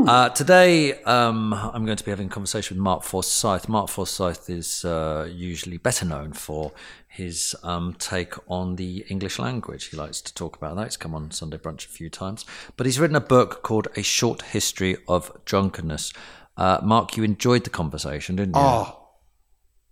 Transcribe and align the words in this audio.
Uh, 0.07 0.29
today, 0.29 0.93
um, 1.03 1.53
I'm 1.53 1.83
going 1.83 1.97
to 1.97 2.05
be 2.05 2.11
having 2.11 2.27
a 2.27 2.29
conversation 2.29 2.77
with 2.77 2.81
Mark 2.81 3.03
Forsyth. 3.03 3.67
Mark 3.67 3.89
Forsyth 3.89 4.49
is 4.49 4.85
uh, 4.85 5.27
usually 5.29 5.75
better 5.75 6.05
known 6.05 6.31
for 6.31 6.71
his 7.09 7.57
um, 7.63 7.93
take 7.99 8.35
on 8.49 8.77
the 8.77 9.03
English 9.09 9.37
language. 9.37 9.87
He 9.87 9.97
likes 9.97 10.21
to 10.21 10.33
talk 10.33 10.55
about 10.55 10.77
that. 10.77 10.85
He's 10.85 10.95
come 10.95 11.13
on 11.13 11.31
Sunday 11.31 11.57
Brunch 11.57 11.85
a 11.85 11.89
few 11.89 12.09
times, 12.09 12.45
but 12.77 12.85
he's 12.85 13.01
written 13.01 13.17
a 13.17 13.19
book 13.19 13.63
called 13.63 13.89
A 13.97 14.01
Short 14.01 14.43
History 14.43 14.95
of 15.09 15.29
Drunkenness. 15.43 16.13
Uh, 16.55 16.79
Mark, 16.81 17.17
you 17.17 17.23
enjoyed 17.23 17.65
the 17.65 17.69
conversation, 17.69 18.37
didn't 18.37 18.55
you? 18.55 18.61
Oh, 18.61 19.09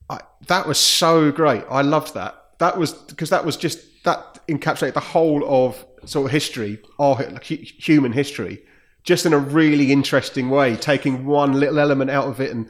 I, 0.10 0.22
that 0.48 0.66
was 0.66 0.78
so 0.80 1.30
great. 1.30 1.66
I 1.70 1.82
loved 1.82 2.14
that. 2.14 2.38
That 2.60 2.78
was 2.78 2.94
because 2.94 3.32
that 3.32 3.44
was 3.44 3.58
just 3.58 3.89
that 4.04 4.40
encapsulated 4.48 4.94
the 4.94 5.00
whole 5.00 5.44
of 5.48 5.86
sort 6.06 6.26
of 6.26 6.32
history, 6.32 6.80
our 7.00 7.16
hu- 7.16 7.56
human 7.58 8.12
history, 8.14 8.62
just 9.04 9.26
in 9.26 9.34
a 9.34 9.38
really 9.40 9.92
interesting 9.92 10.50
way, 10.50 10.76
taking 10.76 11.26
one 11.26 11.60
little 11.60 11.80
element 11.80 12.10
out 12.12 12.28
of 12.28 12.40
it 12.40 12.52
and. 12.52 12.70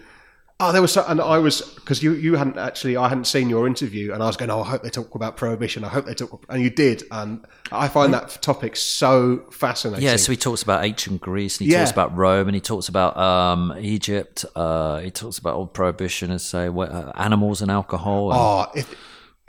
Oh, 0.62 0.74
there 0.74 0.82
was 0.82 0.92
so, 0.92 1.06
and 1.08 1.22
I 1.22 1.38
was 1.38 1.62
because 1.76 2.04
you 2.04 2.12
you 2.16 2.36
hadn't 2.36 2.58
actually 2.58 2.98
I 2.98 3.08
hadn't 3.08 3.28
seen 3.28 3.48
your 3.50 3.66
interview, 3.66 4.12
and 4.12 4.22
I 4.22 4.26
was 4.28 4.36
going, 4.36 4.52
oh, 4.52 4.60
I 4.62 4.66
hope 4.66 4.84
they 4.84 4.90
talk 4.90 5.16
about 5.16 5.38
prohibition. 5.38 5.86
I 5.86 5.88
hope 5.88 6.06
they 6.06 6.14
talk, 6.14 6.44
and 6.50 6.62
you 6.62 6.70
did, 6.70 7.04
and 7.12 7.46
I 7.72 7.88
find 7.88 8.14
that 8.14 8.42
topic 8.42 8.76
so 8.76 9.46
fascinating. 9.54 10.04
Yeah, 10.04 10.18
so 10.18 10.34
he 10.34 10.38
talks 10.38 10.62
about 10.62 10.84
ancient 10.84 11.22
Greece, 11.22 11.60
and 11.62 11.68
he 11.68 11.72
Yeah. 11.72 11.80
talks 11.80 11.92
about 11.92 12.14
Rome, 12.18 12.50
and 12.50 12.56
he 12.56 12.60
talks 12.60 12.90
about 12.90 13.16
um, 13.16 13.74
Egypt. 13.80 14.44
Uh, 14.54 15.00
he 15.00 15.12
talks 15.12 15.38
about 15.38 15.54
old 15.56 15.74
prohibition 15.74 16.30
and 16.30 16.42
say 16.42 16.68
what, 16.68 16.92
uh, 16.92 17.14
animals 17.16 17.62
and 17.62 17.72
alcohol. 17.72 18.32
And, 18.34 18.40
Oh, 18.42 18.66
if 18.76 18.94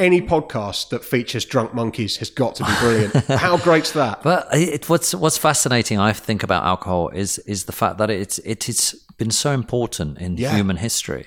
any 0.00 0.20
podcast 0.22 0.88
that 0.88 1.04
features 1.04 1.44
drunk 1.44 1.74
monkeys 1.74 2.16
has 2.16 2.30
got 2.30 2.54
to 2.56 2.64
be 2.64 2.72
brilliant. 2.80 3.14
How 3.28 3.56
great's 3.58 3.92
that? 3.92 4.22
But 4.22 4.48
it, 4.52 4.88
what's 4.88 5.14
what's 5.14 5.38
fascinating, 5.38 5.98
I 5.98 6.12
think, 6.12 6.42
about 6.42 6.64
alcohol 6.64 7.10
is 7.10 7.38
is 7.40 7.64
the 7.64 7.72
fact 7.72 7.98
that 7.98 8.10
it's 8.10 8.38
it 8.40 8.64
has 8.64 8.94
been 9.18 9.30
so 9.30 9.52
important 9.52 10.18
in 10.18 10.36
Yeah. 10.36 10.54
human 10.56 10.76
history. 10.76 11.26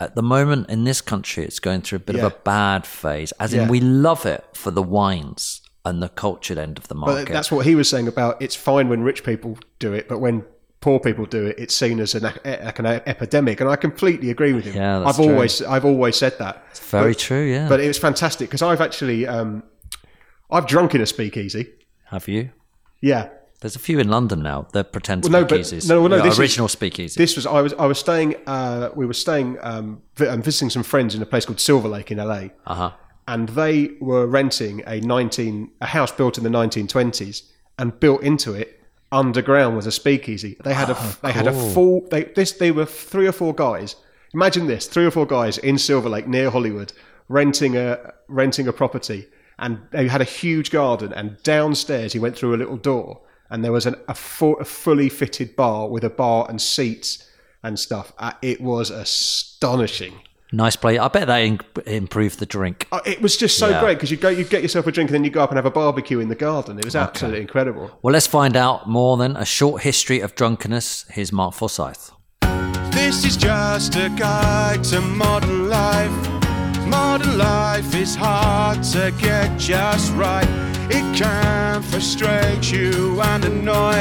At 0.00 0.16
the 0.16 0.22
moment 0.22 0.68
in 0.70 0.84
this 0.84 1.00
country, 1.00 1.44
it's 1.44 1.60
going 1.60 1.82
through 1.82 1.96
a 1.96 2.00
bit 2.00 2.16
Yeah. 2.16 2.26
of 2.26 2.32
a 2.32 2.36
bad 2.44 2.86
phase. 2.86 3.32
As 3.38 3.52
in, 3.54 3.60
Yeah. 3.62 3.68
we 3.70 3.80
love 3.80 4.26
it 4.26 4.44
for 4.54 4.70
the 4.72 4.82
wines 4.82 5.60
and 5.84 6.02
the 6.02 6.08
cultured 6.08 6.58
end 6.58 6.78
of 6.78 6.88
the 6.88 6.94
market. 6.94 7.26
But 7.26 7.32
that's 7.32 7.52
what 7.52 7.66
he 7.66 7.74
was 7.74 7.88
saying 7.88 8.08
about 8.08 8.40
it's 8.42 8.56
fine 8.56 8.88
when 8.88 9.02
rich 9.02 9.22
people 9.22 9.58
do 9.78 9.92
it, 9.92 10.08
but 10.08 10.18
when 10.18 10.44
poor 10.84 10.98
people 11.00 11.24
do 11.26 11.46
it, 11.46 11.54
it's 11.58 11.74
seen 11.74 11.98
as 12.00 12.14
an, 12.14 12.22
like 12.24 12.78
an 12.78 12.86
epidemic. 12.86 13.60
And 13.60 13.68
I 13.70 13.76
completely 13.76 14.28
agree 14.30 14.52
with 14.52 14.64
him. 14.66 14.74
Yeah, 14.76 14.98
that's 14.98 15.08
I've 15.18 15.24
true. 15.24 15.32
always 15.34 15.62
I've 15.62 15.84
always 15.92 16.16
said 16.16 16.34
that. 16.38 16.54
It's 16.70 16.80
very 16.90 17.12
But- 17.12 17.18
true. 17.28 17.44
Yeah. 17.56 17.68
But 17.68 17.80
it 17.80 17.88
was 17.88 17.98
fantastic 17.98 18.48
because 18.50 18.62
I've 18.62 18.82
actually 18.82 19.26
um, 19.26 19.62
I've 20.50 20.66
drunk 20.66 20.94
in 20.94 21.00
a 21.00 21.06
speakeasy. 21.06 21.64
Have 22.14 22.28
you? 22.28 22.50
Yeah. 23.00 23.28
There's 23.60 23.76
a 23.76 23.84
few 23.88 23.98
in 23.98 24.08
London 24.08 24.42
now. 24.42 24.66
They're 24.72 24.84
pretend 24.84 25.22
Well, 25.24 25.32
no, 25.32 25.44
but- 25.46 25.72
no, 25.86 26.00
well, 26.00 26.10
no, 26.10 26.16
Yeah, 26.16 26.22
this 26.24 26.34
is- 26.34 26.38
original 26.40 26.68
speakeasies. 26.68 27.14
This 27.14 27.34
was 27.36 27.46
I 27.46 27.60
was 27.62 27.72
I 27.84 27.86
was 27.86 27.98
staying. 27.98 28.34
Uh, 28.46 28.90
we 28.94 29.06
were 29.06 29.14
staying. 29.26 29.56
Um, 29.62 30.02
um, 30.28 30.42
visiting 30.42 30.68
some 30.70 30.82
friends 30.82 31.14
in 31.14 31.22
a 31.22 31.26
place 31.26 31.44
called 31.46 31.60
Silver 31.60 31.88
Lake 31.88 32.10
in 32.12 32.18
LA. 32.18 32.42
Uh 32.66 32.74
huh. 32.82 32.90
and 33.26 33.48
they 33.60 33.76
were 34.00 34.26
renting 34.26 34.82
a 34.86 35.00
19 35.00 35.70
a 35.80 35.86
house 35.86 36.12
built 36.12 36.36
in 36.38 36.44
the 36.44 36.50
1920s 36.50 37.36
and 37.78 37.98
built 37.98 38.22
into 38.22 38.52
it 38.52 38.68
underground 39.12 39.76
was 39.76 39.86
a 39.86 39.92
speakeasy. 39.92 40.56
They 40.64 40.74
had 40.74 40.90
a 40.90 41.16
they 41.22 41.32
had 41.32 41.46
a 41.46 41.52
full 41.52 42.06
they 42.10 42.24
this 42.24 42.52
they 42.52 42.70
were 42.70 42.86
three 42.86 43.26
or 43.26 43.32
four 43.32 43.54
guys. 43.54 43.96
Imagine 44.32 44.66
this 44.66 44.86
three 44.86 45.04
or 45.04 45.10
four 45.10 45.26
guys 45.26 45.58
in 45.58 45.78
silver 45.78 46.08
lake 46.08 46.26
near 46.26 46.50
hollywood 46.50 46.92
renting 47.28 47.76
a 47.76 48.12
renting 48.28 48.66
a 48.68 48.72
property 48.72 49.28
and 49.58 49.78
they 49.92 50.08
had 50.08 50.20
a 50.20 50.24
huge 50.24 50.70
garden 50.70 51.12
and 51.12 51.40
downstairs 51.42 52.12
he 52.12 52.18
went 52.18 52.36
through 52.36 52.54
a 52.54 52.58
little 52.58 52.76
door 52.76 53.20
and 53.50 53.64
there 53.64 53.72
was 53.72 53.86
an, 53.86 53.94
a, 54.08 54.14
full, 54.14 54.58
a 54.58 54.64
fully 54.64 55.08
fitted 55.08 55.54
bar 55.54 55.88
with 55.88 56.02
a 56.02 56.10
bar 56.10 56.46
and 56.48 56.60
seats 56.60 57.30
and 57.62 57.78
stuff. 57.78 58.12
Uh, 58.18 58.32
it 58.42 58.60
was 58.60 58.90
astonishing 58.90 60.20
Nice 60.54 60.76
play. 60.76 60.98
I 60.98 61.08
bet 61.08 61.26
that 61.26 61.38
in- 61.38 61.58
improved 61.84 62.38
the 62.38 62.46
drink. 62.46 62.86
Oh, 62.92 63.00
it 63.04 63.20
was 63.20 63.36
just 63.36 63.58
so 63.58 63.70
Yeah. 63.70 63.80
great 63.80 63.94
because 63.96 64.12
you 64.12 64.16
go, 64.16 64.28
you 64.28 64.44
get 64.44 64.62
yourself 64.62 64.86
a 64.86 64.92
drink, 64.92 65.10
and 65.10 65.14
then 65.14 65.24
you 65.24 65.30
go 65.30 65.42
up 65.42 65.50
and 65.50 65.56
have 65.56 65.66
a 65.66 65.70
barbecue 65.70 66.20
in 66.20 66.28
the 66.28 66.36
garden. 66.36 66.78
It 66.78 66.84
was 66.84 66.94
absolutely 66.94 67.40
incredible. 67.40 67.90
Well, 68.02 68.12
let's 68.12 68.28
find 68.28 68.56
out 68.56 68.88
more 68.88 69.16
than 69.16 69.36
a 69.36 69.44
short 69.44 69.82
history 69.82 70.20
of 70.20 70.36
drunkenness. 70.36 71.06
Here's 71.10 71.32
Mark 71.32 71.54
Forsyth. 71.54 72.12
This 72.92 73.24
is 73.24 73.36
just 73.36 73.96
a 73.96 74.08
guide 74.10 74.84
to 74.84 75.00
modern 75.00 75.68
life. 75.68 76.12
Modern 76.86 77.36
life 77.36 77.92
is 77.94 78.14
hard 78.14 78.80
to 78.92 79.12
get 79.20 79.58
just 79.58 80.12
right. 80.14 80.46
It 80.88 81.02
can 81.16 81.82
frustrate 81.82 82.70
you 82.70 83.20
and 83.20 83.44
annoy. 83.44 83.98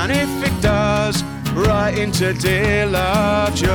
And 0.00 0.10
if 0.10 0.42
it 0.42 0.62
does, 0.62 1.22
right 1.52 1.98
into 1.98 2.32
dear 2.32 2.86
Lovejoy. 2.86 3.66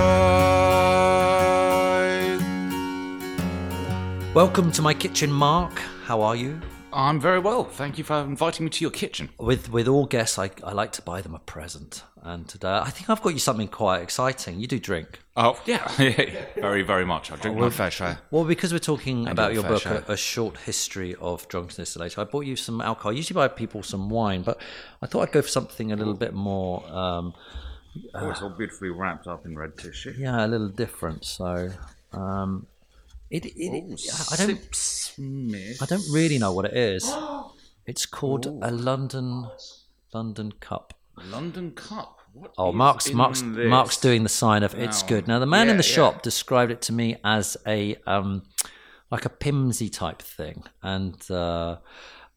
Welcome 4.33 4.71
to 4.73 4.81
my 4.81 4.93
kitchen, 4.93 5.29
Mark. 5.29 5.77
How 6.05 6.21
are 6.21 6.37
you? 6.37 6.59
I'm 6.93 7.19
very 7.19 7.39
well. 7.39 7.65
Thank 7.65 7.97
you 7.97 8.05
for 8.05 8.15
inviting 8.21 8.63
me 8.65 8.69
to 8.69 8.81
your 8.83 8.91
kitchen. 8.91 9.27
With 9.37 9.69
with 9.71 9.89
all 9.89 10.05
guests, 10.05 10.39
I, 10.39 10.51
I 10.63 10.71
like 10.71 10.93
to 10.93 11.01
buy 11.01 11.21
them 11.21 11.35
a 11.35 11.39
present, 11.39 12.03
and 12.21 12.47
today 12.47 12.79
I 12.81 12.89
think 12.91 13.09
I've 13.09 13.21
got 13.21 13.33
you 13.33 13.39
something 13.39 13.67
quite 13.67 14.01
exciting. 14.01 14.59
You 14.61 14.67
do 14.67 14.79
drink. 14.79 15.19
Oh, 15.35 15.59
yeah. 15.65 15.85
very, 16.55 16.81
very 16.81 17.05
much. 17.05 17.29
I 17.31 17.35
drink 17.35 17.57
my 17.57 17.69
fair 17.69 17.91
share. 17.91 18.19
Well, 18.31 18.45
because 18.45 18.71
we're 18.71 18.79
talking 18.79 19.27
about 19.27 19.53
your 19.53 19.63
book, 19.63 19.85
a, 19.85 20.03
a 20.07 20.17
short 20.17 20.57
history 20.59 21.13
of 21.15 21.45
drunkenness 21.49 21.97
later, 21.97 22.21
I 22.21 22.23
bought 22.23 22.45
you 22.45 22.55
some 22.55 22.79
alcohol. 22.79 23.11
I 23.11 23.15
usually 23.15 23.35
buy 23.35 23.49
people 23.49 23.83
some 23.83 24.09
wine, 24.09 24.43
but 24.43 24.61
I 25.01 25.07
thought 25.07 25.27
I'd 25.27 25.33
go 25.33 25.41
for 25.41 25.47
something 25.49 25.91
a 25.91 25.95
little 25.97 26.13
bit 26.13 26.33
more, 26.33 26.85
um, 26.89 27.33
Oh, 28.13 28.29
it's 28.29 28.41
all 28.41 28.49
beautifully 28.49 28.89
wrapped 28.89 29.27
up 29.27 29.45
in 29.45 29.57
red 29.57 29.77
tissue. 29.77 30.13
yeah, 30.17 30.45
a 30.45 30.47
little 30.47 30.69
different. 30.69 31.25
So, 31.25 31.71
um, 32.13 32.65
it, 33.31 33.45
it, 33.45 34.01
I 34.31 34.35
don't, 34.35 34.75
Smith. 34.75 35.81
I 35.81 35.85
don't 35.85 36.03
really 36.11 36.37
know 36.37 36.51
what 36.53 36.65
it 36.65 36.75
is. 36.75 37.11
It's 37.87 38.05
called 38.05 38.45
a 38.45 38.69
London, 38.71 39.47
London 40.13 40.51
Cup. 40.59 40.93
London 41.17 41.71
Cup. 41.71 42.19
What 42.33 42.53
Oh, 42.57 42.71
Mark's 42.71 43.11
Mark's 43.11 43.41
this? 43.41 43.67
Mark's 43.67 43.97
doing 43.97 44.23
the 44.23 44.29
sign 44.29 44.63
of 44.63 44.73
it's 44.75 45.03
good. 45.03 45.27
Now 45.27 45.39
the 45.39 45.45
man 45.45 45.67
in 45.67 45.77
the 45.77 45.83
yeah. 45.83 45.95
shop 45.95 46.21
described 46.21 46.71
it 46.71 46.81
to 46.83 46.93
me 46.93 47.17
as 47.23 47.57
a 47.67 47.97
um 48.05 48.43
like 49.09 49.25
a 49.25 49.29
Pimsy 49.29 49.89
type 49.89 50.21
thing. 50.21 50.63
And 50.81 51.19
uh 51.29 51.77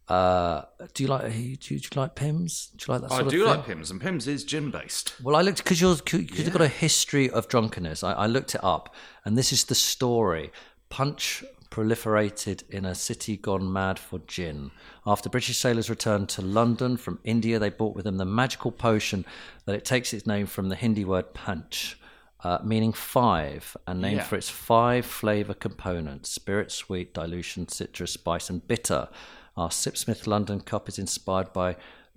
uh 0.09 0.63
do 0.95 1.05
you 1.05 1.09
like 1.09 1.31
do 1.31 1.39
you, 1.39 1.57
do 1.57 1.75
you 1.75 1.81
like 1.95 2.15
Pimm's? 2.15 2.69
Do 2.77 2.87
you 2.89 2.99
like 2.99 3.09
that 3.09 3.13
I 3.13 3.23
do 3.29 3.47
like? 3.47 3.67
Pimm's, 3.67 3.91
and 3.91 4.01
Pimm's 4.01 4.27
is 4.27 4.45
gin 4.45 4.71
based. 4.71 5.15
Well, 5.23 5.37
I 5.37 5.43
looked 5.43 5.59
because 5.59 5.81
you're 5.81 5.95
because 5.95 6.39
you've 6.39 6.53
got 6.53 6.63
a 6.63 6.69
history 6.69 7.31
of 7.31 7.49
drunkenness. 7.49 8.03
I, 8.03 8.13
I 8.13 8.27
looked 8.27 8.55
it 8.55 8.65
up, 8.65 8.95
and 9.25 9.39
this 9.39 9.53
is 9.53 9.65
the 9.65 9.75
story. 9.77 10.51
Punch 10.95 11.43
proliferated 11.71 12.63
in 12.71 12.85
a 12.85 12.95
city 12.95 13.37
gone 13.37 13.73
mad 13.73 13.99
for 13.99 14.21
gin. 14.29 14.71
After 15.05 15.29
British 15.29 15.59
sailors 15.59 15.91
returned 15.91 16.29
to 16.29 16.41
London 16.41 16.97
from 16.97 17.19
India, 17.25 17.59
they 17.59 17.71
brought 17.71 17.97
with 17.97 18.05
them 18.05 18.17
the 18.17 18.25
magical 18.25 18.71
potion 18.71 19.25
that 19.65 19.75
it 19.75 19.85
takes 19.85 20.13
its 20.15 20.25
name 20.25 20.47
from 20.47 20.69
the 20.69 20.77
Hindi 20.77 21.05
word 21.05 21.35
punch, 21.35 21.99
uh, 22.45 22.59
meaning 22.63 22.93
five, 22.93 23.77
and 23.89 24.01
named 24.01 24.19
Yeah. 24.19 24.23
for 24.23 24.37
its 24.37 24.49
five 24.49 25.05
flavour 25.05 25.55
components 25.55 26.31
spirit, 26.31 26.71
sweet, 26.71 27.13
dilution, 27.13 27.67
citrus, 27.67 28.13
spice, 28.13 28.49
and 28.49 28.65
bitter. 28.69 29.09
Our 29.57 29.71
Sipsmith 29.71 30.29
London 30.29 30.61
Cup 30.61 30.89
is 30.89 31.01
inspired 31.01 31.53
by 31.53 31.75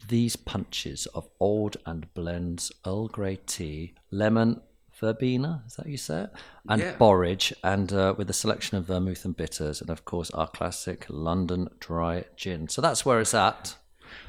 these 0.07 0.35
punches 0.35 1.07
of 1.15 1.27
old 1.39 1.77
and 1.87 2.13
blends 2.13 2.71
Earl 2.85 3.07
Grey 3.07 3.37
tea, 3.37 3.95
lemon, 4.11 4.61
verbena, 4.99 5.63
is 5.67 5.75
that 5.75 5.87
you 5.87 5.97
say 5.97 6.21
it? 6.23 6.29
And 6.69 6.81
Yeah. 6.81 6.95
borage, 6.97 7.53
and 7.63 7.91
uh, 7.93 8.13
with 8.17 8.29
a 8.29 8.33
selection 8.33 8.77
of 8.77 8.85
vermouth 8.85 9.25
and 9.25 9.35
bitters, 9.35 9.81
and 9.81 9.89
of 9.89 10.05
course 10.05 10.31
our 10.31 10.47
classic 10.47 11.05
London 11.09 11.69
dry 11.79 12.25
gin. 12.35 12.67
So 12.69 12.81
that's 12.81 13.05
where 13.05 13.19
it's 13.19 13.33
at. 13.33 13.75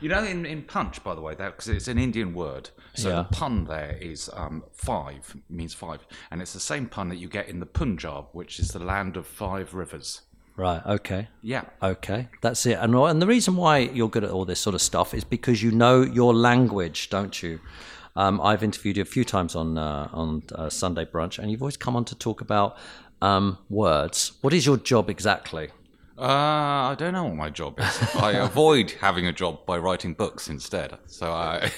You 0.00 0.08
know, 0.08 0.22
in, 0.24 0.44
in 0.46 0.62
punch, 0.62 1.02
by 1.02 1.14
the 1.14 1.20
way, 1.20 1.34
that 1.36 1.52
because 1.52 1.68
it's 1.68 1.88
an 1.88 1.98
Indian 1.98 2.34
word, 2.34 2.70
so 2.94 3.08
Yeah. 3.08 3.16
the 3.16 3.24
pun 3.36 3.64
there 3.64 3.96
is 4.00 4.28
um, 4.34 4.64
five 4.72 5.36
means 5.48 5.74
five, 5.74 6.00
and 6.30 6.42
it's 6.42 6.52
the 6.52 6.60
same 6.60 6.86
pun 6.88 7.08
that 7.10 7.16
you 7.16 7.28
get 7.28 7.48
in 7.48 7.60
the 7.60 7.66
Punjab, 7.66 8.26
which 8.32 8.58
is 8.58 8.68
the 8.72 8.78
land 8.80 9.16
of 9.16 9.26
five 9.26 9.74
rivers. 9.74 10.22
Right. 10.56 10.84
Okay. 10.84 11.28
Yeah. 11.40 11.64
Okay. 11.80 12.28
That's 12.42 12.66
it. 12.66 12.78
And 12.80 12.92
and 12.96 13.22
the 13.22 13.28
reason 13.28 13.54
why 13.54 13.78
you're 13.78 14.08
good 14.10 14.24
at 14.24 14.30
all 14.30 14.44
this 14.44 14.58
sort 14.58 14.74
of 14.74 14.82
stuff 14.82 15.14
is 15.14 15.22
because 15.22 15.62
you 15.62 15.70
know 15.70 16.02
your 16.02 16.34
language, 16.34 17.10
don't 17.10 17.40
you? 17.44 17.60
Um, 18.16 18.40
I've 18.40 18.62
interviewed 18.62 18.96
you 18.96 19.02
a 19.02 19.06
few 19.06 19.24
times 19.24 19.54
on 19.54 19.78
uh, 19.78 20.08
on 20.12 20.42
uh, 20.54 20.70
Sunday 20.70 21.04
brunch, 21.04 21.38
and 21.38 21.50
you've 21.50 21.62
always 21.62 21.76
come 21.76 21.96
on 21.96 22.04
to 22.06 22.14
talk 22.14 22.40
about 22.40 22.76
um, 23.22 23.58
words. 23.68 24.32
What 24.40 24.52
is 24.52 24.66
your 24.66 24.76
job 24.76 25.08
exactly? 25.10 25.70
Uh, 26.18 26.90
I 26.90 26.96
don't 26.98 27.12
know 27.12 27.24
what 27.24 27.36
my 27.36 27.50
job 27.50 27.78
is. 27.78 28.16
I 28.16 28.32
avoid 28.48 28.90
having 29.00 29.26
a 29.26 29.32
job 29.32 29.64
by 29.66 29.78
writing 29.78 30.14
books 30.14 30.48
instead. 30.48 30.98
So 31.06 31.32
I, 31.32 31.70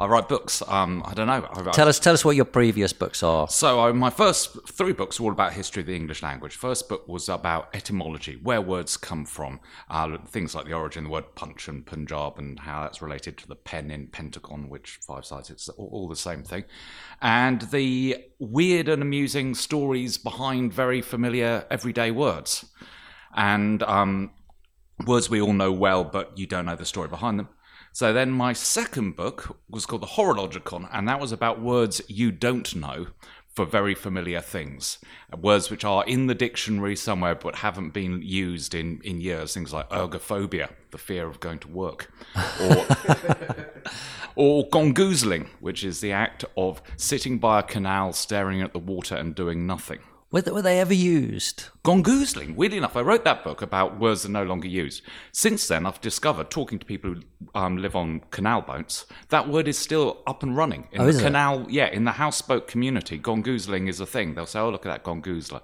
I 0.00 0.06
write 0.06 0.28
books. 0.28 0.62
Um, 0.68 1.02
I 1.04 1.14
don't 1.14 1.26
know. 1.26 1.48
I, 1.52 1.62
Tell 1.72 1.88
us, 1.88 1.98
tell 1.98 2.14
us 2.14 2.24
what 2.24 2.36
your 2.36 2.44
previous 2.44 2.92
books 2.92 3.22
are. 3.22 3.48
So 3.48 3.80
uh, 3.80 3.92
my 3.92 4.10
first 4.10 4.56
three 4.68 4.92
books 4.92 5.18
were 5.18 5.26
all 5.26 5.32
about 5.32 5.54
history 5.54 5.80
of 5.80 5.86
the 5.86 5.96
English 5.96 6.22
language. 6.22 6.54
First 6.54 6.88
book 6.88 7.08
was 7.08 7.28
about 7.28 7.68
etymology, 7.74 8.38
where 8.42 8.60
words 8.60 8.96
come 8.96 9.24
from, 9.24 9.60
uh, 9.90 10.18
things 10.26 10.54
like 10.54 10.66
the 10.66 10.72
origin 10.72 11.04
of 11.04 11.08
the 11.08 11.12
word 11.12 11.34
punch 11.34 11.66
and 11.66 11.84
Punjab, 11.84 12.38
and 12.38 12.60
how 12.60 12.82
that's 12.82 13.02
related 13.02 13.36
to 13.38 13.48
the 13.48 13.56
pen 13.56 13.90
in 13.90 14.06
Pentagon, 14.06 14.68
which 14.68 14.98
five 15.06 15.24
sides 15.24 15.50
it's 15.50 15.68
all, 15.70 15.88
all 15.92 16.08
the 16.08 16.16
same 16.16 16.44
thing, 16.44 16.64
and 17.20 17.62
the 17.62 18.24
weird 18.38 18.88
and 18.88 19.02
amusing 19.02 19.54
stories 19.54 20.16
behind 20.16 20.72
very 20.72 21.02
familiar 21.02 21.66
everyday 21.70 22.12
words, 22.12 22.66
and 23.34 23.82
um, 23.82 24.30
words 25.06 25.28
we 25.28 25.40
all 25.40 25.52
know 25.52 25.72
well, 25.72 26.04
but 26.04 26.38
you 26.38 26.46
don't 26.46 26.66
know 26.66 26.76
the 26.76 26.84
story 26.84 27.08
behind 27.08 27.38
them. 27.38 27.48
So 27.92 28.12
then 28.12 28.30
my 28.30 28.52
second 28.52 29.16
book 29.16 29.58
was 29.68 29.86
called 29.86 30.02
The 30.02 30.06
Horologicon, 30.06 30.88
and 30.92 31.08
that 31.08 31.20
was 31.20 31.32
about 31.32 31.60
words 31.60 32.00
you 32.08 32.30
don't 32.30 32.74
know 32.74 33.08
for 33.58 33.64
very 33.64 33.92
familiar 33.92 34.40
things. 34.40 34.98
Uh, 35.32 35.36
words 35.36 35.68
which 35.68 35.84
are 35.84 36.04
in 36.04 36.28
the 36.28 36.34
dictionary 36.34 36.94
somewhere 36.94 37.34
but 37.34 37.56
haven't 37.56 37.90
been 37.90 38.22
used 38.22 38.72
in, 38.72 39.00
in 39.02 39.20
years. 39.20 39.52
Things 39.52 39.72
like 39.72 39.90
ergophobia, 39.90 40.70
the 40.92 40.98
fear 40.98 41.26
of 41.26 41.40
going 41.40 41.58
to 41.58 41.68
work. 41.68 42.08
Or, 42.36 42.86
or 44.36 44.68
gongoozling, 44.68 45.48
which 45.58 45.82
is 45.82 46.00
the 46.00 46.12
act 46.12 46.44
of 46.56 46.80
sitting 46.96 47.38
by 47.38 47.58
a 47.58 47.64
canal, 47.64 48.12
staring 48.12 48.62
at 48.62 48.72
the 48.72 48.78
water 48.78 49.16
and 49.16 49.34
doing 49.34 49.66
nothing. 49.66 49.98
Were 50.30 50.42
they, 50.42 50.50
were 50.50 50.60
they 50.60 50.78
ever 50.78 50.92
used? 50.92 51.64
Gongoozling. 51.84 52.54
Weirdly 52.54 52.76
enough, 52.76 52.96
I 52.96 53.00
wrote 53.00 53.24
that 53.24 53.42
book 53.44 53.62
about 53.62 53.98
words 53.98 54.22
that 54.22 54.28
are 54.28 54.32
no 54.32 54.42
longer 54.42 54.68
used. 54.68 55.02
Since 55.32 55.68
then, 55.68 55.86
I've 55.86 56.02
discovered, 56.02 56.50
talking 56.50 56.78
to 56.78 56.84
people 56.84 57.14
who 57.14 57.22
um, 57.54 57.78
live 57.78 57.96
on 57.96 58.20
canal 58.30 58.60
boats, 58.60 59.06
that 59.30 59.48
word 59.48 59.66
is 59.68 59.78
still 59.78 60.22
up 60.26 60.42
and 60.42 60.54
running. 60.54 60.86
In 60.92 61.00
Oh, 61.00 61.04
the 61.04 61.10
is 61.10 61.18
it? 61.18 61.22
canal, 61.22 61.66
yeah, 61.70 61.86
in 61.86 62.04
the 62.04 62.12
houseboat 62.12 62.68
community, 62.68 63.18
gongoozling 63.18 63.88
is 63.88 64.00
a 64.00 64.06
thing. 64.06 64.34
They'll 64.34 64.44
say, 64.44 64.60
oh, 64.60 64.68
look 64.68 64.84
at 64.84 64.90
that 64.90 65.02
gongoozler, 65.02 65.62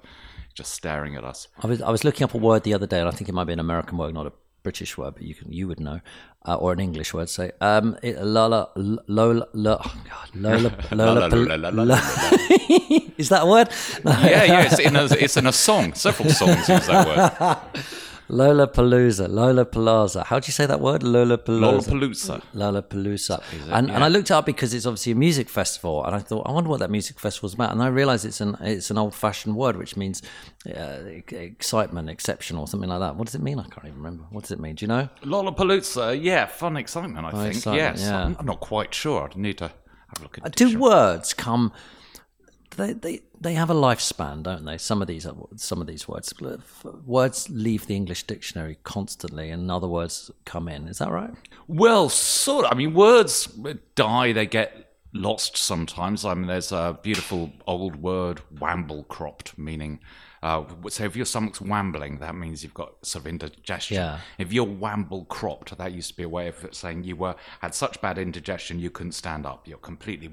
just 0.54 0.72
staring 0.72 1.14
at 1.14 1.24
us. 1.24 1.46
I 1.62 1.66
was 1.66 1.82
I 1.82 1.90
was 1.90 2.02
looking 2.02 2.24
up 2.24 2.32
a 2.32 2.38
word 2.38 2.62
the 2.62 2.72
other 2.72 2.86
day, 2.86 3.00
and 3.00 3.08
I 3.08 3.12
think 3.12 3.28
it 3.28 3.34
might 3.34 3.44
be 3.44 3.52
an 3.52 3.60
American 3.60 3.98
word, 3.98 4.14
not 4.14 4.26
a 4.26 4.32
British 4.64 4.98
word, 4.98 5.14
but 5.14 5.22
you 5.22 5.34
can 5.34 5.52
you 5.52 5.68
would 5.68 5.78
know, 5.78 6.00
uh, 6.44 6.56
or 6.56 6.72
an 6.72 6.80
English 6.80 7.14
word. 7.14 7.28
Say, 7.28 7.52
um, 7.60 7.96
it, 8.02 8.20
Lola, 8.20 8.70
Lola, 8.74 9.46
Lola, 9.52 9.78
oh 9.84 9.94
God, 10.10 10.28
Lola, 10.34 10.76
Lola, 10.90 11.20
La, 11.20 11.26
la, 11.28 11.36
la, 11.36 11.68
la, 11.68 11.68
la, 11.68 11.82
Lo- 11.84 11.94
Is 13.16 13.28
that 13.28 13.42
a 13.42 13.46
word? 13.46 13.68
No. 14.04 14.10
Yeah, 14.10 14.44
yeah, 14.44 14.62
it's 14.62 14.80
in 14.80 14.96
a, 14.96 15.04
it's 15.04 15.36
in 15.36 15.46
a 15.46 15.52
song. 15.52 15.94
Several 15.94 16.30
songs 16.30 16.68
use 16.68 16.86
that 16.88 17.06
word. 17.06 17.56
Lola 18.28 18.66
Palooza, 18.66 19.28
Lola 19.28 19.66
Palooza. 19.66 20.24
How 20.24 20.38
do 20.38 20.46
you 20.46 20.52
say 20.52 20.66
that 20.66 20.80
word? 20.80 21.02
Lola 21.02 21.36
Palooza. 21.36 21.90
Lollapalooza. 21.90 22.42
Lollapalooza. 22.54 23.42
And, 23.70 23.90
and 23.90 24.02
I 24.02 24.08
looked 24.08 24.30
it 24.30 24.34
up 24.34 24.46
because 24.46 24.72
it's 24.72 24.86
obviously 24.86 25.12
a 25.12 25.14
music 25.14 25.48
festival, 25.48 26.04
and 26.04 26.14
I 26.14 26.20
thought, 26.20 26.46
I 26.46 26.52
wonder 26.52 26.70
what 26.70 26.80
that 26.80 26.90
music 26.90 27.20
festival's 27.20 27.54
about. 27.54 27.72
And 27.72 27.82
I 27.82 27.88
realised 27.88 28.24
it's 28.24 28.40
an 28.40 28.56
it's 28.60 28.90
an 28.90 28.98
old 28.98 29.14
fashioned 29.14 29.56
word 29.56 29.76
which 29.76 29.96
means 29.96 30.22
uh, 30.66 31.00
excitement, 31.30 32.08
exceptional, 32.08 32.66
something 32.66 32.88
like 32.88 33.00
that. 33.00 33.16
What 33.16 33.26
does 33.26 33.34
it 33.34 33.42
mean? 33.42 33.58
I 33.58 33.64
can't 33.64 33.86
even 33.86 33.98
remember. 33.98 34.24
What 34.30 34.44
does 34.44 34.52
it 34.52 34.60
mean? 34.60 34.76
Do 34.76 34.84
you 34.84 34.88
know? 34.88 35.08
Lola 35.22 35.52
Palooza. 35.52 36.18
yeah, 36.20 36.46
fun 36.46 36.76
excitement, 36.76 37.26
I 37.26 37.30
think. 37.30 37.56
excitement, 37.56 37.98
yes, 37.98 38.08
yeah. 38.08 38.24
I'm, 38.24 38.36
I'm 38.38 38.46
not 38.46 38.60
quite 38.60 38.94
sure. 38.94 39.30
I 39.34 39.38
need 39.38 39.58
to 39.58 39.68
have 39.68 40.18
a 40.18 40.22
look 40.22 40.38
at 40.42 40.56
Do 40.56 40.78
words 40.78 41.34
come? 41.34 41.72
They, 42.76 42.92
they 42.92 43.20
they 43.40 43.54
have 43.54 43.70
a 43.70 43.74
lifespan, 43.74 44.42
don't 44.42 44.64
they? 44.64 44.78
Some 44.78 45.02
of 45.02 45.08
these 45.08 45.26
are- 45.26 45.34
some 45.56 45.80
of 45.80 45.86
these 45.86 46.08
words 46.08 46.32
words 47.06 47.48
leave 47.50 47.86
the 47.86 47.94
English 47.96 48.24
dictionary 48.24 48.78
constantly, 48.84 49.50
and 49.50 49.70
other 49.70 49.88
words 49.88 50.30
come 50.44 50.68
in. 50.68 50.88
Is 50.88 50.98
that 50.98 51.10
right? 51.10 51.32
Well, 51.68 52.08
sort 52.08 52.64
of. 52.66 52.72
I 52.72 52.74
mean, 52.74 52.94
words 52.94 53.46
die, 53.94 54.32
they 54.32 54.46
get 54.46 54.92
lost 55.12 55.56
sometimes. 55.56 56.24
I 56.24 56.34
mean, 56.34 56.46
there's 56.46 56.72
a 56.72 56.98
beautiful 57.02 57.52
old 57.66 57.96
word, 57.96 58.40
wamble 58.58 59.04
cropped, 59.08 59.56
meaning, 59.56 60.00
uh, 60.42 60.64
so 60.88 61.04
if 61.04 61.16
your 61.16 61.24
stomach's 61.24 61.60
wambling, 61.60 62.18
that 62.18 62.34
means 62.34 62.62
you've 62.62 62.74
got 62.74 63.06
sort 63.06 63.22
of 63.24 63.28
indigestion. 63.28 63.96
Yeah. 63.96 64.18
If 64.38 64.52
you're 64.52 64.66
wamble 64.66 65.24
cropped, 65.28 65.76
that 65.78 65.92
used 65.92 66.10
to 66.10 66.16
be 66.16 66.24
a 66.24 66.28
way 66.28 66.48
of 66.48 66.68
saying 66.72 67.04
you 67.04 67.16
were 67.16 67.34
had 67.60 67.74
such 67.74 68.00
bad 68.00 68.18
indigestion 68.18 68.78
you 68.78 68.90
couldn't 68.90 69.12
stand 69.12 69.46
up. 69.46 69.66
You're 69.66 69.78
completely 69.78 70.28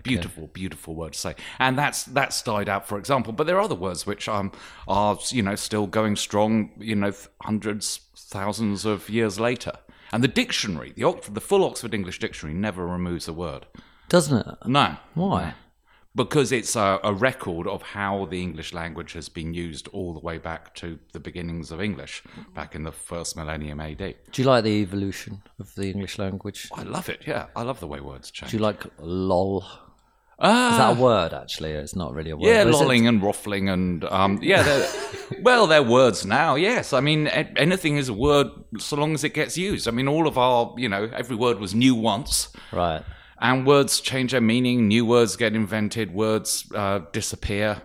wamblecropped. 0.00 0.04
Beautiful, 0.04 0.46
beautiful 0.48 0.94
word 0.94 1.12
to 1.12 1.18
say, 1.18 1.34
and 1.58 1.78
that's 1.78 2.04
that's 2.04 2.42
died 2.42 2.68
out, 2.68 2.86
for 2.86 2.98
example. 2.98 3.32
But 3.32 3.46
there 3.46 3.56
are 3.56 3.62
other 3.62 3.74
words 3.74 4.06
which 4.06 4.28
um, 4.28 4.52
are 4.86 5.18
you 5.30 5.42
know 5.42 5.54
still 5.54 5.86
going 5.86 6.16
strong, 6.16 6.70
you 6.78 6.94
know, 6.94 7.12
hundreds, 7.42 8.00
thousands 8.16 8.84
of 8.84 9.08
years 9.08 9.38
later. 9.38 9.72
And 10.10 10.24
the 10.24 10.28
dictionary, 10.28 10.92
the 10.92 11.04
Oxford, 11.04 11.34
the 11.34 11.40
full 11.40 11.64
Oxford 11.64 11.92
English 11.92 12.18
Dictionary, 12.18 12.56
never 12.56 12.86
removes 12.86 13.28
a 13.28 13.32
word. 13.32 13.66
Doesn't 14.08 14.38
it? 14.38 14.56
No, 14.64 14.96
Why? 15.12 15.54
because 16.18 16.50
it's 16.50 16.74
a, 16.74 16.98
a 17.04 17.12
record 17.14 17.68
of 17.68 17.80
how 17.80 18.26
the 18.26 18.42
English 18.42 18.72
language 18.72 19.12
has 19.12 19.28
been 19.28 19.54
used 19.54 19.86
all 19.88 20.12
the 20.12 20.18
way 20.18 20.36
back 20.36 20.74
to 20.74 20.98
the 21.12 21.20
beginnings 21.20 21.70
of 21.70 21.80
English, 21.80 22.24
back 22.54 22.74
in 22.74 22.82
the 22.82 22.90
first 22.90 23.36
millennium 23.36 23.78
AD. 23.78 23.98
Do 23.98 24.42
you 24.42 24.44
like 24.44 24.64
the 24.64 24.82
evolution 24.82 25.42
of 25.60 25.72
the 25.76 25.88
English 25.88 26.18
language? 26.18 26.68
I 26.74 26.82
love 26.82 27.08
it. 27.08 27.22
Yeah, 27.24 27.46
I 27.54 27.62
love 27.62 27.78
the 27.78 27.86
way 27.86 28.00
words 28.00 28.32
change. 28.32 28.50
Do 28.50 28.56
you 28.56 28.62
like 28.62 28.84
lol? 28.98 29.64
Ah, 30.40 30.70
Is 30.72 30.78
that 30.78 30.98
a 30.98 31.02
word? 31.02 31.32
Actually, 31.32 31.72
it's 31.72 31.96
not 31.96 32.14
really 32.14 32.30
a 32.30 32.36
word. 32.36 32.46
Yeah, 32.46 32.62
is 32.62 32.68
it- 32.68 32.70
lolling 32.78 33.06
and 33.08 33.20
ruffling 33.22 33.68
and 33.68 34.04
um, 34.04 34.38
yeah, 34.42 34.62
they're, 34.62 34.88
well, 35.42 35.66
they're 35.66 35.82
words 35.82 36.24
now. 36.24 36.54
Yes, 36.54 36.92
I 36.92 37.00
mean 37.00 37.26
a- 37.26 37.52
anything 37.56 37.96
is 37.96 38.08
a 38.08 38.14
word 38.14 38.46
so 38.78 38.96
long 38.96 39.14
as 39.14 39.24
it 39.24 39.34
gets 39.34 39.58
used. 39.58 39.88
I 39.88 39.90
mean, 39.90 40.06
all 40.06 40.28
of 40.28 40.38
our, 40.38 40.74
you 40.76 40.88
know, 40.88 41.10
every 41.12 41.34
word 41.36 41.58
was 41.58 41.74
new 41.74 41.94
once, 41.96 42.48
Right. 42.72 43.02
and 43.40 43.66
words 43.66 44.00
change 44.00 44.30
their 44.30 44.40
meaning. 44.40 44.86
New 44.86 45.04
words 45.04 45.34
get 45.36 45.54
invented. 45.56 46.14
Words 46.14 46.70
uh, 46.74 47.00
disappear. 47.12 47.82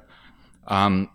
Um, 0.68 1.10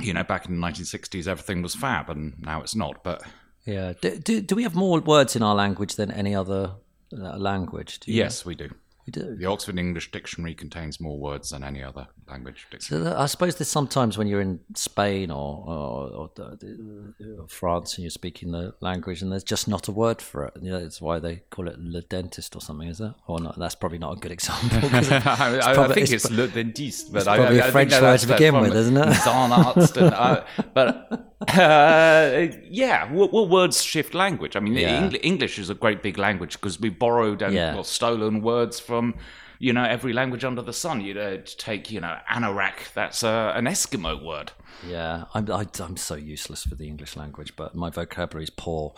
you 0.00 0.12
know, 0.14 0.24
back 0.24 0.46
in 0.48 0.58
the 0.58 0.66
1960s, 0.66 1.28
everything 1.28 1.62
was 1.62 1.74
fab, 1.74 2.08
and 2.10 2.32
now 2.40 2.62
it's 2.62 2.74
not. 2.74 3.04
But 3.04 3.22
Yeah. 3.66 3.92
Do, 4.00 4.16
do, 4.18 4.40
do 4.40 4.54
we 4.56 4.62
have 4.62 4.74
more 4.74 4.98
words 5.00 5.36
in 5.36 5.42
our 5.42 5.54
language 5.54 5.94
than 5.96 6.10
any 6.10 6.34
other 6.34 6.72
uh, 7.12 7.36
language? 7.36 8.00
Do 8.00 8.10
you 8.10 8.18
yes, 8.18 8.44
we 8.46 8.54
do. 8.54 8.70
We 9.06 9.10
do. 9.10 9.34
The 9.36 9.46
Oxford 9.46 9.78
English 9.78 10.12
Dictionary 10.12 10.54
contains 10.54 11.00
more 11.00 11.18
words 11.18 11.50
than 11.50 11.64
any 11.64 11.82
other 11.82 12.06
language 12.28 12.66
dictionary. 12.70 13.04
So 13.06 13.16
I 13.18 13.26
suppose 13.26 13.56
there's 13.56 13.68
sometimes 13.68 14.16
when 14.16 14.28
you're 14.28 14.40
in 14.40 14.60
Spain 14.74 15.30
or, 15.32 15.64
or, 15.66 16.08
or 16.10 16.30
the- 16.36 16.56
the- 16.56 17.46
France 17.48 17.94
and 17.96 18.04
you're 18.04 18.10
speaking 18.10 18.52
the 18.52 18.74
language 18.80 19.20
and 19.22 19.32
there's 19.32 19.42
just 19.42 19.66
not 19.66 19.88
a 19.88 19.92
word 19.92 20.22
for 20.22 20.44
it. 20.46 20.54
You 20.62 20.70
know, 20.70 20.80
that's 20.80 21.00
why 21.02 21.18
they 21.18 21.42
call 21.50 21.66
it 21.66 21.80
le 21.80 22.02
dentist 22.02 22.54
or 22.54 22.60
something, 22.60 22.86
is 22.88 23.00
it? 23.00 23.12
Or 23.26 23.40
not? 23.40 23.58
That's 23.58 23.74
probably 23.74 23.98
not 23.98 24.16
a 24.18 24.20
good 24.20 24.30
example. 24.32 24.78
it- 24.98 25.12
I, 25.26 25.58
I 25.70 25.74
probably- 25.74 25.94
think 25.96 26.10
it's 26.12 26.24
it's, 26.26 26.30
le 26.30 26.46
dentiste, 26.46 27.12
but 27.12 27.18
it's 27.20 27.26
I, 27.26 27.36
probably 27.38 27.60
I, 27.60 27.64
a 27.64 27.68
I 27.68 27.70
French 27.72 27.92
word 28.00 28.20
to 28.20 28.26
begin 28.28 28.60
with, 28.60 28.76
isn't 28.76 28.96
it? 28.96 29.06
Zahnarzt 29.26 29.96
and, 29.96 30.14
uh, 30.14 30.44
but 30.74 31.32
uh, 31.48 32.46
yeah, 32.70 33.12
well, 33.12 33.28
well, 33.32 33.48
words 33.48 33.82
shift 33.82 34.14
language. 34.14 34.54
I 34.56 34.60
mean, 34.60 34.74
Yeah. 34.74 35.08
English 35.22 35.58
is 35.58 35.70
a 35.70 35.74
great 35.74 36.02
big 36.02 36.18
language 36.18 36.52
because 36.52 36.78
we 36.80 36.88
borrowed 36.88 37.42
and 37.42 37.52
Yeah. 37.54 37.74
well, 37.74 37.84
stolen 37.84 38.42
words 38.42 38.78
from. 38.78 38.91
From 38.92 39.14
you 39.58 39.72
know, 39.72 39.84
every 39.84 40.12
language 40.12 40.44
under 40.44 40.60
the 40.60 40.72
sun. 40.72 41.00
You'd 41.00 41.16
uh, 41.16 41.36
take, 41.44 41.90
you 41.92 42.00
know, 42.00 42.16
anorak. 42.28 42.92
That's 42.94 43.22
uh, 43.22 43.52
an 43.54 43.66
Eskimo 43.66 44.20
word. 44.20 44.50
Yeah, 44.86 45.24
I'm, 45.34 45.48
I, 45.50 45.64
I'm 45.78 45.96
so 45.96 46.16
useless 46.16 46.64
for 46.64 46.74
the 46.74 46.88
English 46.88 47.16
language, 47.16 47.54
but 47.54 47.74
my 47.74 47.88
vocabulary 47.88 48.42
is 48.42 48.50
poor. 48.50 48.92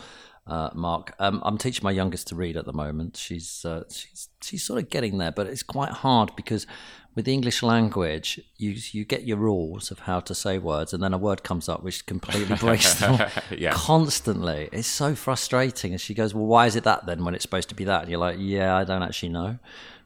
Uh, 0.47 0.71
Mark, 0.73 1.13
um, 1.19 1.39
I'm 1.45 1.59
teaching 1.59 1.83
my 1.83 1.91
youngest 1.91 2.27
to 2.29 2.35
read 2.35 2.57
at 2.57 2.65
the 2.65 2.73
moment. 2.73 3.15
She's 3.15 3.63
uh, 3.63 3.83
she's 3.89 4.27
she's 4.41 4.63
sort 4.63 4.81
of 4.81 4.89
getting 4.89 5.19
there, 5.19 5.31
but 5.31 5.45
it's 5.45 5.63
quite 5.63 5.91
hard 5.91 6.35
because 6.35 6.65
with 7.15 7.25
the 7.25 7.33
English 7.33 7.63
language, 7.63 8.39
you 8.57 8.75
you 8.91 9.05
get 9.05 9.23
your 9.23 9.37
rules 9.37 9.89
of 9.91 9.99
how 9.99 10.19
to 10.19 10.35
say 10.35 10.57
words, 10.57 10.93
and 10.93 11.01
then 11.01 11.13
a 11.13 11.17
word 11.17 11.43
comes 11.43 11.69
up 11.69 11.81
which 11.83 12.05
completely 12.05 12.55
breaks 12.57 12.95
them 12.99 13.17
Yeah. 13.57 13.71
constantly. 13.73 14.69
It's 14.71 14.87
so 14.87 15.15
frustrating. 15.15 15.91
And 15.93 16.01
she 16.01 16.13
goes, 16.13 16.33
"Well, 16.33 16.45
why 16.45 16.65
is 16.67 16.75
it 16.75 16.83
that 16.83 17.05
then 17.05 17.23
when 17.23 17.33
it's 17.35 17.43
supposed 17.43 17.69
to 17.69 17.75
be 17.75 17.85
that?" 17.85 18.01
And 18.01 18.09
you're 18.11 18.19
like, 18.19 18.37
"Yeah, 18.39 18.75
I 18.75 18.83
don't 18.83 19.01
actually 19.03 19.29
know." 19.29 19.57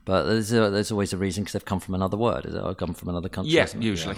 But 0.05 0.23
there's, 0.23 0.51
a, 0.53 0.71
there's 0.71 0.91
always 0.91 1.13
a 1.13 1.17
reason 1.17 1.43
because 1.43 1.53
they've 1.53 1.65
come 1.65 1.79
from 1.79 1.93
another 1.93 2.17
word, 2.17 2.45
is 2.47 2.55
it? 2.55 2.63
Or 2.63 2.73
come 2.73 2.95
from 2.95 3.09
another 3.09 3.29
country. 3.29 3.53
Yeah, 3.53 3.67
usually. 3.77 4.15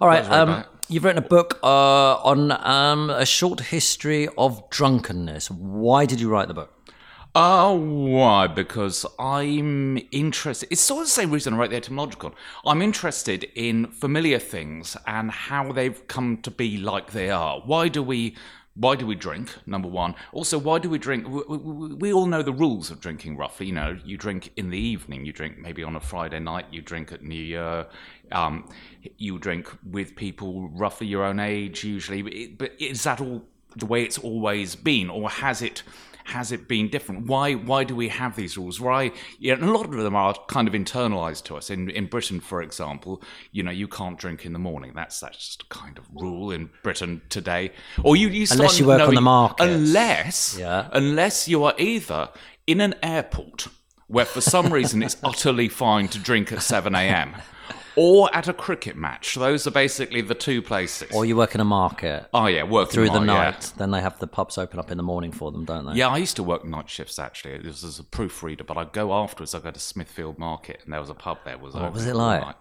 All 0.00 0.08
right. 0.08 0.24
Um, 0.30 0.64
you've 0.88 1.04
written 1.04 1.22
a 1.22 1.28
book 1.28 1.58
uh, 1.62 2.14
on 2.32 2.52
um, 2.52 3.10
a 3.10 3.26
short 3.26 3.60
history 3.60 4.28
of 4.38 4.70
drunkenness. 4.70 5.50
Why 5.50 6.06
did 6.06 6.20
you 6.22 6.30
write 6.30 6.48
the 6.48 6.54
book? 6.54 6.72
Oh, 7.38 7.74
why? 7.74 8.46
Because 8.46 9.04
I'm 9.18 9.98
interested. 10.10 10.68
It's 10.72 10.80
sort 10.80 11.02
of 11.02 11.08
the 11.08 11.10
same 11.10 11.30
reason 11.30 11.52
I 11.52 11.58
wrote 11.58 11.68
the 11.68 11.76
etymological. 11.76 12.34
I'm 12.64 12.80
interested 12.80 13.44
in 13.54 13.88
familiar 13.88 14.38
things 14.38 14.96
and 15.06 15.30
how 15.30 15.70
they've 15.70 16.08
come 16.08 16.38
to 16.38 16.50
be 16.50 16.78
like 16.78 17.12
they 17.12 17.28
are. 17.28 17.60
Why 17.60 17.88
do 17.88 18.02
we? 18.02 18.36
Why 18.72 18.96
do 18.96 19.06
we 19.06 19.16
drink? 19.16 19.54
Number 19.66 19.86
one. 19.86 20.14
Also, 20.32 20.56
why 20.56 20.78
do 20.78 20.88
we 20.88 20.96
drink? 20.96 21.28
We, 21.28 21.58
we, 21.58 21.94
we 21.96 22.12
all 22.14 22.24
know 22.24 22.40
the 22.40 22.54
rules 22.54 22.90
of 22.90 23.00
drinking 23.00 23.36
roughly. 23.36 23.66
You 23.66 23.74
know, 23.74 23.98
you 24.02 24.16
drink 24.16 24.52
in 24.56 24.70
the 24.70 24.78
evening. 24.78 25.26
You 25.26 25.34
drink 25.34 25.58
maybe 25.58 25.82
on 25.82 25.94
a 25.94 26.00
Friday 26.00 26.40
night. 26.40 26.64
You 26.70 26.80
drink 26.80 27.12
at 27.12 27.22
New 27.22 27.34
Year. 27.34 27.86
Um, 28.32 28.66
you 29.18 29.38
drink 29.38 29.70
with 29.84 30.16
people 30.16 30.70
roughly 30.70 31.06
your 31.06 31.22
own 31.22 31.40
age 31.40 31.84
usually. 31.84 32.46
But 32.46 32.80
is 32.80 33.02
that 33.02 33.20
all 33.20 33.44
the 33.76 33.84
way 33.84 34.04
it's 34.04 34.16
always 34.16 34.74
been, 34.74 35.10
or 35.10 35.28
has 35.28 35.60
it? 35.60 35.82
Has 36.26 36.50
it 36.52 36.66
been 36.66 36.88
different? 36.88 37.26
Why 37.26 37.54
why 37.54 37.84
do 37.84 37.94
we 37.94 38.08
have 38.08 38.34
these 38.36 38.58
rules? 38.58 38.80
Why 38.80 39.12
yeah, 39.38 39.54
and 39.54 39.62
a 39.64 39.70
lot 39.72 39.86
of 39.86 39.92
them 39.92 40.16
are 40.16 40.34
kind 40.48 40.66
of 40.66 40.74
internalized 40.74 41.44
to 41.44 41.56
us. 41.56 41.70
In 41.70 41.88
in 41.90 42.06
Britain, 42.06 42.40
for 42.40 42.60
example, 42.62 43.22
you 43.52 43.62
know, 43.62 43.70
you 43.70 43.86
can't 43.88 44.18
drink 44.18 44.44
in 44.44 44.52
the 44.52 44.58
morning. 44.58 44.92
That's 44.94 45.20
that's 45.20 45.38
just 45.38 45.62
a 45.62 45.66
kind 45.66 45.98
of 45.98 46.04
rule 46.12 46.50
in 46.50 46.70
Britain 46.82 47.22
today. 47.28 47.72
Or 48.02 48.16
you, 48.16 48.28
you 48.28 48.46
start 48.46 48.60
Unless 48.60 48.78
you 48.80 48.86
work 48.86 49.00
on 49.08 49.14
the 49.14 49.20
market. 49.20 49.62
Unless 49.62 50.56
Yeah. 50.58 50.88
unless 50.92 51.46
you 51.48 51.62
are 51.64 51.74
either 51.78 52.30
in 52.66 52.80
an 52.80 52.94
airport 53.02 53.68
where 54.08 54.24
for 54.24 54.40
some 54.40 54.72
reason 54.72 55.02
it's 55.02 55.16
utterly 55.24 55.68
fine 55.68 56.08
to 56.08 56.18
drink 56.18 56.52
at 56.52 56.62
seven 56.62 56.94
a.m. 56.94 57.34
Or 57.96 58.28
at 58.34 58.46
a 58.48 58.52
cricket 58.52 58.96
match. 58.96 59.34
Those 59.36 59.66
are 59.66 59.70
basically 59.70 60.20
the 60.20 60.34
two 60.34 60.60
places. 60.60 61.10
Or 61.12 61.24
you 61.24 61.36
work 61.36 61.54
in 61.54 61.60
a 61.60 61.64
market 61.64 62.28
oh 62.34 62.46
yeah, 62.46 62.62
work 62.64 62.90
through 62.90 63.08
the 63.10 63.20
yeah. 63.20 63.24
night. 63.24 63.72
Then 63.76 63.90
they 63.90 64.00
have 64.00 64.18
the 64.18 64.26
pubs 64.26 64.58
open 64.58 64.78
up 64.78 64.90
in 64.90 64.96
the 64.96 65.02
morning 65.02 65.32
for 65.32 65.50
them, 65.50 65.64
don't 65.64 65.86
they? 65.86 65.94
Yeah, 65.94 66.08
I 66.08 66.18
used 66.18 66.36
to 66.36 66.42
work 66.42 66.64
night 66.64 66.90
shifts 66.90 67.18
actually. 67.18 67.56
This 67.58 67.82
was 67.82 67.84
as 67.84 67.98
a 67.98 68.04
proofreader, 68.04 68.64
but 68.64 68.76
I'd 68.76 68.92
go 68.92 69.14
afterwards. 69.14 69.54
I'd 69.54 69.62
go 69.62 69.70
to 69.70 69.80
Smithfield 69.80 70.38
Market, 70.38 70.80
and 70.84 70.92
there 70.92 71.00
was 71.00 71.10
a 71.10 71.14
pub 71.14 71.38
there. 71.44 71.56
Was 71.58 71.74
What 71.74 71.92
was 71.92 72.06
it 72.06 72.14
like? 72.16 72.42
night. 72.42 72.56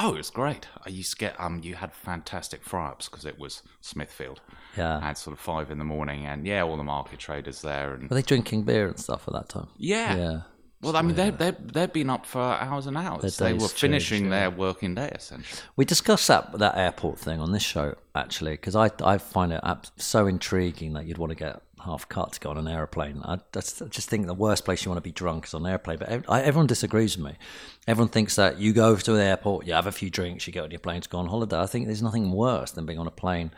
Oh, 0.00 0.14
it 0.14 0.18
was 0.18 0.30
great. 0.30 0.68
I 0.86 0.90
used 0.90 1.10
to 1.12 1.16
get 1.16 1.38
um, 1.40 1.60
you 1.64 1.74
had 1.74 1.92
fantastic 1.92 2.62
fry-ups 2.62 3.08
because 3.08 3.24
it 3.24 3.36
was 3.36 3.62
Smithfield. 3.80 4.40
Yeah. 4.76 4.98
I 4.98 5.08
had 5.08 5.18
sort 5.18 5.34
of 5.34 5.40
five 5.40 5.72
in 5.72 5.78
the 5.78 5.84
morning, 5.84 6.24
and 6.24 6.46
yeah, 6.46 6.62
all 6.62 6.76
the 6.76 6.84
market 6.84 7.18
traders 7.18 7.62
there, 7.62 7.94
and 7.94 8.08
Were 8.08 8.14
they 8.14 8.22
drinking 8.22 8.62
beer 8.62 8.86
and 8.86 8.98
stuff 8.98 9.26
at 9.26 9.34
that 9.34 9.48
time? 9.48 9.66
yeah. 9.76 10.14
Yeah. 10.16 10.40
Well, 10.80 10.96
I 10.96 11.02
mean, 11.02 11.16
they 11.16 11.30
they 11.30 11.50
they'd 11.50 11.92
been 11.92 12.08
up 12.08 12.24
for 12.24 12.40
hours 12.40 12.86
and 12.86 12.96
hours. 12.96 13.36
Their 13.36 13.52
They 13.52 13.58
were 13.58 13.68
finishing 13.68 14.20
changed, 14.20 14.32
their 14.32 14.50
working 14.50 14.94
day 14.94 15.10
essentially. 15.12 15.60
We 15.74 15.84
discussed 15.84 16.28
that 16.28 16.58
that 16.58 16.76
airport 16.76 17.18
thing 17.18 17.40
on 17.40 17.50
this 17.50 17.64
show 17.64 17.96
actually 18.14 18.52
because 18.52 18.76
I 18.76 18.90
I 19.02 19.18
find 19.18 19.52
it 19.52 19.60
so 19.96 20.26
intriguing 20.28 20.92
that 20.92 21.06
you'd 21.06 21.18
want 21.18 21.30
to 21.30 21.36
get 21.36 21.62
half 21.84 22.08
cut 22.08 22.32
to 22.32 22.40
go 22.40 22.50
on 22.50 22.58
an 22.58 22.68
airplane. 22.68 23.22
I 23.24 23.38
just, 23.52 23.82
I 23.82 23.86
just 23.86 24.08
think 24.08 24.26
the 24.26 24.34
worst 24.34 24.64
place 24.64 24.84
you 24.84 24.90
want 24.90 24.98
to 24.98 25.08
be 25.08 25.12
drunk 25.12 25.46
is 25.46 25.54
on 25.54 25.64
an 25.64 25.72
airplane. 25.72 25.98
But 25.98 26.24
I, 26.28 26.42
everyone 26.42 26.66
disagrees 26.66 27.16
with 27.16 27.26
me. 27.26 27.38
Everyone 27.86 28.10
thinks 28.10 28.36
that 28.36 28.58
you 28.58 28.72
go 28.72 28.96
to 28.96 29.12
the 29.12 29.22
airport, 29.22 29.66
you 29.66 29.74
have 29.74 29.86
a 29.86 29.92
few 29.92 30.10
drinks, 30.10 30.46
you 30.46 30.52
get 30.52 30.64
on 30.64 30.70
your 30.70 30.80
plane 30.80 31.00
to 31.00 31.08
go 31.08 31.18
on 31.18 31.26
holiday. 31.26 31.58
I 31.58 31.66
think 31.66 31.86
there's 31.86 32.02
nothing 32.02 32.32
worse 32.32 32.70
than 32.72 32.86
being 32.86 32.98
on 32.98 33.06
a 33.06 33.12
plane 33.12 33.50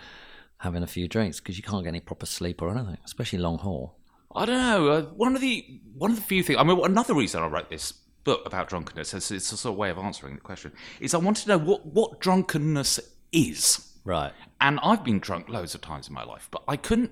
having 0.58 0.82
a 0.82 0.86
few 0.86 1.08
drinks 1.08 1.40
because 1.40 1.56
you 1.56 1.62
can't 1.62 1.82
get 1.82 1.88
any 1.88 2.00
proper 2.00 2.26
sleep 2.26 2.60
or 2.62 2.70
anything, 2.70 2.98
especially 3.04 3.38
long 3.38 3.58
haul. 3.58 3.96
I 4.34 4.46
don't 4.46 4.58
know. 4.58 4.88
Uh, 4.88 5.02
one 5.02 5.34
of 5.34 5.40
the 5.40 5.80
one 5.96 6.10
of 6.10 6.16
the 6.16 6.22
few 6.22 6.42
things. 6.42 6.58
I 6.58 6.62
mean, 6.64 6.78
another 6.84 7.14
reason 7.14 7.42
I 7.42 7.46
wrote 7.46 7.68
this 7.68 7.92
book 8.25 8.42
about 8.46 8.68
drunkenness, 8.68 9.14
it's, 9.14 9.30
it's 9.30 9.50
a 9.52 9.56
sort 9.56 9.72
of 9.75 9.78
way 9.78 9.90
of 9.90 9.99
answering 9.99 10.34
the 10.34 10.40
question, 10.40 10.72
is 11.00 11.14
I 11.14 11.18
wanted 11.18 11.42
to 11.44 11.49
know 11.50 11.58
what 11.58 11.87
what 11.87 12.20
drunkenness 12.20 13.00
is. 13.32 13.87
Right. 14.04 14.32
And 14.60 14.78
I've 14.82 15.04
been 15.04 15.18
drunk 15.18 15.49
loads 15.49 15.75
of 15.75 15.80
times 15.80 16.08
in 16.08 16.14
my 16.14 16.25
life, 16.25 16.49
but 16.50 16.62
I 16.68 16.76
couldn't 16.76 17.10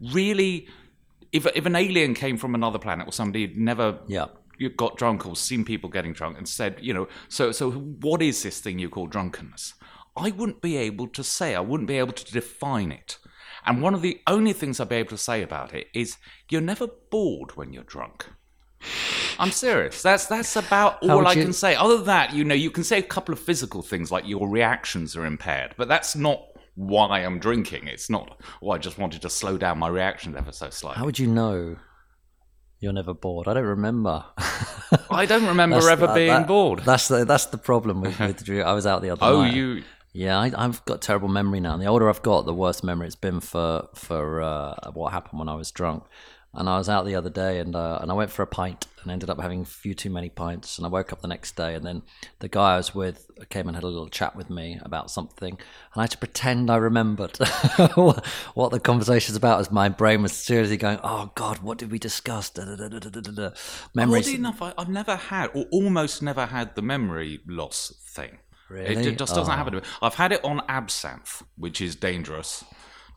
really. 0.00 0.66
If 1.32 1.46
if 1.54 1.66
an 1.66 1.76
alien 1.76 2.14
came 2.14 2.36
from 2.36 2.54
another 2.54 2.78
planet 2.78 3.06
or 3.08 3.12
somebody 3.12 3.42
had 3.46 3.56
never 3.56 3.98
Yeah. 4.06 4.26
you 4.58 4.70
got 4.70 4.96
drunk 4.96 5.26
or 5.26 5.36
seen 5.36 5.64
people 5.64 5.90
getting 5.90 6.12
drunk 6.12 6.38
and 6.38 6.48
said, 6.48 6.78
you 6.80 6.94
know, 6.94 7.08
so 7.28 7.52
so 7.52 7.70
what 7.70 8.22
is 8.22 8.42
this 8.42 8.60
thing 8.60 8.78
you 8.78 8.88
call 8.88 9.06
drunkenness? 9.06 9.74
I 10.16 10.30
wouldn't 10.30 10.62
be 10.62 10.76
able 10.78 11.08
to 11.08 11.22
say. 11.22 11.54
I 11.54 11.60
wouldn't 11.60 11.88
be 11.88 11.98
able 11.98 12.12
to 12.14 12.32
define 12.32 12.90
it. 12.90 13.18
And 13.66 13.82
one 13.82 13.94
of 13.94 14.02
the 14.02 14.20
only 14.26 14.52
things 14.52 14.78
I'll 14.80 14.86
be 14.86 14.96
able 14.96 15.10
to 15.10 15.18
say 15.18 15.42
about 15.42 15.74
it 15.74 15.88
is 15.94 16.16
you're 16.50 16.60
never 16.60 16.86
bored 17.10 17.56
when 17.56 17.72
you're 17.72 17.82
drunk. 17.84 18.26
I'm 19.38 19.50
serious. 19.50 20.02
That's 20.02 20.26
that's 20.26 20.56
about 20.56 21.02
all 21.02 21.26
I 21.26 21.32
you- 21.32 21.42
can 21.44 21.52
say. 21.52 21.74
Other 21.74 21.96
than 21.96 22.06
that, 22.06 22.32
you 22.32 22.44
know, 22.44 22.54
you 22.54 22.70
can 22.70 22.84
say 22.84 22.98
a 22.98 23.02
couple 23.02 23.32
of 23.32 23.38
physical 23.40 23.82
things 23.82 24.10
like 24.12 24.26
your 24.26 24.48
reactions 24.48 25.16
are 25.16 25.26
impaired, 25.26 25.74
but 25.76 25.88
that's 25.88 26.14
not 26.16 26.42
why 26.74 27.20
I'm 27.20 27.38
drinking. 27.38 27.88
It's 27.88 28.08
not. 28.10 28.40
Oh, 28.62 28.70
I 28.70 28.78
just 28.78 28.98
wanted 28.98 29.22
to 29.22 29.30
slow 29.30 29.56
down 29.58 29.78
my 29.78 29.88
reactions 29.88 30.36
ever 30.36 30.52
so 30.52 30.70
slightly. 30.70 30.98
How 30.98 31.04
would 31.06 31.18
you 31.18 31.26
know 31.26 31.76
you're 32.80 32.92
never 32.92 33.14
bored? 33.14 33.48
I 33.48 33.54
don't 33.54 33.64
remember. 33.64 34.24
I 35.10 35.26
don't 35.26 35.46
remember 35.46 35.76
ever 35.90 36.06
that- 36.06 36.14
being 36.14 36.28
that- 36.28 36.46
board. 36.46 36.80
That's 36.84 37.08
the 37.08 37.24
that's 37.24 37.46
the 37.46 37.58
problem 37.58 38.00
with, 38.02 38.18
with 38.20 38.44
Drew. 38.44 38.62
I 38.62 38.72
was 38.74 38.86
out 38.86 39.02
the 39.02 39.10
other 39.10 39.24
Oh, 39.24 39.42
night. 39.42 39.52
Oh, 39.52 39.54
you. 39.56 39.82
Yeah, 40.16 40.38
I, 40.38 40.50
I've 40.56 40.82
got 40.86 41.02
terrible 41.02 41.28
memory 41.28 41.60
now. 41.60 41.74
And 41.74 41.82
the 41.82 41.86
older 41.86 42.08
I've 42.08 42.22
got, 42.22 42.46
the 42.46 42.54
worse 42.54 42.82
memory 42.82 43.06
it's 43.06 43.14
been 43.14 43.40
for 43.40 43.88
for 43.94 44.40
uh, 44.40 44.90
what 44.94 45.12
happened 45.12 45.38
when 45.38 45.48
I 45.50 45.54
was 45.54 45.70
drunk. 45.70 46.04
And 46.54 46.70
I 46.70 46.78
was 46.78 46.88
out 46.88 47.04
the 47.04 47.14
other 47.14 47.28
day, 47.28 47.58
and 47.58 47.76
uh, 47.76 47.98
and 48.00 48.10
I 48.10 48.14
went 48.14 48.30
for 48.30 48.42
a 48.42 48.46
pint, 48.46 48.86
and 49.02 49.12
ended 49.12 49.28
up 49.28 49.38
having 49.38 49.60
a 49.60 49.64
few 49.66 49.92
too 49.92 50.08
many 50.08 50.30
pints. 50.30 50.78
And 50.78 50.86
I 50.86 50.88
woke 50.88 51.12
up 51.12 51.20
the 51.20 51.28
next 51.28 51.54
day, 51.54 51.74
and 51.74 51.84
then 51.84 52.00
the 52.38 52.48
guy 52.48 52.72
I 52.72 52.76
was 52.78 52.94
with 52.94 53.30
came 53.50 53.68
and 53.68 53.76
had 53.76 53.84
a 53.84 53.88
little 53.88 54.08
chat 54.08 54.34
with 54.34 54.48
me 54.48 54.80
about 54.80 55.10
something, 55.10 55.50
and 55.50 55.96
I 55.96 56.04
had 56.04 56.12
to 56.12 56.18
pretend 56.18 56.70
I 56.70 56.76
remembered 56.76 57.36
what 58.54 58.70
the 58.70 58.80
conversation's 58.80 59.36
about. 59.36 59.60
As 59.60 59.70
my 59.70 59.90
brain 59.90 60.22
was 60.22 60.32
seriously 60.32 60.78
going, 60.78 60.98
"Oh 61.04 61.30
God, 61.34 61.58
what 61.58 61.76
did 61.76 61.90
we 61.90 61.98
discuss?" 61.98 62.48
Da, 62.48 62.64
da, 62.64 62.74
da, 62.74 62.88
da, 62.88 63.10
da, 63.10 63.20
da, 63.20 63.32
da. 63.32 63.50
Memories. 63.92 64.28
Oddly 64.28 64.38
enough, 64.38 64.62
I, 64.62 64.72
I've 64.78 64.88
never 64.88 65.16
had, 65.16 65.50
or 65.52 65.66
almost 65.70 66.22
never 66.22 66.46
had, 66.46 66.74
the 66.74 66.80
memory 66.80 67.40
loss 67.46 67.92
thing. 68.06 68.38
Really? 68.68 68.94
It, 69.08 69.18
just 69.18 69.34
doesn't 69.34 69.52
Oh. 69.52 69.56
happen 69.56 69.72
to 69.74 69.80
me. 69.80 69.86
I've 70.02 70.14
had 70.14 70.32
it 70.32 70.44
on 70.44 70.60
absinthe, 70.68 71.42
which 71.56 71.80
is 71.80 71.94
dangerous. 71.96 72.64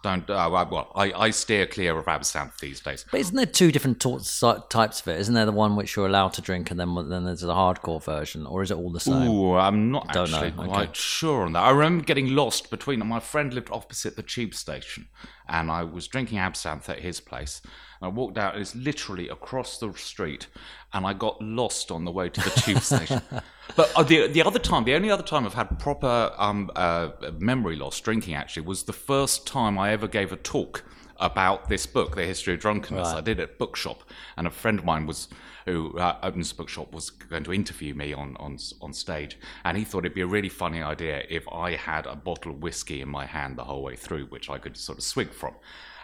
Don't. 0.02 0.30
Uh, 0.30 0.36
I- 0.36 0.64
well, 0.70 0.92
I, 0.96 1.12
I 1.12 1.30
steer 1.32 1.66
clear 1.68 1.98
of 1.98 2.08
absinthe 2.08 2.58
these 2.60 2.80
days. 2.80 3.04
But 3.12 3.20
isn't 3.20 3.36
there 3.36 3.46
two 3.46 3.70
different 3.70 4.02
si- 4.22 4.54
types 4.70 5.02
of 5.02 5.08
it? 5.10 5.20
Isn't 5.20 5.34
there 5.34 5.46
the 5.46 5.52
one 5.52 5.76
which 5.76 5.96
you're 5.98 6.06
allowed 6.06 6.32
to 6.34 6.42
drink, 6.42 6.72
and 6.72 6.80
then 6.80 6.96
then 7.10 7.26
there's 7.26 7.42
the 7.42 7.54
hardcore 7.54 8.02
version, 8.02 8.46
or 8.46 8.64
is 8.64 8.72
it 8.72 8.78
all 8.78 8.92
the 8.94 9.00
same? 9.02 9.28
Ooh, 9.28 9.56
I'm 9.56 9.92
not 9.92 10.14
Don't 10.14 10.32
know, 10.32 10.38
actually 10.38 10.54
okay. 10.64 10.68
quite 10.72 10.96
sure 10.96 11.44
on 11.46 11.52
that. 11.52 11.64
I 11.64 11.72
remember 11.72 12.06
getting 12.06 12.34
lost 12.34 12.70
between. 12.70 13.06
My 13.06 13.20
friend 13.20 13.54
lived 13.54 13.70
opposite 13.74 14.16
the 14.16 14.24
tube 14.24 14.54
station, 14.56 15.08
and 15.50 15.72
I 15.72 15.84
was 15.84 16.08
drinking 16.08 16.38
absinthe 16.38 16.90
at 16.90 17.00
his 17.00 17.20
place. 17.20 17.62
I 18.02 18.08
walked 18.08 18.38
out. 18.38 18.54
And 18.54 18.62
it's 18.62 18.76
literally 18.76 19.28
across 19.30 19.78
the 19.78 19.92
street, 19.94 20.48
and 20.94 21.06
I 21.06 21.14
got 21.14 21.42
lost 21.42 21.92
on 21.92 22.06
the 22.06 22.12
way 22.12 22.30
to 22.30 22.42
the 22.42 22.50
tube 22.50 22.82
station. 22.82 23.22
But 23.76 23.92
uh, 23.96 24.02
the 24.02 24.28
the 24.28 24.42
other 24.42 24.58
time, 24.58 24.84
the 24.84 24.96
only 24.96 25.12
other 25.12 25.22
time 25.22 25.46
I've 25.46 25.54
had 25.54 25.78
proper 25.78 26.34
um, 26.40 26.72
uh, 26.76 27.10
memory 27.38 27.76
loss 27.76 28.00
drinking 28.02 28.34
actually 28.34 28.64
was 28.64 28.84
the 28.84 28.94
first 28.94 29.46
time 29.46 29.78
I 29.78 29.92
ever 29.92 30.08
gave 30.08 30.32
a 30.32 30.38
talk 30.38 30.84
about 31.20 31.70
this 31.70 31.86
book, 31.86 32.16
The 32.16 32.26
History 32.26 32.54
of 32.54 32.60
Drunkenness. 32.60 33.08
I 33.10 33.22
did 33.22 33.40
it 33.40 33.44
at 33.44 33.58
bookshop, 33.58 34.04
and 34.38 34.48
a 34.48 34.52
friend 34.52 34.80
of 34.80 34.86
mine 34.86 35.06
was 35.06 35.28
who 35.66 35.98
uh, 36.00 36.18
owns 36.24 36.52
a 36.52 36.56
bookshop 36.56 36.94
was 36.94 37.10
going 37.10 37.44
to 37.44 37.54
interview 37.54 37.94
me 37.94 38.14
on, 38.14 38.36
on 38.40 38.58
on 38.82 38.94
stage, 38.94 39.38
and 39.66 39.78
he 39.78 39.84
thought 39.84 40.00
it'd 40.00 40.16
be 40.16 40.22
a 40.22 40.28
really 40.28 40.50
funny 40.50 40.82
idea 40.82 41.24
if 41.30 41.48
I 41.52 41.76
had 41.76 42.06
a 42.06 42.16
bottle 42.16 42.52
of 42.52 42.62
whiskey 42.62 43.02
in 43.02 43.10
my 43.10 43.26
hand 43.26 43.58
the 43.58 43.64
whole 43.64 43.84
way 43.84 43.96
through, 43.96 44.26
which 44.26 44.50
I 44.50 44.58
could 44.58 44.78
sort 44.78 44.98
of 44.98 45.04
swig 45.04 45.32
from. 45.32 45.56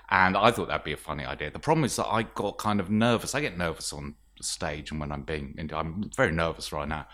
And 0.09 0.37
I 0.37 0.51
thought 0.51 0.67
that'd 0.67 0.83
be 0.83 0.93
a 0.93 0.97
funny 0.97 1.25
idea. 1.25 1.49
The 1.49 1.59
problem 1.59 1.83
is 1.83 1.95
that 1.95 2.05
I 2.07 2.23
got 2.23 2.57
kind 2.57 2.79
of 2.79 2.91
nervous. 2.91 3.33
I 3.33 3.41
get 3.41 3.57
nervous 3.57 3.91
on 3.91 4.15
stage, 4.41 4.91
and 4.91 4.99
when 4.99 5.11
I'm 5.11 5.23
being, 5.23 5.69
I'm 5.73 6.11
very 6.15 6.31
nervous 6.31 6.71
right 6.71 6.87
now. 6.87 7.07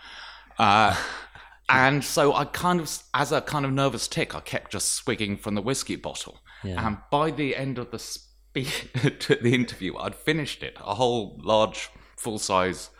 Uh, 0.58 0.94
and 1.68 2.04
so 2.04 2.34
I 2.34 2.44
kind 2.44 2.80
of, 2.80 3.02
as 3.14 3.32
a 3.32 3.40
kind 3.40 3.64
of 3.64 3.72
nervous 3.72 4.08
tick, 4.08 4.34
I 4.34 4.40
kept 4.40 4.72
just 4.72 4.92
swigging 4.92 5.36
from 5.36 5.54
the 5.54 5.62
whiskey 5.62 5.96
bottle. 5.96 6.40
And 6.86 6.98
by 7.10 7.30
the 7.30 7.56
end 7.56 7.78
of 7.78 7.90
the 7.90 7.98
spe- 7.98 8.28
the 8.54 9.54
interview, 9.54 9.96
I'd 9.96 10.14
finished 10.14 10.62
it, 10.62 10.76
a 10.80 10.94
whole 10.94 11.40
large, 11.42 11.90
full 12.16 12.38
size 12.38 12.90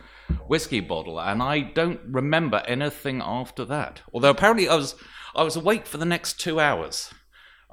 whiskey 0.47 0.81
bottle, 0.81 1.21
and 1.21 1.43
I 1.43 1.61
don't 1.61 2.01
remember 2.07 2.63
anything 2.67 3.21
after 3.23 3.65
that. 3.67 4.03
Although 4.13 4.31
apparently 4.31 4.69
I 4.69 4.77
was, 4.77 4.95
I 5.35 5.43
was 5.43 5.57
awake 5.57 5.87
for 5.87 5.99
the 5.99 6.05
next 6.05 6.41
two 6.41 6.59
hours. 6.59 7.13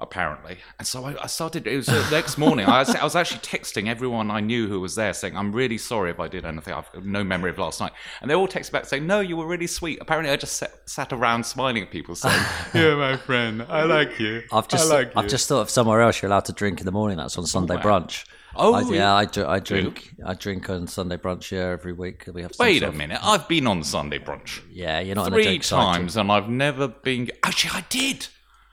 Apparently, 0.02 0.56
and 0.78 0.88
so 0.88 1.04
I, 1.04 1.22
I 1.22 1.26
started. 1.26 1.66
It 1.66 1.76
was 1.76 1.86
the 1.86 2.06
next 2.10 2.38
morning. 2.38 2.66
I 2.66 2.78
was, 2.78 2.94
I 2.94 3.04
was 3.04 3.14
actually 3.14 3.40
texting 3.40 3.86
everyone 3.86 4.30
I 4.30 4.40
knew 4.40 4.66
who 4.66 4.80
was 4.80 4.94
there, 4.94 5.12
saying, 5.12 5.36
"I'm 5.36 5.52
really 5.52 5.76
sorry 5.76 6.10
if 6.10 6.18
I 6.18 6.26
did 6.26 6.46
anything. 6.46 6.72
I've 6.72 6.88
no 7.04 7.22
memory 7.22 7.50
of 7.50 7.58
last 7.58 7.80
night." 7.80 7.92
And 8.22 8.30
they 8.30 8.34
all 8.34 8.48
texted 8.48 8.72
back 8.72 8.86
saying, 8.86 9.06
"No, 9.06 9.20
you 9.20 9.36
were 9.36 9.46
really 9.46 9.66
sweet." 9.66 9.98
Apparently, 10.00 10.32
I 10.32 10.36
just 10.36 10.56
sat, 10.56 10.88
sat 10.88 11.12
around 11.12 11.44
smiling 11.44 11.82
at 11.82 11.90
people, 11.90 12.14
saying, 12.14 12.42
"Yeah, 12.74 12.94
my 12.94 13.18
friend, 13.18 13.62
I 13.68 13.84
like 13.84 14.18
you. 14.18 14.42
I've 14.50 14.68
just 14.68 14.90
I 14.90 14.94
like 14.94 15.12
I've 15.16 15.24
you." 15.24 15.30
just 15.30 15.48
thought 15.48 15.60
of 15.60 15.70
somewhere 15.70 16.00
else 16.00 16.22
you're 16.22 16.30
allowed 16.30 16.46
to 16.46 16.52
drink 16.52 16.80
in 16.80 16.86
the 16.86 16.92
morning. 16.92 17.18
That's 17.18 17.36
on 17.36 17.46
Sunday 17.46 17.76
brunch. 17.76 18.24
Oh, 18.56 18.74
I, 18.74 18.82
yeah. 18.92 19.14
I, 19.14 19.54
I 19.54 19.60
drink. 19.60 20.14
I 20.24 20.34
drink 20.34 20.68
on 20.70 20.86
Sunday 20.86 21.16
brunch. 21.16 21.50
Yeah, 21.50 21.68
every 21.68 21.92
week 21.92 22.24
we 22.32 22.42
have. 22.42 22.52
Wait 22.58 22.82
a 22.82 22.92
minute. 22.92 23.20
I've 23.22 23.46
been 23.48 23.66
on 23.66 23.84
Sunday 23.84 24.18
brunch 24.18 24.60
Yeah, 24.70 25.00
you're 25.00 25.14
not 25.14 25.28
three 25.28 25.58
times, 25.58 26.16
and 26.16 26.32
I've 26.32 26.48
never 26.48 26.88
been. 26.88 27.30
Actually, 27.42 27.80
I 27.80 27.84
did. 27.88 28.28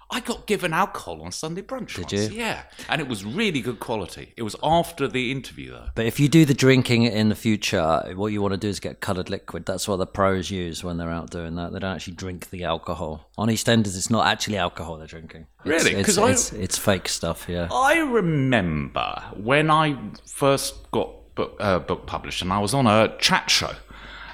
I 0.09 0.21
got 0.21 0.47
given 0.47 0.71
alcohol 0.73 1.21
on 1.21 1.31
Sunday 1.33 1.61
brunch. 1.61 1.95
Did 1.95 1.99
once. 2.11 2.13
you? 2.13 2.39
Yeah, 2.39 2.63
and 2.87 3.01
it 3.01 3.07
was 3.09 3.25
really 3.25 3.59
good 3.59 3.79
quality. 3.81 4.33
It 4.37 4.43
was 4.43 4.55
after 4.63 5.07
the 5.07 5.31
interview 5.31 5.71
though. 5.71 5.89
But 5.95 6.05
if 6.05 6.17
you 6.19 6.29
do 6.29 6.45
the 6.45 6.53
drinking 6.53 7.03
in 7.03 7.27
the 7.29 7.35
future, 7.35 8.13
what 8.15 8.27
you 8.27 8.41
want 8.41 8.53
to 8.53 8.57
do 8.57 8.69
is 8.69 8.79
get 8.79 9.01
coloured 9.01 9.29
liquid. 9.29 9.65
That's 9.65 9.85
what 9.87 9.97
the 9.97 10.05
pros 10.07 10.49
use 10.49 10.83
when 10.83 10.97
they're 10.97 11.09
out 11.11 11.29
doing 11.29 11.55
that. 11.55 11.73
They 11.73 11.79
don't 11.79 11.93
actually 11.95 12.15
drink 12.15 12.49
the 12.51 12.63
alcohol. 12.63 13.29
On 13.37 13.49
EastEnders, 13.49 13.97
it's 13.97 14.09
not 14.09 14.25
actually 14.27 14.57
alcohol 14.57 14.97
they're 14.97 15.07
drinking. 15.07 15.47
It's- 15.65 15.83
Really? 15.83 15.99
It's, 15.99 16.05
'Cause 16.05 16.17
I- 16.17 16.31
it's, 16.31 16.53
it's 16.53 16.77
fake 16.77 17.09
stuff, 17.09 17.45
yeah. 17.49 17.67
I 17.71 17.99
remember 17.99 19.21
when 19.35 19.69
I 19.69 19.97
first 20.25 20.89
got 20.91 21.09
book, 21.35 21.55
uh, 21.59 21.79
book 21.79 22.05
published, 22.07 22.41
and 22.41 22.51
I 22.53 22.59
was 22.59 22.73
on 22.73 22.87
a 22.87 23.15
chat 23.19 23.49
show 23.51 23.71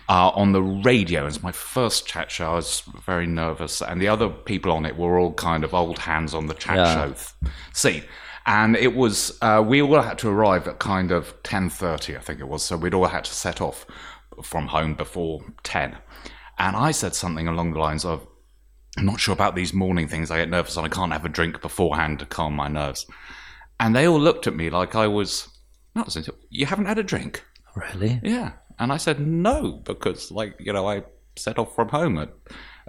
uh, 0.09 0.29
on 0.29 0.51
the 0.51 0.61
radio. 0.61 1.21
It 1.21 1.25
was 1.25 1.43
my 1.43 1.51
first 1.51 2.05
chat 2.05 2.31
show. 2.31 2.51
I 2.51 2.55
was 2.55 2.83
very 3.05 3.25
nervous, 3.27 3.81
and 3.81 4.01
the 4.01 4.07
other 4.07 4.29
people 4.29 4.71
on 4.71 4.85
it 4.85 4.97
were 4.97 5.17
all 5.19 5.33
kind 5.33 5.63
of 5.63 5.73
old 5.73 5.99
hands 5.99 6.33
on 6.33 6.47
the 6.47 6.53
chat 6.53 6.77
Yeah. 6.77 6.93
show 6.93 7.07
th- 7.13 7.53
scene. 7.73 8.03
And 8.45 8.75
it 8.75 8.93
was 8.95 9.37
uh, 9.41 9.63
we 9.65 9.81
all 9.81 10.01
had 10.01 10.17
to 10.19 10.29
arrive 10.29 10.67
at 10.67 10.79
kind 10.79 11.11
of 11.11 11.33
ten 11.43 11.69
thirty, 11.69 12.17
I 12.17 12.19
think 12.19 12.39
it 12.39 12.47
was. 12.47 12.63
So 12.63 12.75
we'd 12.75 12.93
all 12.93 13.05
had 13.05 13.23
to 13.25 13.33
set 13.33 13.61
off 13.61 13.85
from 14.43 14.67
home 14.67 14.95
before 14.95 15.41
ten. 15.63 15.97
And 16.59 16.75
I 16.75 16.91
said 16.91 17.15
something 17.15 17.47
along 17.47 17.73
the 17.73 17.79
lines 17.79 18.03
of, 18.05 18.27
I'm 18.97 19.05
not 19.05 19.19
sure 19.19 19.33
about 19.33 19.55
these 19.55 19.73
morning 19.73 20.07
things. 20.07 20.29
I 20.29 20.37
get 20.37 20.49
nervous 20.49 20.77
and 20.77 20.85
I 20.85 20.89
can't 20.89 21.11
have 21.13 21.25
a 21.25 21.29
drink 21.29 21.61
beforehand 21.61 22.19
to 22.19 22.25
calm 22.25 22.53
my 22.53 22.67
nerves. 22.67 23.07
And 23.79 23.95
they 23.95 24.07
all 24.07 24.19
looked 24.19 24.45
at 24.45 24.55
me 24.55 24.69
like 24.69 24.93
I 24.95 25.07
was, 25.07 25.47
not 25.95 26.15
you 26.49 26.65
haven't 26.65 26.85
had 26.85 26.99
a 26.99 27.03
drink? 27.03 27.43
Really? 27.75 28.19
Yeah. 28.23 28.51
And 28.79 28.91
I 28.91 28.97
said, 28.97 29.19
no, 29.19 29.81
because, 29.83 30.31
like, 30.31 30.55
you 30.59 30.73
know, 30.73 30.87
I 30.87 31.03
set 31.35 31.57
off 31.57 31.75
from 31.75 31.89
home 31.89 32.17
at, 32.17 32.33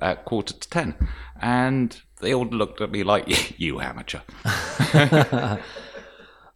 at 0.01 0.25
quarter 0.25 0.55
to 0.55 0.69
ten. 0.69 0.95
And 1.41 2.01
they 2.21 2.35
all 2.35 2.47
looked 2.47 2.81
at 2.81 2.91
me 2.91 3.03
like, 3.05 3.59
you 3.59 3.81
amateur. 3.81 4.21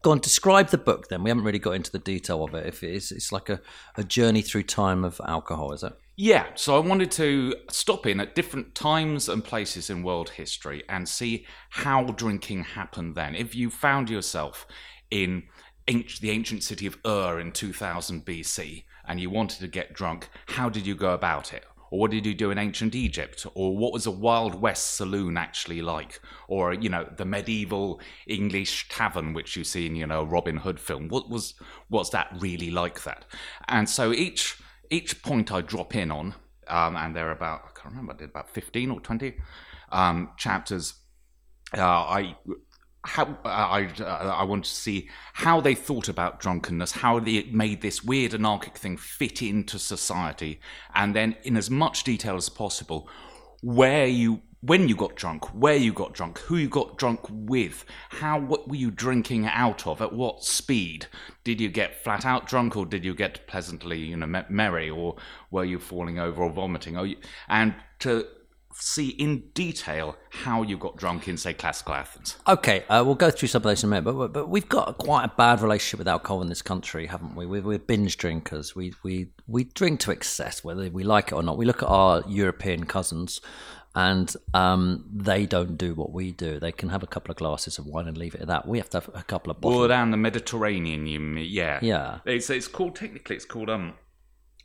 Go 0.02 0.12
on, 0.12 0.20
describe 0.20 0.68
the 0.68 0.78
book 0.78 1.08
then. 1.08 1.24
We 1.24 1.30
haven't 1.30 1.44
really 1.44 1.58
got 1.58 1.72
into 1.72 1.90
the 1.90 1.98
detail 1.98 2.44
of 2.44 2.54
it. 2.54 2.66
If 2.66 2.84
it 2.84 2.94
is, 2.94 3.10
it's 3.10 3.32
like 3.32 3.48
a, 3.48 3.60
a 3.96 4.04
journey 4.04 4.42
through 4.42 4.62
time 4.62 5.04
of 5.04 5.20
alcohol, 5.26 5.72
is 5.72 5.82
it? 5.82 5.92
Yeah, 6.16 6.46
so 6.54 6.76
I 6.76 6.80
wanted 6.80 7.10
to 7.12 7.54
stop 7.70 8.06
in 8.06 8.20
at 8.20 8.34
different 8.34 8.74
times 8.74 9.28
and 9.28 9.44
places 9.44 9.90
in 9.90 10.02
world 10.02 10.30
history 10.30 10.84
and 10.88 11.08
see 11.08 11.46
how 11.70 12.04
drinking 12.04 12.64
happened 12.64 13.16
then. 13.16 13.34
If 13.34 13.54
you 13.54 13.70
found 13.70 14.08
yourself 14.08 14.66
in 15.10 15.44
anci- 15.88 16.20
the 16.20 16.30
ancient 16.30 16.62
city 16.62 16.86
of 16.86 16.98
Ur 17.04 17.40
in 17.40 17.52
2000 17.52 18.24
BC 18.24 18.84
and 19.08 19.18
you 19.18 19.30
wanted 19.30 19.58
to 19.60 19.68
get 19.68 19.94
drunk, 19.94 20.28
how 20.46 20.68
did 20.68 20.86
you 20.86 20.94
go 20.94 21.14
about 21.14 21.52
it? 21.52 21.64
Or 21.90 22.00
what 22.00 22.10
did 22.10 22.26
you 22.26 22.34
do 22.34 22.50
in 22.50 22.58
ancient 22.58 22.94
Egypt? 22.94 23.46
Or 23.54 23.74
what 23.74 23.94
was 23.94 24.06
a 24.06 24.10
Wild 24.10 24.60
West 24.60 24.96
saloon 24.96 25.38
actually 25.38 25.80
like? 25.80 26.20
Or, 26.46 26.74
you 26.74 26.90
know, 26.90 27.08
the 27.16 27.24
medieval 27.24 28.00
English 28.26 28.88
tavern, 28.90 29.32
which 29.32 29.56
you 29.56 29.64
see 29.64 29.86
in, 29.86 29.96
you 29.96 30.06
know, 30.06 30.20
a 30.20 30.26
Robin 30.26 30.58
Hood 30.58 30.78
film. 30.78 31.08
What 31.08 31.30
was, 31.30 31.54
what's 31.88 32.10
that 32.10 32.28
really 32.38 32.70
like 32.70 33.04
that? 33.04 33.24
And 33.68 33.88
so 33.88 34.12
each 34.12 34.56
each 34.90 35.22
point 35.22 35.50
I 35.50 35.62
drop 35.62 35.94
in 35.94 36.10
on, 36.10 36.34
um, 36.66 36.96
and 36.96 37.16
there 37.16 37.28
are 37.28 37.32
about 37.32 37.60
I 37.64 37.80
can't 37.80 37.94
remember, 37.94 38.12
I 38.12 38.16
did 38.16 38.30
about 38.30 38.50
fifteen 38.50 38.90
or 38.90 39.00
twenty 39.00 39.36
um, 39.90 40.30
chapters. 40.36 40.94
Uh, 41.76 41.82
I 41.82 42.36
how 43.08 43.38
I 43.44 43.88
uh, 44.00 44.36
I 44.38 44.44
want 44.44 44.64
to 44.64 44.70
see 44.70 45.08
how 45.32 45.60
they 45.60 45.74
thought 45.74 46.08
about 46.08 46.40
drunkenness, 46.40 46.92
how 46.92 47.18
they 47.18 47.44
made 47.44 47.80
this 47.80 48.04
weird 48.04 48.34
anarchic 48.34 48.76
thing 48.76 48.96
fit 48.96 49.42
into 49.42 49.78
society, 49.78 50.60
and 50.94 51.16
then 51.16 51.36
in 51.42 51.56
as 51.56 51.70
much 51.70 52.04
detail 52.04 52.36
as 52.36 52.48
possible, 52.48 53.08
where 53.62 54.06
you 54.06 54.42
when 54.60 54.88
you 54.88 54.96
got 54.96 55.14
drunk, 55.14 55.46
where 55.54 55.76
you 55.76 55.92
got 55.92 56.12
drunk, 56.12 56.38
who 56.40 56.56
you 56.56 56.68
got 56.68 56.98
drunk 56.98 57.20
with, 57.30 57.84
how 58.10 58.38
what 58.38 58.68
were 58.68 58.76
you 58.76 58.90
drinking 58.90 59.46
out 59.46 59.86
of, 59.86 60.02
at 60.02 60.12
what 60.12 60.44
speed? 60.44 61.06
Did 61.44 61.60
you 61.60 61.68
get 61.70 62.02
flat 62.04 62.26
out 62.26 62.46
drunk, 62.46 62.76
or 62.76 62.84
did 62.84 63.04
you 63.04 63.14
get 63.14 63.46
pleasantly, 63.46 63.98
you 63.98 64.16
know, 64.16 64.44
merry, 64.50 64.90
or 64.90 65.16
were 65.50 65.64
you 65.64 65.78
falling 65.78 66.18
over 66.18 66.42
or 66.42 66.50
vomiting? 66.50 66.96
Or 66.96 67.06
you, 67.06 67.16
and 67.48 67.74
to 68.00 68.26
see 68.80 69.08
in 69.08 69.50
detail 69.54 70.16
how 70.30 70.62
you 70.62 70.76
got 70.76 70.96
drunk 70.96 71.28
in, 71.28 71.36
say, 71.36 71.52
classical 71.52 71.94
Athens. 71.94 72.36
Okay, 72.46 72.84
uh, 72.88 73.02
we'll 73.04 73.14
go 73.14 73.30
through 73.30 73.48
some 73.48 73.60
of 73.60 73.64
those 73.64 73.82
in 73.82 73.88
a 73.88 73.90
minute, 73.90 74.02
but, 74.02 74.32
but 74.32 74.48
we've 74.48 74.68
got 74.68 74.98
quite 74.98 75.24
a 75.24 75.32
bad 75.36 75.60
relationship 75.60 75.98
with 75.98 76.08
alcohol 76.08 76.42
in 76.42 76.48
this 76.48 76.62
country, 76.62 77.06
haven't 77.06 77.34
we? 77.34 77.44
We're, 77.44 77.62
we're 77.62 77.78
binge 77.78 78.16
drinkers. 78.16 78.76
We, 78.76 78.94
we, 79.02 79.28
we 79.46 79.64
drink 79.64 80.00
to 80.00 80.10
excess, 80.10 80.62
whether 80.62 80.88
we 80.90 81.02
like 81.02 81.28
it 81.28 81.34
or 81.34 81.42
not. 81.42 81.58
We 81.58 81.66
look 81.66 81.82
at 81.82 81.88
our 81.88 82.22
European 82.28 82.84
cousins, 82.84 83.40
and 83.94 84.32
um, 84.54 85.04
they 85.12 85.44
don't 85.44 85.76
do 85.76 85.94
what 85.94 86.12
we 86.12 86.30
do. 86.30 86.60
They 86.60 86.70
can 86.70 86.90
have 86.90 87.02
a 87.02 87.06
couple 87.06 87.32
of 87.32 87.36
glasses 87.36 87.78
of 87.78 87.86
wine 87.86 88.06
and 88.06 88.16
leave 88.16 88.34
it 88.34 88.42
at 88.42 88.46
that. 88.46 88.68
We 88.68 88.78
have 88.78 88.90
to 88.90 89.00
have 89.00 89.10
a 89.12 89.24
couple 89.24 89.50
of 89.50 89.60
bottles. 89.60 89.80
Well, 89.80 89.88
down 89.88 90.12
the 90.12 90.16
Mediterranean, 90.16 91.06
you 91.06 91.18
mean, 91.18 91.46
yeah. 91.50 91.80
Yeah. 91.82 92.18
It's, 92.24 92.48
it's 92.48 92.68
called, 92.68 92.94
technically, 92.94 93.36
it's 93.36 93.44
called, 93.44 93.70
um, 93.70 93.94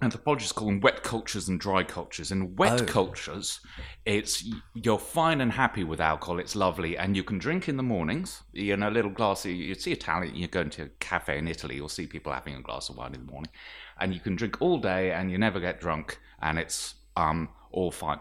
anthropologists 0.01 0.51
call 0.51 0.67
them 0.67 0.79
wet 0.81 1.03
cultures 1.03 1.47
and 1.47 1.59
dry 1.59 1.83
cultures. 1.83 2.31
In 2.31 2.55
wet 2.55 2.81
Oh. 2.81 2.85
cultures, 2.85 3.59
it's 4.05 4.43
you're 4.73 4.99
fine 4.99 5.39
and 5.39 5.51
happy 5.51 5.83
with 5.83 6.01
alcohol. 6.01 6.39
It's 6.39 6.55
lovely, 6.55 6.97
and 6.97 7.15
you 7.15 7.23
can 7.23 7.37
drink 7.37 7.69
in 7.69 7.77
the 7.77 7.83
mornings. 7.83 8.43
You 8.51 8.75
know, 8.77 8.89
a 8.89 8.91
little 8.91 9.11
glass. 9.11 9.45
You 9.45 9.75
see 9.75 9.91
Italian. 9.91 10.35
You 10.35 10.47
go 10.47 10.61
into 10.61 10.83
a 10.83 10.89
cafe 10.99 11.37
in 11.37 11.47
Italy, 11.47 11.75
you'll 11.75 11.89
see 11.89 12.07
people 12.07 12.33
having 12.33 12.55
a 12.55 12.61
glass 12.61 12.89
of 12.89 12.97
wine 12.97 13.13
in 13.13 13.25
the 13.25 13.31
morning, 13.31 13.51
and 13.99 14.13
you 14.13 14.19
can 14.19 14.35
drink 14.35 14.57
all 14.61 14.77
day, 14.79 15.11
and 15.11 15.31
you 15.31 15.37
never 15.37 15.59
get 15.59 15.79
drunk, 15.79 16.19
and 16.41 16.57
it's 16.59 16.95
um 17.15 17.49
all 17.71 17.91
fine. 17.91 18.19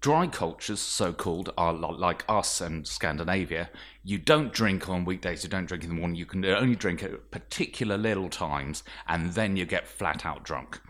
Dry 0.00 0.26
cultures, 0.26 0.80
so 0.80 1.12
called, 1.12 1.52
are 1.56 1.72
like 1.72 2.24
us 2.28 2.60
and 2.60 2.84
Scandinavia. 2.88 3.70
You 4.02 4.18
don't 4.18 4.52
drink 4.52 4.88
on 4.88 5.04
weekdays, 5.04 5.44
you 5.44 5.48
don't 5.48 5.66
drink 5.66 5.84
in 5.84 5.90
the 5.90 5.94
morning, 5.94 6.16
you 6.16 6.26
can 6.26 6.44
only 6.44 6.74
drink 6.74 7.04
at 7.04 7.30
particular 7.30 7.96
little 7.96 8.28
times, 8.28 8.82
and 9.06 9.34
then 9.34 9.56
you 9.56 9.64
get 9.64 9.86
flat 9.86 10.26
out 10.26 10.42
drunk. 10.42 10.80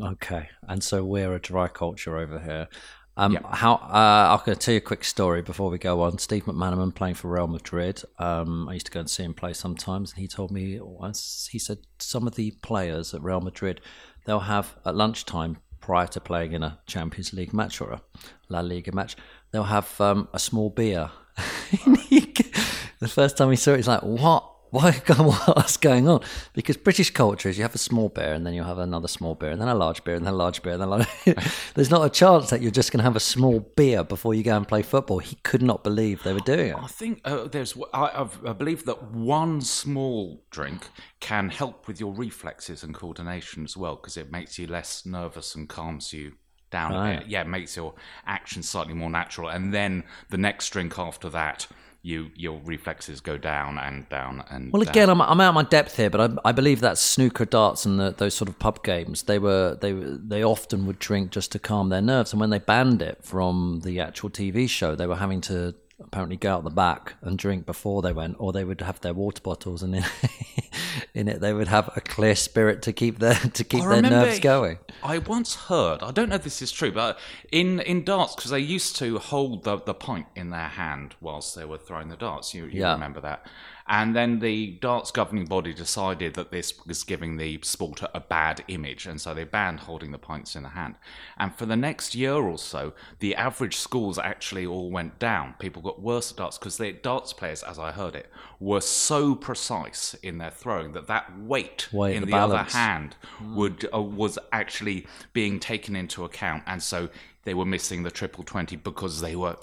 Okay, 0.00 0.48
and 0.68 0.82
so 0.82 1.04
we're 1.04 1.34
a 1.34 1.40
dry 1.40 1.68
culture 1.68 2.16
over 2.18 2.38
here. 2.38 2.68
Um, 3.16 3.36
How 3.50 3.74
uh, 3.74 4.38
I'll 4.46 4.54
tell 4.54 4.72
you 4.72 4.78
a 4.78 4.80
quick 4.80 5.02
story 5.02 5.42
before 5.42 5.70
we 5.70 5.78
go 5.78 6.02
on. 6.02 6.18
Steve 6.18 6.44
McManaman 6.44 6.94
playing 6.94 7.16
for 7.16 7.28
Real 7.28 7.48
Madrid. 7.48 8.00
Um, 8.18 8.68
I 8.68 8.74
used 8.74 8.86
to 8.86 8.92
go 8.92 9.00
and 9.00 9.10
see 9.10 9.24
him 9.24 9.34
play 9.34 9.52
sometimes, 9.54 10.12
and 10.12 10.20
he 10.20 10.28
told 10.28 10.52
me 10.52 10.78
once. 10.80 11.48
He 11.50 11.58
said 11.58 11.78
some 11.98 12.28
of 12.28 12.36
the 12.36 12.52
players 12.62 13.12
at 13.12 13.22
Real 13.22 13.40
Madrid 13.40 13.80
they'll 14.28 14.40
have 14.40 14.76
at 14.84 14.94
lunchtime 14.94 15.56
prior 15.80 16.06
to 16.06 16.20
playing 16.20 16.52
in 16.52 16.62
a 16.62 16.78
Champions 16.86 17.32
League 17.32 17.54
match 17.54 17.80
or 17.80 17.92
a 17.92 18.02
La 18.50 18.60
Liga 18.60 18.92
match, 18.92 19.16
they'll 19.50 19.62
have 19.64 19.98
um, 20.02 20.28
a 20.34 20.38
small 20.38 20.68
beer. 20.68 21.10
the 21.86 23.08
first 23.08 23.38
time 23.38 23.48
he 23.48 23.56
saw 23.56 23.72
it, 23.72 23.76
he's 23.76 23.88
like, 23.88 24.02
"What? 24.02 24.54
Why? 24.70 24.92
What's 25.16 25.76
going 25.76 26.08
on?" 26.08 26.22
Because 26.52 26.76
British 26.76 27.10
culture 27.10 27.48
is 27.48 27.58
you 27.58 27.62
have 27.62 27.74
a 27.74 27.78
small 27.78 28.08
beer 28.08 28.32
and 28.32 28.46
then 28.46 28.54
you 28.54 28.62
have 28.62 28.78
another 28.78 29.08
small 29.08 29.34
beer 29.34 29.50
and 29.50 29.60
then 29.60 29.68
a 29.68 29.74
large 29.74 30.04
beer 30.04 30.14
and 30.14 30.26
then 30.26 30.34
a 30.34 30.36
large 30.36 30.62
beer 30.62 30.74
and 30.74 30.82
then 30.82 30.88
a 30.88 30.90
large... 30.90 31.08
there's 31.74 31.90
not 31.90 32.04
a 32.04 32.10
chance 32.10 32.50
that 32.50 32.60
you're 32.60 32.70
just 32.70 32.92
going 32.92 32.98
to 32.98 33.04
have 33.04 33.16
a 33.16 33.20
small 33.20 33.60
beer 33.60 34.04
before 34.04 34.34
you 34.34 34.42
go 34.42 34.56
and 34.56 34.66
play 34.66 34.82
football. 34.82 35.18
He 35.18 35.36
could 35.36 35.62
not 35.62 35.84
believe 35.84 36.22
they 36.22 36.32
were 36.32 36.40
doing 36.40 36.70
it. 36.70 36.76
I 36.76 36.86
think 36.86 37.20
uh, 37.24 37.48
there's. 37.48 37.76
I, 37.94 38.10
I've, 38.14 38.58
believe 38.58 38.84
that 38.86 39.10
one 39.10 39.60
small 39.60 40.42
drink 40.50 40.88
can 41.20 41.48
help 41.48 41.86
with 41.86 42.00
your 42.00 42.12
reflexes 42.12 42.82
and 42.82 42.94
coordination 42.94 43.64
as 43.64 43.76
well 43.76 43.96
because 43.96 44.16
it 44.16 44.30
makes 44.30 44.58
you 44.58 44.66
less 44.66 45.06
nervous 45.06 45.54
and 45.54 45.68
calms 45.68 46.12
you 46.12 46.32
down 46.70 46.92
a 46.92 47.18
bit. 47.18 47.28
Yeah, 47.28 47.42
it 47.42 47.46
makes 47.46 47.76
your 47.76 47.94
action 48.26 48.62
slightly 48.62 48.94
more 48.94 49.10
natural. 49.10 49.48
And 49.48 49.72
then 49.72 50.04
the 50.28 50.36
next 50.36 50.70
drink 50.70 50.98
after 50.98 51.30
that, 51.30 51.66
you 52.02 52.30
your 52.34 52.60
reflexes 52.64 53.20
go 53.20 53.36
down 53.36 53.78
and 53.78 54.08
down 54.08 54.44
and. 54.50 54.72
Well, 54.72 54.82
down. 54.82 54.90
again, 54.90 55.10
I'm, 55.10 55.20
I'm 55.20 55.40
out 55.40 55.50
of 55.50 55.54
my 55.54 55.64
depth 55.64 55.96
here, 55.96 56.10
but 56.10 56.20
I, 56.20 56.48
I 56.48 56.52
believe 56.52 56.80
that 56.80 56.96
snooker, 56.96 57.44
darts, 57.44 57.84
and 57.84 57.98
the, 57.98 58.14
those 58.16 58.34
sort 58.34 58.48
of 58.48 58.58
pub 58.58 58.84
games, 58.84 59.24
they 59.24 59.38
were 59.38 59.76
they 59.80 59.92
they 59.92 60.44
often 60.44 60.86
would 60.86 60.98
drink 60.98 61.30
just 61.30 61.52
to 61.52 61.58
calm 61.58 61.88
their 61.88 62.02
nerves. 62.02 62.32
And 62.32 62.40
when 62.40 62.50
they 62.50 62.60
banned 62.60 63.02
it 63.02 63.18
from 63.22 63.80
the 63.84 64.00
actual 64.00 64.30
TV 64.30 64.68
show, 64.68 64.94
they 64.94 65.06
were 65.06 65.16
having 65.16 65.40
to 65.42 65.74
apparently 66.00 66.36
go 66.36 66.54
out 66.54 66.64
the 66.64 66.70
back 66.70 67.14
and 67.22 67.36
drink 67.38 67.66
before 67.66 68.02
they 68.02 68.12
went, 68.12 68.36
or 68.38 68.52
they 68.52 68.64
would 68.64 68.80
have 68.80 69.00
their 69.00 69.14
water 69.14 69.40
bottles, 69.42 69.82
and 69.82 69.96
in, 69.96 70.04
in 71.14 71.28
it 71.28 71.40
they 71.40 71.52
would 71.52 71.68
have 71.68 71.90
a 71.96 72.00
clear 72.00 72.34
spirit 72.36 72.82
to 72.82 72.92
keep 72.92 73.18
their 73.18 73.34
to 73.34 73.64
keep 73.64 73.82
I 73.82 74.00
their 74.00 74.10
nerves 74.10 74.38
going. 74.40 74.78
I 75.02 75.18
once 75.18 75.54
heard, 75.54 76.02
I 76.02 76.10
don't 76.10 76.28
know 76.28 76.36
if 76.36 76.44
this 76.44 76.62
is 76.62 76.70
true, 76.72 76.92
but 76.92 77.18
in, 77.52 77.80
in 77.80 78.04
darts, 78.04 78.34
because 78.36 78.50
they 78.50 78.58
used 78.60 78.96
to 78.96 79.18
hold 79.18 79.64
the, 79.64 79.76
the 79.80 79.94
pint 79.94 80.26
in 80.36 80.50
their 80.50 80.68
hand 80.68 81.14
whilst 81.20 81.54
they 81.56 81.64
were 81.64 81.78
throwing 81.78 82.08
the 82.08 82.16
darts. 82.16 82.54
You, 82.54 82.64
you 82.66 82.80
Yeah. 82.80 82.92
remember 82.92 83.20
that. 83.20 83.46
And 83.88 84.14
then 84.14 84.40
the 84.40 84.72
darts 84.82 85.10
governing 85.10 85.46
body 85.46 85.72
decided 85.72 86.34
that 86.34 86.50
this 86.50 86.74
was 86.86 87.04
giving 87.04 87.36
the 87.36 87.58
sport 87.62 88.02
a 88.14 88.20
bad 88.20 88.62
image, 88.68 89.06
and 89.06 89.18
so 89.18 89.32
they 89.32 89.44
banned 89.44 89.80
holding 89.80 90.10
the 90.10 90.18
pints 90.18 90.54
in 90.54 90.64
the 90.64 90.70
hand. 90.70 90.96
And 91.38 91.54
for 91.54 91.64
the 91.64 91.76
next 91.76 92.14
year 92.14 92.34
or 92.34 92.58
so, 92.58 92.92
the 93.20 93.34
average 93.34 93.76
scores 93.76 94.18
actually 94.18 94.66
all 94.66 94.90
went 94.90 95.18
down. 95.18 95.54
People 95.58 95.80
got 95.80 96.02
worse 96.02 96.30
at 96.30 96.36
darts 96.36 96.58
because 96.58 96.76
the 96.76 96.92
darts 96.92 97.32
players, 97.32 97.62
as 97.62 97.78
I 97.78 97.92
heard 97.92 98.14
it, 98.14 98.30
were 98.60 98.82
so 98.82 99.34
precise 99.34 100.14
in 100.22 100.36
their 100.36 100.50
throwing 100.50 100.92
that 100.92 101.06
that 101.06 101.38
weight, 101.38 101.88
Weight, 101.90 102.16
in 102.16 102.24
the 102.24 102.32
the, 102.32 102.36
other 102.36 102.58
hand 102.64 103.16
would 103.54 103.88
uh, 103.94 104.02
was 104.02 104.38
actually 104.52 105.06
being 105.32 105.58
taken 105.58 105.96
into 105.96 106.24
account, 106.24 106.62
and 106.66 106.82
so 106.82 107.08
they 107.44 107.54
were 107.54 107.64
missing 107.64 108.02
the 108.02 108.10
triple 108.10 108.44
twenty 108.44 108.76
because 108.76 109.22
they 109.22 109.34
were 109.34 109.56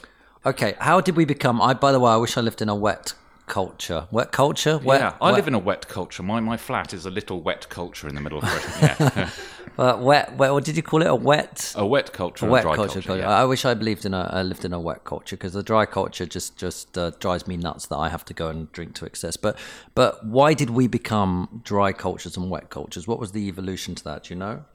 Okay, 0.46 0.76
how 0.80 1.02
did 1.02 1.16
we 1.16 1.26
become? 1.26 1.60
I, 1.62 1.74
by 1.74 1.92
the 1.92 2.00
way, 2.00 2.12
I 2.12 2.18
wish 2.18 2.38
I 2.38 2.42
lived 2.42 2.62
in 2.62 2.70
a 2.70 2.76
wet 2.76 3.14
culture. 3.48 4.08
Wet 4.12 4.32
culture? 4.32 4.78
Wet, 4.78 5.02
yeah, 5.02 5.14
I 5.22 5.26
wet, 5.26 5.36
live 5.36 5.48
in 5.48 5.54
a 5.54 5.60
wet 5.60 5.88
culture. 5.88 6.24
My 6.24 6.40
my 6.40 6.58
flat 6.58 6.94
is 6.94 7.06
a 7.06 7.12
little 7.12 7.42
wet 7.42 7.70
culture 7.70 8.08
in 8.08 8.16
the 8.16 8.22
middle 8.22 8.40
of 8.40 8.44
Britain. 8.44 8.74
Yeah. 8.82 9.30
uh, 9.78 9.98
wet, 10.00 10.36
wet. 10.38 10.52
What 10.52 10.64
did 10.64 10.76
you 10.76 10.84
call 10.84 11.02
it? 11.02 11.08
A 11.08 11.16
wet. 11.16 11.74
a 11.76 11.86
wet 11.86 12.14
culture, 12.14 12.48
A 12.48 12.50
wet 12.50 12.64
dry 12.64 12.76
culture. 12.76 12.94
culture. 12.94 13.08
culture. 13.08 13.22
yeah. 13.22 13.30
I 13.30 13.46
wish 13.46 13.66
I 13.66 13.74
believed 13.74 14.06
in 14.06 14.14
a 14.14 14.30
I 14.32 14.42
lived 14.42 14.66
in 14.66 14.74
a 14.74 14.80
wet 14.80 15.04
culture 15.04 15.36
because 15.36 15.54
the 15.54 15.64
dry 15.64 15.86
culture 15.86 16.26
just 16.26 16.58
just 16.58 16.98
uh, 16.98 17.12
drives 17.20 17.48
me 17.48 17.58
nuts 17.58 17.88
that 17.88 17.98
I 17.98 18.10
have 18.10 18.26
to 18.26 18.34
go 18.34 18.48
and 18.48 18.72
drink 18.72 18.96
to 18.96 19.06
excess. 19.06 19.38
But 19.38 19.58
but 19.94 20.26
why 20.26 20.54
did 20.54 20.70
we 20.72 20.88
become 20.88 21.62
dry 21.64 21.94
cultures 21.94 22.38
and 22.38 22.50
wet 22.50 22.70
cultures? 22.70 23.08
What 23.08 23.20
was 23.20 23.32
the 23.32 23.48
evolution 23.48 23.96
to 23.96 24.04
that? 24.06 24.24
Do 24.24 24.34
you 24.34 24.40
know? 24.40 24.66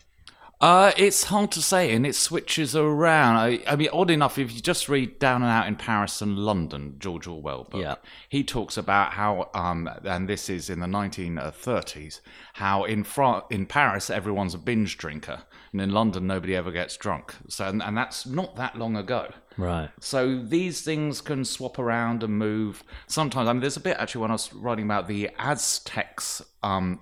Uh, 0.61 0.93
it's 0.99 1.25
hard 1.25 1.51
to 1.53 1.63
say, 1.63 1.91
and 1.95 2.07
it 2.07 2.15
switches 2.15 2.77
around. 2.77 3.37
I, 3.37 3.61
I 3.67 3.77
mean, 3.77 3.89
odd 3.95 4.11
enough, 4.11 4.37
if 4.37 4.53
you 4.55 4.61
just 4.61 4.91
read 4.91 5.19
Down 5.19 5.41
and 5.43 5.51
Out 5.51 5.67
in 5.67 5.75
Paris 5.77 6.21
and 6.21 6.39
London, 6.39 6.97
George 6.99 7.27
Orwell 7.27 7.65
book, 7.65 7.81
Yeah. 7.81 7.95
he 8.29 8.45
talks 8.45 8.77
about 8.77 9.13
how, 9.15 9.49
um, 9.55 9.89
and 10.05 10.29
this 10.29 10.51
is 10.51 10.69
in 10.69 10.81
the 10.81 10.87
1930s, 10.87 12.21
how 12.55 12.85
in 12.85 13.05
Fran- 13.05 13.41
in 13.49 13.65
Paris 13.65 14.11
everyone's 14.11 14.53
a 14.53 14.59
binge 14.59 14.99
drinker, 14.99 15.45
and 15.73 15.81
in 15.81 15.93
London 15.93 16.27
nobody 16.27 16.55
ever 16.55 16.71
gets 16.71 16.95
drunk. 16.99 17.35
So, 17.49 17.65
and, 17.67 17.83
and 17.83 17.97
that's 17.97 18.27
not 18.27 18.57
that 18.57 18.77
long 18.77 18.97
ago. 18.97 19.33
Right. 19.57 19.89
So 19.99 20.43
these 20.43 20.83
things 20.83 21.23
can 21.23 21.47
swap 21.47 21.79
around 21.79 22.23
and 22.23 22.35
move. 22.39 22.85
Sometimes, 23.07 23.49
I 23.49 23.55
mean, 23.55 23.61
there's 23.63 23.79
a 23.79 23.81
bit 23.81 23.97
actually 23.99 24.21
when 24.23 24.31
I 24.31 24.35
was 24.35 24.53
writing 24.53 24.85
about 24.85 25.09
the 25.09 25.31
Aztecs, 25.39 26.43
um, 26.63 27.01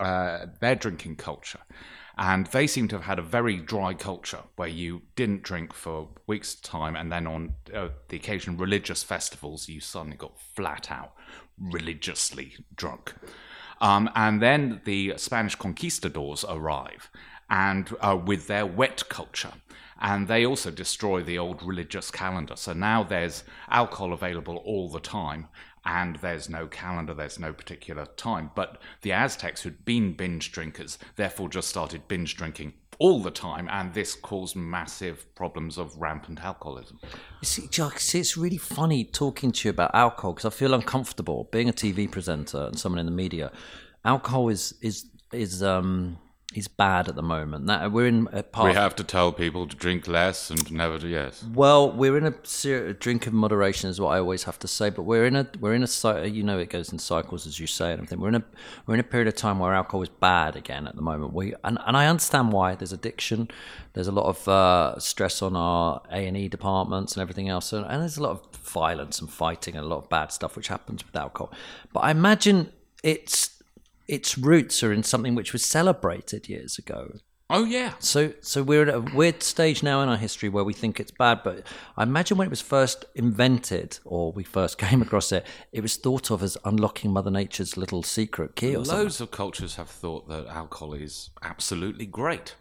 uh, 0.00 0.46
their 0.60 0.74
drinking 0.74 1.16
culture. 1.16 1.60
And 2.18 2.46
they 2.46 2.66
seem 2.66 2.88
to 2.88 2.96
have 2.96 3.04
had 3.04 3.18
a 3.18 3.22
very 3.22 3.56
dry 3.58 3.92
culture 3.92 4.44
where 4.56 4.68
you 4.68 5.02
didn't 5.16 5.42
drink 5.42 5.74
for 5.74 6.08
weeks' 6.26 6.54
time, 6.54 6.96
and 6.96 7.12
then 7.12 7.26
on 7.26 7.54
uh, 7.74 7.88
the 8.08 8.16
occasion 8.16 8.56
religious 8.56 9.02
festivals, 9.02 9.68
you 9.68 9.80
suddenly 9.80 10.16
got 10.16 10.40
flat 10.40 10.90
out 10.90 11.12
religiously 11.58 12.54
drunk. 12.74 13.14
Um, 13.80 14.08
and 14.14 14.40
then 14.40 14.80
the 14.84 15.14
Spanish 15.18 15.56
conquistadors 15.56 16.44
arrive, 16.48 17.10
and 17.50 17.94
uh, 18.00 18.16
with 18.16 18.46
their 18.46 18.64
wet 18.64 19.08
culture, 19.10 19.52
and 20.00 20.26
they 20.26 20.46
also 20.46 20.70
destroy 20.70 21.22
the 21.22 21.38
old 21.38 21.62
religious 21.62 22.10
calendar. 22.10 22.56
So 22.56 22.72
now 22.72 23.02
there's 23.02 23.44
alcohol 23.68 24.12
available 24.14 24.56
all 24.64 24.88
the 24.90 25.00
time, 25.00 25.48
and 25.86 26.16
there's 26.16 26.50
no 26.50 26.66
calendar, 26.66 27.14
there's 27.14 27.38
no 27.38 27.52
particular 27.52 28.06
time. 28.16 28.50
But 28.54 28.82
the 29.02 29.12
Aztecs, 29.12 29.62
who'd 29.62 29.84
been 29.84 30.12
binge 30.12 30.52
drinkers, 30.52 30.98
therefore 31.14 31.48
just 31.48 31.68
started 31.68 32.08
binge 32.08 32.36
drinking 32.36 32.74
all 32.98 33.20
the 33.20 33.30
time, 33.30 33.68
and 33.70 33.92
this 33.94 34.14
caused 34.14 34.56
massive 34.56 35.32
problems 35.34 35.78
of 35.78 35.96
rampant 35.96 36.42
alcoholism. 36.42 36.98
See, 37.42 37.68
Jack, 37.68 38.00
see, 38.00 38.20
it's 38.20 38.36
really 38.36 38.56
funny 38.56 39.04
talking 39.04 39.52
to 39.52 39.68
you 39.68 39.70
about 39.70 39.94
alcohol 39.94 40.32
because 40.32 40.46
I 40.46 40.50
feel 40.50 40.74
uncomfortable 40.74 41.48
being 41.52 41.68
a 41.68 41.72
TV 41.72 42.10
presenter 42.10 42.64
and 42.64 42.78
someone 42.78 42.98
in 42.98 43.06
the 43.06 43.12
media. 43.12 43.52
Alcohol 44.04 44.48
is 44.48 44.74
is 44.80 45.06
is 45.32 45.62
um 45.62 46.18
is 46.56 46.68
bad 46.68 47.08
at 47.08 47.14
the 47.14 47.22
moment. 47.22 47.66
That 47.66 47.92
we're 47.92 48.06
in 48.06 48.28
a 48.32 48.42
part. 48.42 48.68
We 48.68 48.74
have 48.74 48.96
to 48.96 49.04
tell 49.04 49.30
people 49.32 49.68
to 49.68 49.76
drink 49.76 50.08
less 50.08 50.50
and 50.50 50.72
never 50.72 50.98
to 50.98 51.06
yes. 51.06 51.44
Well, 51.54 51.92
we're 51.92 52.16
in 52.16 52.26
a 52.26 52.34
ser- 52.44 52.94
drink 52.94 53.26
of 53.26 53.32
moderation, 53.32 53.90
is 53.90 54.00
what 54.00 54.08
I 54.08 54.18
always 54.18 54.44
have 54.44 54.58
to 54.60 54.68
say. 54.68 54.90
But 54.90 55.02
we're 55.02 55.26
in 55.26 55.36
a 55.36 55.46
we're 55.60 55.74
in 55.74 55.84
a 55.84 56.26
you 56.26 56.42
know 56.42 56.58
it 56.58 56.70
goes 56.70 56.92
in 56.92 56.98
cycles, 56.98 57.46
as 57.46 57.60
you 57.60 57.66
say, 57.66 57.92
and 57.92 57.98
everything. 58.00 58.20
We're 58.20 58.28
in 58.28 58.36
a 58.36 58.44
we're 58.86 58.94
in 58.94 59.00
a 59.00 59.04
period 59.04 59.28
of 59.28 59.34
time 59.34 59.58
where 59.58 59.74
alcohol 59.74 60.02
is 60.02 60.08
bad 60.08 60.56
again 60.56 60.86
at 60.86 60.96
the 60.96 61.02
moment. 61.02 61.34
We 61.34 61.54
and, 61.62 61.78
and 61.86 61.96
I 61.96 62.06
understand 62.06 62.52
why. 62.52 62.74
There's 62.74 62.92
addiction. 62.92 63.48
There's 63.92 64.08
a 64.08 64.12
lot 64.12 64.26
of 64.26 64.48
uh, 64.48 64.98
stress 64.98 65.42
on 65.42 65.56
our 65.56 66.02
A 66.10 66.26
and 66.26 66.36
E 66.36 66.48
departments 66.48 67.14
and 67.14 67.22
everything 67.22 67.48
else, 67.48 67.72
and, 67.72 67.84
and 67.86 68.00
there's 68.00 68.16
a 68.16 68.22
lot 68.22 68.32
of 68.32 68.56
violence 68.56 69.20
and 69.20 69.30
fighting 69.30 69.76
and 69.76 69.84
a 69.84 69.88
lot 69.88 69.98
of 69.98 70.08
bad 70.08 70.32
stuff 70.32 70.56
which 70.56 70.68
happens 70.68 71.04
with 71.04 71.16
alcohol. 71.16 71.52
But 71.92 72.00
I 72.00 72.10
imagine 72.10 72.72
it's 73.02 73.55
its 74.08 74.38
roots 74.38 74.82
are 74.82 74.92
in 74.92 75.02
something 75.02 75.34
which 75.34 75.52
was 75.52 75.64
celebrated 75.64 76.48
years 76.48 76.78
ago. 76.78 77.18
Oh 77.48 77.64
yeah. 77.64 77.92
So, 78.00 78.32
so 78.40 78.62
we're 78.64 78.82
at 78.82 78.94
a 78.94 79.00
weird 79.00 79.42
stage 79.42 79.82
now 79.82 80.02
in 80.02 80.08
our 80.08 80.16
history 80.16 80.48
where 80.48 80.64
we 80.64 80.72
think 80.72 80.98
it's 80.98 81.12
bad. 81.12 81.42
But 81.44 81.64
I 81.96 82.02
imagine 82.02 82.38
when 82.38 82.46
it 82.46 82.50
was 82.50 82.60
first 82.60 83.04
invented, 83.14 84.00
or 84.04 84.32
we 84.32 84.42
first 84.42 84.78
came 84.86 85.00
across 85.00 85.30
it, 85.30 85.46
it 85.72 85.80
was 85.80 85.96
thought 85.96 86.30
of 86.30 86.42
as 86.42 86.56
unlocking 86.64 87.12
Mother 87.12 87.30
Nature's 87.30 87.76
little 87.76 88.02
secret 88.02 88.56
key 88.56 88.74
or 88.74 88.84
something. 88.84 89.04
Loads 89.04 89.20
of 89.20 89.30
cultures 89.30 89.76
have 89.76 89.88
thought 89.88 90.28
that 90.28 90.46
alcohol 90.48 90.92
is 90.92 91.30
absolutely 91.42 92.06
great. 92.06 92.56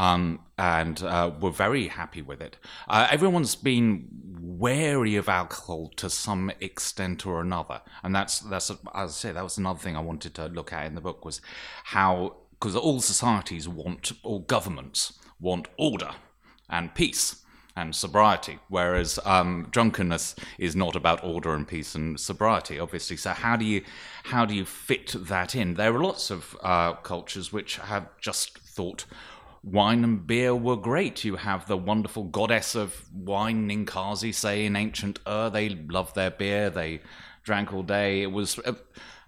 Um, 0.00 0.40
and 0.56 1.02
uh, 1.02 1.30
we're 1.38 1.50
very 1.50 1.88
happy 1.88 2.22
with 2.22 2.40
it. 2.40 2.56
Uh, 2.88 3.06
everyone's 3.10 3.54
been 3.54 4.08
wary 4.40 5.14
of 5.16 5.28
alcohol 5.28 5.90
to 5.96 6.08
some 6.08 6.50
extent 6.58 7.26
or 7.26 7.42
another, 7.42 7.82
and 8.02 8.14
that's 8.14 8.40
that's 8.40 8.70
as 8.70 8.78
I 8.94 9.06
say 9.08 9.32
that 9.32 9.44
was 9.44 9.58
another 9.58 9.78
thing 9.78 9.98
I 9.98 10.00
wanted 10.00 10.32
to 10.36 10.46
look 10.46 10.72
at 10.72 10.86
in 10.86 10.94
the 10.94 11.02
book 11.02 11.26
was 11.26 11.42
how 11.84 12.36
because 12.52 12.74
all 12.74 13.00
societies 13.02 13.68
want 13.68 14.12
all 14.22 14.38
governments 14.38 15.18
want 15.38 15.68
order 15.76 16.12
and 16.70 16.94
peace 16.94 17.42
and 17.76 17.94
sobriety, 17.94 18.58
whereas 18.70 19.18
um, 19.26 19.68
drunkenness 19.70 20.34
is 20.56 20.74
not 20.74 20.96
about 20.96 21.22
order 21.22 21.54
and 21.54 21.68
peace 21.68 21.94
and 21.94 22.18
sobriety, 22.18 22.80
obviously. 22.80 23.18
So 23.18 23.30
how 23.32 23.54
do 23.56 23.66
you 23.66 23.82
how 24.24 24.46
do 24.46 24.54
you 24.54 24.64
fit 24.64 25.14
that 25.14 25.54
in? 25.54 25.74
There 25.74 25.94
are 25.94 26.02
lots 26.02 26.30
of 26.30 26.56
uh, 26.62 26.94
cultures 26.94 27.52
which 27.52 27.76
have 27.76 28.08
just 28.18 28.58
thought 28.60 29.04
wine 29.62 30.04
and 30.04 30.26
beer 30.26 30.54
were 30.54 30.76
great. 30.76 31.24
You 31.24 31.36
have 31.36 31.66
the 31.66 31.76
wonderful 31.76 32.24
goddess 32.24 32.74
of 32.74 33.04
wine, 33.12 33.68
Ninkasi, 33.68 34.34
say 34.34 34.64
in 34.64 34.76
ancient 34.76 35.18
Ur. 35.26 35.50
They 35.50 35.68
loved 35.68 36.14
their 36.14 36.30
beer. 36.30 36.70
They 36.70 37.00
drank 37.44 37.72
all 37.72 37.82
day. 37.82 38.22
It 38.22 38.32
was. 38.32 38.58
Uh, 38.58 38.74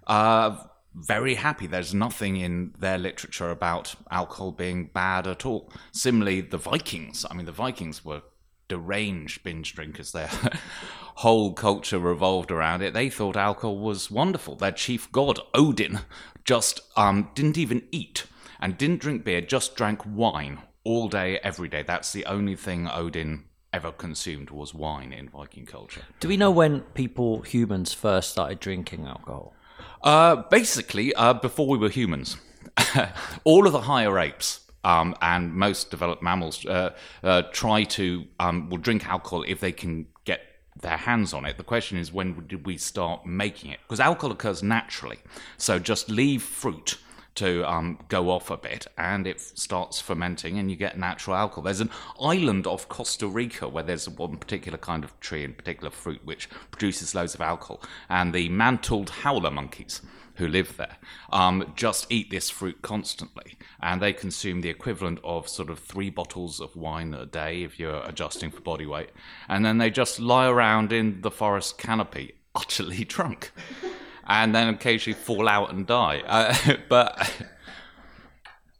uh, 0.07 0.65
very 0.95 1.37
happy. 1.37 1.67
There's 1.67 1.95
nothing 1.95 2.37
in 2.37 2.75
their 2.79 2.99
literature 2.99 3.51
about 3.51 3.95
alcohol 4.11 4.53
being 4.53 4.91
bad 4.93 5.27
at 5.27 5.47
all. 5.47 5.73
Similarly, 5.91 6.43
the 6.43 6.59
Vikings. 6.59 7.25
I 7.31 7.35
mean, 7.35 7.47
the 7.47 7.53
Vikings 7.53 8.05
were 8.05 8.23
deranged 8.69 9.43
binge 9.43 9.75
drinkers. 9.75 10.13
Their 10.13 10.31
whole 11.17 11.55
culture 11.55 11.99
revolved 11.99 12.51
around 12.51 12.83
it. 12.83 12.95
They 12.95 13.09
thought 13.09 13.37
alcohol 13.37 13.79
was 13.79 14.11
wonderful. 14.11 14.57
Their 14.57 14.73
chief 14.73 15.11
god, 15.13 15.41
Odin, 15.55 16.01
just 16.45 16.81
um, 16.97 17.31
didn't 17.35 17.59
even 17.59 17.83
eat 17.91 18.27
and 18.63 18.79
didn't 18.79 19.01
drink 19.01 19.25
beer, 19.25 19.41
just 19.41 19.77
drank 19.77 20.01
wine 20.07 20.61
all 20.85 21.09
day, 21.09 21.39
every 21.43 21.69
day. 21.69 21.83
That's 21.83 22.13
the 22.13 22.25
only 22.27 22.55
thing 22.55 22.89
Odin 22.89 23.45
ever 23.73 23.91
consumed 23.91 24.51
was 24.51 24.73
wine 24.73 25.13
in 25.13 25.29
Viking 25.29 25.67
culture. 25.67 26.03
Do 26.21 26.29
we 26.29 26.37
know 26.37 26.51
when 26.51 26.81
people, 26.95 27.43
humans, 27.43 27.93
first 27.93 28.31
started 28.31 28.61
drinking 28.61 29.07
alcohol? 29.07 29.55
Uh, 30.03 30.37
basically, 30.49 31.13
uh, 31.15 31.35
before 31.35 31.67
we 31.67 31.77
were 31.77 31.89
humans, 31.89 32.37
all 33.45 33.67
of 33.67 33.73
the 33.73 33.81
higher 33.81 34.17
apes 34.19 34.61
um, 34.85 35.17
and 35.21 35.53
most 35.53 35.91
developed 35.91 36.23
mammals 36.23 36.65
uh, 36.67 36.95
uh, 37.25 37.43
try 37.53 37.83
to 37.85 38.25
um, 38.39 38.71
will 38.71 38.79
drink 38.79 39.07
alcohol 39.07 39.45
if 39.49 39.59
they 39.59 39.73
can 39.73 40.07
get 40.25 40.41
their 40.81 40.97
hands 40.97 41.33
on 41.33 41.45
it. 41.45 41.57
The 41.57 41.65
question 41.65 41.99
is, 41.99 42.13
when 42.13 42.47
did 42.47 42.65
we 42.65 42.77
start 42.77 43.27
making 43.27 43.73
it? 43.73 43.81
Because 43.83 44.01
alcohol 44.01 44.31
occurs 44.31 44.63
naturally, 44.63 45.19
so 45.57 45.81
just 45.81 46.09
leave 46.09 46.43
fruit 46.43 46.99
to 47.35 47.69
um, 47.71 47.99
go 48.09 48.31
off 48.31 48.51
a 48.51 48.57
bit 48.57 48.87
and 48.99 49.27
it 49.27 49.41
starts 49.41 50.01
fermenting 50.01 50.59
and 50.59 50.71
you 50.71 50.77
get 50.77 50.99
natural 50.99 51.37
alcohol. 51.37 51.65
There's 51.65 51.81
an 51.81 51.91
island 52.21 52.67
off 52.67 52.89
Costa 52.89 53.27
Rica 53.27 53.69
where 53.69 53.83
there's 53.83 54.09
one 54.09 54.37
particular 54.37 54.79
kind 54.79 55.05
of 55.05 55.19
tree 55.21 55.45
and 55.45 55.57
particular 55.57 55.91
fruit 55.91 56.21
which 56.25 56.49
produces 56.71 57.15
loads 57.15 57.35
of 57.35 57.41
alcohol. 57.41 57.83
And 58.09 58.33
the 58.33 58.49
mantled 58.49 59.11
howler 59.11 59.51
monkeys 59.51 60.03
who 60.37 60.49
live 60.49 60.77
there 60.77 60.97
um, 61.31 61.73
just 61.77 62.11
eat 62.11 62.31
this 62.31 62.49
fruit 62.49 62.81
constantly 62.83 63.57
and 63.81 64.01
they 64.01 64.13
consume 64.13 64.61
the 64.61 64.71
equivalent 64.71 65.19
of 65.23 65.49
sort 65.49 65.69
of 65.69 65.79
three 65.79 66.11
bottles 66.11 66.61
of 66.61 66.75
wine 66.75 67.13
a 67.15 67.27
day 67.27 67.63
if 67.63 67.79
you're 67.79 68.03
adjusting 68.05 68.51
for 68.51 68.61
body 68.61 68.87
weight. 68.87 69.11
And 69.49 69.65
then 69.65 69.79
they 69.79 69.91
just 69.91 70.21
lie 70.21 70.49
around 70.49 70.93
in 70.93 71.21
the 71.21 71.31
forest 71.31 71.79
canopy 71.79 72.35
utterly 72.55 73.05
drunk 73.05 73.53
and 74.33 74.55
then 74.55 74.69
occasionally 74.69 75.19
fall 75.19 75.47
out 75.49 75.73
and 75.73 75.87
die. 75.87 76.23
Uh, 76.27 76.55
but 76.89 77.33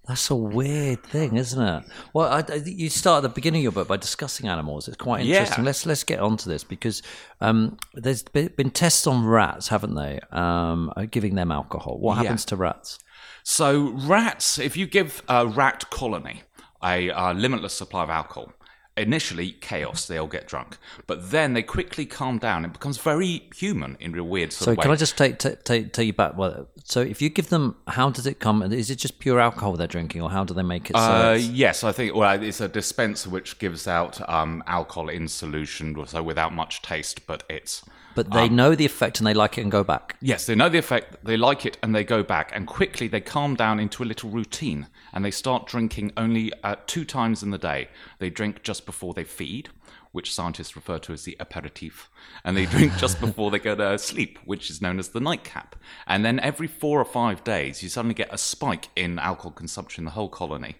That's 0.09 0.31
a 0.31 0.35
weird 0.35 1.03
thing, 1.05 1.37
isn't 1.37 1.63
it? 1.63 1.85
Well, 2.13 2.29
I, 2.33 2.41
I, 2.53 2.57
you 2.65 2.89
start 2.91 3.19
at 3.19 3.29
the 3.29 3.35
beginning 3.35 3.61
of 3.61 3.63
your 3.65 3.73
book 3.73 3.89
by 3.89 3.99
discussing 3.99 4.49
animals. 4.49 4.89
It's 4.89 4.97
quite 4.97 5.25
Yeah. 5.25 5.41
interesting. 5.41 5.65
Let's 5.65 5.87
let's 5.87 6.05
get 6.05 6.19
onto 6.21 6.51
this 6.51 6.65
because 6.65 7.03
um, 7.41 7.77
there's 7.95 8.23
been, 8.23 8.71
tests 8.71 9.07
on 9.07 9.25
rats, 9.25 9.69
haven't 9.69 9.95
they? 9.95 10.19
Um, 10.33 10.93
uh, 10.97 11.05
giving 11.11 11.35
them 11.37 11.53
alcohol. 11.53 11.99
What 11.99 12.15
Yeah. 12.17 12.23
happens 12.25 12.45
to 12.47 12.57
rats? 12.57 12.99
so 13.45 13.91
rats, 14.07 14.59
if 14.59 14.77
you 14.77 14.87
give 14.87 15.23
a 15.29 15.47
rat 15.47 15.91
colony 15.91 16.43
a 16.83 17.11
uh, 17.11 17.33
limitless 17.33 17.75
supply 17.75 18.03
of 18.05 18.11
alcohol, 18.11 18.53
initially 18.97 19.53
chaos. 19.53 20.07
They 20.07 20.19
all 20.19 20.27
get 20.27 20.47
drunk, 20.47 20.77
but 21.07 21.31
then 21.31 21.55
they 21.55 21.63
quickly 21.63 22.05
calm 22.07 22.39
down. 22.39 22.65
It 22.65 22.73
becomes 22.73 22.99
very 22.99 23.49
human 23.55 23.97
in 24.01 24.17
a 24.19 24.25
weird 24.25 24.53
sort 24.53 24.65
So 24.67 24.71
of 24.73 24.79
way. 24.79 24.83
can 24.83 24.91
I 24.93 24.97
just 24.97 25.17
take 25.17 25.39
take 25.39 25.65
take, 25.65 25.93
take 25.93 26.07
you 26.07 26.13
back? 26.13 26.37
Well, 26.37 26.69
so 26.85 27.01
if 27.01 27.23
you 27.23 27.29
give 27.29 27.49
them, 27.49 27.77
how 27.89 28.11
does 28.11 28.27
it 28.27 28.39
come? 28.39 28.63
Is 28.63 28.91
it 28.91 28.97
just 28.97 29.19
pure 29.19 29.41
alcohol 29.41 29.75
they're 29.75 29.87
drinking, 29.87 30.21
or 30.23 30.31
how 30.31 30.45
do 30.45 30.53
they 30.55 30.63
make 30.63 30.91
it? 30.91 30.97
So 30.97 31.03
Uh, 31.03 31.39
yes, 31.41 31.85
I 31.85 31.93
think 31.93 32.15
well, 32.15 32.43
it's 32.43 32.61
a 32.61 32.69
dispenser 32.69 33.31
which 33.31 33.59
gives 33.59 33.87
out 33.87 34.27
um, 34.29 34.63
alcohol 34.67 35.09
in 35.09 35.29
solution, 35.29 35.97
so 36.07 36.23
without 36.23 36.53
much 36.53 36.83
taste, 36.83 37.27
but 37.27 37.45
it's 37.49 37.83
but 38.15 38.31
they 38.31 38.49
know 38.49 38.75
the 38.75 38.85
effect 38.85 39.19
and 39.19 39.27
they 39.27 39.35
like 39.35 39.59
it 39.59 39.63
and 39.63 39.71
go 39.71 39.85
back. 39.85 40.17
Yes, 40.21 40.47
they 40.47 40.55
know 40.55 40.69
the 40.69 40.79
effect, 40.79 41.25
they 41.25 41.37
like 41.37 41.67
it, 41.67 41.79
and 41.83 41.95
they 41.95 42.05
go 42.05 42.23
back. 42.23 42.51
And 42.55 42.67
quickly 42.67 43.09
they 43.09 43.21
calm 43.21 43.55
down 43.55 43.81
into 43.81 44.03
a 44.03 44.07
little 44.07 44.31
routine 44.31 44.89
and 45.13 45.25
they 45.25 45.31
start 45.31 45.67
drinking 45.67 46.13
only 46.17 46.53
uh, 46.63 46.77
two 46.87 47.05
times 47.05 47.43
in 47.43 47.51
the 47.51 47.59
day. 47.59 47.89
They 48.19 48.31
drink 48.31 48.63
just 48.63 48.87
before 48.87 49.15
they 49.15 49.25
feed, 49.25 49.71
which 50.13 50.33
scientists 50.33 50.77
refer 50.77 50.99
to 51.01 51.13
as 51.13 51.25
the 51.25 51.37
aperitif, 51.41 52.11
and 52.45 52.57
they 52.57 52.67
drink 52.67 52.97
just 52.97 53.21
before 53.27 53.51
they 53.51 53.59
go 53.59 53.75
to 53.75 53.99
sleep, 53.99 54.39
which 54.45 54.71
is 54.71 54.83
known 54.83 54.99
as 54.99 55.09
the 55.09 55.21
nightcap. 55.21 55.77
And 56.07 56.25
then 56.25 56.39
every 56.41 56.67
four 56.67 57.01
or 57.01 57.05
five 57.05 57.43
days, 57.45 57.83
you 57.83 57.89
suddenly 57.89 58.15
get 58.15 58.33
a 58.33 58.39
spike 58.39 58.89
in 58.97 59.19
alcohol 59.19 59.53
consumption 59.53 60.03
in 60.03 60.05
the 60.07 60.13
whole 60.13 60.29
colony. 60.29 60.77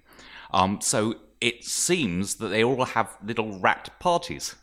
Um, 0.53 0.81
so 0.81 1.17
it 1.41 1.65
seems 1.65 2.37
that 2.37 2.49
they 2.49 2.63
all 2.63 2.85
have 2.85 3.17
little 3.25 3.59
rat 3.59 3.91
parties 3.99 4.55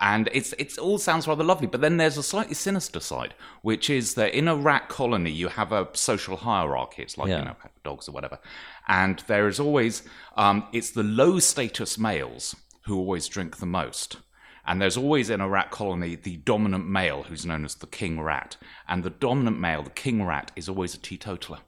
and 0.00 0.28
it's 0.32 0.54
it's 0.58 0.78
all 0.78 0.98
sounds 0.98 1.26
rather 1.26 1.44
lovely. 1.44 1.66
But 1.66 1.80
then 1.80 1.96
there's 1.96 2.16
a 2.16 2.22
slightly 2.22 2.54
sinister 2.54 3.00
side, 3.00 3.34
which 3.62 3.90
is 3.90 4.14
that 4.14 4.34
in 4.34 4.48
a 4.48 4.56
rat 4.56 4.88
colony 4.88 5.30
you 5.30 5.48
have 5.48 5.72
a 5.72 5.88
social 5.92 6.36
hierarchy. 6.36 7.02
It's 7.02 7.18
like 7.18 7.28
Yeah. 7.28 7.38
you 7.40 7.44
know 7.46 7.56
dogs 7.84 8.08
or 8.08 8.12
whatever, 8.12 8.38
and 8.86 9.22
there 9.26 9.48
is 9.48 9.58
always 9.58 10.02
um, 10.36 10.66
it's 10.72 10.90
the 10.90 11.02
low 11.02 11.38
status 11.38 11.98
males 11.98 12.54
who 12.86 12.96
always 12.96 13.28
drink 13.28 13.58
the 13.58 13.66
most. 13.66 14.16
And 14.66 14.82
there's 14.82 14.98
always 14.98 15.30
in 15.30 15.40
a 15.40 15.48
rat 15.48 15.70
colony 15.70 16.14
the 16.14 16.36
dominant 16.36 16.86
male 16.86 17.22
who's 17.22 17.46
known 17.46 17.64
as 17.64 17.76
the 17.76 17.86
king 17.86 18.20
rat. 18.20 18.58
And 18.86 19.02
the 19.02 19.08
dominant 19.08 19.58
male, 19.58 19.82
the 19.82 19.88
king 19.88 20.22
rat, 20.24 20.52
is 20.56 20.68
always 20.68 20.94
a 20.94 20.98
teetotaler. 20.98 21.60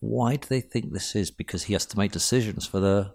Why 0.00 0.34
do 0.34 0.48
they 0.48 0.60
think 0.60 0.92
this 0.92 1.14
is? 1.14 1.30
Because 1.30 1.64
he 1.64 1.74
has 1.74 1.86
to 1.86 1.98
make 1.98 2.10
decisions 2.12 2.66
for 2.66 2.80
the. 2.80 3.14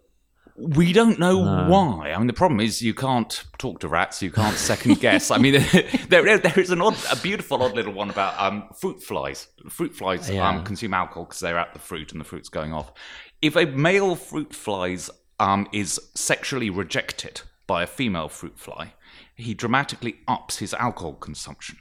We 0.57 0.93
don't 0.93 1.19
know 1.19 1.37
why. 1.69 2.11
I 2.13 2.17
mean, 2.17 2.27
the 2.27 2.33
problem 2.33 2.61
is 2.61 2.81
you 2.81 2.93
can't 2.93 3.43
talk 3.57 3.79
to 3.81 3.89
rats. 3.89 4.21
You 4.21 4.31
can't 4.31 4.55
second 4.55 5.01
guess. 5.01 5.29
I 5.29 5.37
mean, 5.37 5.53
there, 6.09 6.37
there 6.37 6.59
is 6.59 6.69
an 6.69 6.81
odd, 6.81 6.95
a 7.11 7.17
beautiful, 7.17 7.61
odd 7.61 7.73
little 7.75 7.91
one 7.93 8.09
about 8.09 8.39
um, 8.39 8.69
fruit 8.73 9.03
flies. 9.03 9.47
Fruit 9.69 9.93
flies 9.93 10.29
Yeah. 10.29 10.47
um, 10.47 10.63
consume 10.63 10.93
alcohol 10.93 11.25
because 11.25 11.41
they're 11.41 11.57
at 11.57 11.73
the 11.73 11.79
fruit 11.79 12.13
and 12.13 12.21
the 12.21 12.25
fruit's 12.25 12.47
going 12.47 12.71
off. 12.71 12.93
If 13.41 13.57
a 13.57 13.65
male 13.65 14.15
fruit 14.15 14.53
flies 14.55 15.09
um, 15.41 15.67
is 15.73 15.99
sexually 16.15 16.69
rejected 16.69 17.41
by 17.67 17.83
a 17.83 17.87
female 17.87 18.29
fruit 18.29 18.57
fly, 18.57 18.93
he 19.35 19.53
dramatically 19.53 20.19
ups 20.25 20.59
his 20.59 20.73
alcohol 20.73 21.15
consumption. 21.15 21.77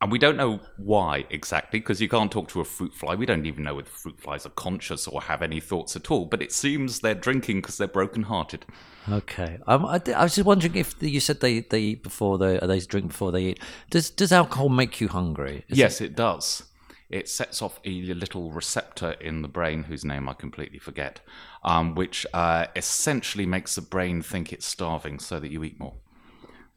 And 0.00 0.12
we 0.12 0.18
don't 0.18 0.36
know 0.36 0.60
why 0.76 1.24
exactly, 1.30 1.80
because 1.80 2.00
you 2.00 2.10
can't 2.10 2.30
talk 2.30 2.48
to 2.48 2.60
a 2.60 2.64
fruit 2.64 2.92
fly. 2.92 3.14
We 3.14 3.24
don't 3.24 3.46
even 3.46 3.64
know 3.64 3.76
whether 3.76 3.88
fruit 3.88 4.20
flies 4.20 4.44
are 4.44 4.50
conscious 4.50 5.08
or 5.08 5.22
have 5.22 5.40
any 5.40 5.60
thoughts 5.60 5.96
at 5.96 6.10
all. 6.10 6.26
But 6.26 6.42
it 6.42 6.52
seems 6.52 7.00
they're 7.00 7.14
drinking 7.14 7.62
because 7.62 7.78
they're 7.78 7.88
broken-hearted. 7.88 8.66
Okay, 9.08 9.58
um, 9.66 9.86
I, 9.86 10.00
I 10.14 10.24
was 10.24 10.34
just 10.34 10.46
wondering 10.46 10.74
if 10.74 10.94
you 11.00 11.20
said 11.20 11.40
they, 11.40 11.60
they 11.60 11.80
eat 11.80 12.02
before 12.02 12.38
they 12.38 12.58
they 12.58 12.80
drink 12.80 13.08
before 13.08 13.32
they 13.32 13.44
eat. 13.44 13.60
Does 13.90 14.10
does 14.10 14.32
alcohol 14.32 14.68
make 14.68 15.00
you 15.00 15.08
hungry? 15.08 15.64
Is 15.68 15.78
yes, 15.78 16.00
it 16.00 16.16
does. 16.16 16.64
It 17.10 17.28
sets 17.28 17.62
off 17.62 17.80
a 17.84 18.02
little 18.02 18.50
receptor 18.50 19.12
in 19.12 19.42
the 19.42 19.48
brain, 19.48 19.84
whose 19.84 20.04
name 20.04 20.28
I 20.28 20.32
completely 20.32 20.78
forget, 20.78 21.20
um, 21.62 21.94
which 21.94 22.26
uh, 22.34 22.66
essentially 22.74 23.46
makes 23.46 23.74
the 23.74 23.82
brain 23.82 24.22
think 24.22 24.52
it's 24.52 24.66
starving, 24.66 25.18
so 25.18 25.38
that 25.38 25.50
you 25.50 25.62
eat 25.64 25.78
more. 25.78 25.94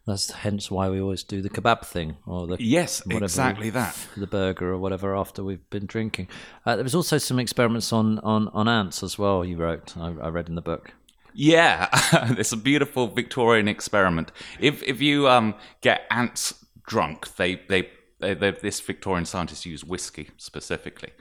That's 0.07 0.31
hence 0.31 0.71
why 0.71 0.87
we 0.87 1.01
always 1.01 1.23
do 1.23 1.41
the 1.41 1.49
kebab 1.49 1.85
thing 1.85 2.15
or 2.25 2.47
the 2.47 2.55
Yes, 2.59 3.05
whatever 3.05 3.25
exactly 3.25 3.69
that. 3.71 3.95
the 4.15 4.25
burger 4.25 4.71
or 4.71 4.77
whatever 4.77 5.13
after 5.13 5.43
we've 5.43 5.69
been 5.69 5.85
drinking. 5.85 6.29
Uh, 6.65 6.75
there 6.77 6.83
was 6.83 6.95
also 6.95 7.17
some 7.17 7.39
experiments 7.39 7.91
on, 7.91 8.19
on, 8.19 8.47
on 8.49 8.69
ants 8.69 9.03
as 9.03 9.19
well. 9.19 9.43
You 9.43 9.57
wrote, 9.57 9.97
I, 9.97 10.07
I 10.21 10.29
read 10.29 10.47
in 10.47 10.55
the 10.55 10.61
book. 10.61 10.93
Yeah, 11.33 11.89
it's 12.37 12.53
a 12.53 12.57
beautiful 12.57 13.07
Victorian 13.09 13.67
experiment. 13.67 14.31
If 14.59 14.81
if 14.81 15.01
you 15.01 15.27
um, 15.27 15.53
get 15.81 16.01
ants 16.09 16.65
drunk, 16.87 17.35
they 17.35 17.61
they, 17.67 17.89
they, 18.19 18.33
they 18.33 18.51
this 18.51 18.79
Victorian 18.79 19.25
scientist 19.25 19.65
used 19.65 19.87
whiskey 19.87 20.29
specifically. 20.37 21.11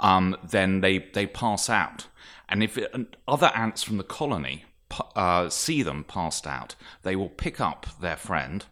Um, 0.00 0.36
then 0.48 0.80
they 0.80 0.98
they 1.12 1.26
pass 1.26 1.68
out, 1.68 2.06
and 2.48 2.62
if 2.62 2.78
it, 2.78 2.90
and 2.94 3.14
other 3.26 3.50
ants 3.54 3.82
from 3.82 3.98
the 3.98 4.04
colony 4.04 4.64
uh, 5.16 5.48
see 5.48 5.82
them 5.82 6.04
passed 6.04 6.46
out, 6.46 6.74
they 7.02 7.16
will 7.16 7.28
pick 7.28 7.60
up 7.60 7.86
their 8.00 8.16
friend 8.16 8.64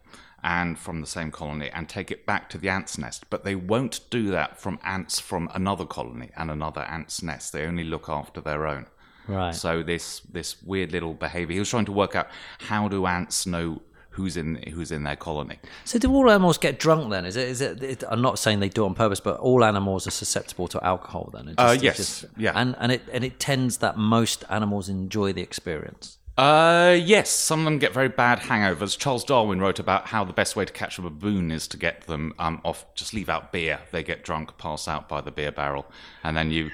and 0.43 0.77
from 0.77 1.01
the 1.01 1.07
same 1.07 1.31
colony 1.31 1.69
and 1.73 1.89
take 1.89 2.11
it 2.11 2.25
back 2.25 2.49
to 2.49 2.57
the 2.57 2.69
ant's 2.69 2.97
nest. 2.97 3.25
But 3.29 3.43
they 3.43 3.55
won't 3.55 4.01
do 4.09 4.29
that 4.31 4.59
from 4.59 4.79
ants 4.83 5.19
from 5.19 5.49
another 5.53 5.85
colony 5.85 6.31
and 6.37 6.49
another 6.49 6.81
ant's 6.81 7.21
nest. 7.21 7.53
They 7.53 7.65
only 7.65 7.83
look 7.83 8.07
after 8.07 8.39
their 8.39 8.67
own. 8.67 8.87
Right. 9.27 9.53
So 9.53 9.83
this 9.83 10.21
this 10.21 10.61
weird 10.63 10.91
little 10.91 11.13
behavior. 11.13 11.53
He 11.53 11.59
was 11.59 11.69
trying 11.69 11.85
to 11.85 11.91
work 11.91 12.15
out 12.15 12.29
how 12.59 12.87
do 12.87 13.05
ants 13.05 13.45
know 13.45 13.81
who's 14.17 14.35
in 14.35 14.55
who's 14.73 14.91
in 14.91 15.03
their 15.03 15.15
colony. 15.15 15.59
So 15.85 15.99
do 15.99 16.11
all 16.11 16.29
animals 16.29 16.57
get 16.57 16.79
drunk 16.79 17.11
then? 17.11 17.23
Is 17.23 17.35
it? 17.35 17.47
Is 17.47 17.61
it? 17.61 17.83
it 17.83 18.03
I'm 18.09 18.21
not 18.21 18.39
saying 18.39 18.59
they 18.59 18.69
do 18.69 18.83
it 18.83 18.87
on 18.87 18.95
purpose, 18.95 19.19
but 19.19 19.39
all 19.39 19.63
animals 19.63 20.07
are 20.07 20.11
susceptible 20.11 20.67
to 20.69 20.83
alcohol 20.83 21.29
then. 21.33 21.49
It 21.49 21.55
Uh, 21.57 21.73
it's 21.73 21.83
yes, 21.83 22.25
yeah. 22.35 22.51
And 22.55 22.75
and 22.79 22.91
it 22.91 23.03
and 23.13 23.23
it 23.23 23.39
tends 23.39 23.77
that 23.77 23.95
most 23.95 24.43
animals 24.49 24.89
enjoy 24.89 25.33
the 25.33 25.43
experience. 25.43 26.17
Uh, 26.35 26.95
yes, 26.99 27.29
some 27.29 27.59
of 27.59 27.65
them 27.65 27.79
get 27.79 27.93
very 27.93 28.09
bad 28.09 28.39
hangovers. 28.39 28.97
Charles 28.97 29.23
Darwin 29.23 29.59
wrote 29.59 29.79
about 29.79 30.07
how 30.07 30.23
the 30.23 30.33
best 30.33 30.55
way 30.55 30.65
to 30.65 30.73
catch 30.73 30.99
a 30.99 31.01
baboon 31.01 31.51
is 31.51 31.67
to 31.67 31.77
get 31.77 32.01
them 32.01 32.33
um, 32.37 32.59
off. 32.63 32.85
Just 32.95 33.13
leave 33.13 33.29
out 33.29 33.51
beer. 33.51 33.79
They 33.91 34.03
get 34.03 34.23
drunk, 34.23 34.57
pass 34.57 34.87
out 34.87 35.07
by 35.07 35.21
the 35.21 35.31
beer 35.31 35.51
barrel, 35.51 35.85
and 36.23 36.35
then 36.35 36.51
you. 36.51 36.71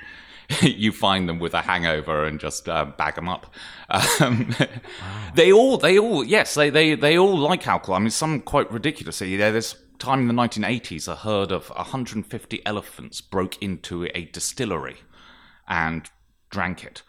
You 0.61 0.91
find 0.91 1.27
them 1.29 1.39
with 1.39 1.53
a 1.53 1.61
hangover 1.61 2.25
and 2.25 2.39
just 2.39 2.67
uh, 2.69 2.85
bag 2.85 3.15
them 3.15 3.29
up. 3.29 3.53
Um, 4.21 4.55
They 5.35 5.51
all, 5.51 5.77
they 5.77 5.97
all, 5.99 6.23
yes, 6.23 6.53
they, 6.55 6.69
they, 6.69 6.95
they 6.95 7.17
all 7.17 7.37
like 7.37 7.67
alcohol. 7.67 7.95
I 7.95 7.99
mean, 7.99 8.09
some 8.11 8.41
quite 8.41 8.71
ridiculously. 8.71 9.35
There- 9.37 9.51
There's 9.51 9.75
time 9.99 10.21
in 10.21 10.27
the 10.35 10.41
1980s, 10.41 11.07
a 11.07 11.15
herd 11.15 11.51
of 11.51 11.69
150 11.69 12.65
elephants 12.65 13.21
broke 13.21 13.61
into 13.61 14.05
a 14.15 14.25
distillery 14.25 14.97
and 15.67 16.09
drank 16.49 16.83
it, 16.83 17.01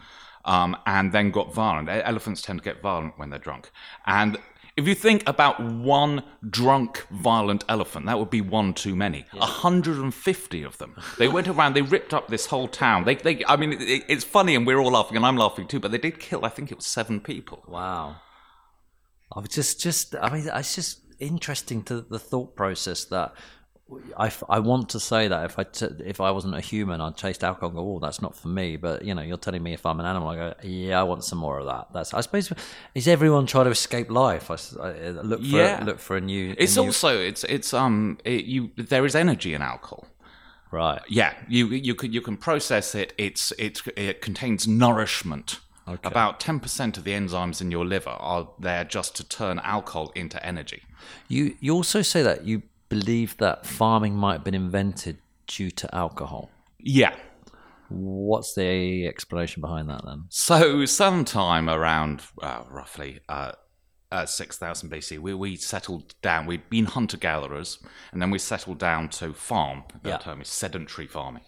um, 0.44 0.76
and 0.86 1.12
then 1.12 1.30
got 1.30 1.52
violent. 1.54 1.88
Elephants 1.88 2.40
tend 2.42 2.60
to 2.60 2.64
get 2.64 2.80
violent 2.82 3.18
when 3.18 3.30
they're 3.30 3.38
drunk. 3.38 3.70
And 4.06 4.38
if 4.76 4.88
you 4.88 4.94
think 4.94 5.22
about 5.28 5.60
one 5.60 6.24
drunk, 6.48 7.06
violent 7.10 7.64
elephant, 7.68 8.06
that 8.06 8.18
would 8.18 8.30
be 8.30 8.40
one 8.40 8.74
too 8.74 8.96
many. 8.96 9.24
150 9.32 10.62
of 10.64 10.78
them. 10.78 10.96
They 11.16 11.28
went 11.28 11.46
around, 11.46 11.74
they 11.74 11.82
ripped 11.82 12.12
up 12.12 12.28
this 12.28 12.46
whole 12.46 12.66
town. 12.66 13.04
They, 13.04 13.14
they, 13.14 13.44
I 13.46 13.56
mean, 13.56 13.72
it, 13.72 14.04
it's 14.08 14.24
funny, 14.24 14.56
and 14.56 14.66
we're 14.66 14.78
all 14.78 14.90
laughing, 14.90 15.16
and 15.16 15.24
I'm 15.24 15.36
laughing 15.36 15.68
too, 15.68 15.78
but 15.78 15.92
they 15.92 15.98
did 15.98 16.18
kill, 16.18 16.44
I 16.44 16.48
think 16.48 16.72
it 16.72 16.76
was 16.76 16.86
seven 16.86 17.20
people. 17.20 17.62
Wow. 17.68 18.16
I 19.32 19.40
was 19.40 19.50
just, 19.50 19.80
just, 19.80 20.16
I 20.20 20.28
mean, 20.30 20.48
it's 20.52 20.74
just 20.74 21.00
interesting 21.20 21.84
to 21.84 22.00
the 22.00 22.18
thought 22.18 22.56
process 22.56 23.04
that 23.06 23.32
I, 24.18 24.32
I 24.48 24.60
want 24.60 24.88
to 24.90 25.00
say 25.00 25.28
that 25.28 25.44
if 25.44 25.58
I, 25.58 25.64
t- 25.64 25.86
if 26.04 26.18
I 26.20 26.30
wasn't 26.30 26.54
a 26.54 26.60
human, 26.60 27.00
I'd 27.02 27.16
taste 27.18 27.44
alcohol 27.44 27.68
and 27.68 27.76
go, 27.76 27.94
oh, 27.94 27.98
that's 27.98 28.22
not 28.22 28.34
for 28.34 28.48
me. 28.48 28.76
But, 28.76 29.04
you 29.04 29.14
know, 29.14 29.20
you're 29.22 29.36
telling 29.36 29.62
me 29.62 29.74
if 29.74 29.84
I'm 29.84 30.00
an 30.00 30.06
animal, 30.06 30.28
I 30.30 30.36
go, 30.36 30.54
yeah, 30.62 30.98
I 30.98 31.02
want 31.02 31.22
some 31.22 31.38
more 31.38 31.58
of 31.58 31.66
that. 31.66 31.88
That's, 31.92 32.14
I 32.14 32.22
suppose, 32.22 32.50
is 32.94 33.06
everyone 33.06 33.44
trying 33.46 33.66
to 33.66 33.70
escape 33.70 34.10
life? 34.10 34.50
I, 34.50 34.54
uh, 34.54 35.10
look 35.22 35.40
for, 35.40 35.46
Yeah. 35.46 35.82
look 35.84 35.98
for 35.98 36.16
a 36.16 36.20
new, 36.20 36.52
a 36.52 36.62
It's 36.62 36.76
new- 36.76 36.84
also, 36.84 37.20
it's, 37.20 37.44
it's, 37.44 37.74
um, 37.74 38.18
it, 38.24 38.46
you, 38.46 38.70
there 38.76 39.04
is 39.04 39.14
energy 39.14 39.52
in 39.52 39.60
alcohol. 39.60 40.06
right. 40.70 41.02
Yeah, 41.08 41.34
you 41.48 41.66
you 41.68 41.94
can 41.94 42.12
you 42.12 42.20
can 42.20 42.36
process 42.36 42.94
it. 42.96 43.12
It's 43.16 43.52
it 43.58 43.80
it 43.96 44.20
contains 44.22 44.66
nourishment. 44.66 45.60
About 45.86 46.40
ten 46.40 46.58
percent 46.58 46.96
of 46.98 47.04
the 47.04 47.12
enzymes 47.12 47.60
in 47.60 47.70
your 47.70 47.84
liver 47.84 48.10
are 48.10 48.48
there 48.58 48.84
just 48.84 49.14
to 49.16 49.24
turn 49.28 49.60
alcohol 49.62 50.10
into 50.16 50.44
energy. 50.44 50.82
You, 51.28 51.54
you 51.60 51.74
also 51.74 52.02
say 52.02 52.22
that 52.22 52.44
you 52.46 52.62
believe 52.98 53.36
that 53.38 53.66
farming 53.66 54.14
might 54.14 54.34
have 54.34 54.44
been 54.44 54.54
invented 54.54 55.16
due 55.48 55.70
to 55.80 55.92
alcohol. 55.94 56.48
Yeah. 56.78 57.14
What's 57.88 58.54
the 58.54 59.06
explanation 59.08 59.60
behind 59.60 59.88
that 59.88 60.02
then? 60.04 60.26
So 60.28 60.84
sometime 60.86 61.68
around 61.68 62.22
uh, 62.40 62.62
roughly 62.70 63.18
uh, 63.28 63.52
uh, 64.12 64.26
six 64.26 64.56
thousand 64.58 64.90
BC, 64.92 65.18
we 65.18 65.34
we 65.34 65.56
settled 65.56 66.14
down. 66.22 66.46
We'd 66.46 66.70
been 66.70 66.86
hunter 66.86 67.16
gatherers, 67.16 67.78
and 68.12 68.22
then 68.22 68.30
we 68.30 68.38
settled 68.38 68.78
down 68.78 69.08
to 69.20 69.32
farm. 69.34 69.82
The 70.04 70.10
Yeah. 70.10 70.18
term 70.18 70.40
is 70.40 70.48
sedentary 70.48 71.08
farming. 71.08 71.42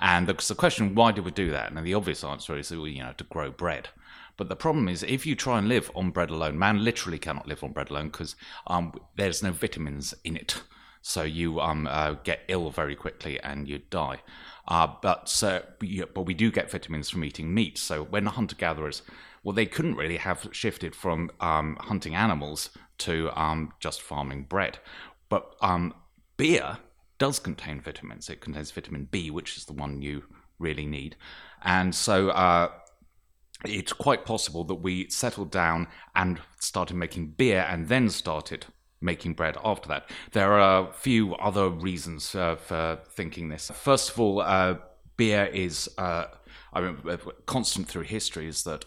And 0.00 0.26
the, 0.28 0.34
the 0.34 0.54
question, 0.54 0.94
why 0.94 1.10
did 1.12 1.24
we 1.24 1.32
do 1.32 1.50
that? 1.50 1.72
And 1.72 1.84
the 1.84 1.94
obvious 1.94 2.22
answer 2.24 2.56
is, 2.56 2.70
you 2.70 3.02
know, 3.02 3.12
to 3.16 3.24
grow 3.24 3.50
bread. 3.50 3.88
But 4.36 4.48
the 4.48 4.56
problem 4.56 4.88
is, 4.88 5.02
if 5.02 5.26
you 5.26 5.34
try 5.34 5.58
and 5.58 5.68
live 5.68 5.90
on 5.94 6.10
bread 6.10 6.30
alone, 6.30 6.56
man 6.58 6.84
literally 6.84 7.18
cannot 7.18 7.48
live 7.48 7.62
on 7.64 7.72
bread 7.72 7.90
alone 7.90 8.08
because 8.08 8.34
um, 8.68 8.92
there's 9.16 9.42
no 9.42 9.50
vitamins 9.52 10.14
in 10.24 10.36
it. 10.36 10.62
So 11.02 11.22
you 11.24 11.60
um, 11.60 11.86
uh, 11.86 12.12
get 12.24 12.40
ill 12.48 12.70
very 12.70 12.96
quickly 12.96 13.38
and 13.40 13.68
you 13.68 13.80
die. 13.90 14.22
Uh, 14.66 14.88
but, 15.02 15.42
uh, 15.42 15.60
but 16.14 16.22
we 16.22 16.34
do 16.34 16.50
get 16.50 16.70
vitamins 16.70 17.10
from 17.10 17.24
eating 17.24 17.52
meat. 17.52 17.76
So 17.76 18.04
when 18.04 18.24
the 18.24 18.30
hunter 18.30 18.56
gatherers 18.56 19.02
well, 19.42 19.54
they 19.54 19.66
couldn't 19.66 19.96
really 19.96 20.18
have 20.18 20.48
shifted 20.52 20.94
from 20.94 21.30
um, 21.40 21.76
hunting 21.80 22.14
animals 22.14 22.70
to 22.98 23.30
um, 23.38 23.72
just 23.80 24.00
farming 24.00 24.44
bread. 24.44 24.78
But 25.28 25.56
um, 25.60 25.94
beer 26.36 26.78
does 27.18 27.38
contain 27.38 27.80
vitamins. 27.80 28.30
It 28.30 28.40
contains 28.40 28.70
vitamin 28.70 29.08
B, 29.10 29.30
which 29.30 29.56
is 29.56 29.64
the 29.64 29.72
one 29.72 30.00
you 30.00 30.24
really 30.58 30.86
need. 30.86 31.16
And 31.62 31.94
so 31.94 32.30
uh, 32.30 32.70
it's 33.64 33.92
quite 33.92 34.24
possible 34.24 34.64
that 34.64 34.76
we 34.76 35.08
settled 35.10 35.50
down 35.50 35.88
and 36.14 36.40
started 36.60 36.96
making 36.96 37.28
beer 37.32 37.66
and 37.68 37.88
then 37.88 38.10
started 38.10 38.66
making 39.02 39.34
bread 39.34 39.56
after 39.64 39.88
that. 39.88 40.08
There 40.32 40.52
are 40.52 40.88
a 40.88 40.92
few 40.92 41.34
other 41.36 41.68
reasons 41.68 42.34
uh, 42.34 42.56
for 42.56 43.00
thinking 43.10 43.48
this. 43.48 43.70
First 43.74 44.10
of 44.10 44.20
all, 44.20 44.40
uh, 44.40 44.76
beer 45.16 45.46
is, 45.46 45.90
uh, 45.98 46.26
I 46.72 46.80
mean, 46.80 46.98
uh, 47.08 47.16
constant 47.46 47.88
through 47.88 48.02
history 48.02 48.46
is 48.46 48.64
that 48.64 48.84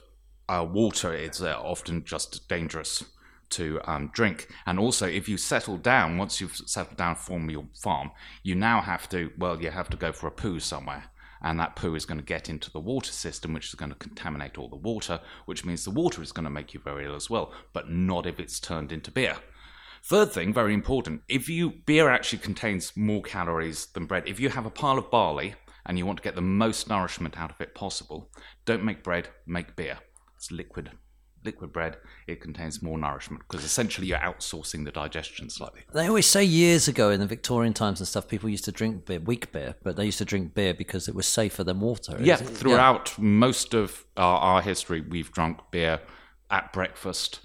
uh, 0.47 0.65
water 0.69 1.13
is 1.13 1.41
uh, 1.41 1.59
often 1.61 2.03
just 2.03 2.47
dangerous 2.47 3.03
to 3.51 3.79
um, 3.85 4.09
drink. 4.13 4.47
And 4.65 4.79
also, 4.79 5.07
if 5.07 5.29
you 5.29 5.37
settle 5.37 5.77
down, 5.77 6.17
once 6.17 6.41
you've 6.41 6.55
settled 6.55 6.97
down 6.97 7.15
from 7.15 7.49
your 7.49 7.65
farm, 7.81 8.11
you 8.43 8.55
now 8.55 8.81
have 8.81 9.07
to, 9.09 9.31
well, 9.37 9.61
you 9.61 9.71
have 9.71 9.89
to 9.89 9.97
go 9.97 10.11
for 10.11 10.27
a 10.27 10.31
poo 10.31 10.59
somewhere. 10.59 11.05
And 11.41 11.59
that 11.59 11.75
poo 11.75 11.95
is 11.95 12.05
going 12.05 12.17
to 12.17 12.25
get 12.25 12.49
into 12.49 12.71
the 12.71 12.79
water 12.79 13.11
system, 13.11 13.53
which 13.53 13.67
is 13.67 13.75
going 13.75 13.91
to 13.91 13.97
contaminate 13.97 14.57
all 14.57 14.67
the 14.67 14.75
water, 14.75 15.19
which 15.45 15.63
means 15.63 15.83
the 15.83 15.91
water 15.91 16.23
is 16.23 16.31
going 16.31 16.45
to 16.45 16.49
make 16.49 16.73
you 16.73 16.79
very 16.79 17.05
ill 17.05 17.15
as 17.15 17.29
well, 17.29 17.53
but 17.71 17.89
not 17.89 18.25
if 18.25 18.39
it's 18.39 18.59
turned 18.59 18.91
into 18.91 19.11
beer. 19.11 19.35
Third 20.07 20.31
thing, 20.31 20.53
very 20.53 20.73
important, 20.73 21.21
if 21.27 21.49
you 21.49 21.73
beer 21.85 22.09
actually 22.09 22.39
contains 22.39 22.95
more 22.95 23.23
calories 23.23 23.87
than 23.87 24.05
bread. 24.05 24.23
If 24.27 24.39
you 24.39 24.49
have 24.49 24.65
a 24.65 24.69
pile 24.69 24.97
of 24.97 25.09
barley 25.09 25.55
and 25.85 25.97
you 25.97 26.05
want 26.05 26.17
to 26.17 26.23
get 26.23 26.35
the 26.35 26.41
most 26.41 26.87
nourishment 26.87 27.39
out 27.39 27.49
of 27.49 27.59
it 27.59 27.73
possible, 27.73 28.29
don't 28.65 28.83
make 28.83 29.03
bread, 29.03 29.29
make 29.47 29.75
beer. 29.75 29.97
It's 30.35 30.51
liquid 30.51 30.91
liquid 31.45 31.71
bread, 31.71 31.97
it 32.27 32.41
contains 32.41 32.81
more 32.81 32.97
nourishment 32.97 33.43
because 33.47 33.63
essentially 33.63 34.07
you're 34.07 34.17
outsourcing 34.17 34.83
the 34.83 34.91
digestion 34.91 35.49
slightly. 35.49 35.81
They 35.93 36.07
always 36.07 36.25
say 36.25 36.43
years 36.43 36.87
ago 36.87 37.11
in 37.11 37.19
the 37.19 37.27
Victorian 37.27 37.73
times 37.73 37.99
and 38.01 38.07
stuff, 38.07 38.27
people 38.27 38.49
used 38.49 38.65
to 38.65 38.71
drink 38.71 39.05
beer, 39.05 39.19
weak 39.19 39.51
beer, 39.51 39.75
but 39.83 39.95
they 39.95 40.05
used 40.05 40.17
to 40.17 40.25
drink 40.25 40.53
beer 40.53 40.73
because 40.73 41.07
it 41.07 41.15
was 41.15 41.27
safer 41.27 41.63
than 41.63 41.79
water. 41.79 42.17
Yeah, 42.19 42.37
throughout 42.37 43.17
most 43.19 43.73
of 43.73 44.05
our, 44.17 44.39
our 44.39 44.61
history, 44.61 45.01
we've 45.01 45.31
drunk 45.31 45.59
beer 45.71 46.01
at 46.49 46.73
breakfast. 46.73 47.41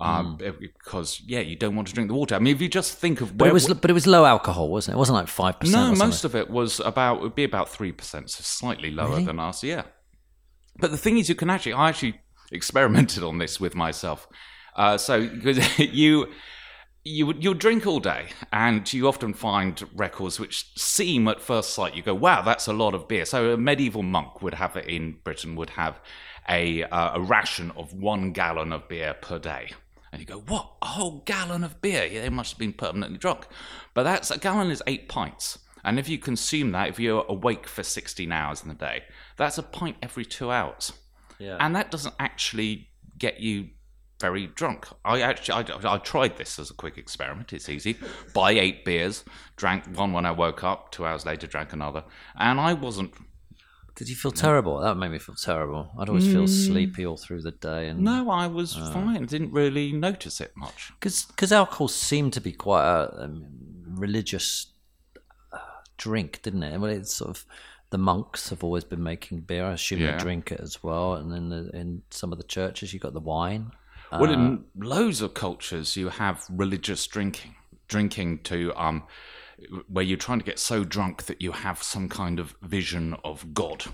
Um, 0.00 0.38
Because 0.38 1.22
yeah, 1.24 1.40
you 1.40 1.56
don't 1.56 1.76
want 1.76 1.88
to 1.88 1.94
drink 1.94 2.08
the 2.08 2.14
water. 2.14 2.34
I 2.34 2.38
mean, 2.40 2.54
if 2.54 2.60
you 2.60 2.68
just 2.68 2.94
think 2.94 3.20
of 3.20 3.36
But 3.38 3.48
it 3.48 3.54
was, 3.54 3.72
but 3.72 3.90
it 3.90 3.94
was 3.94 4.06
low 4.06 4.24
alcohol, 4.24 4.68
wasn't 4.68 4.94
it? 4.94 4.96
It 4.96 4.98
wasn't 4.98 5.16
like 5.16 5.28
five 5.28 5.60
percent. 5.60 5.98
no, 5.98 6.04
most 6.04 6.24
of 6.24 6.34
it 6.34 6.50
was 6.50 6.80
about 6.80 7.20
would 7.20 7.34
be 7.34 7.44
about 7.44 7.68
three 7.68 7.92
percent, 7.92 8.30
so 8.30 8.42
slightly 8.42 8.90
lower 8.90 9.20
than 9.20 9.38
us. 9.38 9.62
Yeah, 9.62 9.84
but 10.78 10.90
the 10.90 10.96
thing 10.98 11.18
is, 11.18 11.28
you 11.28 11.34
can 11.34 11.48
actually 11.48 11.74
I 11.74 11.88
actually 11.90 12.20
experimented 12.50 13.22
on 13.22 13.38
this 13.38 13.60
with 13.60 13.74
myself. 13.74 14.26
Uh, 14.76 14.98
so 14.98 15.28
because 15.28 15.78
you 15.78 16.26
you 17.04 17.32
you'll 17.38 17.54
drink 17.54 17.86
all 17.86 18.00
day, 18.00 18.30
and 18.52 18.90
you 18.92 19.06
often 19.06 19.32
find 19.34 19.82
records 19.94 20.40
which 20.40 20.72
seem 20.76 21.28
at 21.28 21.40
first 21.40 21.72
sight 21.74 21.94
you 21.94 22.02
go, 22.02 22.14
wow, 22.14 22.42
that's 22.42 22.66
a 22.66 22.72
lot 22.72 22.94
of 22.94 23.06
beer. 23.06 23.24
So 23.24 23.52
a 23.52 23.56
medieval 23.56 24.02
monk 24.02 24.42
would 24.42 24.54
have 24.54 24.76
it 24.76 24.86
in 24.86 25.18
Britain 25.22 25.54
would 25.54 25.70
have 25.70 26.00
a 26.48 26.82
uh, 26.84 27.12
a 27.14 27.20
ration 27.20 27.70
of 27.76 27.92
one 27.92 28.32
gallon 28.32 28.72
of 28.72 28.88
beer 28.88 29.14
per 29.14 29.38
day. 29.38 29.70
And 30.14 30.20
you 30.20 30.26
go, 30.26 30.38
what? 30.46 30.74
A 30.80 30.86
whole 30.86 31.22
gallon 31.24 31.64
of 31.64 31.80
beer? 31.80 32.04
Yeah, 32.04 32.22
they 32.22 32.28
must 32.28 32.52
have 32.52 32.58
been 32.60 32.72
permanently 32.72 33.18
drunk. 33.18 33.48
But 33.94 34.04
that's 34.04 34.30
a 34.30 34.38
gallon 34.38 34.70
is 34.70 34.80
eight 34.86 35.08
pints. 35.08 35.58
And 35.82 35.98
if 35.98 36.08
you 36.08 36.18
consume 36.18 36.70
that, 36.70 36.88
if 36.88 37.00
you're 37.00 37.26
awake 37.28 37.66
for 37.66 37.82
16 37.82 38.30
hours 38.30 38.62
in 38.62 38.68
the 38.68 38.76
day, 38.76 39.02
that's 39.36 39.58
a 39.58 39.62
pint 39.64 39.96
every 40.02 40.24
two 40.24 40.52
hours. 40.52 40.92
Yeah. 41.40 41.56
And 41.58 41.74
that 41.74 41.90
doesn't 41.90 42.14
actually 42.20 42.90
get 43.18 43.40
you 43.40 43.70
very 44.20 44.46
drunk. 44.46 44.86
I 45.04 45.20
actually, 45.20 45.64
I, 45.84 45.94
I 45.94 45.98
tried 45.98 46.36
this 46.36 46.60
as 46.60 46.70
a 46.70 46.74
quick 46.74 46.96
experiment. 46.96 47.52
It's 47.52 47.68
easy. 47.68 47.96
Buy 48.32 48.52
eight 48.52 48.84
beers, 48.84 49.24
drank 49.56 49.84
one 49.98 50.12
when 50.12 50.26
I 50.26 50.30
woke 50.30 50.62
up, 50.62 50.92
two 50.92 51.04
hours 51.04 51.26
later, 51.26 51.48
drank 51.48 51.72
another. 51.72 52.04
And 52.38 52.60
I 52.60 52.72
wasn't 52.72 53.14
Did 53.96 54.08
you 54.08 54.16
feel 54.16 54.32
terrible? 54.32 54.78
That 54.80 54.96
made 54.96 55.10
me 55.12 55.18
feel 55.20 55.36
terrible. 55.36 55.90
I'd 55.98 56.08
always 56.08 56.26
feel 56.26 56.48
sleepy 56.48 57.06
all 57.06 57.16
through 57.16 57.42
the 57.42 57.52
day, 57.52 57.88
and 57.88 58.00
No, 58.00 58.28
I 58.30 58.48
was 58.48 58.74
fine. 58.74 59.26
Didn't 59.26 59.52
really 59.52 59.92
notice 59.92 60.40
it 60.40 60.52
much. 60.56 60.90
because 61.00 61.52
alcohol 61.52 61.86
seemed 61.88 62.32
to 62.32 62.40
be 62.40 62.52
quite 62.52 62.84
a 62.84 63.22
um, 63.24 63.44
religious 63.86 64.66
uh, 65.52 65.58
drink, 65.96 66.40
didn't 66.42 66.64
it? 66.64 66.80
Well, 66.80 66.90
it's 66.90 67.14
sort 67.14 67.30
of 67.30 67.44
the 67.90 67.98
monks 67.98 68.48
have 68.48 68.64
always 68.64 68.82
been 68.82 69.02
making 69.02 69.42
beer. 69.42 69.64
I 69.66 69.74
assume 69.74 70.00
Yeah. 70.00 70.16
they 70.16 70.18
drink 70.18 70.50
it 70.50 70.58
as 70.60 70.82
well, 70.82 71.14
and 71.14 71.30
then 71.30 71.48
the, 71.50 71.70
in 71.72 72.02
some 72.10 72.32
of 72.32 72.38
the 72.38 72.44
churches 72.44 72.92
you 72.92 72.98
got 72.98 73.12
the 73.14 73.20
wine. 73.20 73.70
Well, 74.10 74.30
in 74.32 74.64
loads 74.76 75.20
of 75.22 75.34
cultures, 75.34 75.96
you 75.96 76.08
have 76.08 76.44
religious 76.48 77.04
drinking, 77.06 77.54
drinking 77.88 78.40
to 78.44 78.72
um, 78.76 79.04
where 79.88 80.04
you're 80.04 80.18
trying 80.18 80.38
to 80.38 80.44
get 80.44 80.58
so 80.58 80.84
drunk 80.84 81.24
that 81.24 81.40
you 81.40 81.52
have 81.52 81.82
some 81.82 82.08
kind 82.08 82.38
of 82.38 82.54
vision 82.62 83.16
of 83.24 83.54
God, 83.54 83.84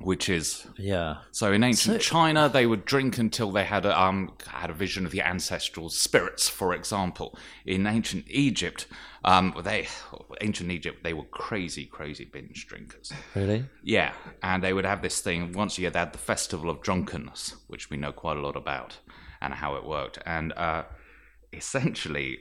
which 0.00 0.28
is 0.28 0.66
Yeah, 0.76 1.18
so 1.30 1.52
in 1.52 1.62
ancient 1.62 2.00
China, 2.00 2.48
they 2.48 2.66
would 2.66 2.84
drink 2.84 3.18
until 3.18 3.50
they 3.50 3.64
had 3.64 3.86
a, 3.86 4.00
um, 4.00 4.32
had 4.46 4.70
a 4.70 4.74
vision 4.74 5.06
of 5.06 5.12
the 5.12 5.22
ancestral 5.22 5.88
spirits. 5.88 6.48
For 6.48 6.74
example, 6.74 7.38
in 7.64 7.86
ancient 7.86 8.24
Egypt, 8.28 8.86
um, 9.24 9.54
they 9.62 9.88
ancient 10.40 10.70
Egypt 10.70 11.04
they 11.04 11.14
were 11.14 11.24
crazy, 11.24 11.86
crazy 11.86 12.24
binge 12.24 12.66
drinkers. 12.66 13.12
really. 13.34 13.64
Yeah, 13.82 14.12
and 14.42 14.62
they 14.62 14.72
would 14.72 14.86
have 14.86 15.02
this 15.02 15.20
thing 15.20 15.52
once 15.52 15.78
a 15.78 15.82
year. 15.82 15.90
They 15.90 16.00
had 16.00 16.12
the 16.12 16.18
festival 16.18 16.70
of 16.70 16.82
drunkenness, 16.82 17.56
which 17.68 17.90
we 17.90 17.96
know 17.96 18.12
quite 18.12 18.36
a 18.36 18.40
lot 18.40 18.56
about 18.56 18.98
and 19.40 19.54
how 19.54 19.76
it 19.76 19.84
worked. 19.84 20.18
And 20.24 20.52
uh, 20.52 20.84
essentially, 21.52 22.38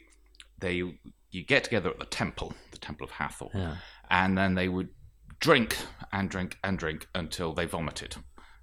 they 0.60 0.84
you 1.32 1.44
get 1.44 1.64
together 1.64 1.90
at 1.90 2.00
the 2.00 2.06
temple, 2.06 2.54
the 2.72 2.78
temple 2.78 3.06
of 3.06 3.12
Hathor, 3.12 3.50
Yeah. 3.54 3.76
and 4.10 4.38
then 4.38 4.56
they 4.56 4.68
would 4.68 4.90
drink 5.40 5.78
and 6.12 6.30
drink 6.30 6.58
and 6.64 6.78
drink 6.78 7.08
until 7.16 7.54
they 7.54 7.66
vomited, 7.66 8.16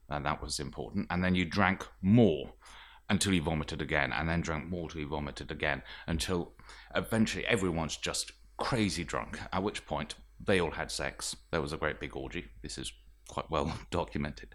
and 0.09 0.25
that 0.27 0.43
was 0.43 0.61
important. 0.61 1.07
And 1.11 1.25
then 1.25 1.35
you 1.35 1.45
drank 1.45 1.87
more 2.03 2.53
until 3.11 3.33
you 3.33 3.43
vomited 3.43 3.81
again, 3.81 4.13
and 4.13 4.29
then 4.29 4.41
drank 4.43 4.67
more 4.67 4.89
till 4.91 5.01
you 5.01 5.09
vomited 5.09 5.51
again, 5.51 5.83
until 6.07 6.53
eventually 6.95 7.47
everyone's 7.47 7.97
just 7.97 8.33
crazy 8.59 9.03
drunk. 9.05 9.41
At 9.53 9.63
which 9.63 9.87
point 9.87 10.15
they 10.39 10.61
all 10.61 10.73
had 10.73 10.91
sex. 10.91 11.35
There 11.51 11.63
was 11.63 11.73
a 11.73 11.77
great 11.79 12.01
big 12.01 12.15
orgy. 12.15 12.47
This 12.63 12.77
is 12.79 12.93
quite 13.29 13.51
well 13.51 13.73
documented. 13.91 14.55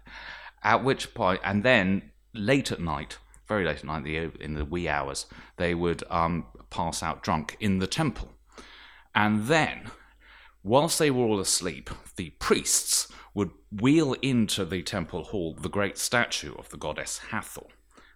At 0.62 0.84
which 0.84 1.14
point, 1.14 1.40
and 1.44 1.62
then 1.64 2.12
late 2.32 2.70
at 2.72 2.80
night, 2.80 3.18
very 3.46 3.64
late 3.64 3.78
at 3.78 3.84
night, 3.84 4.06
in 4.06 4.54
the 4.54 4.64
wee 4.64 4.88
hours, 4.88 5.26
they 5.56 5.74
would 5.74 6.02
um, 6.10 6.46
pass 6.70 7.02
out 7.02 7.22
drunk 7.22 7.56
in 7.60 7.78
the 7.78 7.86
temple. 7.86 8.30
And 9.14 9.46
then, 9.46 9.90
whilst 10.62 10.98
they 10.98 11.10
were 11.10 11.24
all 11.24 11.40
asleep, 11.40 11.90
the 12.16 12.30
priests 12.30 13.08
would 13.34 13.50
wheel 13.70 14.14
into 14.22 14.64
the 14.64 14.82
temple 14.82 15.24
hall 15.24 15.54
the 15.54 15.68
great 15.68 15.98
statue 15.98 16.54
of 16.56 16.68
the 16.70 16.76
goddess 16.76 17.18
Hathor, 17.30 17.66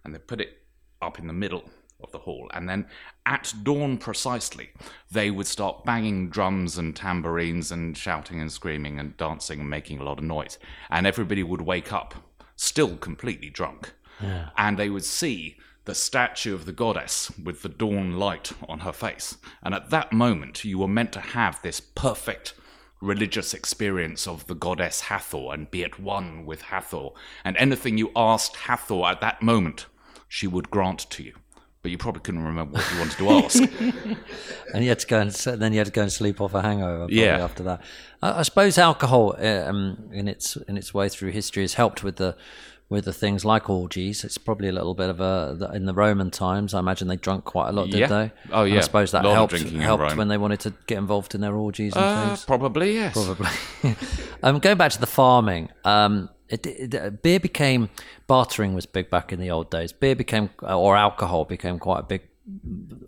and 0.03 0.13
they 0.13 0.19
put 0.19 0.41
it 0.41 0.63
up 1.01 1.19
in 1.19 1.27
the 1.27 1.33
middle 1.33 1.63
of 2.01 2.11
the 2.11 2.19
hall. 2.19 2.49
And 2.53 2.67
then, 2.67 2.87
at 3.25 3.53
dawn 3.63 3.97
precisely, 3.97 4.69
they 5.11 5.31
would 5.31 5.47
start 5.47 5.85
banging 5.85 6.29
drums 6.29 6.77
and 6.77 6.95
tambourines 6.95 7.71
and 7.71 7.97
shouting 7.97 8.39
and 8.39 8.51
screaming 8.51 8.99
and 8.99 9.17
dancing 9.17 9.59
and 9.59 9.69
making 9.69 9.99
a 9.99 10.03
lot 10.03 10.17
of 10.17 10.23
noise. 10.23 10.57
And 10.89 11.05
everybody 11.05 11.43
would 11.43 11.61
wake 11.61 11.91
up, 11.91 12.15
still 12.55 12.95
completely 12.97 13.49
drunk, 13.49 13.93
and 14.57 14.77
they 14.77 14.89
would 14.89 15.05
see 15.05 15.57
the 15.85 15.95
statue 15.95 16.53
of 16.53 16.65
the 16.65 16.71
goddess 16.71 17.31
with 17.43 17.61
the 17.63 17.69
dawn 17.69 18.13
light 18.13 18.51
on 18.67 18.79
her 18.79 18.91
face. 18.91 19.37
And 19.63 19.73
at 19.73 19.89
that 19.89 20.13
moment, 20.13 20.63
you 20.63 20.77
were 20.77 20.87
meant 20.87 21.11
to 21.13 21.19
have 21.19 21.61
this 21.61 21.79
perfect 21.79 22.53
religious 23.01 23.53
experience 23.53 24.27
of 24.27 24.45
the 24.47 24.55
goddess 24.55 25.01
Hathor 25.01 25.53
and 25.53 25.71
be 25.71 25.83
at 25.83 25.99
one 25.99 26.45
with 26.45 26.63
Hathor. 26.63 27.09
And 27.43 27.55
anything 27.57 27.97
you 27.97 28.11
asked 28.15 28.55
Hathor 28.55 29.05
at 29.05 29.21
that 29.21 29.41
moment, 29.41 29.87
she 30.27 30.47
would 30.47 30.69
grant 30.69 31.09
to 31.11 31.23
you. 31.23 31.33
But 31.81 31.91
you 31.91 31.97
probably 31.97 32.21
couldn't 32.21 32.43
remember 32.43 32.73
what 32.73 32.91
you 32.91 32.99
wanted 32.99 33.17
to 33.17 33.29
ask. 33.29 33.63
and 34.73 34.83
you 34.83 34.89
had 34.89 34.99
to 34.99 35.07
go 35.07 35.21
and 35.21 35.31
then 35.31 35.71
you 35.71 35.79
had 35.79 35.87
to 35.87 35.93
go 35.93 36.01
and 36.01 36.11
sleep 36.11 36.41
off 36.41 36.53
a 36.53 36.61
hangover. 36.61 37.07
Yeah. 37.09 37.41
After 37.41 37.63
that, 37.63 37.81
I, 38.21 38.39
I 38.39 38.41
suppose 38.41 38.77
alcohol, 38.77 39.35
uh, 39.39 39.63
um, 39.65 40.09
in 40.11 40.27
its 40.27 40.57
in 40.57 40.75
its 40.75 40.93
way 40.93 41.07
through 41.07 41.31
history, 41.31 41.63
has 41.63 41.75
helped 41.75 42.03
with 42.03 42.17
the 42.17 42.35
with 42.89 43.05
the 43.05 43.13
things 43.13 43.45
like 43.45 43.69
orgies. 43.69 44.23
It's 44.23 44.37
probably 44.39 44.67
a 44.67 44.71
little 44.71 44.95
bit 44.95 45.09
of 45.09 45.21
a 45.21 45.71
in 45.73 45.85
the 45.85 45.93
Roman 45.93 46.31
times. 46.31 46.73
I 46.73 46.79
imagine 46.79 47.07
they 47.07 47.17
drunk 47.17 47.45
quite 47.45 47.69
a 47.69 47.71
lot, 47.71 47.89
did 47.91 47.99
Yeah. 47.99 48.07
they? 48.07 48.31
Oh, 48.51 48.63
And 48.63 48.73
yeah. 48.73 48.79
I 48.79 48.81
suppose 48.81 49.11
that 49.11 49.23
helped 49.25 49.53
helped 49.59 50.15
when 50.17 50.27
they 50.27 50.37
wanted 50.37 50.59
to 50.61 50.73
get 50.87 50.97
involved 50.97 51.35
in 51.35 51.41
their 51.41 51.55
orgies 51.55 51.95
and 51.95 52.03
Uh, 52.03 52.27
things. 52.29 52.45
probably, 52.45 52.93
yes. 52.95 53.13
Probably. 53.13 53.49
um, 54.43 54.59
going 54.59 54.77
back 54.77 54.91
to 54.93 54.99
the 54.99 55.07
farming, 55.07 55.69
um, 55.85 56.29
it, 56.49 56.65
it, 56.65 57.21
beer 57.21 57.39
became 57.39 57.89
bartering 58.27 58.73
was 58.73 58.87
big 58.87 59.09
back 59.11 59.31
in 59.31 59.39
the 59.39 59.51
old 59.51 59.69
days. 59.69 59.91
Beer 59.91 60.15
became 60.15 60.49
or 60.63 60.97
alcohol 60.97 61.45
became 61.45 61.77
quite 61.77 61.99
a 61.99 62.03
big 62.03 62.21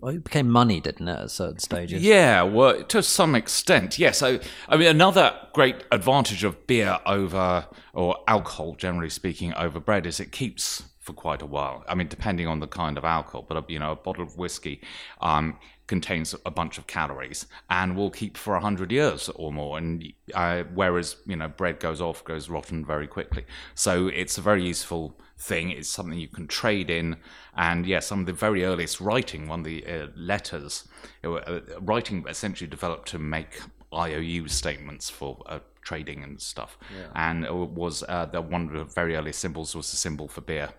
it 0.04 0.24
became 0.24 0.48
money, 0.48 0.80
didn't 0.80 1.08
it, 1.08 1.18
at 1.18 1.30
certain 1.30 1.58
stages? 1.58 2.02
Yeah, 2.02 2.42
well, 2.42 2.82
to 2.84 3.02
some 3.02 3.34
extent, 3.34 3.98
yes. 3.98 4.18
So, 4.18 4.40
I 4.68 4.76
mean, 4.76 4.88
another 4.88 5.34
great 5.52 5.84
advantage 5.90 6.44
of 6.44 6.66
beer 6.66 6.98
over, 7.06 7.66
or 7.92 8.18
alcohol, 8.28 8.74
generally 8.74 9.10
speaking, 9.10 9.54
over 9.54 9.80
bread 9.80 10.06
is 10.06 10.20
it 10.20 10.32
keeps 10.32 10.84
for 11.00 11.12
quite 11.12 11.42
a 11.42 11.46
while. 11.46 11.84
I 11.88 11.94
mean, 11.94 12.08
depending 12.08 12.46
on 12.46 12.60
the 12.60 12.68
kind 12.68 12.96
of 12.96 13.04
alcohol, 13.04 13.44
but 13.48 13.68
you 13.68 13.78
know, 13.78 13.92
a 13.92 13.96
bottle 13.96 14.24
of 14.24 14.36
whiskey 14.38 14.80
um, 15.20 15.58
contains 15.92 16.34
a 16.46 16.50
bunch 16.50 16.78
of 16.78 16.86
calories 16.86 17.44
and 17.68 17.94
will 17.94 18.10
keep 18.10 18.38
for 18.38 18.58
hundred 18.58 18.90
years 18.90 19.28
or 19.34 19.52
more. 19.52 19.76
And 19.76 20.10
uh, 20.32 20.62
whereas 20.74 21.16
you 21.26 21.36
know, 21.36 21.48
bread 21.48 21.80
goes 21.80 22.00
off, 22.00 22.24
goes 22.24 22.48
rotten 22.48 22.82
very 22.82 23.06
quickly. 23.06 23.44
So 23.74 24.08
it's 24.08 24.38
a 24.38 24.40
very 24.40 24.64
useful 24.64 25.20
thing. 25.36 25.68
It's 25.68 25.90
something 25.90 26.18
you 26.18 26.28
can 26.28 26.46
trade 26.46 26.88
in. 26.88 27.16
And 27.58 27.86
yeah, 27.86 28.00
some 28.00 28.20
of 28.20 28.26
the 28.26 28.32
very 28.32 28.64
earliest 28.64 29.02
writing, 29.02 29.48
one 29.48 29.58
of 29.58 29.66
the 29.66 29.84
uh, 29.86 30.06
letters, 30.16 30.88
uh, 31.22 31.60
writing 31.82 32.24
essentially 32.26 32.70
developed 32.70 33.08
to 33.08 33.18
make 33.18 33.60
IOU 33.92 34.48
statements 34.48 35.10
for 35.10 35.42
uh, 35.44 35.58
trading 35.82 36.22
and 36.24 36.40
stuff. 36.40 36.78
Yeah. 36.96 37.08
And 37.14 37.44
it 37.44 37.52
was 37.52 38.02
uh, 38.08 38.24
the 38.32 38.40
one 38.40 38.62
of 38.68 38.72
the 38.72 38.84
very 38.84 39.14
early 39.14 39.32
symbols 39.32 39.76
was 39.76 39.90
the 39.90 39.98
symbol 39.98 40.26
for 40.26 40.40
beer. 40.40 40.70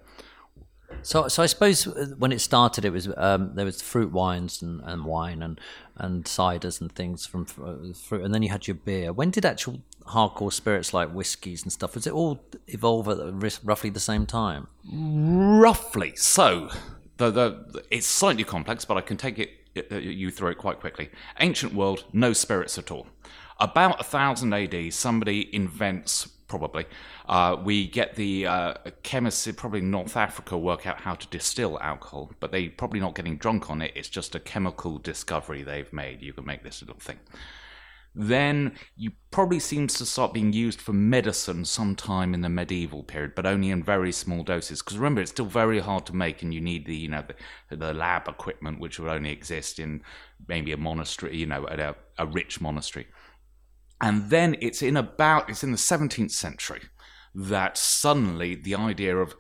So, 1.01 1.27
so 1.27 1.43
I 1.43 1.47
suppose 1.47 1.83
when 2.17 2.31
it 2.31 2.39
started, 2.39 2.85
it 2.85 2.91
was 2.91 3.09
um, 3.17 3.55
there 3.55 3.65
was 3.65 3.81
fruit 3.81 4.11
wines 4.11 4.61
and, 4.61 4.81
and 4.83 5.05
wine 5.05 5.41
and 5.41 5.59
and 5.97 6.25
ciders 6.25 6.81
and 6.81 6.91
things 6.91 7.25
from 7.25 7.45
fruit, 7.45 8.23
and 8.23 8.33
then 8.33 8.41
you 8.41 8.49
had 8.49 8.67
your 8.67 8.75
beer. 8.75 9.11
When 9.11 9.29
did 9.29 9.45
actual 9.45 9.81
hardcore 10.07 10.51
spirits 10.51 10.93
like 10.93 11.11
whiskies 11.11 11.63
and 11.63 11.71
stuff? 11.71 11.95
Was 11.95 12.07
it 12.07 12.13
all 12.13 12.43
evolve 12.67 13.07
at 13.07 13.17
roughly 13.63 13.89
the 13.89 13.99
same 13.99 14.25
time? 14.25 14.67
Roughly. 14.91 16.15
So, 16.15 16.69
the, 17.17 17.31
the 17.31 17.83
it's 17.91 18.07
slightly 18.07 18.43
complex, 18.43 18.85
but 18.85 18.97
I 18.97 19.01
can 19.01 19.17
take 19.17 19.39
it 19.39 19.49
uh, 19.91 19.95
you 19.95 20.29
through 20.31 20.51
it 20.51 20.57
quite 20.57 20.79
quickly. 20.79 21.09
Ancient 21.39 21.73
world, 21.73 22.03
no 22.13 22.33
spirits 22.33 22.77
at 22.77 22.91
all. 22.91 23.07
About 23.59 23.97
1000 23.97 24.53
AD, 24.53 24.93
somebody 24.93 25.53
invents, 25.55 26.27
probably, 26.47 26.85
uh, 27.25 27.55
we 27.63 27.87
get 27.87 28.15
the 28.15 28.45
uh, 28.45 28.73
chemists 29.03 29.47
in 29.47 29.55
probably 29.55 29.81
North 29.81 30.17
Africa 30.17 30.57
work 30.57 30.85
out 30.85 31.01
how 31.01 31.15
to 31.15 31.27
distill 31.27 31.79
alcohol, 31.79 32.31
but 32.39 32.51
they're 32.51 32.69
probably 32.69 32.99
not 32.99 33.15
getting 33.15 33.37
drunk 33.37 33.69
on 33.69 33.81
it. 33.81 33.91
It's 33.95 34.09
just 34.09 34.35
a 34.35 34.39
chemical 34.39 34.97
discovery 34.97 35.63
they've 35.63 35.91
made. 35.93 36.21
You 36.21 36.33
can 36.33 36.45
make 36.45 36.63
this 36.63 36.81
little 36.81 36.99
thing. 36.99 37.19
Then 38.15 38.73
you 38.95 39.11
probably 39.31 39.59
seems 39.59 39.95
to 39.95 40.05
start 40.05 40.33
being 40.33 40.53
used 40.53 40.79
for 40.79 40.93
medicine 40.93 41.65
sometime 41.65 42.35
in 42.35 42.41
the 42.41 42.49
medieval 42.49 43.01
period, 43.01 43.33
but 43.35 43.47
only 43.47 43.71
in 43.71 43.81
very 43.81 44.11
small 44.11 44.43
doses. 44.43 44.83
Because 44.83 44.97
remember, 44.97 45.21
it's 45.21 45.31
still 45.31 45.45
very 45.45 45.79
hard 45.79 46.05
to 46.07 46.15
make, 46.15 46.43
and 46.43 46.53
you 46.53 46.61
need 46.61 46.85
the 46.85 46.95
you 46.95 47.09
know 47.09 47.23
the, 47.69 47.75
the 47.75 47.93
lab 47.93 48.27
equipment, 48.27 48.79
which 48.79 48.99
would 48.99 49.09
only 49.09 49.31
exist 49.31 49.79
in 49.79 50.03
maybe 50.47 50.71
a 50.73 50.77
monastery, 50.77 51.35
you 51.35 51.47
know, 51.47 51.67
at 51.69 51.79
a, 51.79 51.95
a 52.19 52.27
rich 52.27 52.61
monastery. 52.61 53.07
And 53.99 54.29
then 54.29 54.57
it's 54.61 54.83
in 54.83 54.97
about 54.97 55.49
it's 55.49 55.63
in 55.63 55.71
the 55.71 55.77
17th 55.77 56.31
century 56.31 56.81
that 57.35 57.77
suddenly 57.77 58.55
the 58.55 58.75
idea 58.75 59.17
of 59.17 59.35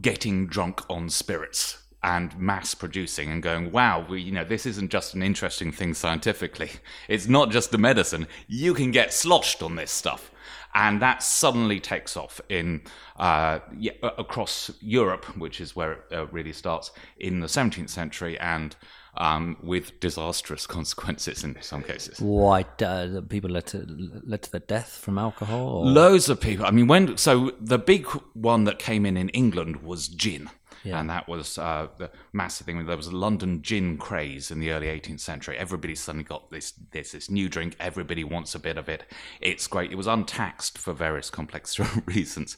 getting 0.00 0.46
drunk 0.46 0.82
on 0.88 1.08
spirits 1.08 1.78
and 2.02 2.36
mass 2.36 2.74
producing 2.74 3.30
and 3.30 3.42
going, 3.42 3.70
wow, 3.70 4.04
we, 4.08 4.20
you 4.20 4.32
know, 4.32 4.44
this 4.44 4.66
isn't 4.66 4.90
just 4.90 5.14
an 5.14 5.22
interesting 5.22 5.70
thing 5.70 5.94
scientifically. 5.94 6.70
It's 7.08 7.28
not 7.28 7.50
just 7.50 7.74
a 7.74 7.78
medicine. 7.78 8.26
You 8.48 8.74
can 8.74 8.90
get 8.90 9.12
sloshed 9.12 9.62
on 9.62 9.76
this 9.76 9.90
stuff. 9.90 10.30
And 10.74 11.02
that 11.02 11.22
suddenly 11.22 11.80
takes 11.80 12.16
off 12.16 12.40
in 12.48 12.82
uh, 13.16 13.60
yeah, 13.76 13.92
across 14.02 14.70
Europe, 14.80 15.26
which 15.36 15.60
is 15.60 15.76
where 15.76 15.92
it 15.92 16.00
uh, 16.12 16.26
really 16.28 16.52
starts 16.52 16.90
in 17.18 17.40
the 17.40 17.46
17th 17.46 17.90
century, 17.90 18.38
and 18.38 18.74
um, 19.14 19.56
with 19.62 19.98
disastrous 20.00 20.66
consequences 20.76 21.44
in 21.44 21.56
some 21.60 21.82
cases. 21.82 22.20
Why 22.20 22.64
uh, 22.84 23.20
people 23.28 23.50
led 23.50 23.66
to 23.66 23.86
led 24.24 24.42
to 24.42 24.50
their 24.50 24.60
death 24.60 24.96
from 24.96 25.18
alcohol? 25.18 25.68
Or? 25.68 25.86
Loads 25.86 26.28
of 26.28 26.40
people. 26.40 26.66
I 26.66 26.70
mean, 26.70 26.86
when 26.86 27.16
so 27.16 27.52
the 27.60 27.78
big 27.78 28.06
one 28.34 28.64
that 28.64 28.78
came 28.78 29.06
in 29.06 29.16
in 29.16 29.28
England 29.30 29.82
was 29.82 30.08
gin. 30.08 30.50
Yeah. 30.84 30.98
And 30.98 31.08
that 31.10 31.28
was 31.28 31.58
uh, 31.58 31.86
the 31.98 32.10
massive 32.32 32.66
thing. 32.66 32.84
There 32.84 32.96
was 32.96 33.06
a 33.06 33.16
London 33.16 33.62
gin 33.62 33.96
craze 33.98 34.50
in 34.50 34.58
the 34.58 34.72
early 34.72 34.88
18th 34.88 35.20
century. 35.20 35.56
Everybody 35.56 35.94
suddenly 35.94 36.24
got 36.24 36.50
this, 36.50 36.72
this, 36.90 37.12
this 37.12 37.30
new 37.30 37.48
drink. 37.48 37.76
Everybody 37.78 38.24
wants 38.24 38.56
a 38.56 38.58
bit 38.58 38.76
of 38.76 38.88
it. 38.88 39.04
It's 39.40 39.68
great. 39.68 39.92
It 39.92 39.94
was 39.94 40.08
untaxed 40.08 40.78
for 40.78 40.92
various 40.92 41.30
complex 41.30 41.78
reasons. 42.06 42.56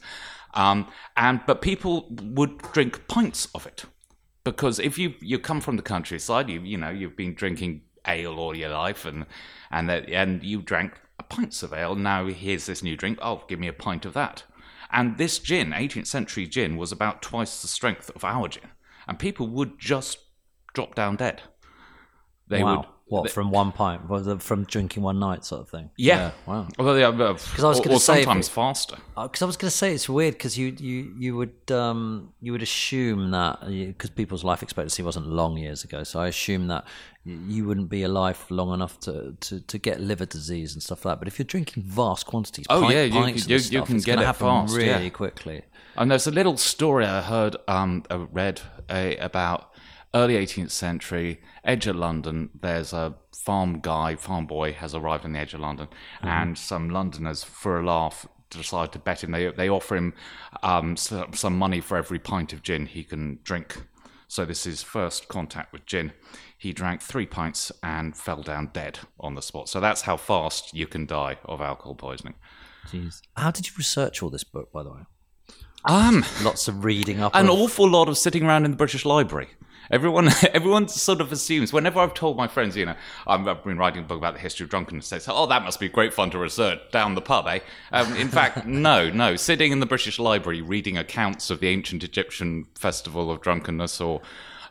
Um, 0.54 0.88
and 1.16 1.40
but 1.46 1.60
people 1.60 2.08
would 2.22 2.58
drink 2.72 3.08
pints 3.08 3.48
of 3.54 3.66
it 3.66 3.84
because 4.44 4.78
if 4.78 4.98
you 4.98 5.14
you 5.20 5.38
come 5.38 5.60
from 5.60 5.76
the 5.76 5.82
countryside, 5.82 6.48
you 6.48 6.60
you 6.60 6.76
know 6.76 6.90
you've 6.90 7.16
been 7.16 7.34
drinking 7.34 7.82
ale 8.06 8.38
all 8.38 8.56
your 8.56 8.68
life, 8.70 9.04
and 9.04 9.26
and 9.70 9.88
that, 9.88 10.08
and 10.10 10.44
you 10.44 10.62
drank 10.62 11.00
a 11.18 11.22
pints 11.22 11.62
of 11.62 11.72
ale. 11.72 11.94
Now 11.94 12.26
here's 12.26 12.66
this 12.66 12.82
new 12.82 12.96
drink. 12.96 13.18
Oh, 13.22 13.42
give 13.48 13.58
me 13.58 13.68
a 13.68 13.72
pint 13.72 14.04
of 14.04 14.12
that. 14.12 14.44
And 14.92 15.18
this 15.18 15.40
gin, 15.40 15.70
18th 15.70 16.06
century 16.06 16.46
gin, 16.46 16.76
was 16.76 16.92
about 16.92 17.20
twice 17.20 17.62
the 17.62 17.68
strength 17.68 18.10
of 18.14 18.24
our 18.24 18.48
gin, 18.48 18.68
and 19.08 19.18
people 19.18 19.48
would 19.48 19.78
just 19.78 20.18
drop 20.72 20.94
down 20.94 21.16
dead. 21.16 21.42
They 22.46 22.62
wow. 22.62 22.76
would 22.76 22.86
what 23.22 23.30
from 23.30 23.50
one 23.50 23.72
pint, 23.72 24.02
from 24.42 24.64
drinking 24.64 25.02
one 25.02 25.18
night, 25.18 25.44
sort 25.44 25.62
of 25.62 25.68
thing. 25.68 25.90
Yeah. 25.96 26.16
yeah 26.16 26.30
wow. 26.46 26.68
Well, 26.78 26.98
yeah, 26.98 27.10
because 27.10 27.64
I 27.64 27.68
was 27.68 27.80
going 27.80 27.96
to 27.96 28.00
say 28.00 28.24
sometimes 28.24 28.48
faster. 28.48 28.96
Because 29.14 29.42
uh, 29.42 29.44
I 29.44 29.46
was 29.46 29.56
going 29.56 29.70
to 29.70 29.76
say 29.76 29.94
it's 29.94 30.08
weird 30.08 30.34
because 30.34 30.58
you 30.58 30.76
you 30.78 31.14
you 31.18 31.36
would 31.36 31.70
um 31.70 32.32
you 32.40 32.52
would 32.52 32.62
assume 32.62 33.30
that 33.30 33.66
because 33.66 34.10
people's 34.10 34.44
life 34.44 34.62
expectancy 34.62 35.02
wasn't 35.02 35.26
long 35.26 35.56
years 35.56 35.84
ago, 35.84 36.04
so 36.04 36.20
I 36.20 36.28
assume 36.28 36.68
that 36.68 36.84
you 37.24 37.64
wouldn't 37.64 37.88
be 37.88 38.02
alive 38.02 38.44
long 38.50 38.74
enough 38.74 39.00
to, 39.00 39.34
to, 39.40 39.60
to 39.60 39.78
get 39.78 40.00
liver 40.00 40.26
disease 40.26 40.74
and 40.74 40.82
stuff 40.82 41.04
like 41.04 41.14
that. 41.14 41.18
But 41.20 41.28
if 41.28 41.38
you're 41.38 41.46
drinking 41.46 41.84
vast 41.84 42.26
quantities, 42.26 42.66
oh 42.68 42.82
pint, 42.82 42.94
yeah, 42.94 43.02
you, 43.04 43.26
you, 43.26 43.34
you, 43.46 43.58
stuff, 43.58 43.86
can 43.86 43.98
get 43.98 44.18
it 44.20 44.32
fast, 44.34 44.76
really 44.76 45.04
yeah. 45.04 45.08
quickly. 45.08 45.62
And 45.96 46.10
there's 46.10 46.26
a 46.26 46.30
little 46.30 46.56
story 46.56 47.06
I 47.06 47.22
heard, 47.22 47.56
um, 47.66 48.04
I 48.10 48.16
read 48.16 48.60
uh, 48.90 49.12
about 49.20 49.73
early 50.14 50.34
18th 50.34 50.70
century, 50.70 51.40
edge 51.64 51.86
of 51.86 51.96
London. 51.96 52.50
There's 52.60 52.92
a 52.92 53.14
farm 53.36 53.80
guy, 53.80 54.16
farm 54.16 54.46
boy, 54.46 54.72
has 54.72 54.94
arrived 54.94 55.24
on 55.24 55.32
the 55.32 55.38
edge 55.38 55.54
of 55.54 55.60
London, 55.60 55.88
mm-hmm. 55.88 56.28
and 56.28 56.58
some 56.58 56.88
Londoners, 56.88 57.44
for 57.44 57.80
a 57.80 57.84
laugh, 57.84 58.26
decide 58.50 58.92
to 58.92 58.98
bet 58.98 59.24
him. 59.24 59.32
They 59.32 59.50
they 59.50 59.68
offer 59.68 59.96
him 59.96 60.14
um, 60.62 60.96
some 60.96 61.58
money 61.58 61.80
for 61.80 61.96
every 61.96 62.18
pint 62.18 62.52
of 62.52 62.62
gin 62.62 62.86
he 62.86 63.04
can 63.04 63.40
drink. 63.42 63.82
So 64.28 64.44
this 64.44 64.66
is 64.66 64.82
first 64.82 65.28
contact 65.28 65.72
with 65.72 65.86
gin. 65.86 66.12
He 66.56 66.72
drank 66.72 67.02
three 67.02 67.26
pints 67.26 67.70
and 67.82 68.16
fell 68.16 68.42
down 68.42 68.70
dead 68.72 69.00
on 69.20 69.34
the 69.34 69.42
spot. 69.42 69.68
So 69.68 69.80
that's 69.80 70.02
how 70.02 70.16
fast 70.16 70.74
you 70.74 70.86
can 70.86 71.06
die 71.06 71.36
of 71.44 71.60
alcohol 71.60 71.94
poisoning. 71.94 72.34
Jeez. 72.88 73.20
How 73.36 73.50
did 73.50 73.66
you 73.66 73.72
research 73.76 74.22
all 74.22 74.30
this 74.30 74.44
book, 74.44 74.72
by 74.72 74.82
the 74.82 74.90
way? 74.90 75.00
Um, 75.84 76.24
lots 76.42 76.66
of 76.66 76.84
reading 76.84 77.20
up. 77.20 77.34
An 77.34 77.48
of... 77.48 77.58
awful 77.58 77.88
lot 77.88 78.08
of 78.08 78.16
sitting 78.16 78.44
around 78.44 78.64
in 78.64 78.70
the 78.70 78.76
British 78.76 79.04
Library. 79.04 79.48
Everyone, 79.90 80.28
everyone 80.52 80.88
sort 80.88 81.20
of 81.20 81.32
assumes. 81.32 81.72
Whenever 81.72 82.00
I've 82.00 82.14
told 82.14 82.36
my 82.36 82.48
friends, 82.48 82.76
you 82.76 82.86
know, 82.86 82.96
I've 83.26 83.64
been 83.64 83.78
writing 83.78 84.04
a 84.04 84.06
book 84.06 84.18
about 84.18 84.34
the 84.34 84.40
history 84.40 84.64
of 84.64 84.70
drunkenness, 84.70 85.10
they 85.10 85.18
say, 85.18 85.32
"Oh, 85.34 85.46
that 85.46 85.62
must 85.62 85.80
be 85.80 85.88
great 85.88 86.12
fun 86.12 86.30
to 86.30 86.38
research 86.38 86.80
down 86.90 87.14
the 87.14 87.20
pub, 87.20 87.46
eh?" 87.48 87.60
Um, 87.92 88.14
in 88.16 88.28
fact, 88.28 88.66
no, 88.66 89.10
no. 89.10 89.36
Sitting 89.36 89.72
in 89.72 89.80
the 89.80 89.86
British 89.86 90.18
Library 90.18 90.62
reading 90.62 90.96
accounts 90.98 91.50
of 91.50 91.60
the 91.60 91.68
ancient 91.68 92.02
Egyptian 92.04 92.66
festival 92.74 93.30
of 93.30 93.40
drunkenness, 93.40 94.00
or 94.00 94.22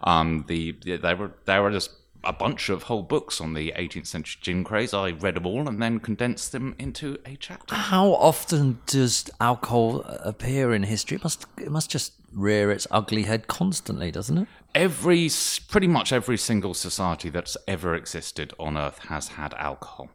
um, 0.03 0.45
the 0.47 0.71
there 0.71 1.15
were 1.15 1.31
there 1.45 1.61
were 1.61 1.71
just 1.71 1.91
a 2.23 2.33
bunch 2.33 2.69
of 2.69 2.83
whole 2.83 3.03
books 3.03 3.41
on 3.41 3.53
the 3.53 3.73
18th 3.75 4.07
century 4.07 4.39
gin 4.41 4.63
craze. 4.63 4.93
I 4.93 5.11
read 5.11 5.35
them 5.35 5.45
all 5.45 5.67
and 5.67 5.81
then 5.81 5.99
condensed 5.99 6.51
them 6.53 6.75
into 6.79 7.17
a 7.25 7.35
chapter. 7.35 7.75
How 7.75 8.13
often 8.13 8.79
does 8.85 9.29
alcohol 9.41 10.01
appear 10.05 10.73
in 10.73 10.83
history? 10.83 11.15
It 11.15 11.23
must 11.23 11.45
it 11.57 11.71
must 11.71 11.89
just 11.89 12.13
rear 12.33 12.71
its 12.71 12.87
ugly 12.91 13.23
head 13.23 13.47
constantly, 13.47 14.11
doesn't 14.11 14.37
it? 14.37 14.47
Every 14.75 15.29
pretty 15.69 15.87
much 15.87 16.11
every 16.11 16.37
single 16.37 16.73
society 16.73 17.29
that's 17.29 17.57
ever 17.67 17.95
existed 17.95 18.53
on 18.59 18.77
Earth 18.77 18.99
has 19.09 19.29
had 19.29 19.53
alcohol, 19.53 20.09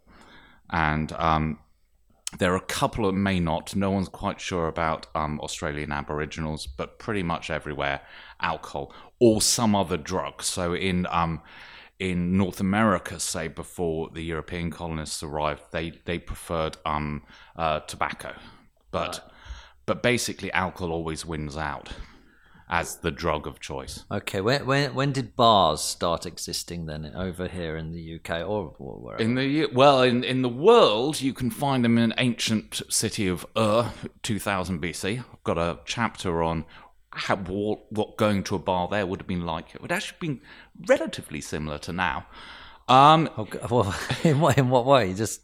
and 0.71 1.13
um, 1.13 1.59
there 2.39 2.53
are 2.53 2.57
a 2.57 2.61
couple 2.61 3.07
that 3.07 3.17
may 3.17 3.41
not. 3.41 3.75
No 3.75 3.91
one's 3.91 4.09
quite 4.09 4.41
sure 4.41 4.69
about 4.69 5.07
um, 5.15 5.41
Australian 5.41 5.93
Aboriginals, 5.93 6.67
but 6.67 6.99
pretty 6.99 7.23
much 7.23 7.51
everywhere, 7.51 8.03
alcohol 8.41 8.93
or 9.19 9.41
some 9.41 9.75
other 9.75 9.97
drug. 9.97 10.43
So 10.43 10.75
in 10.75 11.07
um, 11.11 11.41
in 11.99 12.37
North 12.37 12.61
America, 12.61 13.19
say 13.19 13.49
before 13.49 14.11
the 14.13 14.23
European 14.23 14.71
colonists 14.71 15.23
arrived, 15.23 15.63
they 15.73 15.93
they 16.05 16.19
preferred 16.19 16.77
um, 16.85 17.23
uh, 17.57 17.81
tobacco, 17.81 18.35
but 18.91 19.21
right. 19.23 19.33
But 19.89 20.03
basically 20.03 20.53
alcohol 20.53 20.93
always 20.93 21.25
wins 21.25 21.57
out 21.57 21.89
as 22.69 22.97
the 22.99 23.11
drug 23.11 23.47
of 23.47 23.59
choice. 23.59 24.05
Okay, 24.13 24.43
when 24.43 24.67
when 24.67 24.95
when 24.95 25.13
did 25.13 25.35
bars 25.35 25.81
start 25.81 26.27
existing 26.27 26.85
then 26.85 27.11
over 27.17 27.49
here 27.49 27.79
in 27.79 27.93
the 27.93 28.17
UK 28.17 28.47
or, 28.47 28.75
or 28.79 29.01
wherever? 29.01 29.23
In 29.23 29.35
the 29.35 29.67
well, 29.73 30.03
in 30.03 30.23
in 30.23 30.43
the 30.43 30.49
world, 30.51 31.23
you 31.23 31.33
can 31.33 31.51
find 31.51 31.83
them 31.83 31.97
in 31.97 32.13
ancient 32.19 32.83
city 32.91 33.27
of 33.29 33.47
Ur, 33.57 33.91
2000 34.23 34.83
BC. 34.83 35.21
I've 35.21 35.45
got 35.45 35.57
a 35.57 35.79
chapter 35.87 36.43
on 36.43 36.67
how, 37.11 37.37
what, 37.37 37.91
what 37.91 38.19
going 38.19 38.45
to 38.45 38.57
a 38.57 38.59
bar 38.59 38.89
there 38.89 39.07
would 39.07 39.21
have 39.21 39.27
been 39.27 39.47
like. 39.47 39.75
It 39.75 39.81
would 39.81 39.91
actually 39.91 40.19
been 40.21 40.41
relatively 40.87 41.41
similar 41.41 41.79
to 41.79 41.93
now. 41.95 42.27
Um, 42.89 43.29
Oh, 43.37 43.47
well, 43.71 43.95
in 44.25 44.41
what 44.41 44.59
in 44.59 44.69
what 44.71 44.85
way? 44.87 45.13
Just 45.15 45.41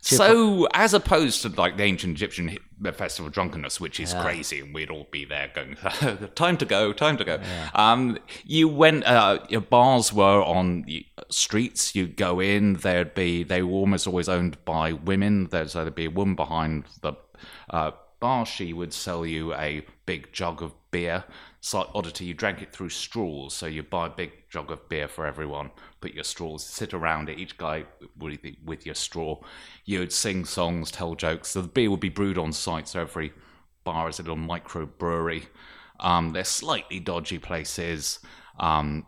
so, 0.00 0.68
as 0.74 0.92
opposed 0.92 1.42
to 1.42 1.48
like 1.48 1.78
the 1.78 1.82
ancient 1.84 2.16
Egyptian 2.16 2.58
festival 2.92 3.28
of 3.28 3.32
drunkenness, 3.32 3.80
which 3.80 3.98
is 3.98 4.12
crazy, 4.12 4.60
and 4.60 4.74
we'd 4.74 4.90
all 4.90 5.06
be 5.10 5.24
there 5.24 5.50
going, 5.54 5.76
"Time 6.34 6.58
to 6.58 6.66
go, 6.66 6.92
time 6.92 7.16
to 7.16 7.24
go." 7.24 7.40
Um, 7.74 8.18
you 8.44 8.68
went. 8.68 9.04
Uh, 9.04 9.38
your 9.48 9.62
bars 9.62 10.12
were 10.12 10.42
on 10.42 10.82
the 10.82 11.06
streets. 11.30 11.94
You 11.94 12.06
go 12.06 12.38
in. 12.40 12.74
There'd 12.74 13.14
be. 13.14 13.44
They 13.44 13.62
were 13.62 13.72
almost 13.72 14.06
always 14.06 14.28
owned 14.28 14.62
by 14.66 14.92
women. 14.92 15.46
There's 15.46 15.72
so 15.72 15.80
there'd 15.84 15.94
be 15.94 16.04
a 16.04 16.10
woman 16.10 16.34
behind 16.34 16.84
the 17.00 17.14
uh, 17.70 17.92
bar. 18.20 18.44
She 18.44 18.74
would 18.74 18.92
sell 18.92 19.24
you 19.24 19.54
a 19.54 19.86
big 20.04 20.32
jug 20.32 20.62
of 20.62 20.74
beer. 20.90 21.24
Slight 21.64 21.86
oddity, 21.94 22.26
you 22.26 22.34
drank 22.34 22.60
it 22.60 22.74
through 22.74 22.90
straws. 22.90 23.54
So 23.54 23.64
you 23.64 23.82
buy 23.82 24.08
a 24.08 24.10
big 24.10 24.32
jug 24.50 24.70
of 24.70 24.86
beer 24.90 25.08
for 25.08 25.24
everyone, 25.24 25.70
put 26.02 26.12
your 26.12 26.22
straws, 26.22 26.62
sit 26.62 26.92
around 26.92 27.30
it, 27.30 27.38
each 27.38 27.56
guy 27.56 27.86
with, 28.18 28.38
with 28.62 28.84
your 28.84 28.94
straw. 28.94 29.40
You 29.86 30.00
would 30.00 30.12
sing 30.12 30.44
songs, 30.44 30.90
tell 30.90 31.14
jokes. 31.14 31.52
So 31.52 31.62
the 31.62 31.68
beer 31.68 31.90
would 31.90 32.00
be 32.00 32.10
brewed 32.10 32.36
on 32.36 32.52
site, 32.52 32.86
so 32.88 33.00
every 33.00 33.32
bar 33.82 34.10
is 34.10 34.18
a 34.18 34.22
little 34.22 34.36
micro 34.36 34.84
brewery. 34.84 35.44
Um, 36.00 36.34
they're 36.34 36.44
slightly 36.44 37.00
dodgy 37.00 37.38
places. 37.38 38.18
Um, 38.60 39.06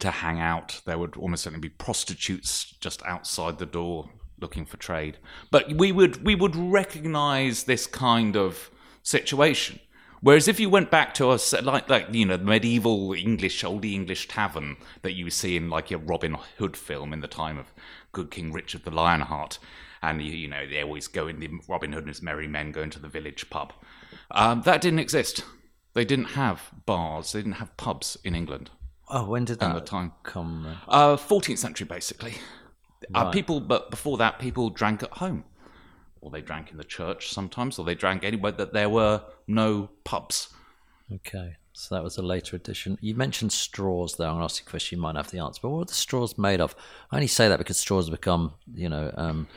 to 0.00 0.10
hang 0.10 0.38
out. 0.38 0.82
There 0.84 0.98
would 0.98 1.16
almost 1.16 1.44
certainly 1.44 1.66
be 1.66 1.74
prostitutes 1.74 2.76
just 2.78 3.02
outside 3.06 3.58
the 3.58 3.64
door 3.64 4.10
looking 4.38 4.66
for 4.66 4.76
trade. 4.76 5.16
But 5.50 5.72
we 5.72 5.92
would 5.92 6.22
we 6.24 6.34
would 6.34 6.54
recognise 6.54 7.64
this 7.64 7.86
kind 7.86 8.36
of 8.36 8.70
situation. 9.02 9.80
Whereas 10.22 10.48
if 10.48 10.60
you 10.60 10.68
went 10.68 10.90
back 10.90 11.14
to 11.14 11.30
a 11.30 11.34
s- 11.34 11.54
like 11.62 11.88
like 11.88 12.08
you 12.12 12.26
know 12.26 12.36
medieval 12.38 13.12
English 13.14 13.64
old 13.64 13.84
English 13.84 14.28
tavern 14.28 14.76
that 15.02 15.12
you 15.14 15.30
see 15.30 15.56
in 15.56 15.70
like 15.70 15.90
your 15.90 16.00
Robin 16.00 16.36
Hood 16.58 16.76
film 16.76 17.12
in 17.12 17.20
the 17.20 17.28
time 17.28 17.58
of 17.58 17.72
Good 18.12 18.30
King 18.30 18.52
Richard 18.52 18.84
the 18.84 18.90
Lionheart, 18.90 19.58
and 20.02 20.20
you, 20.22 20.32
you 20.32 20.48
know 20.48 20.66
they 20.68 20.82
always 20.82 21.08
go 21.08 21.26
in 21.26 21.40
the 21.40 21.48
Robin 21.68 21.92
Hood 21.92 22.04
and 22.04 22.08
his 22.08 22.22
merry 22.22 22.46
men 22.48 22.70
go 22.72 22.82
into 22.82 22.98
the 23.00 23.08
village 23.08 23.48
pub. 23.50 23.72
Um, 24.30 24.62
that 24.62 24.80
didn't 24.80 24.98
exist. 24.98 25.42
They 25.94 26.04
didn't 26.04 26.26
have 26.36 26.70
bars. 26.86 27.32
They 27.32 27.40
didn't 27.40 27.54
have 27.54 27.76
pubs 27.76 28.16
in 28.22 28.34
England. 28.34 28.70
oh, 29.08 29.24
when 29.24 29.44
did 29.44 29.58
that 29.60 29.74
the 29.74 29.80
time. 29.80 30.12
come? 30.22 30.76
Uh, 30.86 31.16
14th 31.16 31.58
century, 31.58 31.86
basically. 31.86 32.34
Uh, 33.14 33.30
people, 33.30 33.58
but 33.60 33.90
before 33.90 34.16
that, 34.18 34.38
people 34.38 34.70
drank 34.70 35.02
at 35.02 35.10
home, 35.14 35.42
or 36.20 36.30
they 36.30 36.42
drank 36.42 36.70
in 36.70 36.76
the 36.76 36.84
church 36.84 37.30
sometimes, 37.30 37.76
or 37.78 37.84
they 37.84 37.94
drank 37.96 38.22
anywhere 38.22 38.52
that 38.52 38.72
there 38.72 38.88
were 38.88 39.22
no 39.50 39.90
pubs. 40.04 40.48
Okay, 41.12 41.56
so 41.72 41.94
that 41.94 42.04
was 42.04 42.18
a 42.18 42.22
later 42.22 42.56
addition. 42.56 42.96
You 43.00 43.14
mentioned 43.14 43.52
straws 43.52 44.16
there. 44.16 44.28
I'm 44.28 44.34
going 44.34 44.40
to 44.42 44.44
ask 44.44 44.62
you 44.62 44.66
a 44.66 44.70
question. 44.70 44.98
You 44.98 45.02
might 45.02 45.16
have 45.16 45.30
the 45.30 45.40
answer, 45.40 45.60
but 45.62 45.70
what 45.70 45.82
are 45.82 45.84
the 45.86 45.94
straws 45.94 46.38
made 46.38 46.60
of? 46.60 46.74
I 47.10 47.16
only 47.16 47.26
say 47.26 47.48
that 47.48 47.58
because 47.58 47.78
straws 47.78 48.06
have 48.06 48.12
become, 48.12 48.54
you 48.72 48.88
know, 48.88 49.12
um, 49.16 49.48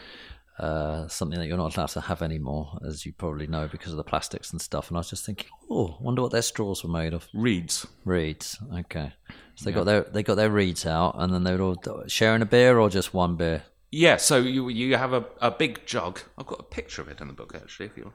uh, 0.58 1.08
something 1.08 1.39
that 1.39 1.48
you're 1.48 1.58
not 1.58 1.76
allowed 1.76 1.88
to 1.88 2.02
have 2.02 2.22
anymore, 2.22 2.80
as 2.88 3.06
you 3.06 3.14
probably 3.14 3.48
know, 3.48 3.68
because 3.68 3.91
of 3.91 3.98
the 3.98 4.04
plastics 4.04 4.52
and 4.52 4.62
stuff. 4.62 4.89
And 4.89 4.98
I 4.98 5.00
was 5.00 5.10
just 5.10 5.26
thinking, 5.26 5.50
oh, 5.70 5.98
wonder 6.00 6.22
what 6.22 6.32
their 6.32 6.41
straws 6.41 6.84
were 6.84 6.89
made 6.89 7.14
of. 7.14 7.28
Reeds. 7.34 7.86
Reeds. 8.06 8.58
Okay, 8.80 9.14
so 9.56 9.66
they 9.66 9.72
got 9.72 9.86
their 9.86 10.02
they 10.02 10.24
got 10.24 10.36
their 10.36 10.50
reeds 10.50 10.86
out, 10.86 11.16
and 11.18 11.34
then 11.34 11.44
they 11.44 11.56
were 11.56 11.62
all 11.62 12.04
sharing 12.08 12.41
a 12.41 12.46
beer 12.46 12.80
or 12.80 12.89
just 12.89 13.14
one 13.14 13.36
beer. 13.36 13.64
Yeah, 13.91 14.18
so 14.18 14.38
you 14.38 14.70
you 14.70 14.98
have 14.98 15.14
a, 15.14 15.26
a 15.39 15.52
big 15.52 15.86
jug. 15.86 16.22
I've 16.38 16.48
got 16.48 16.60
a 16.60 16.64
picture 16.64 17.02
of 17.02 17.10
it 17.10 17.22
in 17.22 17.28
the 17.28 17.34
book 17.34 17.54
actually, 17.56 17.88
if 17.88 17.98
you 17.98 18.12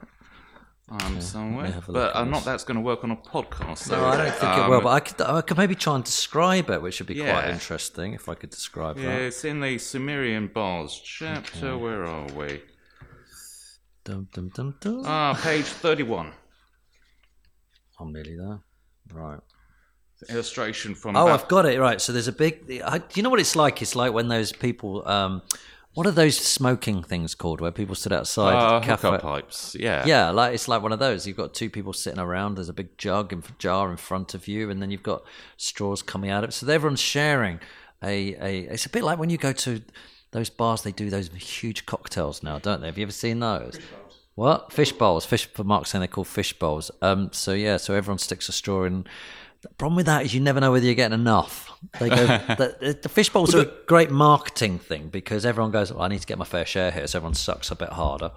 um, 0.91 1.21
somewhere. 1.21 1.67
have 1.67 1.89
a 1.89 1.91
But 1.91 2.15
I'm 2.15 2.29
not 2.29 2.43
that's 2.43 2.63
going 2.63 2.75
to 2.75 2.81
work 2.81 3.03
on 3.03 3.11
a 3.11 3.15
podcast. 3.15 3.89
No, 3.89 3.97
so, 3.97 4.05
I 4.05 4.17
don't 4.17 4.31
think 4.31 4.57
it 4.57 4.59
um, 4.59 4.69
will, 4.69 4.81
but 4.81 4.89
I 4.89 4.99
could 4.99 5.21
I 5.21 5.41
could 5.41 5.57
maybe 5.57 5.75
try 5.75 5.95
and 5.95 6.03
describe 6.03 6.69
it, 6.69 6.81
which 6.81 6.99
would 6.99 7.07
be 7.07 7.19
quite 7.19 7.49
interesting 7.49 8.13
if 8.13 8.27
I 8.27 8.35
could 8.35 8.49
describe 8.49 8.97
Yeah, 8.97 9.05
that. 9.05 9.21
it's 9.21 9.45
in 9.45 9.59
the 9.59 9.77
Sumerian 9.77 10.47
bars 10.47 10.99
chapter. 11.03 11.77
Where 11.77 12.05
are 12.05 12.27
we? 12.33 12.61
Dum, 14.03 14.27
dum, 14.33 14.49
dum, 14.55 14.75
dum. 14.79 15.03
Ah, 15.05 15.39
page 15.43 15.65
31. 15.65 16.31
I'm 17.99 18.13
nearly 18.13 18.37
there. 18.37 18.59
Right. 19.13 19.39
Illustration 20.29 20.95
from. 20.95 21.15
Oh, 21.15 21.27
I've 21.27 21.47
got 21.47 21.65
it 21.65 21.79
right. 21.79 22.01
So 22.01 22.11
there's 22.11 22.27
a 22.27 22.33
big. 22.33 22.81
I, 22.83 22.97
do 22.97 23.05
you 23.13 23.23
know 23.23 23.29
what 23.29 23.39
it's 23.39 23.55
like? 23.55 23.81
It's 23.81 23.95
like 23.95 24.11
when 24.11 24.27
those 24.27 24.51
people. 24.51 25.07
Um, 25.07 25.41
what 25.95 26.05
are 26.05 26.11
those 26.11 26.37
smoking 26.37 27.03
things 27.03 27.33
called? 27.35 27.61
Where 27.61 27.71
people 27.71 27.95
sit 27.95 28.11
outside 28.11 28.53
uh, 28.53 28.79
cafe? 28.79 29.09
hookah 29.09 29.21
pipes. 29.21 29.75
Yeah. 29.79 30.05
Yeah, 30.05 30.29
like 30.29 30.53
it's 30.53 30.67
like 30.67 30.81
one 30.81 30.91
of 30.91 30.99
those. 30.99 31.25
You've 31.25 31.37
got 31.37 31.53
two 31.53 31.69
people 31.69 31.93
sitting 31.93 32.19
around. 32.19 32.55
There's 32.55 32.69
a 32.69 32.73
big 32.73 32.97
jug 32.97 33.33
and 33.33 33.43
jar 33.57 33.89
in 33.89 33.97
front 33.97 34.33
of 34.33 34.47
you, 34.47 34.69
and 34.69 34.81
then 34.81 34.91
you've 34.91 35.03
got 35.03 35.23
straws 35.57 36.01
coming 36.01 36.29
out 36.29 36.43
of 36.43 36.51
it. 36.51 36.53
So 36.53 36.67
everyone's 36.67 37.01
sharing 37.01 37.59
a, 38.03 38.35
a. 38.35 38.59
It's 38.73 38.85
a 38.85 38.89
bit 38.89 39.03
like 39.03 39.17
when 39.17 39.29
you 39.29 39.37
go 39.37 39.51
to 39.51 39.81
those 40.31 40.49
bars. 40.49 40.83
They 40.83 40.91
do 40.91 41.09
those 41.09 41.29
huge 41.29 41.85
cocktails 41.85 42.43
now, 42.43 42.59
don't 42.59 42.81
they? 42.81 42.87
Have 42.87 42.97
you 42.97 43.03
ever 43.03 43.11
seen 43.11 43.39
those? 43.39 43.79
What 44.35 44.71
fish 44.71 44.91
bowls? 44.93 45.25
Fish 45.25 45.47
for 45.47 45.63
Mark's 45.63 45.89
saying 45.89 45.99
they're 46.01 46.07
called 46.07 46.27
fish 46.27 46.53
bowls. 46.53 46.91
Um. 47.01 47.31
So 47.33 47.53
yeah. 47.53 47.77
So 47.77 47.95
everyone 47.95 48.19
sticks 48.19 48.47
a 48.47 48.51
straw 48.51 48.83
in. 48.85 49.05
The 49.61 49.69
problem 49.69 49.97
with 49.97 50.05
that 50.05 50.23
is 50.23 50.33
you 50.33 50.39
never 50.39 50.59
know 50.59 50.71
whether 50.71 50.85
you're 50.85 50.95
getting 50.95 51.19
enough. 51.19 51.69
They 51.99 52.09
go. 52.09 52.15
the, 52.25 52.97
the 53.01 53.09
fish 53.09 53.29
bowls 53.29 53.53
are 53.53 53.61
a 53.61 53.71
great 53.87 54.09
marketing 54.09 54.79
thing 54.79 55.09
because 55.09 55.45
everyone 55.45 55.71
goes, 55.71 55.91
well, 55.91 56.03
"I 56.03 56.07
need 56.07 56.21
to 56.21 56.27
get 56.27 56.37
my 56.37 56.45
fair 56.45 56.65
share 56.65 56.91
here," 56.91 57.05
so 57.07 57.19
everyone 57.19 57.33
sucks 57.33 57.69
a 57.71 57.75
bit 57.75 57.89
harder, 57.89 58.31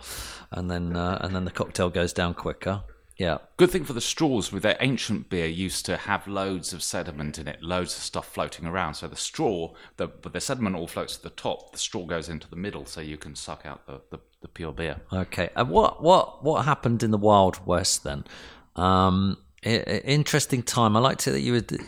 and 0.51 0.71
then 0.71 0.97
uh, 0.97 1.19
and 1.21 1.35
then 1.35 1.45
the 1.45 1.51
cocktail 1.53 1.91
goes 1.91 2.13
down 2.13 2.35
quicker. 2.35 2.83
Yeah. 3.17 3.39
Good 3.57 3.71
thing 3.71 3.85
for 3.85 3.93
the 3.93 4.01
straws 4.01 4.51
with 4.51 4.65
their 4.65 4.77
ancient 4.81 5.29
beer 5.29 5.47
used 5.47 5.87
to 5.87 5.97
have 5.97 6.27
loads 6.27 6.73
of 6.73 6.83
sediment 6.83 7.39
in 7.39 7.47
it, 7.47 7.63
loads 7.63 7.97
of 7.97 8.03
stuff 8.03 8.27
floating 8.27 8.67
around. 8.67 8.95
So 8.95 9.07
the 9.07 9.17
straw, 9.17 9.75
the 9.97 10.09
the 10.23 10.41
sediment 10.41 10.75
all 10.75 10.89
floats 10.89 11.17
to 11.17 11.23
the 11.23 11.31
top. 11.31 11.73
The 11.73 11.79
straw 11.79 12.05
goes 12.05 12.29
into 12.29 12.49
the 12.49 12.57
middle, 12.57 12.85
so 12.87 13.01
you 13.01 13.17
can 13.17 13.37
suck 13.37 13.65
out 13.65 13.87
the, 13.87 14.01
the, 14.11 14.19
the 14.41 14.49
pure 14.49 14.73
beer. 14.73 14.97
Okay. 15.13 15.51
And 15.55 15.69
what 15.69 16.03
what 16.03 16.43
what 16.43 16.65
happened 16.65 17.03
in 17.03 17.13
the 17.13 17.19
Wild 17.19 17.65
West 17.67 18.03
then? 18.03 18.25
Um, 18.75 19.37
interesting 19.63 20.63
time. 20.63 20.97
I 20.97 21.01
liked 21.01 21.27
it 21.27 21.33
that 21.33 21.41
you 21.41 21.53
would. 21.53 21.79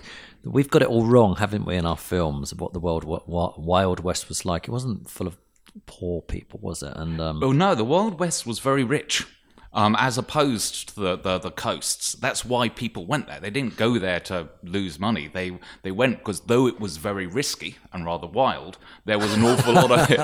We've 0.45 0.68
got 0.68 0.83
it 0.83 0.89
all 0.89 1.05
wrong, 1.07 1.37
haven't 1.37 1.64
we, 1.64 1.77
in 1.77 1.87
our 1.87 1.97
films 1.97 2.53
of 2.53 2.61
what 2.61 2.72
the 2.72 2.81
world 2.81 3.05
wa- 3.05 3.55
Wild 3.57 4.01
West 4.01 4.29
was 4.29 4.45
like? 4.45 4.68
It 4.68 4.70
wasn't 4.70 5.09
full 5.09 5.27
of 5.27 5.39
poor 5.87 6.20
people, 6.22 6.61
was 6.62 6.83
it? 6.83 6.93
And 6.97 7.20
um, 7.20 7.41
Well, 7.41 7.53
no, 7.53 7.75
the 7.75 7.85
Wild 7.85 8.20
West 8.20 8.47
was 8.47 8.59
very 8.59 8.85
rich. 8.85 9.27
Um, 9.72 9.97
as 9.99 10.16
opposed 10.18 10.91
to 10.91 11.01
the, 11.01 11.16
the, 11.16 11.39
the 11.41 11.51
coasts, 11.51 12.12
that's 12.12 12.45
why 12.45 12.68
people 12.68 13.07
went 13.07 13.27
there. 13.27 13.41
They 13.41 13.51
didn't 13.51 13.77
go 13.77 13.99
there 13.99 14.20
to 14.20 14.49
lose 14.62 15.01
money. 15.01 15.27
They 15.27 15.59
they 15.83 15.91
went 15.91 16.18
because 16.18 16.39
though 16.43 16.68
it 16.68 16.79
was 16.79 16.97
very 16.97 17.27
risky 17.27 17.75
and 17.93 18.05
rather 18.05 18.29
wild, 18.29 18.79
there 19.05 19.18
was 19.18 19.35
an 19.35 19.43
awful 19.45 19.72
lot 19.72 19.91
of 19.91 20.09
it. 20.12 20.20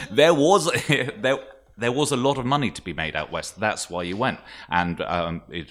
there 0.10 0.34
was 0.34 0.70
there 0.88 1.38
there 1.80 1.92
was 1.92 2.12
a 2.12 2.16
lot 2.16 2.38
of 2.38 2.46
money 2.46 2.70
to 2.70 2.82
be 2.82 2.92
made 2.92 3.16
out 3.16 3.32
west. 3.32 3.58
That's 3.58 3.90
why 3.90 4.04
you 4.04 4.16
went, 4.16 4.38
and 4.68 5.00
um, 5.00 5.42
it 5.48 5.68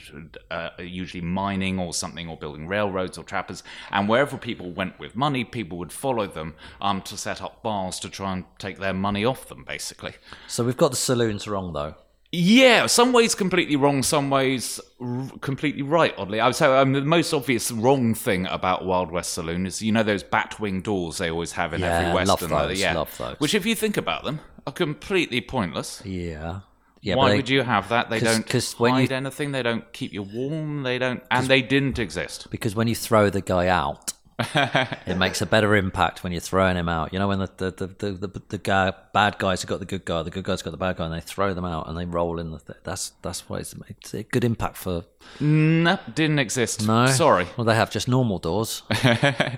uh, 0.51 0.69
usually 0.79 1.21
mining 1.21 1.79
or 1.79 1.93
something, 1.93 2.27
or 2.27 2.37
building 2.37 2.67
railroads 2.67 3.17
or 3.17 3.23
trappers. 3.23 3.63
And 3.91 4.09
wherever 4.09 4.37
people 4.37 4.71
went 4.71 4.99
with 4.99 5.15
money, 5.15 5.43
people 5.43 5.77
would 5.77 5.91
follow 5.91 6.27
them 6.27 6.55
um, 6.81 7.01
to 7.03 7.17
set 7.17 7.41
up 7.41 7.63
bars 7.63 7.99
to 7.99 8.09
try 8.09 8.33
and 8.33 8.45
take 8.57 8.79
their 8.79 8.93
money 8.93 9.23
off 9.23 9.47
them, 9.47 9.63
basically. 9.63 10.15
so 10.47 10.65
we've 10.65 10.77
got 10.77 10.91
the 10.91 10.97
saloons 10.97 11.47
wrong 11.47 11.73
though. 11.73 11.95
Yeah, 12.31 12.85
some 12.85 13.11
ways 13.11 13.33
completely 13.33 13.75
wrong, 13.75 14.03
some 14.03 14.29
ways 14.29 14.79
r- 15.01 15.31
completely 15.41 15.81
right. 15.81 16.13
Oddly, 16.15 16.39
I 16.39 16.45
would 16.45 16.55
say 16.55 16.67
um, 16.67 16.93
the 16.93 17.01
most 17.01 17.33
obvious 17.33 17.71
wrong 17.71 18.13
thing 18.13 18.45
about 18.47 18.85
Wild 18.85 19.09
West 19.11 19.33
Saloon 19.33 19.65
is 19.65 19.81
you 19.81 19.91
know 19.91 20.03
those 20.03 20.23
batwing 20.23 20.83
doors 20.83 21.17
they 21.17 21.31
always 21.31 21.53
have 21.53 21.73
in 21.73 21.81
Yeah, 21.81 21.99
every 22.09 22.25
love 22.25 22.41
western. 22.41 22.49
those, 22.49 22.79
yeah, 22.79 22.93
love 22.93 23.17
those. 23.17 23.39
which 23.39 23.55
if 23.55 23.65
you 23.65 23.73
think 23.73 23.97
about 23.97 24.23
them 24.25 24.41
are 24.67 24.73
completely 24.73 25.41
pointless. 25.41 26.03
Yeah. 26.05 26.59
Yeah. 27.01 27.15
Why 27.15 27.35
would 27.35 27.49
you 27.49 27.63
have 27.63 27.89
that? 27.89 28.09
They 28.09 28.19
'cause- 28.19 28.27
don't 28.35 28.47
'cause 28.47 28.73
when 28.77 28.91
you- 28.95 28.99
hide 29.01 29.11
anything. 29.13 29.51
They 29.53 29.63
don't 29.63 29.91
keep 29.93 30.13
you 30.13 30.21
warm. 30.21 30.83
They 30.83 30.99
don't, 30.99 31.23
and 31.31 31.47
they 31.47 31.61
didn't 31.63 31.97
exist. 31.97 32.47
Because 32.51 32.75
when 32.75 32.87
you 32.89 32.93
throw 32.95 33.29
the 33.29 33.41
guy 33.41 33.67
out, 33.69 34.11
it 34.39 35.17
makes 35.17 35.41
a 35.41 35.45
better 35.45 35.75
impact 35.75 36.23
when 36.23 36.31
you're 36.31 36.39
throwing 36.39 36.77
him 36.77 36.87
out. 36.87 37.11
You 37.11 37.19
know, 37.19 37.27
when 37.27 37.39
the 37.39 37.51
the, 37.57 37.71
the, 37.71 37.87
the, 37.87 38.27
the, 38.27 38.41
the 38.49 38.57
guy, 38.57 38.93
bad 39.13 39.37
guys 39.37 39.61
have 39.61 39.69
got 39.69 39.79
the 39.79 39.85
good 39.85 40.05
guy, 40.05 40.23
the 40.23 40.29
good 40.29 40.45
guys 40.45 40.61
got 40.61 40.71
the 40.71 40.77
bad 40.77 40.97
guy, 40.97 41.05
and 41.05 41.13
they 41.13 41.19
throw 41.19 41.53
them 41.53 41.65
out 41.65 41.87
and 41.87 41.97
they 41.97 42.05
roll 42.05 42.39
in 42.39 42.51
the. 42.51 42.59
Th- 42.59 42.79
that's 42.83 43.11
that's 43.21 43.49
why 43.49 43.57
it's, 43.57 43.75
it's 43.87 44.13
a 44.13 44.23
good 44.23 44.43
impact 44.43 44.77
for. 44.77 45.03
No, 45.39 45.99
didn't 46.15 46.39
exist. 46.39 46.87
No, 46.87 47.07
sorry. 47.07 47.47
Well, 47.57 47.65
they 47.65 47.75
have 47.75 47.91
just 47.91 48.07
normal 48.07 48.39
doors. 48.39 48.83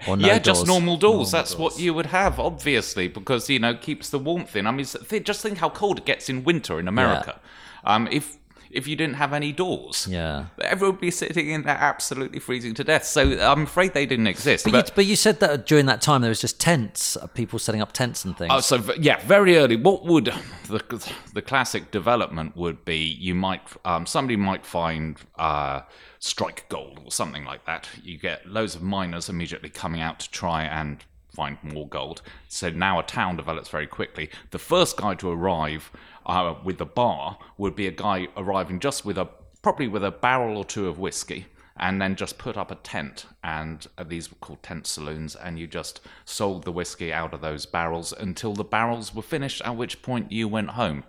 or 0.08 0.18
no 0.18 0.28
yeah, 0.28 0.40
just 0.40 0.62
doors. 0.62 0.68
normal 0.68 0.98
doors. 0.98 1.32
That's 1.32 1.58
what 1.58 1.80
you 1.80 1.94
would 1.94 2.08
have, 2.08 2.40
obviously, 2.40 3.08
because 3.08 3.50
you 3.50 3.60
know 3.60 3.76
keeps 3.76 4.10
the 4.10 4.20
warmth 4.20 4.56
in. 4.56 4.66
I 4.66 4.72
mean, 4.72 4.86
just 4.86 5.42
think 5.42 5.60
how 5.60 5.70
cold 5.70 6.00
it 6.00 6.06
gets 6.06 6.30
in 6.30 6.44
winter 6.44 6.80
in 6.80 6.88
America. 6.88 7.40
Um, 7.84 8.08
if 8.12 8.38
if 8.74 8.88
you 8.88 8.96
didn't 8.96 9.16
have 9.16 9.34
any 9.34 9.52
doors. 9.52 10.08
Yeah. 10.10 10.46
Everyone 10.62 10.96
would 10.96 11.02
be 11.02 11.12
sitting 11.12 11.50
in 11.50 11.64
there 11.64 11.78
absolutely 11.78 12.40
freezing 12.40 12.74
to 12.76 12.84
death. 12.84 13.06
So 13.06 13.40
I'm 13.40 13.64
afraid 13.64 13.94
they 13.94 14.06
didn't 14.06 14.28
exist. 14.28 14.66
But, 14.66 14.90
you, 14.90 14.94
but 14.96 15.06
you 15.06 15.16
said 15.16 15.40
that 15.40 15.66
during 15.66 15.86
that 15.88 16.02
time 16.02 16.22
there 16.22 16.30
was 16.30 16.42
just 16.42 16.60
tents, 16.60 17.18
uh, 17.18 17.28
people 17.28 17.60
setting 17.60 17.82
up 17.82 17.92
tents 17.92 18.26
and 18.26 18.38
things. 18.38 18.52
Oh, 18.54 18.60
so 18.60 18.78
yeah, 19.00 19.20
very 19.26 19.58
early. 19.58 19.76
What 19.76 20.06
would 20.06 20.34
the 20.68 21.12
the 21.34 21.42
classic 21.42 21.92
development 21.92 22.56
would 22.56 22.84
be? 22.86 22.98
You 22.98 23.36
might 23.36 23.62
um, 23.86 24.06
somebody 24.06 24.36
might 24.36 24.66
find 24.66 25.18
uh, 25.38 25.82
strike 26.20 26.66
gold 26.70 27.00
or 27.04 27.12
something 27.12 27.46
like 27.46 27.66
that. 27.66 27.90
You 28.04 28.18
get 28.18 28.48
loads 28.48 28.76
of 28.76 28.82
miners 28.82 29.30
immediately 29.30 29.70
coming 29.70 30.02
out 30.02 30.20
to 30.20 30.32
try 30.32 30.64
and 30.64 31.04
find 31.34 31.58
more 31.64 31.88
gold. 31.88 32.22
So 32.50 32.70
now 32.70 33.00
a 33.00 33.04
town 33.04 33.38
develops 33.38 33.70
very 33.70 33.88
quickly. 33.88 34.30
The 34.52 34.60
first 34.60 34.98
guy 34.98 35.16
to 35.16 35.30
arrive 35.30 35.92
uh, 36.26 36.56
with 36.64 36.78
the 36.78 36.86
bar 36.86 37.38
would 37.58 37.76
be 37.76 37.88
a 37.88 37.92
guy 37.92 38.28
arriving 38.38 38.80
just 38.80 39.06
with 39.06 39.18
a 39.18 39.28
probably 39.62 39.88
with 39.88 40.04
a 40.04 40.12
barrel 40.12 40.58
or 40.58 40.66
two 40.66 40.88
of 40.88 40.98
whiskey 40.98 41.46
and 41.78 42.02
then 42.02 42.16
just 42.16 42.38
put 42.38 42.58
up 42.58 42.72
a 42.72 42.76
tent 42.76 43.26
and 43.44 43.88
uh, 43.98 44.04
these 44.04 44.30
were 44.30 44.38
called 44.40 44.62
tent 44.62 44.86
saloons 44.86 45.36
and 45.36 45.58
you 45.58 45.68
just 45.68 46.02
sold 46.26 46.64
the 46.64 46.72
whiskey 46.72 47.14
out 47.14 47.34
of 47.34 47.42
those 47.42 47.66
barrels 47.66 48.14
until 48.14 48.54
the 48.54 48.64
barrels 48.64 49.14
were 49.14 49.22
finished 49.22 49.62
at 49.64 49.76
which 49.76 50.02
point 50.02 50.32
you 50.32 50.48
went 50.48 50.72
home 50.72 51.04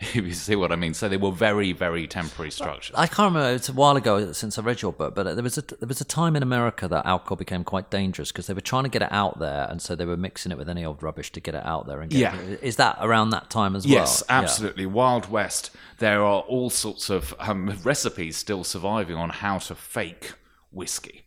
if 0.14 0.14
you 0.16 0.32
see 0.32 0.56
what 0.56 0.72
i 0.72 0.76
mean 0.76 0.94
so 0.94 1.08
they 1.08 1.16
were 1.16 1.30
very 1.30 1.72
very 1.72 2.06
temporary 2.06 2.50
structures 2.50 2.96
I 2.96 3.06
can't 3.06 3.34
remember. 3.34 3.54
It's 3.54 3.68
a 3.68 3.72
while 3.72 3.96
ago 3.96 4.32
since 4.32 4.58
I 4.58 4.62
read 4.62 4.80
your 4.82 4.92
book, 4.92 5.14
but 5.14 5.24
there 5.34 5.42
was 5.42 5.58
a 5.58 5.62
there 5.62 5.86
was 5.88 6.00
a 6.00 6.04
time 6.04 6.36
in 6.36 6.42
America 6.42 6.88
that 6.88 7.04
alcohol 7.06 7.36
became 7.36 7.64
quite 7.64 7.90
dangerous 7.90 8.32
because 8.32 8.46
they 8.46 8.54
were 8.54 8.60
trying 8.60 8.84
to 8.84 8.88
get 8.88 9.02
it 9.02 9.12
out 9.12 9.38
there, 9.38 9.66
and 9.70 9.80
so 9.82 9.94
they 9.94 10.04
were 10.06 10.16
mixing 10.16 10.50
it 10.52 10.58
with 10.58 10.68
any 10.68 10.84
old 10.84 11.02
rubbish 11.02 11.30
to 11.32 11.40
get 11.40 11.54
it 11.54 11.64
out 11.64 11.86
there. 11.86 12.00
And 12.00 12.10
get 12.10 12.18
Yeah. 12.18 12.36
it. 12.36 12.62
is 12.62 12.76
that 12.76 12.98
around 13.00 13.30
that 13.30 13.50
time 13.50 13.76
as 13.76 13.84
Yes, 13.86 13.94
well? 13.94 14.02
Yes, 14.02 14.24
absolutely. 14.50 14.86
Wild 14.86 15.30
West. 15.30 15.70
There 15.98 16.22
are 16.22 16.40
all 16.42 16.70
sorts 16.70 17.10
of 17.10 17.34
um, 17.38 17.78
recipes 17.84 18.36
still 18.36 18.64
surviving 18.64 19.16
on 19.16 19.30
how 19.30 19.58
to 19.58 19.74
fake 19.74 20.32
whiskey. 20.72 21.24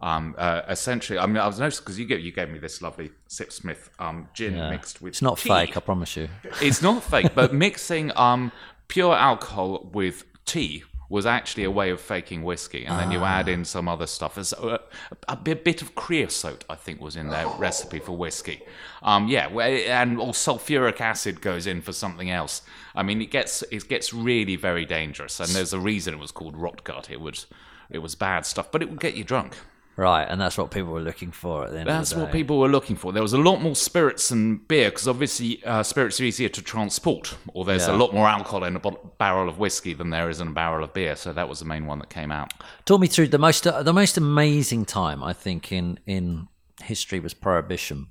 Um, 0.00 0.34
uh, 0.36 0.62
essentially, 0.68 1.18
I 1.18 1.26
mean, 1.26 1.38
I 1.38 1.46
was 1.46 1.58
noticed 1.58 1.80
because 1.82 1.98
you 1.98 2.04
gave 2.06 2.20
you 2.20 2.32
gave 2.32 2.50
me 2.50 2.58
this 2.58 2.82
lovely 2.82 3.10
Sipsmith 3.28 3.88
um, 3.98 4.28
gin 4.34 4.54
Yeah. 4.56 4.70
mixed 4.70 5.00
with. 5.00 5.12
It's 5.12 5.22
not 5.22 5.38
tea. 5.38 5.48
fake, 5.48 5.76
I 5.76 5.80
promise 5.80 6.16
you. 6.16 6.28
It's 6.60 6.82
not 6.82 7.02
fake, 7.02 7.34
but 7.34 7.54
mixing 7.66 8.12
um, 8.16 8.52
pure 8.88 9.14
alcohol 9.14 9.88
with 9.92 10.24
tea 10.44 10.84
was 11.08 11.24
actually 11.24 11.62
a 11.62 11.70
way 11.70 11.90
of 11.90 12.00
faking 12.00 12.42
whiskey, 12.42 12.84
and 12.84 12.98
then 12.98 13.12
you 13.12 13.22
add 13.22 13.48
in 13.48 13.64
some 13.64 13.88
other 13.88 14.06
stuff. 14.08 14.34
There's 14.34 14.52
a, 14.52 14.80
a 15.28 15.36
bit, 15.36 15.62
bit 15.62 15.80
of 15.80 15.94
creosote, 15.94 16.64
I 16.68 16.74
think, 16.74 17.00
was 17.00 17.14
in 17.14 17.28
their 17.30 17.46
recipe 17.58 18.00
for 18.00 18.10
whiskey. 18.16 18.60
Um, 19.02 19.28
yeah, 19.28 19.46
and 19.46 20.18
or 20.18 20.32
sulfuric 20.32 21.00
acid 21.00 21.40
goes 21.40 21.66
in 21.68 21.80
for 21.80 21.92
something 21.92 22.28
else. 22.28 22.62
I 22.96 23.04
mean, 23.04 23.22
it 23.22 23.30
gets 23.30 23.62
it 23.70 23.88
gets 23.88 24.12
really 24.12 24.56
very 24.56 24.84
dangerous, 24.84 25.38
and 25.38 25.48
there's 25.50 25.72
a 25.72 25.78
reason 25.80 26.12
it 26.12 26.20
was 26.20 26.32
called 26.32 26.56
rot 26.56 26.82
gut. 26.82 27.08
It 27.08 27.20
was 27.20 27.46
it 27.88 27.98
was 28.00 28.14
bad 28.16 28.44
stuff, 28.44 28.72
but 28.72 28.82
it 28.82 28.90
would 28.90 29.00
get 29.00 29.14
you 29.14 29.22
drunk. 29.24 29.56
Right, 29.96 30.24
and 30.24 30.38
that's 30.38 30.58
what 30.58 30.70
people 30.70 30.92
were 30.92 31.00
looking 31.00 31.32
for 31.32 31.64
at 31.64 31.72
the 31.72 31.78
end 31.78 31.88
That's 31.88 32.12
of 32.12 32.18
the 32.18 32.24
what 32.24 32.32
people 32.32 32.58
were 32.58 32.68
looking 32.68 32.96
for. 32.96 33.12
There 33.12 33.22
was 33.22 33.32
a 33.32 33.38
lot 33.38 33.62
more 33.62 33.74
spirits 33.74 34.30
and 34.30 34.66
beer 34.68 34.90
because 34.90 35.08
obviously 35.08 35.64
uh, 35.64 35.82
spirits 35.82 36.20
are 36.20 36.24
easier 36.24 36.50
to 36.50 36.60
transport, 36.60 37.34
or 37.54 37.64
there's 37.64 37.86
a 37.86 37.94
lot 37.94 38.12
more 38.12 38.28
alcohol 38.28 38.64
in 38.64 38.76
a 38.76 38.80
barrel 39.18 39.48
of 39.48 39.58
whiskey 39.58 39.94
than 39.94 40.10
there 40.10 40.28
is 40.28 40.38
in 40.38 40.48
a 40.48 40.52
barrel 40.52 40.84
of 40.84 40.92
beer. 40.92 41.16
So 41.16 41.32
that 41.32 41.48
was 41.48 41.60
the 41.60 41.64
main 41.64 41.86
one 41.86 41.98
that 42.00 42.10
came 42.10 42.30
out. 42.30 42.52
Talk 42.84 43.00
me 43.00 43.06
through 43.06 43.28
the 43.28 43.38
most 43.38 43.66
uh, 43.66 43.82
the 43.82 43.94
most 43.94 44.18
amazing 44.18 44.84
time 44.84 45.24
I 45.24 45.32
think 45.32 45.72
in 45.72 45.98
in 46.06 46.48
history 46.82 47.18
was 47.18 47.32
prohibition. 47.32 48.08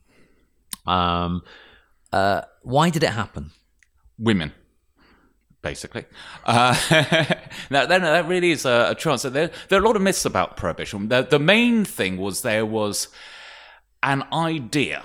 Um, 0.87 1.43
uh, 2.11 2.41
why 2.63 2.89
did 2.89 3.03
it 3.03 3.11
happen? 3.11 3.51
Women, 4.17 4.53
basically. 5.65 6.05
Uh, 6.45 6.75
now, 7.71 7.87
then 7.87 8.03
that 8.03 8.27
really 8.27 8.51
is 8.51 8.65
a, 8.65 8.89
a 8.91 8.95
chance. 8.95 9.23
There, 9.23 9.49
there 9.67 9.79
are 9.79 9.83
a 9.83 9.85
lot 9.85 9.95
of 9.95 10.03
myths 10.03 10.23
about 10.23 10.57
prohibition. 10.57 11.07
The, 11.07 11.23
the 11.23 11.39
main 11.39 11.85
thing 11.85 12.17
was 12.17 12.43
there 12.43 12.67
was 12.67 13.07
an 14.03 14.23
idea 14.31 15.03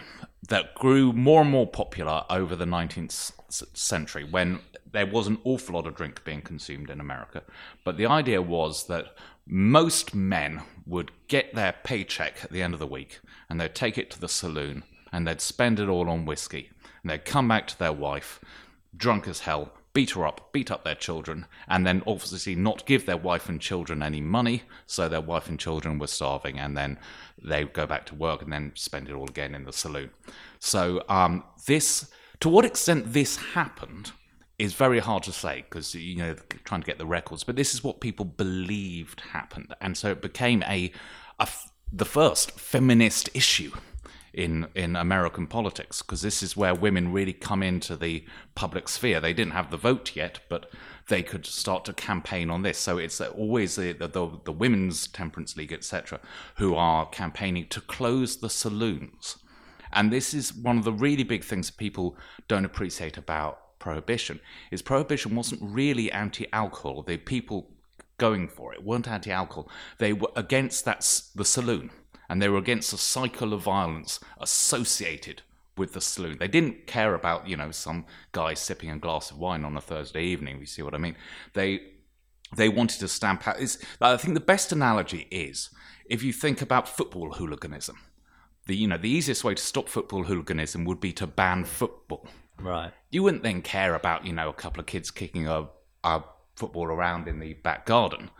that 0.50 0.74
grew 0.74 1.14
more 1.14 1.40
and 1.40 1.50
more 1.50 1.66
popular 1.66 2.24
over 2.28 2.54
the 2.54 2.66
19th 2.66 3.32
century 3.74 4.22
when 4.22 4.60
there 4.92 5.06
was 5.06 5.26
an 5.28 5.38
awful 5.44 5.76
lot 5.76 5.86
of 5.86 5.94
drink 5.94 6.22
being 6.24 6.42
consumed 6.42 6.90
in 6.90 7.00
America. 7.00 7.42
But 7.82 7.96
the 7.96 8.06
idea 8.06 8.42
was 8.42 8.86
that 8.88 9.16
most 9.46 10.14
men 10.14 10.60
would 10.86 11.10
get 11.28 11.54
their 11.54 11.74
paycheck 11.84 12.44
at 12.44 12.50
the 12.50 12.60
end 12.60 12.74
of 12.74 12.80
the 12.80 12.86
week 12.86 13.20
and 13.48 13.58
they'd 13.58 13.74
take 13.74 13.96
it 13.96 14.10
to 14.10 14.20
the 14.20 14.28
saloon 14.28 14.82
and 15.10 15.26
they'd 15.26 15.40
spend 15.40 15.80
it 15.80 15.88
all 15.88 16.10
on 16.10 16.26
whiskey. 16.26 16.68
And 17.02 17.10
they'd 17.10 17.24
come 17.24 17.48
back 17.48 17.66
to 17.68 17.78
their 17.78 17.94
wife, 17.94 18.40
drunk 18.94 19.26
as 19.26 19.40
hell, 19.40 19.72
beat 19.92 20.10
her 20.10 20.26
up, 20.26 20.52
beat 20.52 20.70
up 20.70 20.84
their 20.84 20.94
children, 20.94 21.46
and 21.68 21.86
then 21.86 22.02
obviously 22.06 22.54
not 22.54 22.86
give 22.86 23.06
their 23.06 23.16
wife 23.16 23.48
and 23.48 23.60
children 23.60 24.02
any 24.02 24.20
money, 24.20 24.62
so 24.86 25.08
their 25.08 25.20
wife 25.20 25.48
and 25.48 25.58
children 25.58 25.98
were 25.98 26.06
starving, 26.06 26.58
and 26.58 26.76
then 26.76 26.98
they 27.42 27.64
go 27.64 27.86
back 27.86 28.06
to 28.06 28.14
work 28.14 28.42
and 28.42 28.52
then 28.52 28.72
spend 28.74 29.08
it 29.08 29.14
all 29.14 29.28
again 29.28 29.54
in 29.54 29.64
the 29.64 29.72
saloon. 29.72 30.10
So 30.58 31.02
um, 31.08 31.44
this, 31.66 32.10
to 32.40 32.48
what 32.48 32.64
extent 32.64 33.12
this 33.12 33.36
happened, 33.36 34.12
is 34.58 34.74
very 34.74 34.98
hard 34.98 35.22
to 35.22 35.32
say 35.32 35.62
because 35.62 35.94
you 35.94 36.16
know 36.16 36.36
trying 36.64 36.82
to 36.82 36.86
get 36.86 36.98
the 36.98 37.06
records. 37.06 37.44
But 37.44 37.56
this 37.56 37.72
is 37.72 37.82
what 37.82 38.00
people 38.00 38.26
believed 38.26 39.20
happened, 39.32 39.74
and 39.80 39.96
so 39.96 40.10
it 40.10 40.20
became 40.20 40.62
a, 40.64 40.92
a 41.38 41.48
the 41.92 42.04
first 42.04 42.52
feminist 42.52 43.30
issue 43.34 43.72
in 44.32 44.68
in 44.74 44.96
American 44.96 45.46
politics 45.46 46.02
because 46.02 46.22
this 46.22 46.42
is 46.42 46.56
where 46.56 46.74
women 46.74 47.12
really 47.12 47.32
come 47.32 47.62
into 47.62 47.96
the 47.96 48.24
public 48.54 48.88
sphere. 48.88 49.20
They 49.20 49.32
didn't 49.32 49.52
have 49.52 49.70
the 49.70 49.76
vote 49.76 50.14
yet, 50.14 50.40
but 50.48 50.70
they 51.08 51.22
could 51.22 51.46
start 51.46 51.84
to 51.86 51.92
campaign 51.92 52.50
on 52.50 52.62
this. 52.62 52.78
So 52.78 52.98
it's 52.98 53.20
always 53.20 53.76
the 53.76 53.92
the, 53.92 54.08
the, 54.44 54.52
women's 54.52 55.06
temperance 55.08 55.56
league, 55.56 55.72
etc., 55.72 56.20
who 56.56 56.74
are 56.74 57.06
campaigning 57.06 57.66
to 57.68 57.80
close 57.80 58.36
the 58.36 58.50
saloons. 58.50 59.38
And 59.92 60.12
this 60.12 60.32
is 60.32 60.54
one 60.54 60.78
of 60.78 60.84
the 60.84 60.92
really 60.92 61.24
big 61.24 61.42
things 61.42 61.70
people 61.70 62.16
don't 62.46 62.64
appreciate 62.64 63.16
about 63.16 63.78
prohibition 63.80 64.38
is 64.70 64.82
prohibition 64.82 65.34
wasn't 65.34 65.60
really 65.62 66.12
anti-alcohol. 66.12 67.02
The 67.02 67.16
people 67.16 67.70
going 68.18 68.46
for 68.46 68.72
it 68.72 68.84
weren't 68.84 69.08
anti-alcohol. 69.08 69.68
They 69.98 70.12
were 70.12 70.30
against 70.36 70.84
that 70.84 71.00
the 71.34 71.44
saloon, 71.44 71.90
and 72.30 72.40
they 72.40 72.48
were 72.48 72.56
against 72.58 72.92
the 72.92 72.96
cycle 72.96 73.52
of 73.52 73.60
violence 73.62 74.20
associated 74.40 75.42
with 75.76 75.92
the 75.94 76.00
saloon. 76.00 76.36
They 76.38 76.48
didn't 76.48 76.86
care 76.86 77.14
about 77.14 77.48
you 77.48 77.56
know 77.56 77.70
some 77.72 78.06
guy 78.32 78.54
sipping 78.54 78.90
a 78.90 78.98
glass 78.98 79.30
of 79.30 79.38
wine 79.38 79.64
on 79.64 79.76
a 79.76 79.80
Thursday 79.80 80.22
evening. 80.24 80.60
You 80.60 80.66
see 80.66 80.82
what 80.82 80.94
I 80.94 80.98
mean? 80.98 81.16
They 81.54 81.80
they 82.56 82.68
wanted 82.68 83.00
to 83.00 83.08
stamp 83.08 83.46
out. 83.48 83.58
Is 83.60 83.82
I 84.00 84.16
think 84.16 84.34
the 84.34 84.40
best 84.40 84.72
analogy 84.72 85.26
is 85.30 85.70
if 86.06 86.22
you 86.22 86.32
think 86.32 86.62
about 86.62 86.88
football 86.88 87.32
hooliganism. 87.32 87.98
The 88.66 88.76
you 88.76 88.86
know 88.86 88.98
the 88.98 89.10
easiest 89.10 89.42
way 89.42 89.54
to 89.54 89.62
stop 89.62 89.88
football 89.88 90.24
hooliganism 90.24 90.84
would 90.84 91.00
be 91.00 91.12
to 91.14 91.26
ban 91.26 91.64
football 91.64 92.26
Right. 92.58 92.92
you 93.10 93.22
wouldn't 93.22 93.42
then 93.42 93.62
care 93.62 93.94
about 93.94 94.26
you 94.26 94.32
know 94.34 94.48
a 94.50 94.52
couple 94.62 94.80
of 94.80 94.86
kids 94.86 95.10
kicking 95.10 95.48
a, 95.48 95.66
a 96.04 96.22
football 96.56 96.86
around 96.88 97.26
in 97.26 97.40
the 97.40 97.54
back 97.54 97.86
garden 97.86 98.30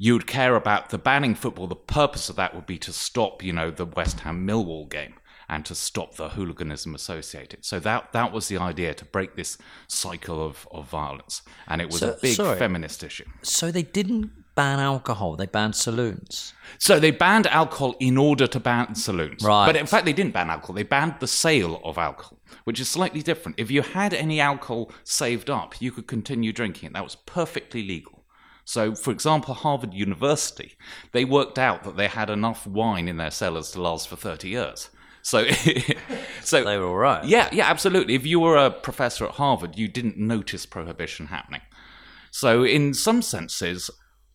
you 0.00 0.12
would 0.14 0.26
care 0.26 0.54
about 0.56 0.88
the 0.90 0.98
banning 0.98 1.34
football 1.34 1.66
the 1.66 1.74
purpose 1.76 2.28
of 2.30 2.36
that 2.36 2.54
would 2.54 2.66
be 2.66 2.78
to 2.78 2.92
stop 2.92 3.42
you 3.42 3.52
know 3.52 3.70
the 3.70 3.84
west 3.84 4.20
ham 4.20 4.46
millwall 4.46 4.88
game 4.88 5.14
and 5.50 5.64
to 5.64 5.74
stop 5.74 6.14
the 6.16 6.28
hooliganism 6.30 6.94
associated 6.94 7.64
so 7.64 7.80
that 7.80 8.12
that 8.12 8.32
was 8.32 8.48
the 8.48 8.56
idea 8.58 8.94
to 8.94 9.04
break 9.04 9.34
this 9.34 9.58
cycle 9.88 10.44
of, 10.44 10.66
of 10.70 10.88
violence 10.88 11.42
and 11.66 11.80
it 11.80 11.86
was 11.90 12.00
So- 12.00 12.12
a 12.12 12.16
big 12.20 12.34
sorry. 12.36 12.58
feminist 12.58 13.02
issue 13.02 13.24
So 13.42 13.70
they 13.70 13.82
didn't 13.82 14.30
ban 14.54 14.80
alcohol; 14.80 15.36
they 15.36 15.46
banned 15.46 15.76
saloons. 15.76 16.52
So 16.78 16.98
they 16.98 17.12
banned 17.12 17.46
alcohol 17.46 17.94
in 18.00 18.18
order 18.18 18.48
to 18.48 18.58
ban 18.58 18.96
saloons. 18.96 19.44
Right. 19.44 19.66
But 19.66 19.76
in 19.76 19.86
fact, 19.86 20.04
they 20.04 20.12
didn't 20.12 20.32
ban 20.32 20.50
alcohol. 20.50 20.74
They 20.74 20.82
banned 20.82 21.14
the 21.20 21.28
sale 21.28 21.80
of 21.84 21.96
alcohol, 21.96 22.38
which 22.64 22.80
is 22.80 22.88
slightly 22.88 23.22
different. 23.22 23.60
If 23.60 23.70
you 23.70 23.82
had 23.82 24.12
any 24.12 24.40
alcohol 24.40 24.90
saved 25.04 25.48
up, 25.48 25.80
you 25.80 25.92
could 25.92 26.08
continue 26.08 26.52
drinking 26.52 26.88
it. 26.88 26.92
That 26.94 27.04
was 27.04 27.14
perfectly 27.14 27.84
legal. 27.86 28.17
So, 28.68 28.94
for 28.94 29.12
example, 29.12 29.54
Harvard 29.54 29.94
University, 29.94 30.76
they 31.12 31.24
worked 31.24 31.58
out 31.58 31.84
that 31.84 31.96
they 31.96 32.06
had 32.06 32.28
enough 32.28 32.66
wine 32.66 33.08
in 33.08 33.16
their 33.16 33.30
cellars 33.30 33.70
to 33.70 33.80
last 33.80 34.08
for 34.08 34.16
30 34.16 34.50
years. 34.50 34.90
So, 35.22 35.48
so 36.42 36.64
They 36.64 36.76
were 36.76 36.86
all 36.86 36.96
right. 36.96 37.24
yeah, 37.24 37.48
yeah, 37.50 37.64
absolutely. 37.64 38.14
If 38.14 38.26
you 38.26 38.40
were 38.40 38.58
a 38.58 38.70
professor 38.70 39.24
at 39.24 39.36
Harvard, 39.36 39.78
you 39.78 39.88
didn't 39.88 40.18
notice 40.18 40.66
prohibition 40.66 41.28
happening. 41.28 41.62
So, 42.30 42.62
in 42.62 42.92
some 42.92 43.22
senses, 43.22 43.88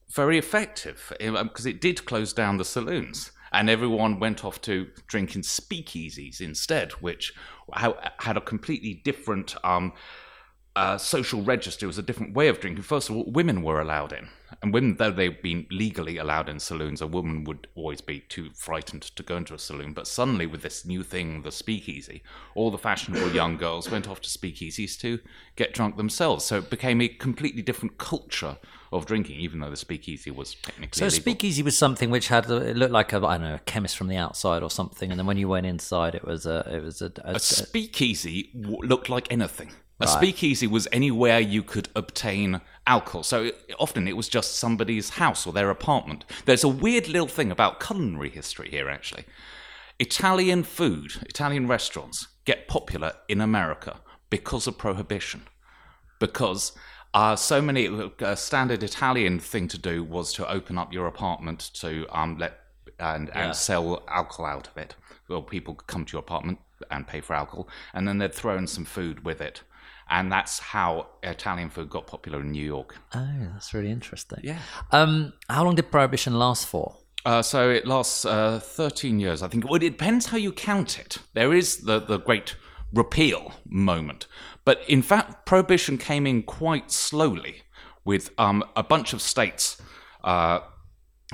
very 0.09 0.39
effective 0.39 1.13
because 1.19 1.67
it 1.67 1.79
did 1.79 2.03
close 2.05 2.34
down 2.34 2.57
the 2.57 2.65
saloons 2.65 3.31
and 3.51 3.69
everyone 3.69 4.19
went 4.19 4.43
off 4.43 4.59
to 4.61 4.88
drinking 5.05 5.43
speakeasies 5.43 6.41
instead, 6.41 6.93
which 6.93 7.34
had 7.75 8.36
a 8.36 8.41
completely 8.41 8.95
different 9.03 9.55
um, 9.63 9.93
uh, 10.76 10.97
social 10.97 11.41
register 11.43 11.86
was 11.86 11.97
a 11.97 12.03
different 12.03 12.34
way 12.34 12.47
of 12.47 12.59
drinking. 12.59 12.84
First 12.84 13.09
of 13.09 13.15
all, 13.15 13.26
women 13.32 13.61
were 13.61 13.80
allowed 13.80 14.11
in. 14.11 14.28
And 14.61 14.74
women, 14.74 14.95
though 14.97 15.11
they've 15.11 15.41
been 15.41 15.65
legally 15.69 16.17
allowed 16.17 16.47
in 16.47 16.59
saloons, 16.59 17.01
a 17.01 17.07
woman 17.07 17.43
would 17.43 17.67
always 17.76 18.01
be 18.01 18.21
too 18.21 18.49
frightened 18.55 19.01
to 19.01 19.24
go 19.24 19.38
into 19.38 19.53
a 19.53 19.59
saloon. 19.59 19.93
But 19.93 20.07
suddenly, 20.07 20.45
with 20.45 20.61
this 20.61 20.86
new 20.86 21.03
thing, 21.03 21.41
the 21.41 21.51
speakeasy, 21.51 22.24
all 22.55 22.71
the 22.71 22.78
fashionable 22.78 23.32
young 23.34 23.57
girls 23.57 23.89
went 23.89 24.07
off 24.07 24.21
to 24.21 24.30
speakeasies 24.30 24.99
to 25.01 25.19
get 25.55 25.74
drunk 25.74 25.97
themselves. 25.97 26.45
So 26.45 26.57
it 26.59 26.69
became 26.69 27.01
a 27.01 27.07
completely 27.07 27.61
different 27.61 27.97
culture 27.97 28.57
of 28.91 29.05
drinking, 29.07 29.39
even 29.39 29.59
though 29.59 29.71
the 29.71 29.76
speakeasy 29.76 30.30
was 30.32 30.53
technically 30.55 30.97
So 30.99 31.05
illegal. 31.05 31.21
speakeasy 31.21 31.63
was 31.63 31.78
something 31.78 32.11
which 32.11 32.28
had 32.28 32.49
it 32.49 32.78
looked 32.78 32.93
like 32.93 33.11
a 33.11 33.17
I 33.17 33.38
don't 33.38 33.41
know 33.41 33.55
a 33.55 33.59
chemist 33.59 33.97
from 33.97 34.07
the 34.07 34.17
outside 34.17 34.61
or 34.61 34.69
something, 34.69 35.09
and 35.11 35.19
then 35.19 35.26
when 35.26 35.38
you 35.38 35.47
went 35.49 35.65
inside, 35.65 36.13
it 36.15 36.26
was 36.26 36.45
a 36.45 36.59
it 36.71 36.84
was 36.84 37.01
a, 37.01 37.11
a, 37.24 37.34
A 37.36 37.39
speakeasy 37.39 38.51
looked 38.53 39.09
like 39.09 39.32
anything. 39.32 39.71
A 40.00 40.06
Right. 40.06 40.10
speakeasy 40.18 40.68
was 40.68 40.88
anywhere 40.91 41.39
you 41.39 41.62
could 41.64 41.88
obtain 41.96 42.62
alcohol. 42.88 43.24
So 43.24 43.44
it- 43.46 43.76
often 43.80 44.08
it 44.08 44.18
was 44.18 44.28
just 44.28 44.58
somebody's 44.58 45.12
house 45.12 45.46
or 45.48 45.54
their 45.54 45.70
apartment. 45.70 46.26
There's 46.46 46.64
a 46.64 46.68
weird 46.68 47.08
little 47.08 47.28
thing 47.28 47.52
about 47.52 47.80
culinary 47.80 48.30
history 48.30 48.70
here, 48.70 48.89
actually. 48.89 49.26
Italian 50.00 50.64
food, 50.64 51.14
Italian 51.30 51.68
restaurants 51.68 52.28
get 52.46 52.68
popular 52.68 53.14
in 53.30 53.39
America 53.39 54.00
because 54.30 54.68
of 54.68 54.78
prohibition. 54.78 55.44
Because 56.20 56.72
uh, 57.14 57.36
so 57.36 57.62
many, 57.62 57.86
a 58.20 58.36
standard 58.36 58.82
Italian 58.82 59.39
thing 59.39 59.68
to 59.68 59.78
do 59.78 60.04
was 60.04 60.34
to 60.34 60.50
open 60.50 60.78
up 60.80 60.91
your 60.91 61.06
apartment 61.06 61.70
to 61.76 62.08
um, 62.10 62.38
let 62.39 62.60
and, 63.00 63.28
Yeah. 63.28 63.46
and 63.46 63.56
sell 63.56 64.04
alcohol 64.08 64.46
out 64.48 64.68
of 64.68 64.78
it. 64.78 64.96
Well, 65.28 65.44
people 65.44 65.76
could 65.76 65.88
come 65.88 66.06
to 66.06 66.14
your 66.14 66.22
apartment 66.22 66.60
and 66.89 67.08
pay 67.08 67.22
for 67.22 67.36
alcohol, 67.36 67.68
and 67.94 68.08
then 68.08 68.18
they'd 68.18 68.34
throw 68.34 68.58
in 68.58 68.66
some 68.68 68.84
food 68.86 69.24
with 69.24 69.41
it. 69.41 69.62
And 70.10 70.32
that's 70.32 70.60
how 70.60 71.08
Italian 71.24 71.70
food 71.70 71.89
got 71.89 72.08
popular 72.08 72.41
in 72.41 72.51
New 72.51 72.66
York. 72.66 72.95
oh, 73.16 73.28
that's 73.54 73.74
really 73.74 73.91
interesting. 73.91 74.39
Yeah. 74.43 74.60
Um, 74.91 75.34
how 75.49 75.64
long 75.64 75.76
did 75.76 75.91
prohibition 75.91 76.38
last 76.38 76.68
for? 76.68 76.97
Uh, 77.26 77.41
so 77.41 77.70
it 77.70 77.88
lasts 77.88 78.26
uh, 78.26 78.60
13 78.60 79.20
years, 79.20 79.41
I 79.41 79.47
think. 79.47 79.66
Well, 79.66 79.76
it 79.76 79.80
depends 79.80 80.28
how 80.28 80.38
you 80.38 80.51
count 80.51 80.99
it. 80.99 81.20
There 81.34 81.54
is 81.54 81.78
the, 81.78 81.99
the 81.99 82.18
great 82.18 82.56
repeal 82.93 83.54
moment. 83.66 84.28
But 84.66 84.82
in 84.88 85.01
fact, 85.01 85.45
prohibition 85.45 85.97
came 85.97 86.28
in 86.28 86.43
quite 86.43 86.91
slowly 86.91 87.64
with 88.06 88.30
um, 88.38 88.64
a 88.76 88.84
bunch 88.84 89.14
of 89.14 89.22
states 89.22 89.82
uh, 90.24 90.60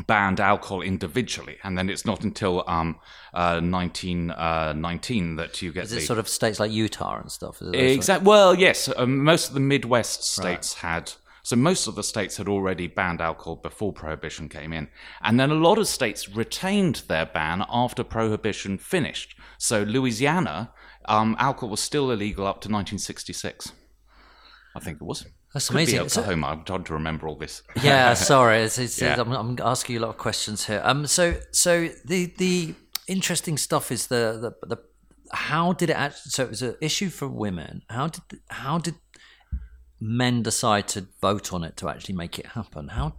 banned 0.08 0.40
alcohol 0.40 0.82
individually. 0.82 1.58
And 1.64 1.78
then 1.78 1.90
it's 1.90 2.06
not 2.06 2.24
until 2.24 2.64
um, 2.68 3.00
uh, 3.34 3.62
1919 3.62 5.36
that 5.36 5.62
you 5.62 5.72
get 5.72 5.86
Is 5.86 5.92
the. 5.92 5.98
it 5.98 6.02
sort 6.02 6.20
of 6.20 6.28
states 6.28 6.60
like 6.60 6.72
Utah 6.72 7.20
and 7.20 7.32
stuff? 7.32 7.62
Exactly. 7.62 8.28
Well, 8.28 8.56
yes. 8.56 8.90
Um, 8.96 9.24
most 9.24 9.50
of 9.50 9.54
the 9.54 9.60
Midwest 9.60 10.24
states 10.24 10.76
had. 10.76 11.12
So 11.44 11.56
most 11.56 11.88
of 11.88 11.96
the 11.96 12.04
states 12.04 12.38
had 12.38 12.48
already 12.48 12.88
banned 12.88 13.22
alcohol 13.22 13.56
before 13.56 13.92
prohibition 13.92 14.50
came 14.50 14.72
in, 14.72 14.90
and 15.24 15.40
then 15.40 15.50
a 15.50 15.56
lot 15.56 15.80
of 15.80 15.88
states 15.88 16.30
retained 16.30 17.04
their 17.08 17.26
ban 17.26 17.66
after 17.70 18.04
prohibition 18.04 18.78
finished. 18.78 19.36
So 19.58 19.82
Louisiana, 19.82 20.72
um, 21.06 21.36
alcohol 21.40 21.70
was 21.70 21.80
still 21.80 22.12
illegal 22.12 22.46
up 22.46 22.62
to 22.62 22.68
1966. 22.68 23.72
I 24.76 24.80
think 24.80 24.98
it 24.98 25.04
was. 25.04 25.26
That's 25.54 25.68
Could 25.68 25.78
be 25.78 25.84
amazing. 25.84 26.10
So- 26.10 26.22
Oklahoma. 26.22 26.48
I'm 26.48 26.64
trying 26.64 26.84
to 26.84 26.94
remember 26.94 27.28
all 27.28 27.36
this. 27.36 27.64
yeah, 27.82 28.14
sorry. 28.34 28.60
It's, 28.60 28.78
it's, 28.78 29.02
Yeah. 29.02 29.20
I'm, 29.20 29.32
I'm 29.32 29.58
asking 29.64 29.96
you 29.96 30.00
a 30.00 30.04
lot 30.04 30.10
of 30.10 30.18
questions 30.18 30.66
here. 30.66 30.82
Um, 30.84 31.08
so 31.08 31.36
so 31.52 31.90
the 32.06 32.26
the 32.38 32.74
interesting 33.08 33.58
stuff 33.58 33.92
is 33.92 34.08
the 34.08 34.56
the, 34.62 34.68
the 34.76 34.78
how 35.32 35.74
did 35.74 35.90
it 35.90 35.96
actually? 35.96 36.30
So 36.32 36.44
it 36.44 36.50
was 36.50 36.62
an 36.62 36.76
issue 36.82 37.10
for 37.10 37.28
women. 37.28 37.82
How 37.90 38.08
did 38.08 38.24
how 38.50 38.78
did 38.78 38.96
men 40.00 40.44
decide 40.44 40.88
to 40.90 41.08
vote 41.22 41.52
on 41.54 41.64
it 41.64 41.78
to 41.78 41.90
actually 41.90 42.16
make 42.16 42.40
it 42.40 42.48
happen? 42.48 42.90
How 42.90 43.16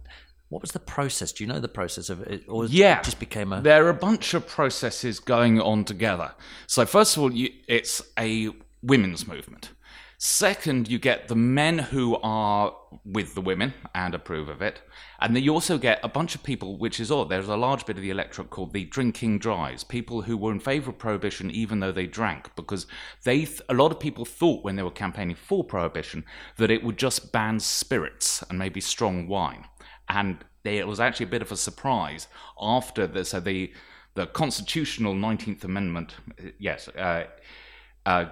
what 0.49 0.61
was 0.61 0.71
the 0.71 0.79
process? 0.79 1.31
Do 1.31 1.43
you 1.43 1.47
know 1.47 1.59
the 1.59 1.69
process 1.69 2.09
of 2.09 2.21
it, 2.21 2.43
or 2.47 2.65
Yeah, 2.65 2.99
it 2.99 3.03
just 3.05 3.19
became 3.19 3.53
a 3.53 3.61
There 3.61 3.85
are 3.85 3.89
a 3.89 3.93
bunch 3.93 4.33
of 4.33 4.45
processes 4.45 5.19
going 5.19 5.61
on 5.61 5.85
together. 5.85 6.33
So 6.67 6.85
first 6.85 7.15
of 7.15 7.23
all, 7.23 7.31
you, 7.33 7.49
it's 7.69 8.01
a 8.19 8.49
women's 8.81 9.25
movement. 9.27 9.69
Second, 10.23 10.87
you 10.87 10.99
get 10.99 11.29
the 11.29 11.35
men 11.35 11.79
who 11.79 12.15
are 12.21 12.75
with 13.03 13.33
the 13.33 13.41
women 13.41 13.73
and 13.95 14.13
approve 14.13 14.49
of 14.49 14.61
it, 14.61 14.79
and 15.19 15.35
then 15.35 15.41
you 15.41 15.51
also 15.51 15.79
get 15.79 15.99
a 16.03 16.07
bunch 16.07 16.35
of 16.35 16.43
people, 16.43 16.77
which 16.77 16.99
is 16.99 17.11
odd. 17.11 17.29
There's 17.29 17.47
a 17.47 17.55
large 17.55 17.87
bit 17.87 17.95
of 17.95 18.03
the 18.03 18.11
electorate 18.11 18.51
called 18.51 18.71
the 18.71 18.85
drinking 18.85 19.39
dries, 19.39 19.83
people 19.83 20.21
who 20.21 20.37
were 20.37 20.51
in 20.51 20.59
favour 20.59 20.91
of 20.91 20.99
prohibition 20.99 21.49
even 21.49 21.79
though 21.79 21.91
they 21.91 22.05
drank, 22.05 22.55
because 22.55 22.85
they 23.23 23.45
th- 23.45 23.61
a 23.67 23.73
lot 23.73 23.91
of 23.91 23.99
people 23.99 24.23
thought 24.23 24.63
when 24.63 24.75
they 24.75 24.83
were 24.83 24.91
campaigning 24.91 25.35
for 25.35 25.63
prohibition 25.63 26.23
that 26.57 26.69
it 26.69 26.83
would 26.83 26.97
just 26.97 27.31
ban 27.31 27.59
spirits 27.59 28.43
and 28.47 28.59
maybe 28.59 28.79
strong 28.79 29.27
wine 29.27 29.65
and 30.07 30.45
they, 30.61 30.77
it 30.77 30.87
was 30.87 30.99
actually 30.99 31.25
a 31.25 31.29
bit 31.29 31.41
of 31.41 31.51
a 31.51 31.57
surprise 31.57 32.27
after 32.61 33.07
the 33.07 33.25
so 33.25 33.39
the 33.39 33.73
the 34.13 34.27
constitutional 34.27 35.15
19th 35.15 35.63
amendment 35.63 36.15
yes 36.59 36.89
uh, 36.89 37.23
uh, 38.05 38.25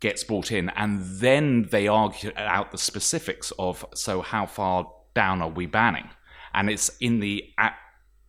gets 0.00 0.24
brought 0.24 0.50
in 0.50 0.70
and 0.70 1.00
then 1.02 1.68
they 1.70 1.86
argue 1.86 2.32
out 2.36 2.72
the 2.72 2.78
specifics 2.78 3.52
of 3.58 3.84
so 3.94 4.22
how 4.22 4.46
far 4.46 4.90
down 5.14 5.42
are 5.42 5.50
we 5.50 5.66
banning 5.66 6.08
and 6.54 6.70
it's 6.70 6.88
in 7.00 7.20
the 7.20 7.44
at, 7.58 7.74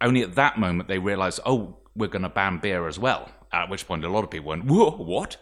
only 0.01 0.21
at 0.21 0.35
that 0.35 0.59
moment 0.59 0.87
they 0.87 0.99
realize 0.99 1.39
oh 1.45 1.77
we're 1.95 2.07
going 2.07 2.21
to 2.21 2.29
ban 2.29 2.59
beer 2.59 2.87
as 2.87 2.99
well 2.99 3.29
at 3.53 3.69
which 3.69 3.87
point 3.87 4.03
a 4.03 4.09
lot 4.09 4.23
of 4.23 4.29
people 4.29 4.49
went 4.49 4.65
whoa 4.65 4.91
what 4.91 5.37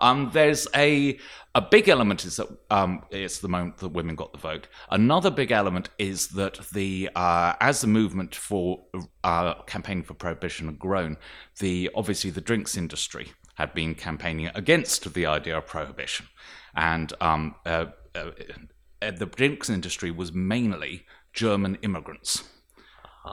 um, 0.00 0.30
there's 0.32 0.68
a 0.76 1.18
a 1.54 1.60
big 1.60 1.88
element 1.88 2.24
is 2.24 2.36
that 2.36 2.48
um, 2.70 3.02
it's 3.10 3.40
the 3.40 3.48
moment 3.48 3.78
that 3.78 3.88
women 3.88 4.14
got 4.14 4.32
the 4.32 4.38
vote. 4.38 4.68
Another 4.90 5.30
big 5.30 5.50
element 5.50 5.88
is 5.98 6.28
that 6.28 6.60
the 6.72 7.10
uh, 7.16 7.54
as 7.60 7.80
the 7.80 7.88
movement 7.88 8.34
for 8.34 8.84
uh, 9.24 9.54
campaigning 9.62 10.04
for 10.04 10.14
prohibition 10.14 10.66
had 10.66 10.78
grown, 10.78 11.16
the 11.58 11.90
obviously 11.96 12.30
the 12.30 12.40
drinks 12.40 12.76
industry 12.76 13.32
had 13.58 13.74
been 13.74 13.94
campaigning 13.94 14.50
against 14.54 15.12
the 15.12 15.26
idea 15.26 15.58
of 15.58 15.66
prohibition, 15.66 16.26
and 16.74 17.12
um, 17.20 17.54
uh, 17.66 17.86
uh, 18.14 18.30
uh, 19.02 19.10
the 19.10 19.26
drinks 19.26 19.68
industry 19.68 20.10
was 20.10 20.32
mainly 20.32 21.04
German 21.32 21.76
immigrants, 21.82 22.44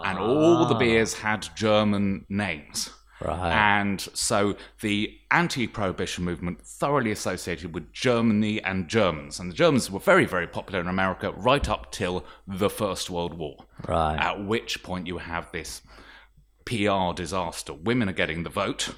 and 0.03 0.17
all 0.19 0.65
the 0.65 0.75
beers 0.75 1.13
had 1.13 1.47
German 1.55 2.25
names. 2.27 2.89
Right. 3.21 3.79
And 3.81 4.01
so 4.01 4.57
the 4.81 5.17
anti 5.31 5.67
prohibition 5.67 6.25
movement 6.25 6.61
thoroughly 6.61 7.11
associated 7.11 7.73
with 7.73 7.93
Germany 7.93 8.61
and 8.61 8.89
Germans. 8.89 9.39
And 9.39 9.49
the 9.49 9.55
Germans 9.55 9.89
were 9.89 10.01
very, 10.01 10.25
very 10.25 10.47
popular 10.47 10.81
in 10.81 10.87
America 10.87 11.31
right 11.31 11.67
up 11.69 11.93
till 11.93 12.25
the 12.45 12.69
First 12.69 13.09
World 13.09 13.35
War. 13.37 13.65
Right. 13.87 14.17
At 14.17 14.45
which 14.45 14.83
point 14.83 15.07
you 15.07 15.19
have 15.19 15.49
this 15.53 15.81
PR 16.65 17.13
disaster. 17.15 17.73
Women 17.73 18.09
are 18.09 18.13
getting 18.13 18.43
the 18.43 18.49
vote, 18.49 18.95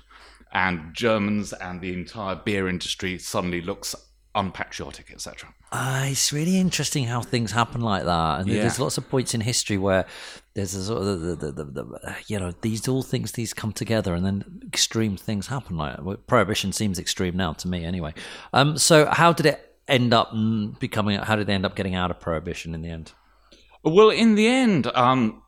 and 0.52 0.94
Germans 0.94 1.54
and 1.54 1.82
the 1.82 1.94
entire 1.94 2.36
beer 2.36 2.68
industry 2.68 3.18
suddenly 3.18 3.62
looks 3.62 3.96
unpatriotic, 4.36 5.12
etc. 5.12 5.54
Uh, 5.72 6.06
it's 6.10 6.32
really 6.32 6.58
interesting 6.60 7.06
how 7.06 7.22
things 7.22 7.52
happen 7.52 7.82
like 7.82 8.06
that, 8.06 8.40
and 8.40 8.50
Yeah. 8.50 8.62
there's 8.62 8.80
lots 8.80 8.98
of 8.98 9.10
points 9.10 9.34
in 9.34 9.42
history 9.42 9.78
where 9.78 10.06
there's 10.54 10.74
a 10.76 10.84
sort 10.86 11.02
of 11.02 11.22
the, 11.22 11.36
the, 11.36 11.52
the, 11.52 11.64
the, 11.66 12.16
you 12.28 12.40
know 12.40 12.52
these 12.62 12.88
all 12.88 13.04
things 13.04 13.34
these 13.34 13.54
come 13.54 13.74
together, 13.74 14.14
and 14.14 14.26
then 14.26 14.62
extreme 14.68 15.18
things 15.18 15.48
happen. 15.48 15.76
Like 15.76 16.02
well, 16.02 16.18
prohibition 16.18 16.72
seems 16.72 17.00
extreme 17.00 17.36
now 17.36 17.54
to 17.54 17.68
me, 17.68 17.84
anyway. 17.84 18.14
Um, 18.54 18.78
so 18.78 19.06
how 19.08 19.34
did 19.34 19.46
it 19.48 19.76
end 19.88 20.14
up 20.14 20.32
becoming? 20.80 21.20
How 21.20 21.36
did 21.36 21.48
they 21.48 21.54
end 21.54 21.66
up 21.66 21.76
getting 21.76 21.96
out 21.96 22.12
of 22.12 22.20
prohibition 22.20 22.74
in 22.76 22.82
the 22.82 22.90
end? 22.90 23.12
Well, 23.84 24.10
in 24.10 24.36
the 24.36 24.48
end, 24.48 24.88
um, 24.96 25.42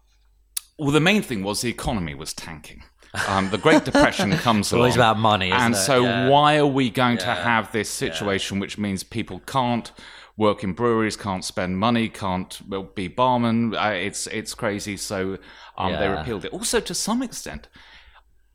well, 0.78 0.92
the 0.92 1.00
main 1.00 1.22
thing 1.22 1.44
was 1.44 1.62
the 1.62 1.70
economy 1.70 2.16
was 2.16 2.34
tanking. 2.34 2.84
Um, 3.28 3.50
the 3.50 3.58
Great 3.58 3.86
Depression 3.86 4.32
comes 4.38 4.72
along. 4.72 4.82
always 4.82 4.96
about 4.96 5.18
money, 5.18 5.48
isn't 5.50 5.60
and 5.62 5.74
it? 5.74 5.78
so 5.78 6.04
Yeah. 6.04 6.28
why 6.30 6.58
are 6.58 6.68
we 6.68 6.90
going 6.90 7.18
to 7.20 7.34
have 7.34 7.72
this 7.72 7.90
situation 7.90 8.60
which 8.60 8.78
means 8.78 9.04
people 9.04 9.40
can't 9.48 9.92
work 10.38 10.64
in 10.64 10.74
breweries, 10.74 11.18
can't 11.18 11.44
spend 11.44 11.78
money, 11.80 12.08
can't 12.10 12.62
be 12.96 13.10
barmen? 13.10 13.74
Uh, 13.76 13.94
it's 13.94 14.28
it's 14.28 14.54
crazy. 14.54 14.96
So 14.98 15.38
um, 15.78 15.94
they 15.94 16.08
repealed 16.08 16.46
it. 16.46 16.54
Also, 16.54 16.80
to 16.80 16.94
some 16.94 17.22
extent, 17.24 17.68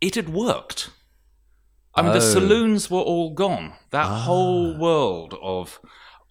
it 0.01 0.15
had 0.15 0.29
worked. 0.29 0.91
I 1.97 2.03
mean, 2.03 2.13
the 2.13 2.19
Oh. 2.19 2.33
saloons 2.33 2.91
were 2.91 3.01
all 3.01 3.31
gone. 3.35 3.75
That 3.91 4.07
whole 4.07 4.77
world 4.77 5.35
of 5.43 5.81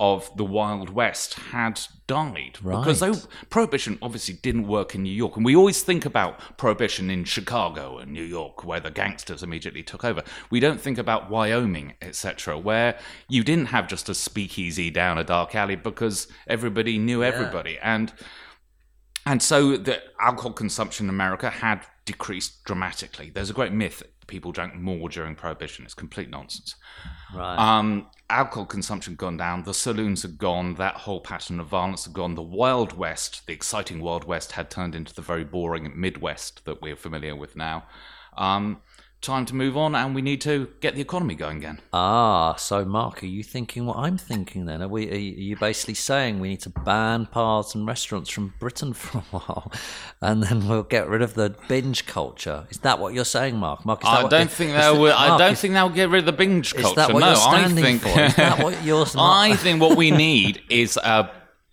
of 0.04 0.30
the 0.36 0.43
Wild 0.43 0.89
West 0.89 1.36
had 1.36 1.80
died 2.08 2.58
because 2.62 3.01
Right. 3.01 3.14
though 3.14 3.22
prohibition 3.49 3.97
obviously 4.01 4.34
didn't 4.34 4.68
work 4.68 4.93
in 4.95 5.01
New 5.04 5.14
York, 5.14 5.38
and 5.38 5.45
we 5.45 5.56
always 5.56 5.82
think 5.82 6.06
about 6.06 6.58
prohibition 6.58 7.10
in 7.10 7.24
Chicago 7.24 7.99
and 7.99 8.12
New 8.12 8.24
York, 8.24 8.66
where 8.66 8.82
the 8.82 8.91
gangsters 8.91 9.41
immediately 9.43 9.82
took 9.82 10.04
over. 10.04 10.22
We 10.49 10.60
don't 10.60 10.82
think 10.82 10.97
about 10.97 11.30
Wyoming, 11.30 11.93
etc., 12.01 12.58
where 12.58 12.99
you 13.30 13.45
didn't 13.45 13.68
have 13.68 13.88
just 13.88 14.10
a 14.10 14.14
speakeasy 14.14 14.89
down 14.91 15.18
a 15.18 15.24
dark 15.24 15.56
alley 15.56 15.78
because 15.78 16.28
everybody 16.47 16.97
knew 16.97 17.24
everybody, 17.24 17.80
and 17.82 18.12
and 19.26 19.41
so 19.41 19.78
the 19.78 20.01
alcohol 20.20 20.51
consumption 20.51 21.06
in 21.06 21.10
America 21.10 21.49
had 21.49 21.86
decreased 22.04 22.66
dramatically. 22.66 23.30
There's 23.30 23.49
a 23.49 23.54
great 23.54 23.72
myth 23.72 24.04
people 24.28 24.51
drank 24.51 24.76
more 24.76 25.09
during 25.09 25.36
Prohibition. 25.36 25.86
It's 25.86 25.93
complete 25.93 26.30
nonsense. 26.30 26.76
Right. 27.34 27.57
Um, 27.57 28.07
alcohol 28.30 28.65
consumption 28.65 29.15
gone 29.15 29.38
down. 29.38 29.63
The 29.63 29.74
saloons 29.74 30.21
had 30.21 30.38
gone. 30.38 30.76
That 30.76 30.95
whole 30.95 31.21
pattern 31.21 31.59
of 31.59 31.67
violence 31.67 32.05
had 32.05 32.13
gone. 32.13 32.36
The 32.36 32.41
Wild 32.41 32.97
West, 32.97 33.45
the 33.47 33.53
exciting 33.53 34.01
Wild 34.01 34.26
West, 34.26 34.53
had 34.53 34.69
turned 34.69 34.95
into 34.95 35.13
the 35.13 35.21
very 35.21 35.43
boring 35.43 35.91
Midwest 35.95 36.65
that 36.65 36.82
we're 36.82 36.95
familiar 36.95 37.36
with 37.36 37.55
now. 37.55 37.86
Um, 38.38 38.82
time 39.24 39.45
to 39.47 39.55
move 39.55 39.76
on, 39.76 39.95
and 39.95 40.13
we 40.13 40.21
need 40.21 40.41
to 40.41 40.67
get 40.82 40.93
the 40.95 41.01
economy 41.01 41.34
going 41.34 41.57
again. 41.57 41.80
Ah, 41.91 42.53
so 42.55 42.86
Mark, 42.86 43.24
are 43.24 43.28
you 43.28 43.41
thinking 43.41 43.86
what 43.88 43.97
I'm 43.97 44.17
thinking 44.17 44.65
then? 44.65 44.82
Are 44.84 44.88
we? 44.88 45.09
Are 45.09 45.15
you 45.15 45.55
basically 45.57 45.95
saying 45.95 46.39
we 46.39 46.49
need 46.49 46.59
to 46.61 46.69
ban 46.69 47.28
bars 47.34 47.74
and 47.74 47.88
restaurants 47.88 48.30
from 48.30 48.53
Britain 48.59 48.93
for 49.01 49.17
a 49.19 49.21
while, 49.32 49.71
and 50.21 50.43
then 50.43 50.67
we'll 50.67 50.84
get 50.84 51.07
rid 51.07 51.21
of 51.24 51.34
the 51.34 51.55
binge 51.67 52.05
culture? 52.05 52.67
Is 52.69 52.78
that 52.80 52.99
what 52.99 53.13
you're 53.13 53.26
saying, 53.26 53.57
Mark? 53.57 53.86
Mark, 53.86 54.03
is 54.03 54.09
I 54.09 54.21
what- 54.24 54.30
don't 54.30 54.47
is- 54.51 54.53
think 54.53 54.71
is 54.78 54.91
will. 54.99 55.13
I 55.13 55.38
don't 55.38 55.53
is- 55.53 55.61
think 55.61 55.74
that 55.74 55.84
will 55.84 55.89
get 55.95 56.09
rid 56.09 56.19
of 56.19 56.26
the 56.26 56.34
binge 56.34 56.74
Is 56.76 56.82
culture. 56.82 56.95
that 56.97 57.13
what 57.13 57.21
no, 57.21 57.28
you're 57.28 57.36
standing 57.38 57.84
I 57.84 57.97
think. 57.97 58.01
for? 58.01 58.19
Is 58.19 58.36
that 58.36 58.59
what 58.63 58.84
you're- 58.86 59.05
I 59.17 59.55
think 59.55 59.82
what 59.82 59.97
we 59.97 60.11
need 60.11 60.61
is 60.69 60.97
a 60.97 61.30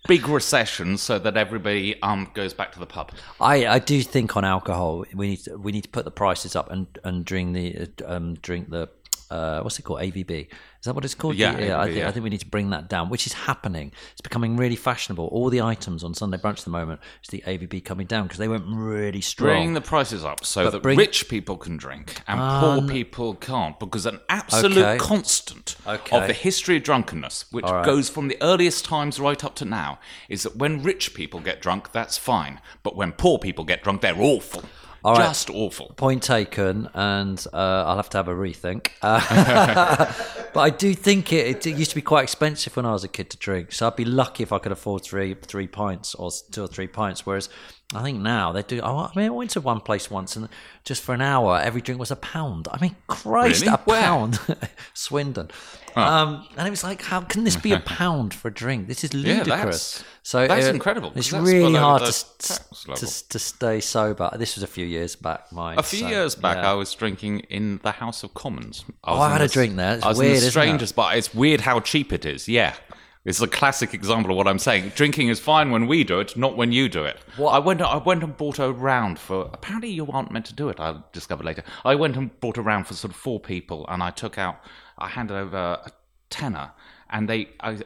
big 0.07 0.27
recession 0.27 0.97
so 0.97 1.19
that 1.19 1.37
everybody 1.37 2.01
um 2.01 2.29
goes 2.33 2.53
back 2.53 2.71
to 2.71 2.79
the 2.79 2.85
pub. 2.85 3.11
I, 3.39 3.67
I 3.67 3.79
do 3.79 4.01
think 4.01 4.35
on 4.35 4.43
alcohol 4.43 5.05
we 5.13 5.29
need 5.29 5.37
to, 5.43 5.57
we 5.57 5.71
need 5.71 5.83
to 5.83 5.89
put 5.89 6.05
the 6.05 6.11
prices 6.11 6.55
up 6.55 6.71
and 6.71 6.87
and 7.03 7.23
drink 7.23 7.53
the 7.53 7.89
um 8.05 8.35
drink 8.35 8.69
the 8.69 8.89
uh, 9.31 9.61
what's 9.61 9.79
it 9.79 9.83
called 9.83 10.01
AVB 10.01 10.47
is 10.49 10.85
that 10.85 10.93
what 10.93 11.05
it's 11.05 11.15
called 11.15 11.35
Yeah, 11.35 11.51
I 11.51 11.53
AVB, 11.53 11.83
think 11.85 11.97
yeah. 11.97 12.07
I 12.07 12.11
think 12.11 12.23
we 12.23 12.29
need 12.29 12.39
to 12.41 12.45
bring 12.47 12.69
that 12.71 12.89
down 12.89 13.09
which 13.09 13.25
is 13.25 13.33
happening 13.33 13.91
it's 14.11 14.21
becoming 14.21 14.57
really 14.57 14.75
fashionable 14.75 15.27
all 15.27 15.49
the 15.49 15.61
items 15.61 16.03
on 16.03 16.13
Sunday 16.13 16.37
brunch 16.37 16.59
at 16.59 16.65
the 16.65 16.69
moment 16.71 16.99
is 17.23 17.29
the 17.29 17.41
AVB 17.47 17.83
coming 17.85 18.07
down 18.07 18.23
because 18.23 18.39
they 18.39 18.47
went 18.47 18.65
really 18.67 19.21
strong 19.21 19.49
Bring 19.49 19.73
the 19.73 19.81
prices 19.81 20.23
up 20.25 20.45
so 20.45 20.69
that 20.69 20.83
bring- 20.83 20.97
rich 20.97 21.29
people 21.29 21.57
can 21.57 21.77
drink 21.77 22.21
and 22.27 22.39
poor 22.61 22.87
people 22.87 23.33
can't. 23.35 23.79
Because 23.79 24.05
an 24.05 24.19
absolute 24.29 24.77
Okay. 24.85 24.97
constant 24.97 25.75
Okay. 25.87 26.17
of 26.17 26.27
the 26.27 26.33
history 26.33 26.75
of 26.77 26.83
drunkenness, 26.83 27.45
which 27.51 27.65
right. 27.65 27.85
goes 27.85 28.09
from 28.09 28.27
the 28.27 28.37
earliest 28.41 28.83
times 28.85 29.19
right 29.19 29.43
up 29.43 29.55
to 29.55 29.65
now, 29.65 29.99
is 30.29 30.43
that 30.43 30.55
when 30.57 30.83
rich 30.83 31.13
people 31.13 31.39
get 31.39 31.61
drunk, 31.61 31.91
that's 31.91 32.17
fine. 32.17 32.59
But 32.83 32.95
when 32.95 33.11
poor 33.13 33.37
people 33.39 33.63
get 33.65 33.83
drunk, 33.83 34.01
they're 34.01 34.19
awful. 34.19 34.63
Right. 35.03 35.17
Just 35.17 35.49
awful. 35.49 35.93
Point 35.95 36.23
taken, 36.23 36.89
and 36.93 37.43
uh, 37.53 37.83
I'll 37.87 37.95
have 37.95 38.09
to 38.11 38.17
have 38.17 38.27
a 38.27 38.33
rethink. 38.33 38.89
Uh, 39.01 40.05
but 40.53 40.59
I 40.59 40.69
do 40.69 40.93
think 40.93 41.33
it, 41.33 41.65
it 41.65 41.77
used 41.77 41.91
to 41.91 41.95
be 41.95 42.01
quite 42.01 42.23
expensive 42.23 42.75
when 42.75 42.85
I 42.85 42.91
was 42.91 43.03
a 43.03 43.07
kid 43.07 43.29
to 43.31 43.37
drink, 43.37 43.71
so 43.71 43.87
I'd 43.87 43.95
be 43.95 44.05
lucky 44.05 44.43
if 44.43 44.51
I 44.51 44.59
could 44.59 44.71
afford 44.71 45.03
three 45.03 45.33
three 45.33 45.67
pints 45.67 46.13
or 46.15 46.31
two 46.51 46.63
or 46.63 46.67
three 46.67 46.87
pints. 46.87 47.25
Whereas 47.25 47.49
I 47.93 48.03
think 48.03 48.19
now 48.21 48.53
they 48.53 48.63
do. 48.63 48.79
Oh, 48.81 48.97
I 48.97 49.11
mean, 49.17 49.25
I 49.25 49.29
went 49.29 49.49
to 49.51 49.61
one 49.61 49.81
place 49.81 50.09
once, 50.09 50.37
and 50.37 50.47
just 50.85 51.01
for 51.03 51.13
an 51.13 51.21
hour, 51.21 51.59
every 51.59 51.81
drink 51.81 51.99
was 51.99 52.09
a 52.11 52.15
pound. 52.15 52.67
I 52.71 52.79
mean, 52.79 52.95
Christ, 53.07 53.61
Really? 53.63 53.73
a 53.73 53.77
Where? 53.79 54.01
pound, 54.01 54.39
Swindon. 54.93 55.49
Um, 55.95 56.47
and 56.57 56.65
it 56.65 56.69
was 56.71 56.85
like, 56.85 57.01
how 57.01 57.19
can 57.19 57.43
this 57.43 57.57
be 57.57 57.73
a 57.73 57.79
pound 57.85 58.33
for 58.33 58.47
a 58.47 58.53
drink? 58.53 58.87
This 58.87 59.03
is 59.03 59.13
ludicrous. 59.13 59.47
Yeah, 59.47 59.55
that's- 59.65 60.03
so 60.23 60.47
that's 60.47 60.67
uh, 60.67 60.69
incredible, 60.69 61.11
It's 61.15 61.31
that's 61.31 61.43
really 61.43 61.73
hard 61.75 62.03
to, 62.03 62.07
s- 62.07 62.23
tax 62.37 62.87
level. 62.87 63.07
to 63.07 63.27
to 63.29 63.39
stay 63.39 63.81
sober. 63.81 64.29
This 64.37 64.55
was 64.55 64.61
a 64.63 64.67
few 64.67 64.85
years 64.85 65.15
back. 65.15 65.51
Mine. 65.51 65.79
A 65.79 65.83
few 65.83 65.99
so, 66.01 66.07
years 66.09 66.35
back, 66.35 66.57
yeah. 66.57 66.71
I 66.71 66.73
was 66.75 66.93
drinking 66.93 67.39
in 67.49 67.79
the 67.83 67.91
House 67.91 68.23
of 68.23 68.33
Commons. 68.35 68.85
I 69.03 69.11
Oh, 69.13 69.19
I 69.19 69.31
had 69.31 69.41
a 69.41 69.47
drink 69.47 69.75
there. 69.77 69.95
It's 69.95 70.05
I 70.05 70.09
was 70.09 70.19
weird, 70.19 70.35
in 70.35 70.41
the 70.41 70.47
it? 70.47 70.51
strangest 70.51 70.95
bar. 70.95 71.15
It's 71.15 71.33
weird 71.33 71.61
how 71.61 71.79
cheap 71.79 72.13
it 72.13 72.23
is. 72.25 72.47
Yeah. 72.47 72.75
It's 73.23 73.39
a 73.41 73.47
classic 73.47 73.93
example 73.93 74.31
of 74.31 74.37
what 74.37 74.47
I'm 74.47 74.57
saying. 74.57 74.93
Drinking 74.95 75.27
is 75.29 75.39
fine 75.39 75.69
when 75.69 75.85
we 75.85 76.03
do 76.03 76.19
it, 76.19 76.35
not 76.35 76.57
when 76.57 76.71
you 76.71 76.89
do 76.89 77.03
it. 77.05 77.17
What? 77.37 77.51
I 77.51 77.59
went. 77.59 77.81
I 77.81 77.97
went 77.97 78.23
and 78.23 78.35
bought 78.35 78.57
a 78.57 78.71
round 78.71 79.19
for. 79.19 79.49
Apparently, 79.53 79.91
you 79.91 80.07
aren't 80.07 80.31
meant 80.31 80.45
to 80.47 80.55
do 80.55 80.69
it. 80.69 80.79
I 80.79 80.95
discovered 81.13 81.45
later. 81.45 81.63
I 81.85 81.93
went 81.95 82.17
and 82.17 82.39
bought 82.39 82.57
a 82.57 82.63
round 82.63 82.87
for 82.87 82.95
sort 82.95 83.11
of 83.13 83.17
four 83.17 83.39
people, 83.39 83.85
and 83.89 84.01
I 84.01 84.09
took 84.09 84.37
out. 84.39 84.59
I 84.97 85.07
handed 85.07 85.35
over 85.37 85.57
a 85.57 85.91
tenner, 86.31 86.71
and 87.11 87.29
they. 87.29 87.49
I, 87.59 87.77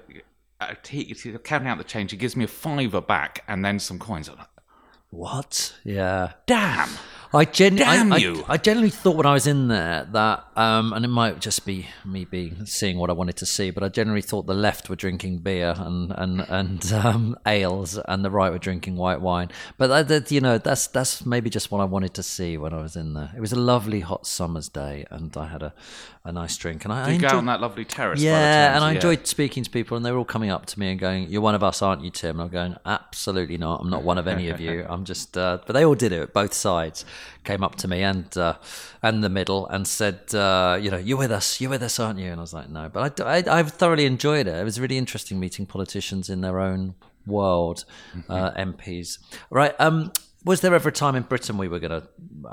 I, 0.61 0.77
he, 0.87 1.03
he- 1.03 1.37
counting 1.43 1.67
out 1.67 1.77
the 1.79 1.83
change, 1.83 2.11
he 2.11 2.17
gives 2.17 2.37
me 2.37 2.45
a 2.45 2.47
fiver 2.47 3.01
back, 3.01 3.43
and 3.49 3.63
then 3.65 3.77
some 3.79 3.99
coins. 3.99 4.29
I'm 4.29 4.37
like, 4.37 4.47
What? 5.09 5.75
Yeah. 5.83 6.31
Damn. 6.45 6.89
I, 7.33 7.43
gen- 7.43 7.75
Damn 7.75 8.13
I, 8.13 8.15
I- 8.15 8.19
you. 8.19 8.45
I, 8.47 8.55
generally 8.55 8.89
thought 8.89 9.17
when 9.17 9.25
I 9.25 9.33
was 9.33 9.47
in 9.47 9.67
there 9.67 10.07
that, 10.13 10.44
um, 10.55 10.93
and 10.93 11.03
it 11.03 11.09
might 11.09 11.39
just 11.41 11.65
be 11.65 11.87
me 12.05 12.23
being 12.23 12.65
seeing 12.65 12.97
what 12.97 13.09
I 13.09 13.13
wanted 13.13 13.35
to 13.37 13.45
see, 13.45 13.71
but 13.71 13.83
I 13.83 13.89
generally 13.89 14.21
thought 14.21 14.45
the 14.45 14.53
left 14.53 14.89
were 14.89 14.95
drinking 14.95 15.39
beer 15.39 15.75
and 15.77 16.11
and 16.11 16.41
and 16.41 16.93
um, 16.93 17.37
ales, 17.45 17.97
and 17.97 18.23
the 18.23 18.31
right 18.31 18.51
were 18.51 18.57
drinking 18.57 18.95
white 18.95 19.19
wine. 19.19 19.49
But 19.77 19.87
that, 19.87 20.07
that, 20.07 20.31
you 20.31 20.39
know, 20.39 20.57
that's 20.57 20.87
that's 20.87 21.25
maybe 21.25 21.49
just 21.49 21.71
what 21.71 21.81
I 21.81 21.85
wanted 21.85 22.13
to 22.13 22.23
see 22.23 22.57
when 22.57 22.73
I 22.73 22.81
was 22.81 22.95
in 22.95 23.13
there. 23.13 23.31
It 23.35 23.41
was 23.41 23.51
a 23.51 23.59
lovely 23.59 23.99
hot 23.99 24.25
summer's 24.25 24.69
day, 24.69 25.05
and 25.11 25.35
I 25.35 25.47
had 25.47 25.61
a, 25.61 25.73
a 26.23 26.31
nice 26.31 26.55
drink, 26.55 26.85
and 26.85 26.93
I, 26.93 27.07
I 27.07 27.11
You 27.11 27.19
go 27.19 27.25
enjoyed 27.25 27.37
on 27.39 27.45
that 27.47 27.59
lovely 27.59 27.83
terrace. 27.83 28.21
Yeah, 28.21 28.75
and 28.75 28.83
I 28.83 28.91
yeah. 28.91 28.95
enjoyed 28.95 29.27
speaking 29.27 29.63
to 29.63 29.69
people, 29.69 29.97
and 29.97 30.05
they 30.05 30.11
were 30.11 30.19
all 30.19 30.25
coming 30.25 30.51
up 30.51 30.65
to 30.67 30.79
me 30.79 30.89
and 30.91 30.99
going, 30.99 31.29
"You're 31.29 31.41
one 31.41 31.55
of 31.55 31.63
us, 31.63 31.81
aren't 31.81 32.01
you, 32.01 32.11
Tim?" 32.11 32.39
And 32.39 32.47
I'm 32.47 32.53
going, 32.53 32.75
"Absolutely 32.85 33.57
not. 33.57 33.81
I'm 33.81 33.89
not 33.89 34.03
one 34.03 34.17
of 34.17 34.27
any 34.27 34.49
of 34.49 34.61
you. 34.61 34.85
I'm 34.89 35.03
just." 35.03 35.37
Uh, 35.37 35.59
but 35.65 35.73
they 35.73 35.83
all 35.83 35.95
did 35.95 36.13
it. 36.13 36.33
Both 36.33 36.53
sides 36.53 37.03
came 37.43 37.63
up 37.63 37.75
to 37.75 37.87
me 37.87 38.01
and 38.03 38.35
uh, 38.37 38.55
and 39.01 39.23
the 39.23 39.29
middle 39.29 39.67
and 39.67 39.87
said, 39.87 40.33
uh, 40.33 40.44
"You 40.83 40.91
know, 40.91 40.97
you're 40.97 41.17
with 41.17 41.31
us. 41.31 41.59
You're 41.61 41.69
with 41.69 41.83
us, 41.83 41.99
aren't 41.99 42.19
you?" 42.19 42.29
And 42.31 42.39
I 42.39 42.43
was 42.47 42.53
like, 42.53 42.69
"No," 42.69 42.89
but 42.89 43.19
I, 43.21 43.37
I, 43.37 43.59
I 43.59 43.63
thoroughly 43.63 44.05
enjoyed 44.05 44.47
it. 44.47 44.55
It 44.55 44.63
was 44.63 44.79
really 44.79 44.97
interesting 44.97 45.39
meeting 45.39 45.65
politicians 45.65 46.29
in 46.29 46.41
their 46.41 46.59
own 46.59 46.95
world, 47.25 47.85
uh, 48.29 48.51
MPs. 48.51 49.19
Right. 49.49 49.73
Um, 49.79 50.11
was 50.45 50.61
there 50.61 50.73
ever 50.75 50.89
a 50.89 50.91
time 50.91 51.15
in 51.15 51.23
Britain 51.23 51.57
we 51.57 51.67
were 51.67 51.79
going 51.79 52.01
to? 52.01 52.07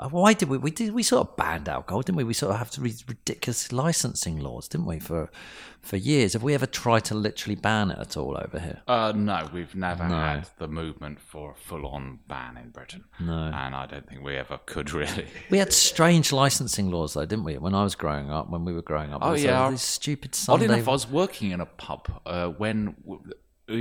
Why 0.09 0.33
did 0.33 0.49
we? 0.49 0.57
We 0.57 0.71
did. 0.71 0.93
We 0.93 1.03
sort 1.03 1.27
of 1.29 1.35
banned 1.37 1.69
alcohol, 1.69 2.01
didn't 2.01 2.17
we? 2.17 2.23
We 2.23 2.33
sort 2.33 2.51
of 2.53 2.57
have 2.57 2.71
to 2.71 2.81
these 2.81 3.03
ridiculous 3.07 3.71
licensing 3.71 4.39
laws, 4.39 4.67
didn't 4.67 4.87
we? 4.87 4.99
For 4.99 5.29
for 5.81 5.97
years, 5.97 6.33
have 6.33 6.43
we 6.43 6.53
ever 6.53 6.65
tried 6.65 7.03
to 7.05 7.13
literally 7.13 7.55
ban 7.55 7.91
it 7.91 7.99
at 7.99 8.15
all 8.17 8.37
over 8.37 8.57
here? 8.59 8.81
Uh, 8.87 9.11
no, 9.15 9.49
we've 9.53 9.75
never 9.75 10.03
had 10.05 10.47
the 10.57 10.67
movement 10.67 11.19
for 11.19 11.51
a 11.51 11.55
full-on 11.55 12.19
ban 12.27 12.55
in 12.57 12.69
Britain. 12.69 13.03
No. 13.19 13.51
and 13.53 13.75
I 13.75 13.85
don't 13.85 14.07
think 14.07 14.23
we 14.23 14.37
ever 14.37 14.59
could 14.65 14.93
really. 14.93 15.27
We 15.49 15.57
had 15.57 15.73
strange 15.73 16.31
licensing 16.31 16.89
laws, 16.89 17.15
though, 17.15 17.25
didn't 17.25 17.43
we? 17.43 17.57
When 17.57 17.75
I 17.75 17.83
was 17.83 17.95
growing 17.95 18.31
up, 18.31 18.49
when 18.49 18.63
we 18.63 18.71
were 18.71 18.81
growing 18.81 19.13
up, 19.13 19.19
Oh, 19.23 19.33
yeah. 19.33 19.69
these 19.69 19.81
stupid 19.81 20.29
Odd 20.31 20.35
Sunday. 20.35 20.65
enough, 20.67 20.87
I 20.87 20.91
was 20.91 21.05
working 21.09 21.51
in 21.51 21.59
a 21.59 21.65
pub 21.65 22.07
uh, 22.25 22.47
when. 22.47 22.95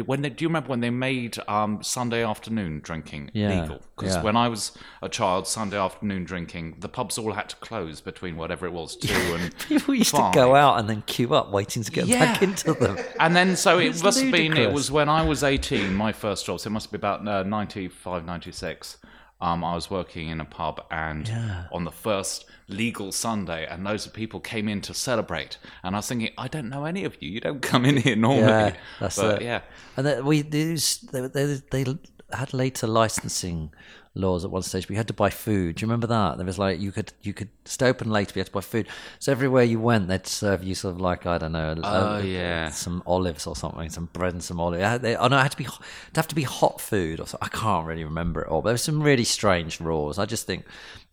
When 0.06 0.22
they, 0.22 0.30
do 0.30 0.44
you 0.44 0.48
remember 0.48 0.68
when 0.68 0.78
they 0.80 0.90
made 0.90 1.36
um, 1.48 1.82
Sunday 1.82 2.24
afternoon 2.24 2.80
drinking 2.84 3.30
Yeah, 3.34 3.62
legal? 3.62 3.80
Because 3.96 4.14
yeah. 4.14 4.22
when 4.22 4.36
I 4.36 4.46
was 4.46 4.70
a 5.02 5.08
child, 5.08 5.48
Sunday 5.48 5.76
afternoon 5.76 6.22
drinking, 6.24 6.76
the 6.78 6.88
pubs 6.88 7.18
all 7.18 7.32
had 7.32 7.48
to 7.48 7.56
close 7.56 8.00
between 8.00 8.36
whatever 8.36 8.64
it 8.66 8.72
was 8.72 8.94
two 8.94 9.12
and 9.34 9.52
People 9.68 9.94
used 9.96 10.12
five. 10.12 10.32
to 10.32 10.36
go 10.38 10.54
out 10.54 10.78
and 10.78 10.88
then 10.88 11.02
queue 11.06 11.34
up, 11.34 11.50
waiting 11.50 11.82
to 11.82 11.90
get 11.90 12.06
Yeah. 12.06 12.20
back 12.20 12.42
into 12.42 12.74
them. 12.74 12.96
And 13.18 13.34
then, 13.34 13.56
so 13.56 13.78
it 13.80 14.00
must 14.04 14.20
have 14.22 14.30
been, 14.30 14.56
it 14.56 14.72
was 14.72 14.90
when 14.92 15.08
I 15.08 15.24
was 15.26 15.42
18, 15.42 15.92
my 15.92 16.12
first 16.12 16.46
job, 16.46 16.60
so 16.60 16.68
it 16.68 16.72
must 16.72 16.92
be 16.92 16.96
about 16.96 17.26
uh, 17.26 17.42
95, 17.42 18.24
96. 18.24 18.98
Um, 19.42 19.64
I 19.64 19.74
was 19.74 19.90
working 19.90 20.28
in 20.28 20.40
a 20.40 20.44
pub, 20.44 20.80
and 20.90 21.28
on 21.72 21.82
the 21.84 21.90
first 21.90 22.44
legal 22.68 23.10
Sunday, 23.10 23.66
and 23.66 23.82
loads 23.82 24.06
of 24.06 24.12
people 24.12 24.38
came 24.38 24.68
in 24.68 24.80
to 24.82 24.94
celebrate. 24.94 25.58
And 25.82 25.96
I 25.96 25.98
was 25.98 26.06
thinking, 26.06 26.30
I 26.38 26.46
don't 26.46 26.68
know 26.68 26.84
any 26.84 27.04
of 27.04 27.20
you. 27.20 27.28
You 27.28 27.40
don't 27.40 27.60
come 27.72 27.84
in 27.84 27.96
here 27.96 28.16
normally. 28.16 28.46
Yeah, 28.46 28.76
that's 29.00 29.16
but 29.16 29.42
it. 29.42 29.44
yeah. 29.44 29.62
And 29.96 30.06
then 30.06 30.24
we 30.24 30.42
these 30.42 31.00
they, 31.12 31.26
they 31.26 31.60
they 31.70 31.84
had 32.32 32.54
later 32.54 32.86
licensing 32.86 33.72
laws 34.14 34.44
at 34.44 34.50
one 34.50 34.62
stage. 34.62 34.88
We 34.88 34.96
had 34.96 35.08
to 35.08 35.14
buy 35.14 35.30
food. 35.30 35.76
Do 35.76 35.82
you 35.82 35.86
remember 35.88 36.06
that? 36.08 36.36
There 36.36 36.44
was 36.46 36.58
like 36.58 36.78
you 36.80 36.92
could 36.92 37.12
you 37.22 37.32
could 37.32 37.48
stay 37.64 37.88
open 37.88 38.10
later, 38.10 38.28
but 38.28 38.36
you 38.36 38.40
had 38.40 38.46
to 38.46 38.52
buy 38.52 38.60
food. 38.60 38.88
So 39.18 39.32
everywhere 39.32 39.64
you 39.64 39.80
went, 39.80 40.08
they'd 40.08 40.26
serve 40.26 40.62
you 40.62 40.74
sort 40.74 40.94
of 40.94 41.00
like 41.00 41.24
I 41.26 41.38
don't 41.38 41.52
know, 41.52 41.74
Oh, 41.82 42.14
uh, 42.16 42.18
yeah. 42.18 42.68
some 42.70 43.02
olives 43.06 43.46
or 43.46 43.56
something, 43.56 43.88
some 43.90 44.06
bread 44.12 44.32
and 44.34 44.42
some 44.42 44.60
olives. 44.60 44.82
It 44.82 44.86
had- 44.86 45.02
They, 45.02 45.16
oh 45.16 45.28
no, 45.28 45.38
it 45.38 45.42
had 45.42 45.52
to 45.52 45.56
be 45.56 45.64
it'd 45.64 46.16
have 46.16 46.28
to 46.28 46.34
be 46.34 46.42
hot 46.42 46.80
food 46.80 47.20
or 47.20 47.26
something. 47.26 47.48
I 47.52 47.56
can't 47.56 47.86
really 47.86 48.04
remember 48.04 48.42
it 48.42 48.48
all. 48.48 48.60
But 48.60 48.68
there 48.68 48.74
was 48.74 48.82
some 48.82 49.02
really 49.02 49.24
strange 49.24 49.80
rules. 49.80 50.18
I 50.18 50.26
just 50.26 50.46
think 50.46 50.66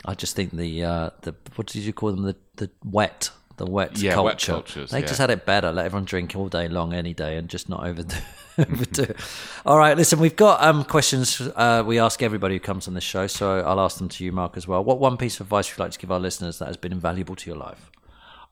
I 0.06 0.14
just 0.14 0.36
think 0.36 0.52
the 0.52 0.84
uh, 0.84 1.10
the 1.22 1.36
what 1.56 1.68
did 1.68 1.84
you 1.84 1.93
call 1.93 2.12
them 2.12 2.24
the 2.24 2.36
the 2.58 2.70
wet. 2.84 3.32
The 3.60 3.66
wet 3.70 3.97
Yeah, 3.99 4.14
culture. 4.14 4.26
wet 4.26 4.39
cultures, 4.66 4.91
They 4.91 5.01
yeah. 5.01 5.05
just 5.05 5.20
had 5.20 5.30
it 5.30 5.45
better. 5.45 5.72
Let 5.72 5.86
everyone 5.86 6.05
drink 6.05 6.34
all 6.36 6.47
day 6.47 6.68
long, 6.70 6.93
any 6.93 7.14
day, 7.14 7.36
and 7.38 7.49
just 7.49 7.68
not 7.68 7.86
overdo, 7.86 8.16
overdo 8.57 9.03
it. 9.03 9.18
All 9.66 9.78
right, 9.78 9.95
listen, 9.97 10.18
we've 10.18 10.36
got 10.36 10.64
um, 10.64 10.86
questions 10.86 11.41
uh, 11.55 11.84
we 11.86 11.99
ask 11.99 12.24
everybody 12.24 12.55
who 12.55 12.60
comes 12.62 12.88
on 12.88 12.93
this 12.93 13.03
show, 13.03 13.28
so 13.28 13.60
I'll 13.60 13.82
ask 13.82 13.97
them 13.97 14.07
to 14.07 14.24
you, 14.24 14.32
Mark, 14.32 14.55
as 14.55 14.66
well. 14.66 14.82
What 14.84 14.99
one 14.99 15.18
piece 15.18 15.39
of 15.41 15.47
advice 15.47 15.70
would 15.70 15.78
you 15.78 15.84
like 15.84 15.91
to 15.91 15.99
give 15.99 16.10
our 16.12 16.20
listeners 16.22 16.57
that 16.60 16.68
has 16.68 16.78
been 16.78 16.93
invaluable 16.93 17.36
to 17.36 17.49
your 17.49 17.60
life? 17.60 17.91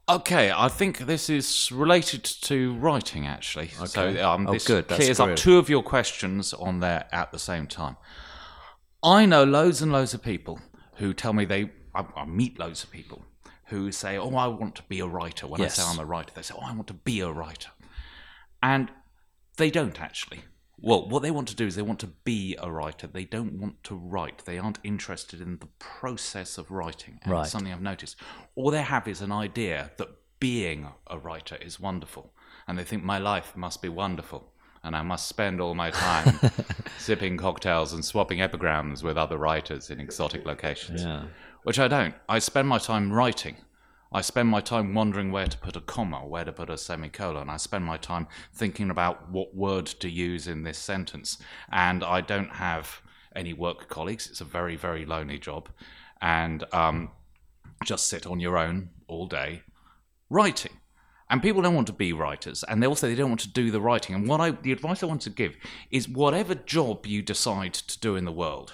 Okay, 0.09 0.51
I 0.55 0.67
think 0.67 0.99
this 0.99 1.29
is 1.29 1.71
related 1.71 2.23
to 2.23 2.75
writing, 2.75 3.25
actually. 3.27 3.69
So 3.85 4.09
um, 4.25 4.47
Oh, 4.47 4.51
this 4.53 4.67
good, 4.67 4.87
that's 4.89 4.99
clears 5.01 5.19
up 5.21 5.35
two 5.37 5.57
of 5.57 5.69
your 5.69 5.83
questions 5.83 6.53
on 6.53 6.79
there 6.81 7.05
at 7.11 7.31
the 7.31 7.39
same 7.39 7.65
time. 7.67 7.95
I 9.03 9.25
know 9.25 9.43
loads 9.43 9.81
and 9.81 9.91
loads 9.91 10.13
of 10.13 10.21
people 10.21 10.59
who 10.95 11.13
tell 11.13 11.31
me 11.33 11.45
they. 11.45 11.71
I, 11.95 12.05
I 12.15 12.25
meet 12.25 12.59
loads 12.59 12.83
of 12.83 12.91
people 12.91 13.23
who 13.67 13.91
say, 13.91 14.17
"Oh, 14.17 14.35
I 14.35 14.47
want 14.47 14.75
to 14.75 14.83
be 14.83 14.99
a 14.99 15.07
writer." 15.07 15.47
When 15.47 15.61
Yes. 15.61 15.77
I 15.79 15.83
say 15.83 15.89
I'm 15.89 15.99
a 15.99 16.05
writer, 16.05 16.31
they 16.33 16.41
say, 16.41 16.55
"Oh, 16.57 16.65
I 16.65 16.73
want 16.73 16.87
to 16.87 16.93
be 16.93 17.19
a 17.21 17.31
writer," 17.31 17.69
and 18.61 18.91
they 19.57 19.71
don't 19.71 19.99
actually. 20.01 20.41
Well, 20.79 21.09
what 21.09 21.23
they 21.23 21.31
want 21.31 21.47
to 21.47 21.55
do 21.55 21.65
is 21.65 21.75
they 21.75 21.81
want 21.81 21.99
to 22.01 22.07
be 22.23 22.55
a 22.59 22.71
writer. 22.71 23.07
They 23.07 23.25
don't 23.25 23.53
want 23.53 23.83
to 23.85 23.95
write. 23.95 24.45
They 24.45 24.59
aren't 24.59 24.77
interested 24.83 25.41
in 25.41 25.57
the 25.57 25.65
process 25.79 26.59
of 26.59 26.69
writing. 26.69 27.19
And 27.23 27.31
Right. 27.33 27.41
It's 27.41 27.51
something 27.51 27.73
I've 27.73 27.81
noticed. 27.81 28.15
All 28.55 28.69
they 28.69 28.83
have 28.83 29.07
is 29.07 29.21
an 29.21 29.31
idea 29.31 29.91
that 29.97 30.09
being 30.39 30.87
a 31.07 31.17
writer 31.17 31.55
is 31.55 31.79
wonderful. 31.79 32.31
And 32.67 32.77
they 32.77 32.83
think 32.83 33.03
my 33.03 33.17
life 33.17 33.55
must 33.55 33.81
be 33.81 33.89
wonderful. 33.89 34.53
And 34.87 34.95
I 34.95 35.01
must 35.01 35.27
spend 35.27 35.59
all 35.59 35.75
my 35.75 35.91
time 35.91 36.39
sipping 36.97 37.37
cocktails 37.37 37.91
and 37.93 38.03
swapping 38.03 38.41
epigrams 38.41 39.03
with 39.03 39.17
other 39.17 39.37
writers 39.37 39.89
in 39.89 39.99
exotic 39.99 40.45
locations. 40.45 41.03
Yeah. 41.03 41.25
Which 41.63 41.77
I 41.77 41.87
don't. 41.89 42.15
I 42.29 42.39
spend 42.39 42.69
my 42.69 42.77
time 42.77 43.11
writing. 43.11 43.57
I 44.13 44.21
spend 44.21 44.47
my 44.47 44.61
time 44.61 44.93
wondering 44.93 45.33
where 45.33 45.47
to 45.47 45.57
put 45.57 45.75
a 45.75 45.81
comma, 45.81 46.25
where 46.25 46.45
to 46.45 46.53
put 46.53 46.69
a 46.69 46.77
semicolon. 46.77 47.49
I 47.49 47.57
spend 47.57 47.83
my 47.83 47.97
time 47.97 48.27
thinking 48.53 48.89
about 48.89 49.29
what 49.29 49.53
word 49.53 49.85
to 49.87 50.09
use 50.09 50.47
in 50.47 50.63
this 50.63 50.77
sentence. 50.77 51.37
And 51.69 52.03
I 52.03 52.21
don't 52.21 52.55
have 52.55 53.01
any 53.35 53.51
work 53.51 53.89
colleagues. 53.89 54.29
It's 54.29 54.39
a 54.39 54.45
very, 54.45 54.77
very 54.77 55.05
lonely 55.05 55.37
job. 55.37 55.67
And 56.21 56.63
um, 56.73 57.11
just 57.83 58.07
sit 58.07 58.25
on 58.25 58.39
your 58.39 58.57
own 58.57 58.89
all 59.07 59.27
day 59.27 59.63
writing. 60.29 60.79
And 61.29 61.41
people 61.41 61.61
don't 61.61 61.75
want 61.75 61.87
to 61.87 61.93
be 61.93 62.13
writers, 62.13 62.63
and 62.63 62.81
they 62.81 62.87
also 62.87 63.07
they 63.07 63.15
don't 63.15 63.29
want 63.29 63.41
to 63.41 63.49
do 63.49 63.69
the 63.69 63.81
writing. 63.81 64.15
And 64.15 64.27
what 64.27 64.39
I 64.39 64.51
the 64.51 64.71
advice 64.71 65.03
I 65.03 65.07
want 65.07 65.21
to 65.23 65.29
give 65.29 65.55
is 65.91 66.07
whatever 66.07 66.55
job 66.55 67.05
you 67.05 67.21
decide 67.21 67.73
to 67.73 67.99
do 67.99 68.15
in 68.15 68.23
the 68.25 68.31
world 68.31 68.73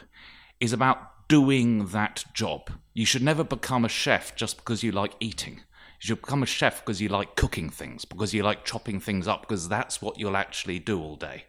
is 0.59 0.71
about 0.71 1.27
doing 1.27 1.87
that 1.87 2.25
job. 2.33 2.69
You 2.93 3.05
should 3.07 3.23
never 3.23 3.43
become 3.43 3.83
a 3.85 3.89
chef 3.89 4.35
just 4.35 4.57
because 4.57 4.83
you 4.83 4.91
like 4.91 5.15
eating. 5.19 5.55
You 5.99 6.07
should 6.07 6.21
become 6.21 6.43
a 6.43 6.45
chef 6.45 6.81
because 6.81 7.01
you 7.01 7.09
like 7.09 7.35
cooking 7.35 7.69
things, 7.71 8.05
because 8.05 8.35
you 8.35 8.43
like 8.43 8.65
chopping 8.65 8.99
things 8.99 9.27
up, 9.27 9.41
because 9.41 9.67
that's 9.67 9.99
what 10.01 10.19
you'll 10.19 10.37
actually 10.37 10.77
do 10.77 11.01
all 11.01 11.15
day. 11.15 11.45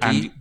And 0.00 0.24
you- 0.24 0.32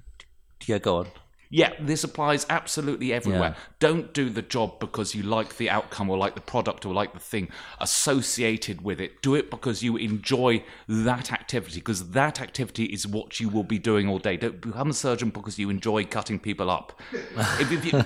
Yeah, 0.68 0.78
go 0.78 0.98
on. 1.00 1.08
Yeah, 1.52 1.74
this 1.80 2.04
applies 2.04 2.46
absolutely 2.48 3.12
everywhere. 3.12 3.56
Yeah. 3.56 3.64
Don't 3.80 4.14
do 4.14 4.30
the 4.30 4.44
job 4.44 4.80
because 4.80 5.16
you 5.16 5.24
like 5.24 5.58
the 5.58 5.68
outcome 5.68 6.08
or 6.10 6.18
like 6.18 6.36
the 6.36 6.42
product 6.42 6.86
or 6.86 6.94
like 6.94 7.14
the 7.14 7.20
thing 7.20 7.50
associated 7.80 8.82
with 8.84 9.02
it. 9.02 9.24
Do 9.24 9.34
it 9.34 9.50
because 9.50 9.82
you 9.82 9.98
enjoy 9.98 10.64
that 10.88 11.32
activity, 11.32 11.80
because 11.80 12.12
that 12.12 12.40
activity 12.40 12.86
is 12.86 13.08
what 13.08 13.40
you 13.40 13.50
will 13.50 13.64
be 13.64 13.80
doing 13.80 14.08
all 14.08 14.20
day. 14.20 14.38
Don't 14.38 14.62
become 14.62 14.92
a 14.92 14.94
surgeon 14.94 15.32
because 15.32 15.58
you 15.58 15.72
enjoy 15.72 16.06
cutting 16.06 16.38
people 16.38 16.70
up. 16.70 17.02
if, 17.12 17.72
if 17.72 17.84
you, 17.84 18.06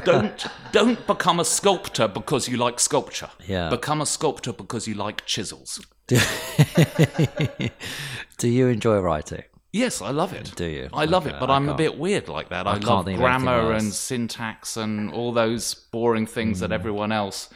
don't 0.00 0.46
don't 0.72 1.06
become 1.06 1.40
a 1.40 1.44
sculptor 1.44 2.08
because 2.08 2.48
you 2.48 2.56
like 2.56 2.80
sculpture. 2.80 3.28
Yeah. 3.46 3.68
Become 3.68 4.00
a 4.00 4.06
sculptor 4.06 4.54
because 4.54 4.88
you 4.88 4.94
like 4.94 5.26
chisels. 5.26 5.78
Do 6.06 6.18
you 8.48 8.68
enjoy 8.68 8.98
writing? 9.00 9.42
Yes, 9.78 10.02
I 10.02 10.10
love 10.10 10.32
it. 10.32 10.52
Do 10.56 10.64
you? 10.66 10.88
I 10.92 11.04
love 11.04 11.26
Okay, 11.26 11.36
it, 11.36 11.40
but 11.40 11.50
I 11.50 11.56
I'm 11.56 11.68
a 11.68 11.74
bit 11.74 11.98
weird 11.98 12.28
like 12.28 12.48
that. 12.50 12.66
I, 12.66 12.78
can't 12.78 13.06
love 13.06 13.16
grammar 13.16 13.72
and 13.72 13.92
syntax 13.92 14.76
and 14.76 15.10
all 15.12 15.32
those 15.32 15.74
boring 15.74 16.26
things 16.26 16.58
Hmm. 16.58 16.62
that 16.62 16.72
everyone 16.72 17.12
else, 17.12 17.48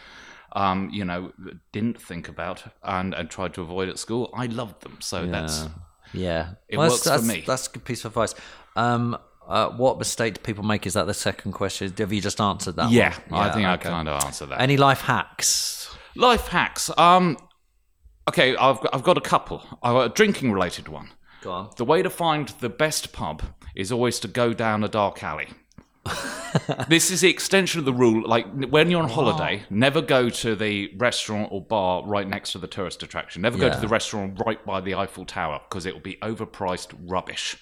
um, 0.55 0.91
you 0.93 1.05
know, 1.05 1.33
didn't 1.73 2.01
think 2.01 2.29
about 2.29 2.63
and, 2.83 3.15
and 3.15 3.29
tried 3.31 3.55
to 3.55 3.63
avoid 3.63 3.89
at 3.89 3.99
school. 3.99 4.31
I 4.35 4.47
loved 4.47 4.83
them, 4.83 4.99
so 5.01 5.27
that's 5.27 5.67
Yeah, 6.13 6.51
It 6.69 6.77
that's, 6.79 7.07
works 7.07 7.21
for 7.23 7.27
me. 7.27 7.43
That's 7.47 7.67
a 7.69 7.71
good 7.73 7.85
piece 7.85 8.05
of 8.05 8.13
advice. 8.13 8.35
Um, 8.77 9.17
uh, 9.49 9.71
what 9.71 9.99
mistake 9.99 10.35
do 10.35 10.41
people 10.41 10.63
make? 10.65 10.87
Is 10.87 10.95
that 10.95 11.07
the 11.07 11.15
second 11.15 11.53
question? 11.53 11.93
Have 11.99 12.13
you 12.13 12.21
just 12.21 12.41
answered 12.41 12.77
that? 12.77 12.91
yeah. 12.91 13.15
one? 13.29 13.41
I 13.41 13.53
think 13.53 13.67
okay. 13.67 13.89
I 13.89 13.93
kind 13.93 14.09
of 14.09 14.23
answered 14.25 14.51
that. 14.51 14.61
Any 14.61 14.77
life 14.77 15.01
hacks? 15.01 15.95
Life 16.15 16.49
hacks. 16.49 16.91
Um, 16.97 17.37
okay, 18.29 18.55
I've 18.57 18.81
got, 18.81 18.95
I've 18.95 19.03
got 19.03 19.17
a 19.19 19.21
couple. 19.23 19.63
I've 19.83 19.95
got 19.95 20.11
a 20.11 20.15
drinking 20.15 20.53
related 20.53 20.89
one. 20.89 21.11
Go 21.43 21.51
on. 21.51 21.71
The 21.77 21.85
way 21.85 22.03
to 22.03 22.11
find 22.11 22.49
the 22.61 22.69
best 22.69 23.13
pub 23.13 23.43
is 23.75 23.91
always 23.91 24.21
to 24.21 24.29
go 24.29 24.53
down 24.53 24.85
a 24.85 24.89
dark 24.89 25.23
alley. 25.25 25.49
this 26.89 27.11
is 27.11 27.21
the 27.21 27.29
extension 27.29 27.81
of 27.81 27.85
the 27.85 27.93
rule. 27.93 28.27
Like 28.27 28.47
when 28.71 28.91
you're 28.91 29.03
on 29.03 29.09
holiday, 29.09 29.65
never 29.69 30.01
go 30.01 30.31
to 30.31 30.55
the 30.55 30.93
restaurant 30.97 31.49
or 31.51 31.61
bar 31.61 32.07
right 32.07 32.29
next 32.29 32.53
to 32.53 32.59
the 32.59 32.69
tourist 32.69 33.03
attraction. 33.03 33.43
Never 33.43 33.59
go 33.59 33.71
to 33.71 33.81
the 33.81 33.89
restaurant 33.89 34.41
right 34.47 34.65
by 34.65 34.81
the 34.81 34.95
Eiffel 34.95 35.25
Tower 35.25 35.61
because 35.69 35.85
it 35.85 35.95
will 35.95 36.01
be 36.01 36.17
overpriced 36.23 36.95
rubbish. 37.07 37.57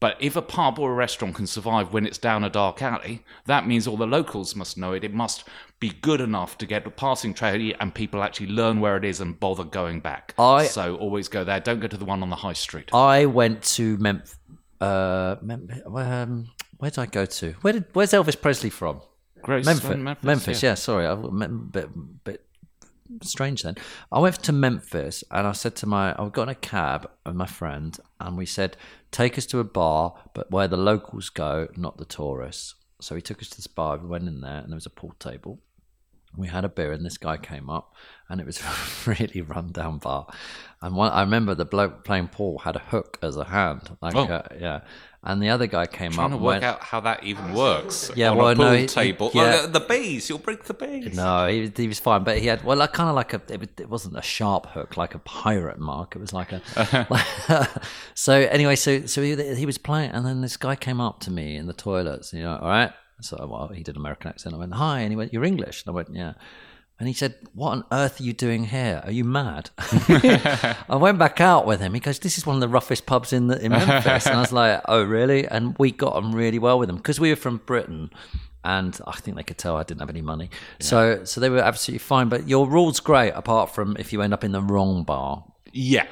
But 0.00 0.16
if 0.20 0.36
a 0.36 0.42
pub 0.42 0.78
or 0.78 0.92
a 0.92 0.94
restaurant 0.94 1.34
can 1.34 1.46
survive 1.46 1.92
when 1.92 2.06
it's 2.06 2.18
down 2.18 2.44
a 2.44 2.50
dark 2.50 2.80
alley, 2.82 3.24
that 3.46 3.66
means 3.66 3.86
all 3.86 3.96
the 3.96 4.06
locals 4.06 4.54
must 4.54 4.78
know 4.78 4.92
it. 4.92 5.02
It 5.02 5.12
must 5.12 5.44
be 5.80 5.90
good 5.90 6.20
enough 6.20 6.58
to 6.58 6.66
get 6.66 6.86
a 6.86 6.90
passing 6.90 7.34
train 7.34 7.74
and 7.78 7.94
people 7.94 8.22
actually 8.22 8.48
learn 8.48 8.80
where 8.80 8.96
it 8.96 9.04
is 9.04 9.20
and 9.20 9.38
bother 9.38 9.64
going 9.64 10.00
back. 10.00 10.34
I- 10.38 10.66
so 10.66 10.96
always 10.96 11.28
go 11.28 11.44
there. 11.44 11.60
Don't 11.60 11.80
go 11.80 11.86
to 11.86 11.96
the 11.96 12.04
one 12.04 12.22
on 12.22 12.30
the 12.30 12.36
high 12.36 12.52
street. 12.52 12.92
I 12.92 13.26
went 13.26 13.62
to 13.76 13.96
Memphis. 13.98 14.36
Uh, 14.80 15.36
Mem- 15.42 15.68
um, 15.86 16.50
where 16.78 16.90
did 16.90 16.98
I 17.00 17.06
go 17.06 17.26
to? 17.26 17.52
Where 17.62 17.72
did? 17.72 17.84
Where's 17.92 18.12
Elvis 18.12 18.40
Presley 18.40 18.70
from? 18.70 19.00
Memphis. 19.46 19.84
Memphis, 19.96 20.24
Memphis, 20.24 20.62
yeah. 20.62 20.70
yeah. 20.70 20.74
sorry, 20.74 21.06
I 21.06 21.14
bit, 21.14 21.72
bit, 21.72 22.24
bit 22.24 22.44
strange 23.22 23.62
then. 23.62 23.76
I 24.12 24.18
went 24.18 24.42
to 24.44 24.52
Memphis 24.52 25.24
and 25.30 25.46
I 25.46 25.52
said 25.52 25.76
to 25.76 25.86
my, 25.86 26.12
I 26.12 26.28
got 26.28 26.44
in 26.44 26.48
a 26.50 26.54
cab 26.54 27.08
with 27.24 27.34
my 27.36 27.46
friend 27.46 27.98
and 28.20 28.36
we 28.36 28.46
said, 28.46 28.76
take 29.10 29.38
us 29.38 29.46
to 29.46 29.60
a 29.60 29.64
bar, 29.64 30.14
but 30.34 30.50
where 30.50 30.68
the 30.68 30.76
locals 30.76 31.30
go, 31.30 31.68
not 31.76 31.98
the 31.98 32.04
tourists. 32.04 32.74
So 33.00 33.14
he 33.14 33.22
took 33.22 33.40
us 33.40 33.48
to 33.50 33.56
this 33.56 33.68
bar. 33.68 33.96
We 33.98 34.08
went 34.08 34.28
in 34.28 34.40
there 34.40 34.58
and 34.58 34.70
there 34.70 34.76
was 34.76 34.86
a 34.86 34.90
pool 34.90 35.14
table. 35.18 35.60
We 36.36 36.46
had 36.48 36.64
a 36.64 36.68
beer 36.68 36.92
and 36.92 37.04
this 37.04 37.18
guy 37.18 37.36
came 37.36 37.68
up 37.70 37.94
and 38.28 38.40
it 38.40 38.46
was 38.46 38.60
a 39.06 39.10
really 39.10 39.40
run 39.40 39.72
down 39.72 39.98
bar. 39.98 40.26
And 40.80 40.94
one, 40.94 41.10
I 41.10 41.22
remember 41.22 41.54
the 41.54 41.64
bloke 41.64 42.04
playing 42.04 42.28
pool 42.28 42.58
had 42.58 42.76
a 42.76 42.80
hook 42.80 43.18
as 43.22 43.36
a 43.36 43.44
hand, 43.44 43.96
like 44.00 44.14
Oh. 44.14 44.24
uh, 44.24 44.42
yeah. 44.60 44.80
And 45.24 45.42
the 45.42 45.48
other 45.48 45.66
guy 45.66 45.86
came 45.86 46.10
up, 46.12 46.14
Trying 46.14 46.32
up 46.34 46.38
to 46.38 46.44
work 46.44 46.52
went, 46.52 46.64
out 46.64 46.80
how 46.80 47.00
that 47.00 47.24
even 47.24 47.52
works. 47.52 48.08
Yeah, 48.14 48.30
well, 48.30 48.50
a 48.50 48.54
pool 48.54 48.66
no, 48.66 48.74
he- 48.76 48.86
table. 48.86 49.32
yeah. 49.34 49.62
Oh, 49.62 49.66
the, 49.66 49.80
the 49.80 49.84
bees, 49.84 50.28
you'll 50.28 50.38
break 50.38 50.62
the 50.64 50.74
bees. 50.74 51.16
No, 51.16 51.48
he, 51.48 51.72
he 51.76 51.88
was 51.88 51.98
fine, 51.98 52.22
but 52.22 52.38
he 52.38 52.46
had 52.46 52.62
well, 52.62 52.76
like, 52.76 52.92
kind 52.92 53.08
of 53.08 53.16
like 53.16 53.32
a. 53.34 53.42
It, 53.52 53.80
it 53.80 53.88
wasn't 53.88 54.16
a 54.16 54.22
sharp 54.22 54.66
hook 54.66 54.96
like 54.96 55.16
a 55.16 55.18
pirate 55.18 55.80
mark. 55.80 56.14
It 56.14 56.20
was 56.20 56.32
like 56.32 56.52
a. 56.52 56.62
so 58.14 58.32
anyway, 58.34 58.76
so 58.76 59.06
so 59.06 59.20
he, 59.20 59.34
he 59.56 59.66
was 59.66 59.76
playing, 59.76 60.12
and 60.12 60.24
then 60.24 60.40
this 60.40 60.56
guy 60.56 60.76
came 60.76 61.00
up 61.00 61.18
to 61.20 61.32
me 61.32 61.56
in 61.56 61.66
the 61.66 61.72
toilets. 61.72 62.32
You 62.32 62.44
know, 62.44 62.56
all 62.56 62.68
right. 62.68 62.92
So 63.20 63.46
well, 63.50 63.68
he 63.68 63.82
did 63.82 63.96
an 63.96 64.02
American 64.02 64.30
accent. 64.30 64.54
I 64.54 64.58
went, 64.58 64.74
"Hi," 64.74 65.00
and 65.00 65.10
he 65.12 65.16
went, 65.16 65.32
"You're 65.32 65.44
English." 65.44 65.84
And 65.84 65.92
I 65.92 65.94
went, 65.94 66.14
"Yeah." 66.14 66.34
And 67.00 67.06
he 67.06 67.14
said, 67.14 67.36
"What 67.54 67.70
on 67.70 67.84
earth 67.92 68.20
are 68.20 68.24
you 68.24 68.32
doing 68.32 68.64
here? 68.64 69.02
Are 69.04 69.10
you 69.10 69.24
mad?" 69.24 69.70
I 69.78 70.96
went 70.96 71.18
back 71.18 71.40
out 71.40 71.66
with 71.66 71.80
him. 71.80 71.94
He 71.94 72.00
goes, 72.00 72.18
"This 72.18 72.38
is 72.38 72.46
one 72.46 72.56
of 72.56 72.60
the 72.60 72.68
roughest 72.68 73.06
pubs 73.06 73.32
in 73.32 73.48
the 73.48 73.62
in 73.64 73.72
Memphis." 73.72 74.26
and 74.26 74.36
I 74.36 74.40
was 74.40 74.52
like, 74.52 74.80
"Oh, 74.86 75.02
really?" 75.02 75.46
And 75.46 75.76
we 75.78 75.90
got 75.90 76.14
on 76.14 76.32
really 76.32 76.58
well 76.58 76.78
with 76.78 76.88
him 76.88 76.96
because 76.96 77.20
we 77.20 77.30
were 77.30 77.36
from 77.36 77.58
Britain, 77.66 78.10
and 78.64 78.98
I 79.06 79.12
think 79.12 79.36
they 79.36 79.42
could 79.42 79.58
tell 79.58 79.76
I 79.76 79.82
didn't 79.82 80.00
have 80.00 80.10
any 80.10 80.22
money. 80.22 80.50
So 80.80 81.24
so 81.24 81.40
they 81.40 81.50
were 81.50 81.58
absolutely 81.58 82.00
fine. 82.00 82.28
But 82.28 82.48
your 82.48 82.68
rule's 82.68 83.00
great, 83.00 83.30
apart 83.30 83.74
from 83.74 83.96
if 83.98 84.12
you 84.12 84.22
end 84.22 84.32
up 84.32 84.44
in 84.44 84.52
the 84.52 84.62
wrong 84.62 85.04
bar. 85.04 85.44
Yeah. 85.72 86.06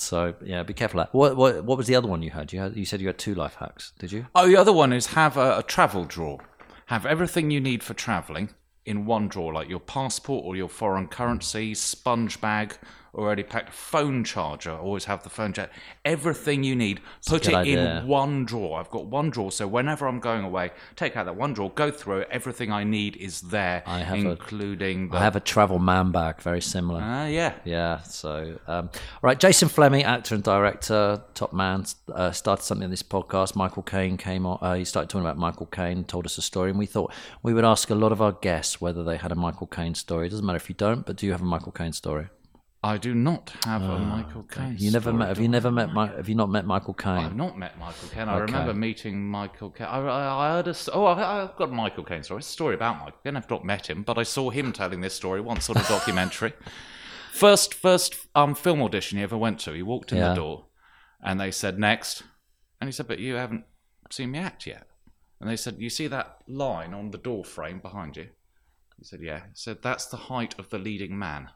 So 0.00 0.34
yeah, 0.42 0.62
be 0.62 0.74
careful. 0.74 1.04
What 1.12 1.36
what 1.36 1.64
what 1.64 1.78
was 1.78 1.86
the 1.86 1.94
other 1.94 2.08
one 2.08 2.22
you 2.22 2.30
had? 2.30 2.52
You 2.52 2.60
had 2.60 2.76
you 2.76 2.84
said 2.84 3.00
you 3.00 3.06
had 3.06 3.18
two 3.18 3.34
life 3.34 3.56
hacks. 3.56 3.92
Did 3.98 4.12
you? 4.12 4.26
Oh, 4.34 4.46
the 4.48 4.56
other 4.56 4.72
one 4.72 4.92
is 4.92 5.08
have 5.08 5.36
a, 5.36 5.58
a 5.58 5.62
travel 5.62 6.04
drawer. 6.04 6.40
Have 6.86 7.06
everything 7.06 7.50
you 7.50 7.60
need 7.60 7.82
for 7.82 7.94
traveling 7.94 8.50
in 8.84 9.06
one 9.06 9.28
drawer, 9.28 9.52
like 9.52 9.68
your 9.68 9.80
passport 9.80 10.44
or 10.44 10.56
your 10.56 10.68
foreign 10.68 11.06
currency, 11.06 11.74
sponge 11.74 12.40
bag, 12.40 12.76
already 13.14 13.42
packed, 13.42 13.72
phone 13.72 14.24
charger. 14.24 14.72
Always 14.72 15.04
have 15.06 15.22
the 15.22 15.30
phone 15.30 15.52
charger. 15.52 15.72
Everything 16.04 16.62
you 16.64 16.74
need, 16.76 17.00
put 17.26 17.48
it 17.48 17.54
idea. 17.54 18.00
in 18.00 18.06
one 18.06 18.44
drawer. 18.44 18.80
I've 18.80 18.90
got 18.90 19.06
one 19.06 19.30
drawer, 19.30 19.52
so 19.52 19.66
whenever 19.66 20.06
I'm 20.06 20.20
going 20.20 20.44
away, 20.44 20.70
take 20.96 21.16
out 21.16 21.26
that 21.26 21.36
one 21.36 21.52
drawer, 21.52 21.70
go 21.70 21.90
through 21.90 22.20
it. 22.20 22.28
Everything 22.30 22.72
I 22.72 22.84
need 22.84 23.16
is 23.16 23.40
there, 23.42 23.82
I 23.86 24.00
have 24.00 24.18
a- 24.18 24.30
including 24.30 25.08
the. 25.10 25.16
I 25.16 25.20
have 25.20 25.36
a 25.36 25.40
travel 25.40 25.78
man 25.78 26.12
bag, 26.12 26.40
very 26.40 26.60
similar. 26.62 27.00
Ah, 27.02 27.26
yeah. 27.26 27.54
Yeah. 27.64 28.02
So, 28.02 28.58
um, 28.66 28.90
all 28.94 29.20
right. 29.22 29.38
Jason 29.38 29.68
Flemyng, 29.68 30.04
actor 30.04 30.34
and 30.34 30.44
director, 30.44 31.22
top 31.34 31.52
man, 31.52 31.84
uh, 32.12 32.30
started 32.32 32.62
something 32.62 32.84
in 32.84 32.90
this 32.90 33.02
podcast. 33.02 33.56
Michael 33.56 33.82
Caine 33.82 34.16
came 34.16 34.46
on. 34.46 34.58
Uh, 34.60 34.74
he 34.74 34.84
started 34.84 35.08
talking 35.08 35.24
about 35.26 35.38
Michael 35.38 35.66
Caine, 35.66 36.04
told 36.04 36.26
us 36.26 36.38
a 36.38 36.42
story, 36.42 36.70
and 36.70 36.78
we 36.78 36.86
thought 36.86 37.12
we 37.42 37.52
would 37.54 37.64
ask 37.64 37.90
a 37.90 37.94
lot 37.94 38.12
of 38.12 38.20
our 38.22 38.32
guests 38.32 38.80
whether 38.80 39.02
they 39.04 39.16
had 39.16 39.32
a 39.32 39.34
Michael 39.34 39.66
Caine 39.66 39.94
story. 39.94 40.26
It 40.26 40.30
doesn't 40.30 40.44
matter 40.46 40.56
if 40.56 40.68
you 40.68 40.74
don't, 40.74 41.04
but 41.06 41.16
do 41.16 41.26
you 41.26 41.32
have 41.32 41.42
a 41.42 41.44
Michael 41.44 41.72
Caine 41.72 41.92
story? 41.92 42.28
I 42.82 42.96
do 42.96 43.14
not 43.14 43.52
have 43.66 43.82
a 43.82 43.98
Michael 43.98 44.42
Caine. 44.44 44.72
Ah, 44.74 44.76
You 44.78 44.90
never 44.90 45.12
met? 45.12 45.28
Have 45.28 45.38
you 45.38 45.48
never 45.48 45.70
met? 45.70 45.92
Mi- 45.92 46.06
Have 46.16 46.30
you 46.30 46.34
not 46.34 46.48
met 46.48 46.64
Michael 46.64 46.94
Caine? 46.94 47.26
I've 47.26 47.36
not 47.36 47.58
met 47.58 47.78
Michael 47.78 48.08
Caine. 48.08 48.28
I 48.28 48.36
Okay. 48.36 48.52
remember 48.52 48.72
meeting 48.72 49.28
Michael 49.30 49.70
Caine. 49.70 49.86
I, 49.86 49.98
I, 50.00 50.48
I 50.48 50.52
heard 50.52 50.68
a, 50.68 50.74
oh, 50.94 51.04
I, 51.04 51.42
I've 51.42 51.56
got 51.56 51.68
a 51.68 51.72
Michael 51.72 52.04
Caine 52.04 52.22
story. 52.22 52.38
It's 52.38 52.48
a 52.48 52.52
story 52.52 52.74
about 52.74 52.98
Michael 53.00 53.20
Caine. 53.22 53.36
I've 53.36 53.50
not 53.50 53.66
met 53.66 53.90
him, 53.90 54.02
but 54.02 54.16
I 54.16 54.22
saw 54.22 54.48
him 54.48 54.72
telling 54.72 55.02
this 55.02 55.12
story 55.14 55.42
once 55.42 55.68
on 55.68 55.76
a 55.76 55.82
documentary. 55.88 56.54
first, 57.32 57.74
first 57.74 58.16
um, 58.34 58.54
film 58.54 58.80
audition 58.82 59.18
he 59.18 59.24
ever 59.24 59.36
went 59.36 59.58
to. 59.60 59.72
He 59.74 59.82
walked 59.82 60.12
in 60.12 60.18
Yeah. 60.18 60.30
the 60.30 60.36
door, 60.36 60.64
and 61.22 61.38
they 61.38 61.50
said 61.50 61.78
next, 61.78 62.22
and 62.80 62.88
he 62.88 62.92
said, 62.92 63.06
"But 63.08 63.18
you 63.18 63.34
haven't 63.34 63.64
seen 64.10 64.30
me 64.30 64.38
act 64.38 64.66
yet." 64.66 64.86
And 65.38 65.50
they 65.50 65.56
said, 65.56 65.76
"You 65.78 65.90
see 65.90 66.06
that 66.06 66.38
line 66.48 66.94
on 66.94 67.10
the 67.10 67.18
door 67.18 67.44
frame 67.44 67.80
behind 67.80 68.16
you?" 68.16 68.28
He 68.98 69.04
said, 69.04 69.20
"Yeah." 69.22 69.40
He 69.40 69.50
said, 69.54 69.82
"That's 69.82 70.06
the 70.06 70.16
height 70.16 70.54
of 70.58 70.70
the 70.70 70.78
leading 70.78 71.18
man." 71.18 71.50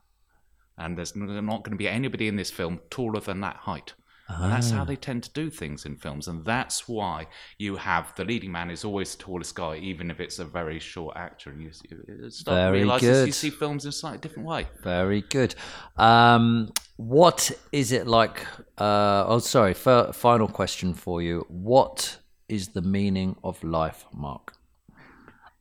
And 0.78 0.98
there's 0.98 1.14
not 1.16 1.64
going 1.64 1.70
to 1.70 1.76
be 1.76 1.88
anybody 1.88 2.28
in 2.28 2.36
this 2.36 2.50
film 2.50 2.80
taller 2.90 3.20
than 3.20 3.40
that 3.40 3.56
height. 3.56 3.94
And 4.26 4.50
that's 4.50 4.70
how 4.70 4.84
they 4.86 4.96
tend 4.96 5.22
to 5.24 5.32
do 5.32 5.50
things 5.50 5.84
in 5.84 5.96
films. 5.96 6.28
And 6.28 6.46
that's 6.46 6.88
why 6.88 7.26
you 7.58 7.76
have 7.76 8.14
the 8.16 8.24
leading 8.24 8.50
man 8.50 8.70
is 8.70 8.82
always 8.82 9.14
the 9.14 9.22
tallest 9.22 9.54
guy, 9.54 9.76
even 9.76 10.10
if 10.10 10.18
it's 10.18 10.38
a 10.38 10.46
very 10.46 10.78
short 10.78 11.14
actor. 11.16 11.50
And 11.50 11.60
you, 11.60 11.70
you 11.90 12.30
start 12.30 12.72
Very 12.72 12.84
this, 12.84 13.00
good. 13.02 13.26
you 13.26 13.32
see 13.32 13.50
films 13.50 13.84
in 13.84 13.90
a 13.90 13.92
slightly 13.92 14.18
different 14.20 14.48
way. 14.48 14.66
Very 14.82 15.20
good. 15.20 15.54
Um, 15.98 16.72
what 16.96 17.50
is 17.70 17.92
it 17.92 18.06
like? 18.06 18.46
Uh, 18.78 19.26
oh, 19.26 19.40
sorry. 19.40 19.72
F- 19.72 20.16
final 20.16 20.48
question 20.48 20.94
for 20.94 21.20
you. 21.20 21.44
What 21.50 22.16
is 22.48 22.68
the 22.68 22.82
meaning 22.82 23.36
of 23.44 23.62
life, 23.62 24.06
Mark? 24.10 24.54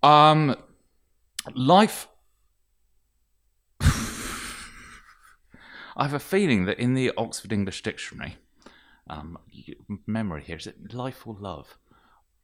Um, 0.02 0.56
life. 1.54 2.08
I 5.96 6.04
have 6.04 6.14
a 6.14 6.20
feeling 6.20 6.66
that 6.66 6.80
in 6.80 6.94
the 6.94 7.12
Oxford 7.18 7.52
English 7.52 7.84
Dictionary, 7.84 8.38
um, 9.10 9.38
memory 10.06 10.44
here 10.44 10.58
is 10.58 10.68
it 10.68 10.94
life 10.94 11.28
or 11.28 11.36
love? 11.40 11.78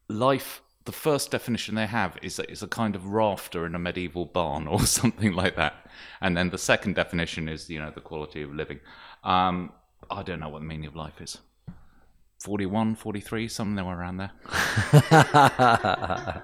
Life. 0.08 0.62
The 0.86 0.92
first 0.92 1.30
definition 1.32 1.76
they 1.76 1.86
have 1.86 2.18
is 2.22 2.38
that 2.38 2.50
it's 2.50 2.62
a 2.62 2.68
kind 2.68 2.96
of 2.96 3.08
rafter 3.08 3.66
in 3.66 3.76
a 3.76 3.80
medieval 3.80 4.26
barn 4.26 4.66
or 4.66 4.80
something 4.86 5.34
like 5.34 5.56
that, 5.56 5.88
and 6.22 6.36
then 6.36 6.50
the 6.50 6.58
second 6.58 6.96
definition 6.96 7.48
is 7.50 7.70
you 7.70 7.80
know 7.80 7.92
the 7.92 8.02
quality 8.02 8.42
of 8.42 8.54
living. 8.54 8.80
Um, 9.24 9.72
I 10.10 10.24
don't 10.24 10.40
know 10.40 10.50
what 10.50 10.60
the 10.60 10.66
meaning 10.66 10.88
of 10.88 10.96
life 10.96 11.22
is. 11.22 11.38
41, 12.42 12.96
43, 12.96 13.48
somewhere 13.50 13.86
around 13.86 14.18
there. 14.18 14.32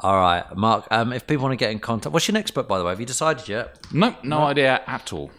All 0.00 0.16
right, 0.16 0.44
Mark. 0.56 0.88
Um, 0.90 1.12
if 1.12 1.24
people 1.26 1.44
want 1.44 1.52
to 1.52 1.56
get 1.56 1.70
in 1.70 1.78
contact, 1.78 2.12
what's 2.12 2.26
your 2.26 2.32
next 2.32 2.50
book, 2.50 2.66
by 2.66 2.78
the 2.78 2.84
way? 2.84 2.90
Have 2.90 2.98
you 2.98 3.06
decided 3.06 3.48
yet? 3.48 3.78
No, 3.92 4.16
no 4.24 4.42
idea 4.42 4.82
at 4.86 5.12
all. 5.12 5.30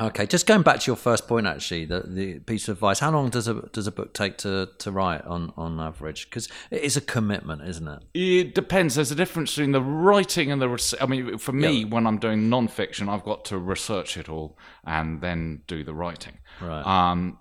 Okay, 0.00 0.26
just 0.26 0.46
going 0.46 0.62
back 0.62 0.80
to 0.80 0.86
your 0.86 0.96
first 0.96 1.28
point, 1.28 1.46
actually, 1.46 1.84
the, 1.84 2.00
the 2.06 2.38
piece 2.40 2.66
of 2.68 2.78
advice. 2.78 2.98
How 2.98 3.10
long 3.10 3.28
does 3.28 3.46
a 3.46 3.54
does 3.72 3.86
a 3.86 3.92
book 3.92 4.14
take 4.14 4.38
to, 4.38 4.70
to 4.78 4.90
write 4.90 5.22
on 5.26 5.52
on 5.56 5.78
average? 5.78 6.30
Because 6.30 6.48
it 6.70 6.80
is 6.82 6.96
a 6.96 7.00
commitment, 7.02 7.62
isn't 7.68 7.86
it? 7.86 8.02
It 8.14 8.54
depends. 8.54 8.94
There's 8.94 9.10
a 9.10 9.14
difference 9.14 9.50
between 9.52 9.72
the 9.72 9.82
writing 9.82 10.50
and 10.50 10.62
the. 10.62 10.68
Res- 10.70 10.94
I 10.98 11.06
mean, 11.06 11.36
for 11.36 11.52
me, 11.52 11.84
when 11.84 12.06
I'm 12.06 12.18
doing 12.18 12.48
non-fiction, 12.48 13.08
I've 13.10 13.22
got 13.22 13.44
to 13.46 13.58
research 13.58 14.16
it 14.16 14.30
all 14.30 14.56
and 14.84 15.20
then 15.20 15.62
do 15.66 15.84
the 15.84 15.94
writing. 15.94 16.38
Right. 16.60 16.86
Um, 16.86 17.38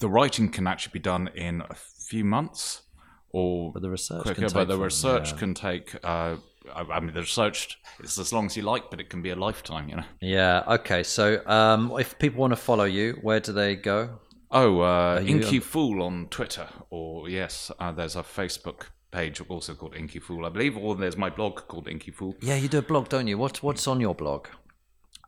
the 0.00 0.08
writing 0.08 0.50
can 0.50 0.66
actually 0.66 0.92
be 0.92 0.98
done 0.98 1.28
in 1.28 1.62
a 1.62 1.74
few 1.74 2.24
months, 2.24 2.82
or 3.30 3.72
But 3.72 3.82
the 3.82 3.90
research 3.90 4.22
quicker. 4.22 4.34
can 4.34 4.48
take 4.48 4.54
but 4.54 4.68
the 4.68 4.78
research 4.78 5.32
yeah. 5.32 5.38
can 5.38 5.54
take. 5.54 5.94
Uh, 6.02 6.36
I, 6.74 6.82
I 6.82 7.00
mean, 7.00 7.14
the 7.14 7.20
research 7.20 7.78
is 8.00 8.18
as 8.18 8.32
long 8.32 8.46
as 8.46 8.56
you 8.56 8.62
like, 8.62 8.90
but 8.90 9.00
it 9.00 9.10
can 9.10 9.22
be 9.22 9.30
a 9.30 9.36
lifetime. 9.36 9.88
You 9.88 9.96
know. 9.96 10.04
Yeah. 10.20 10.64
Okay. 10.68 11.02
So, 11.02 11.46
um, 11.46 11.92
if 11.98 12.18
people 12.18 12.40
want 12.40 12.52
to 12.52 12.56
follow 12.56 12.84
you, 12.84 13.18
where 13.22 13.40
do 13.40 13.52
they 13.52 13.76
go? 13.76 14.20
Oh, 14.50 14.80
uh, 14.80 15.22
Inky 15.26 15.60
Fool 15.60 16.02
on 16.02 16.28
Twitter, 16.30 16.68
or 16.90 17.28
yes, 17.28 17.70
uh, 17.78 17.92
there's 17.92 18.16
a 18.16 18.22
Facebook 18.22 18.86
page 19.10 19.42
also 19.48 19.74
called 19.74 19.94
Inky 19.94 20.20
Fool, 20.20 20.46
I 20.46 20.48
believe, 20.48 20.76
or 20.76 20.94
there's 20.94 21.16
my 21.16 21.30
blog 21.30 21.68
called 21.68 21.88
Inky 21.88 22.10
Fool. 22.10 22.34
Yeah, 22.40 22.56
you 22.56 22.68
do 22.68 22.78
a 22.78 22.82
blog, 22.82 23.08
don't 23.08 23.26
you? 23.26 23.36
What 23.36 23.62
what's 23.62 23.86
on 23.86 24.00
your 24.00 24.14
blog? 24.14 24.48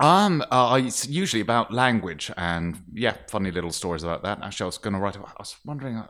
Um, 0.01 0.43
uh, 0.51 0.80
it's 0.82 1.07
usually 1.07 1.43
about 1.43 1.72
language 1.72 2.30
and 2.36 2.82
yeah, 2.95 3.16
funny 3.28 3.51
little 3.51 3.70
stories 3.70 4.03
about 4.03 4.22
that. 4.22 4.43
Actually, 4.43 4.64
I 4.64 4.66
was 4.66 4.78
going 4.78 4.95
to 4.95 5.01
write. 5.01 5.16
I 5.16 5.20
was 5.38 5.57
wondering. 5.64 6.03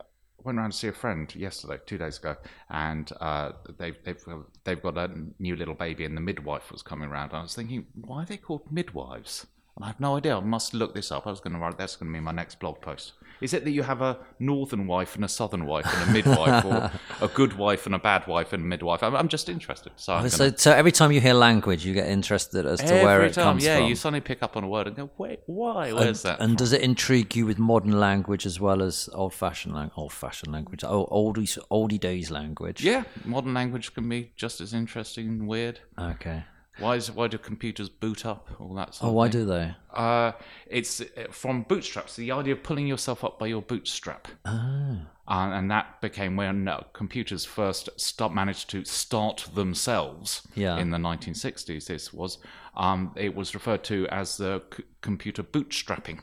Went 0.45 0.59
around 0.59 0.70
to 0.72 0.76
see 0.76 0.88
a 0.88 0.93
friend 0.93 1.34
yesterday, 1.34 1.78
two 1.84 1.99
days 1.99 2.18
ago, 2.18 2.36
and 2.70 3.11
uh, 3.20 3.53
they've 3.78 3.97
they've 4.05 4.24
they've 4.64 4.82
got 4.82 4.97
a 4.97 5.11
new 5.38 5.57
little 5.57 5.74
baby, 5.74 6.05
and 6.05 6.16
the 6.16 6.20
midwife 6.20 6.72
was 6.72 6.82
coming 6.82 7.09
around. 7.11 7.32
I 7.32 7.43
was 7.43 7.55
thinking, 7.55 7.86
why 7.95 8.22
are 8.22 8.26
they 8.26 8.36
called 8.36 8.70
midwives? 8.70 9.47
And 9.76 9.84
I 9.84 9.88
have 9.88 10.01
no 10.01 10.16
idea. 10.16 10.36
I 10.36 10.41
must 10.41 10.74
look 10.74 10.95
this 10.95 11.12
up. 11.12 11.26
I 11.26 11.30
was 11.30 11.41
going 11.41 11.53
to 11.55 11.59
write. 11.59 11.78
That's 11.78 11.97
going 11.97 12.12
to 12.12 12.18
be 12.18 12.22
my 12.22 12.32
next 12.32 12.59
blog 12.59 12.80
post. 12.80 13.12
Is 13.41 13.55
it 13.55 13.64
that 13.64 13.70
you 13.70 13.82
have 13.82 14.03
a 14.03 14.18
northern 14.38 14.86
wife 14.86 15.14
and 15.14 15.24
a 15.24 15.28
southern 15.28 15.66
wife 15.66 15.86
and 15.86 16.11
a 16.11 16.12
midwife, 16.12 16.64
or 16.64 16.91
a 17.20 17.28
good 17.28 17.55
wife 17.57 17.86
and 17.86 17.95
a 17.95 17.99
bad 17.99 18.26
wife 18.26 18.53
and 18.53 18.62
a 18.62 18.66
midwife? 18.66 19.03
I'm, 19.03 19.14
I'm 19.16 19.28
just 19.28 19.49
interested. 19.49 19.93
So, 19.97 20.26
So, 20.28 20.53
so 20.57 20.72
every 20.72 20.93
time 20.93 21.12
you 21.12 21.20
hear 21.20 21.34
language, 21.34 21.84
you 21.84 21.95
get 21.95 22.09
interested 22.09 22.66
as 22.66 22.80
to 22.80 22.93
where 23.05 23.22
it 23.22 23.34
time, 23.34 23.45
comes 23.45 23.64
yeah, 23.64 23.76
from. 23.76 23.84
Yeah, 23.84 23.88
you 23.88 23.95
suddenly 23.97 24.20
pick 24.20 24.43
up 24.43 24.57
on 24.57 24.64
a 24.64 24.68
word 24.68 24.86
and 24.86 24.97
go, 24.97 25.11
wait, 25.18 25.41
why? 25.47 25.93
Where's 25.93 26.22
that? 26.22 26.41
and 26.41 26.57
does 26.57 26.72
it 26.72 26.82
intrigue 26.82 27.34
you 27.34 27.47
with 27.47 27.59
modern 27.59 27.99
language 27.99 28.47
as 28.47 28.61
well 28.61 28.82
as 28.82 29.09
old-fashioned, 29.12 29.74
lang- 29.74 29.91
old-fashioned 29.97 30.53
language, 30.53 30.84
oh, 30.84 31.07
oldie, 31.07 31.59
oldie 31.70 32.01
days 32.01 32.30
language? 32.30 32.82
Yeah, 32.84 33.05
modern 33.24 33.55
language 33.55 33.95
can 33.95 34.09
be 34.09 34.32
just 34.36 34.61
as 34.61 34.74
interesting 34.74 35.28
and 35.28 35.49
weird. 35.49 35.80
Okay. 35.99 36.45
Why 36.79 36.97
is 36.97 37.11
why 37.11 37.27
do 37.29 37.37
computers 37.39 37.89
boot 37.89 38.25
up? 38.25 38.49
All 38.59 38.75
that 38.75 38.95
sort 38.95 39.11
Oh, 39.11 39.12
why 39.12 39.29
do 39.29 39.45
they? 39.45 39.75
Uh, 39.93 40.33
it's 40.66 41.01
uh, 41.01 41.07
from 41.31 41.62
bootstraps. 41.62 42.16
The 42.16 42.33
idea 42.33 42.55
of 42.55 42.62
pulling 42.62 42.87
yourself 42.87 43.23
up 43.25 43.39
by 43.39 43.49
your 43.49 43.61
bootstrap, 43.61 44.29
Ah. 44.47 45.01
uh, 45.29 45.51
and 45.53 45.71
that 45.71 46.01
became 46.01 46.37
when 46.37 46.68
uh, 46.68 46.83
computers 46.93 47.45
first 47.45 47.89
start, 48.01 48.33
managed 48.33 48.71
to 48.71 48.85
start 48.85 49.49
themselves. 49.55 50.47
Yeah. 50.55 50.79
In 50.79 50.91
the 50.91 50.99
1960s, 50.99 51.87
this 51.87 52.12
was 52.12 52.39
um, 52.77 53.12
it 53.16 53.35
was 53.35 53.55
referred 53.55 53.85
to 53.85 54.07
as 54.09 54.37
the 54.39 54.62
c- 54.75 54.85
computer 55.03 55.43
bootstrapping, 55.43 56.21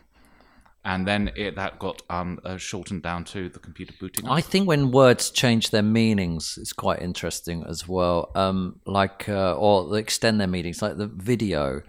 and 0.88 1.06
then 1.06 1.32
it, 1.36 1.56
that 1.56 1.78
got 1.80 2.02
um, 2.10 2.40
uh, 2.46 2.56
shortened 2.56 3.04
down 3.04 3.26
to 3.26 3.50
the 3.50 3.60
computer 3.60 3.94
booting 4.00 4.26
up. 4.26 4.32
I 4.32 4.40
think 4.40 4.70
when 4.70 4.90
words 4.92 5.30
change 5.30 5.70
their 5.72 5.84
meanings, 5.84 6.58
it's 6.62 6.72
quite 6.72 7.02
interesting 7.02 7.66
as 7.68 7.86
well. 7.90 8.32
Um, 8.36 8.80
like, 8.86 9.28
uh, 9.28 9.56
or 9.56 9.90
they 9.90 10.00
extend 10.00 10.40
their 10.40 10.48
meanings. 10.48 10.82
Like 10.82 10.96
the 10.96 11.08
video 11.08 11.82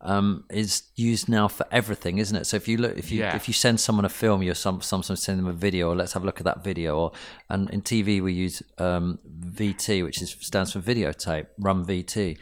um, 0.00 0.44
is 0.48 0.84
used 0.94 1.28
now 1.28 1.48
for 1.48 1.66
everything, 1.70 2.16
isn't 2.16 2.34
it? 2.34 2.46
So 2.46 2.56
if 2.56 2.66
you 2.66 2.78
look, 2.78 2.96
if 2.96 3.12
you 3.12 3.20
Yeah. 3.20 3.36
if 3.36 3.46
you 3.46 3.52
send 3.52 3.78
someone 3.78 4.06
a 4.06 4.08
film, 4.08 4.42
you're 4.42 4.54
some 4.54 4.80
sometimes 4.80 5.22
send 5.22 5.38
them 5.38 5.48
a 5.48 5.52
video, 5.52 5.90
or 5.90 5.94
let's 5.94 6.14
have 6.14 6.22
a 6.22 6.26
look 6.26 6.38
at 6.38 6.44
that 6.44 6.64
video. 6.64 6.96
Or 6.98 7.12
and 7.50 7.68
in 7.70 7.82
TV 7.82 8.22
we 8.22 8.32
use 8.32 8.62
um, 8.78 9.18
VT, 9.58 10.02
which 10.02 10.22
is 10.22 10.34
stands 10.40 10.72
for 10.72 10.80
videotape, 10.80 11.46
run 11.58 11.84
VT. 11.84 12.38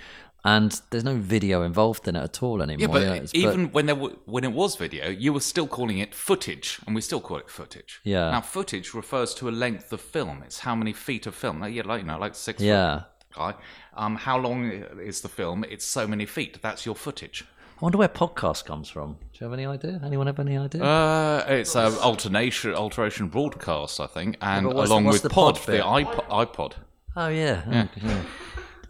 And 0.46 0.78
there's 0.90 1.04
no 1.04 1.16
video 1.16 1.62
involved 1.62 2.06
in 2.06 2.16
it 2.16 2.22
at 2.22 2.42
all 2.42 2.60
anymore. 2.60 2.98
Yeah, 2.98 3.08
but 3.08 3.16
it's- 3.16 3.34
even 3.34 3.70
when 3.72 3.86
there 3.86 3.94
w- 3.94 4.18
when 4.26 4.44
it 4.44 4.52
was 4.52 4.76
video, 4.76 5.08
you 5.08 5.32
were 5.32 5.40
still 5.40 5.66
calling 5.66 5.98
it 5.98 6.14
footage, 6.14 6.80
and 6.86 6.94
we 6.94 7.00
still 7.00 7.20
call 7.20 7.38
it 7.38 7.48
footage. 7.48 8.00
Yeah. 8.04 8.30
Now, 8.30 8.42
footage 8.42 8.92
refers 8.92 9.32
to 9.36 9.48
a 9.48 9.52
length 9.52 9.92
of 9.92 10.00
film. 10.02 10.42
It's 10.44 10.58
how 10.60 10.74
many 10.74 10.92
feet 10.92 11.26
of 11.26 11.34
film. 11.34 11.60
Like, 11.60 11.72
yeah, 11.74 11.82
like 11.86 12.02
you 12.02 12.06
know, 12.06 12.18
like 12.18 12.34
six. 12.34 12.60
Yeah. 12.62 13.04
Guy. 13.34 13.54
Um, 13.96 14.16
how 14.16 14.38
long 14.38 14.70
is 15.10 15.22
the 15.22 15.28
film? 15.28 15.64
It's 15.68 15.84
so 15.86 16.06
many 16.06 16.26
feet. 16.26 16.60
That's 16.62 16.84
your 16.86 16.94
footage. 16.94 17.44
I 17.76 17.80
wonder 17.80 17.98
where 17.98 18.08
podcast 18.08 18.64
comes 18.66 18.88
from. 18.88 19.14
Do 19.32 19.38
you 19.40 19.44
have 19.44 19.52
any 19.54 19.66
idea? 19.66 20.00
Anyone 20.04 20.26
have 20.28 20.38
any 20.38 20.56
idea? 20.56 20.84
Uh, 20.84 21.44
it's 21.48 21.74
uh, 21.74 21.90
alternation 22.02 22.72
alteration 22.74 23.28
broadcast, 23.28 23.98
I 23.98 24.06
think, 24.06 24.36
and 24.40 24.66
but 24.66 24.76
what's- 24.76 24.90
along 24.90 25.04
with 25.06 25.22
the 25.22 25.30
pod, 25.30 25.56
pod 25.56 25.66
the 25.66 25.78
iPod. 25.82 26.26
iPod. 26.28 26.72
Oh 27.16 27.28
yeah. 27.28 27.62
Oh, 27.66 27.88
yeah. 28.06 28.20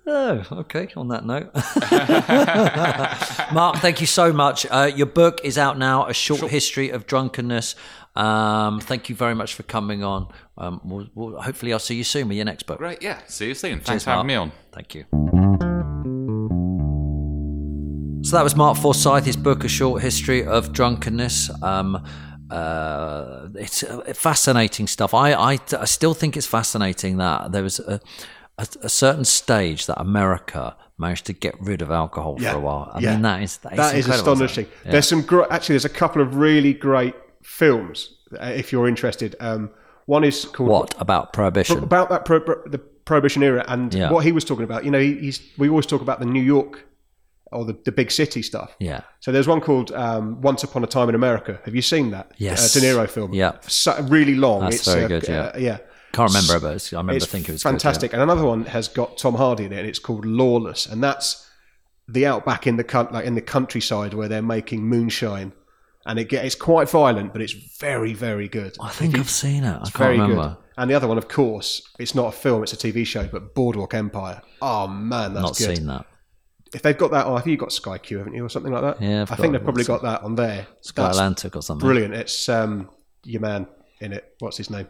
Oh, 0.07 0.44
okay. 0.52 0.88
On 0.96 1.09
that 1.09 1.24
note, 1.24 1.50
Mark, 3.55 3.76
thank 3.78 4.00
you 4.02 4.07
so 4.07 4.32
much. 4.32 4.66
Uh, 4.70 4.90
your 4.94 5.07
book 5.07 5.40
is 5.44 5.57
out 5.57 5.78
now, 5.78 6.07
A 6.07 6.12
Short 6.12 6.50
History 6.50 6.90
of 6.90 7.07
Drunkenness. 7.07 7.74
Um, 8.14 8.80
thank 8.80 9.09
you 9.09 9.16
very 9.16 9.34
much 9.34 9.55
for 9.55 9.62
coming 9.62 10.05
on. 10.05 10.28
Um, 10.59 10.80
we'll, 10.84 11.07
we'll, 11.14 11.40
hopefully, 11.40 11.72
I'll 11.72 11.78
see 11.78 11.96
you 11.96 12.05
soon 12.05 12.28
with 12.28 12.36
your 12.36 12.44
next 12.44 12.64
book. 12.64 12.78
Great, 12.78 13.02
yeah. 13.02 13.20
See 13.28 13.48
you 13.48 13.55
soon. 13.55 13.80
Thanks 13.80 13.88
Cheers, 13.88 14.05
for 14.05 14.11
having 14.11 14.26
Mark. 14.26 14.28
me 14.28 14.34
on. 14.34 14.52
Thank 14.72 14.94
you. 14.94 15.05
So 18.24 18.36
that 18.36 18.42
was 18.42 18.57
Mark 18.57 18.78
Forsyth, 18.78 19.24
his 19.24 19.36
book, 19.36 19.64
A 19.64 19.68
Short 19.68 20.02
History 20.02 20.44
of 20.44 20.72
Drunkenness. 20.72 21.50
Um, 21.62 22.07
uh, 22.50 23.48
it's 23.55 23.82
uh, 23.82 24.00
fascinating 24.14 24.86
stuff. 24.86 25.12
I, 25.12 25.32
I, 25.32 25.59
I 25.78 25.84
still 25.84 26.14
think 26.14 26.36
it's 26.36 26.46
fascinating 26.46 27.16
that 27.18 27.52
there 27.52 27.62
was 27.62 27.80
a, 27.80 28.00
a, 28.59 28.66
a 28.82 28.88
certain 28.88 29.24
stage 29.24 29.86
that 29.86 30.00
America 30.00 30.76
managed 30.98 31.26
to 31.26 31.32
get 31.32 31.61
rid 31.61 31.82
of 31.82 31.90
alcohol 31.90 32.38
for 32.38 32.48
a 32.48 32.59
while. 32.59 32.90
I 32.94 33.00
mean, 33.00 33.22
that 33.22 33.42
is 33.42 33.59
that 33.59 33.72
is, 33.72 33.78
that 33.78 33.94
is 33.96 34.09
it? 34.09 34.14
astonishing. 34.14 34.66
There's 34.84 35.09
some 35.09 35.22
gr- 35.22 35.42
actually. 35.50 35.74
There's 35.74 35.84
a 35.84 35.88
couple 35.88 36.22
of 36.22 36.36
really 36.36 36.72
great 36.72 37.14
films 37.42 38.14
uh, 38.40 38.46
if 38.46 38.72
you're 38.72 38.88
interested. 38.88 39.34
Um, 39.40 39.70
one 40.07 40.24
is 40.24 40.44
called 40.44 40.68
What 40.68 40.94
about 41.00 41.32
prohibition? 41.32 41.78
about 41.78 42.11
that 42.11 42.24
pro- 42.24 42.40
pro- 42.40 42.62
the 42.68 42.78
prohibition 42.78 43.42
era 43.42 43.64
and 43.68 43.92
Yeah. 43.92 44.11
what 44.11 44.24
he 44.24 44.32
was 44.32 44.44
talking 44.44 44.64
about. 44.64 44.84
You 44.84 44.90
know, 44.90 45.00
he, 45.00 45.14
he's 45.18 45.40
we 45.59 45.68
always 45.68 45.86
talk 45.86 46.00
about 46.02 46.20
the 46.20 46.26
New 46.26 46.42
York 46.42 46.86
or 47.52 47.64
the, 47.64 47.76
the 47.84 47.92
big 47.92 48.11
city 48.11 48.42
stuff. 48.42 48.74
Yeah. 48.80 49.02
So 49.20 49.30
there's 49.32 49.46
one 49.48 49.61
called 49.61 49.92
um, 49.92 50.40
Once 50.42 50.62
Upon 50.64 50.82
a 50.84 50.86
Time 50.86 51.09
in 51.09 51.14
America. 51.14 51.61
Have 51.64 51.74
you 51.74 51.82
seen 51.82 52.11
that? 52.11 52.32
Yes. 52.36 52.76
uh, 52.76 52.80
De 52.80 52.86
Niro 52.86 53.09
film. 53.09 53.32
Yeah. 53.32 53.52
so, 53.66 54.00
really 54.09 54.34
long. 54.34 54.61
That's 54.62 54.76
it's 54.76 54.86
very 54.86 55.05
uh, 55.05 55.09
good, 55.09 55.28
yeah. 55.28 55.40
uh, 55.40 55.59
yeah. 55.59 55.78
Can't 56.14 56.30
remember, 56.34 56.60
but 56.60 56.92
I 56.92 56.96
remember 56.96 57.16
It's 57.16 57.26
thinking 57.26 57.52
it 57.52 57.54
was 57.54 57.62
good, 57.62 57.68
yeah. 57.68 57.72
fantastic. 57.72 58.12
And 58.12 58.22
another 58.22 58.44
one 58.44 58.64
has 58.66 58.88
got 58.88 59.18
Tom 59.18 59.34
Hardy 59.34 59.64
in 59.64 59.72
it, 59.72 59.78
and 59.78 59.88
it's 59.88 59.98
called 59.98 60.24
Lawless, 60.24 60.86
and 60.86 61.02
that's 61.02 61.48
the 62.08 62.26
outback 62.26 62.66
in 62.66 62.76
the 62.76 63.08
like 63.12 63.24
in 63.24 63.34
the 63.34 63.40
countryside 63.42 64.14
where 64.14 64.28
they're 64.28 64.42
making 64.42 64.84
moonshine, 64.84 65.52
and 66.06 66.18
it 66.18 66.28
get, 66.28 66.44
it's 66.44 66.54
quite 66.54 66.88
violent, 66.88 67.32
but 67.32 67.40
it's 67.42 67.52
very 67.52 68.12
very 68.12 68.48
good. 68.48 68.76
I 68.80 68.90
think 68.90 69.18
I've 69.18 69.30
seen 69.30 69.64
it. 69.64 69.74
I 69.74 69.78
can't 69.78 69.94
very 69.96 70.18
remember. 70.18 70.48
good. 70.48 70.56
And 70.76 70.90
the 70.90 70.94
other 70.94 71.06
one, 71.06 71.18
of 71.18 71.28
course, 71.28 71.88
it's 71.98 72.14
not 72.14 72.26
a 72.26 72.32
film; 72.32 72.62
it's 72.62 72.72
a 72.72 72.76
TV 72.76 73.06
show, 73.06 73.26
but 73.26 73.54
Boardwalk 73.54 73.94
Empire. 73.94 74.42
Oh 74.60 74.86
man, 74.88 75.32
that's 75.34 75.58
good. 75.58 75.68
Not 75.68 75.68
good. 75.68 75.76
seen 75.78 75.86
that. 75.86 76.06
If 76.74 76.82
they've 76.82 76.98
got 76.98 77.12
that, 77.12 77.26
on, 77.26 77.34
I 77.34 77.36
think 77.36 77.52
you've 77.52 77.60
got 77.60 77.72
Sky 77.72 77.98
Q, 77.98 78.18
haven't 78.18 78.34
you, 78.34 78.44
or 78.44 78.48
something 78.48 78.72
like 78.72 78.82
that? 78.82 79.00
Yeah, 79.00 79.22
I've 79.22 79.30
I 79.30 79.36
think 79.36 79.52
they've 79.52 79.62
probably 79.62 79.84
got 79.84 80.02
that 80.02 80.22
on 80.22 80.34
there. 80.34 80.66
Sky 80.80 81.04
That's 81.04 81.16
Atlantic 81.18 81.54
or 81.54 81.62
something. 81.62 81.86
brilliant. 81.86 82.14
It's 82.14 82.48
um, 82.48 82.90
your 83.24 83.40
man 83.40 83.68
in 84.00 84.12
it. 84.12 84.34
What's 84.40 84.56
his 84.56 84.70
name? 84.70 84.88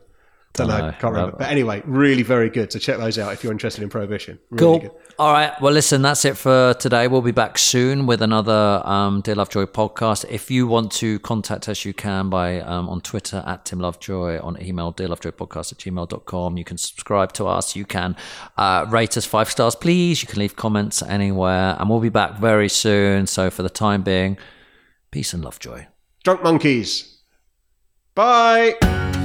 Don't 0.54 0.68
know, 0.68 0.78
Dunno. 0.78 0.92
can't 0.92 1.12
remember. 1.14 1.36
But 1.36 1.50
anyway, 1.50 1.82
really 1.84 2.22
very 2.22 2.48
good. 2.48 2.70
So 2.72 2.78
check 2.78 2.98
those 2.98 3.18
out 3.18 3.32
if 3.32 3.42
you're 3.42 3.52
interested 3.52 3.82
in 3.82 3.90
prohibition. 3.90 4.38
Really 4.50 4.58
Cool. 4.60 4.78
good. 4.78 4.90
All 5.18 5.32
right. 5.32 5.52
Well, 5.60 5.72
listen, 5.72 6.00
that's 6.02 6.24
it 6.24 6.36
for 6.36 6.74
today. 6.74 7.08
We'll 7.08 7.22
be 7.22 7.32
back 7.32 7.58
soon 7.58 8.06
with 8.06 8.22
another 8.22 8.80
um, 8.84 9.20
Dear 9.20 9.34
Lovejoy 9.34 9.64
podcast. 9.66 10.24
If 10.28 10.52
you 10.52 10.68
want 10.68 10.92
to 10.92 11.18
contact 11.20 11.68
us, 11.68 11.84
you 11.84 11.92
can 11.92 12.30
by 12.30 12.60
um, 12.60 12.88
on 12.88 13.00
Twitter 13.00 13.42
at 13.46 13.64
Tim 13.64 13.80
Lovejoy, 13.80 14.38
on 14.40 14.60
email 14.62 14.92
dearlovejoypodcast 14.92 15.72
at 15.72 15.78
gmail.com. 15.78 16.56
You 16.56 16.64
can 16.64 16.78
subscribe 16.78 17.32
to 17.32 17.46
us. 17.46 17.74
You 17.74 17.84
can 17.84 18.14
uh, 18.56 18.86
rate 18.88 19.16
us 19.16 19.24
five 19.26 19.50
stars, 19.50 19.74
please. 19.74 20.22
You 20.22 20.28
can 20.28 20.38
leave 20.38 20.54
comments 20.54 21.02
anywhere. 21.02 21.76
And 21.80 21.90
we'll 21.90 21.98
be 22.00 22.10
back 22.10 22.38
very 22.38 22.68
soon. 22.68 23.26
So 23.26 23.50
for 23.50 23.62
the 23.64 23.70
time 23.70 24.02
being, 24.02 24.36
peace 25.10 25.32
and 25.34 25.44
lovejoy. 25.44 25.86
Drunk 26.22 26.42
monkeys. 26.44 27.22
Bye. 28.14 29.23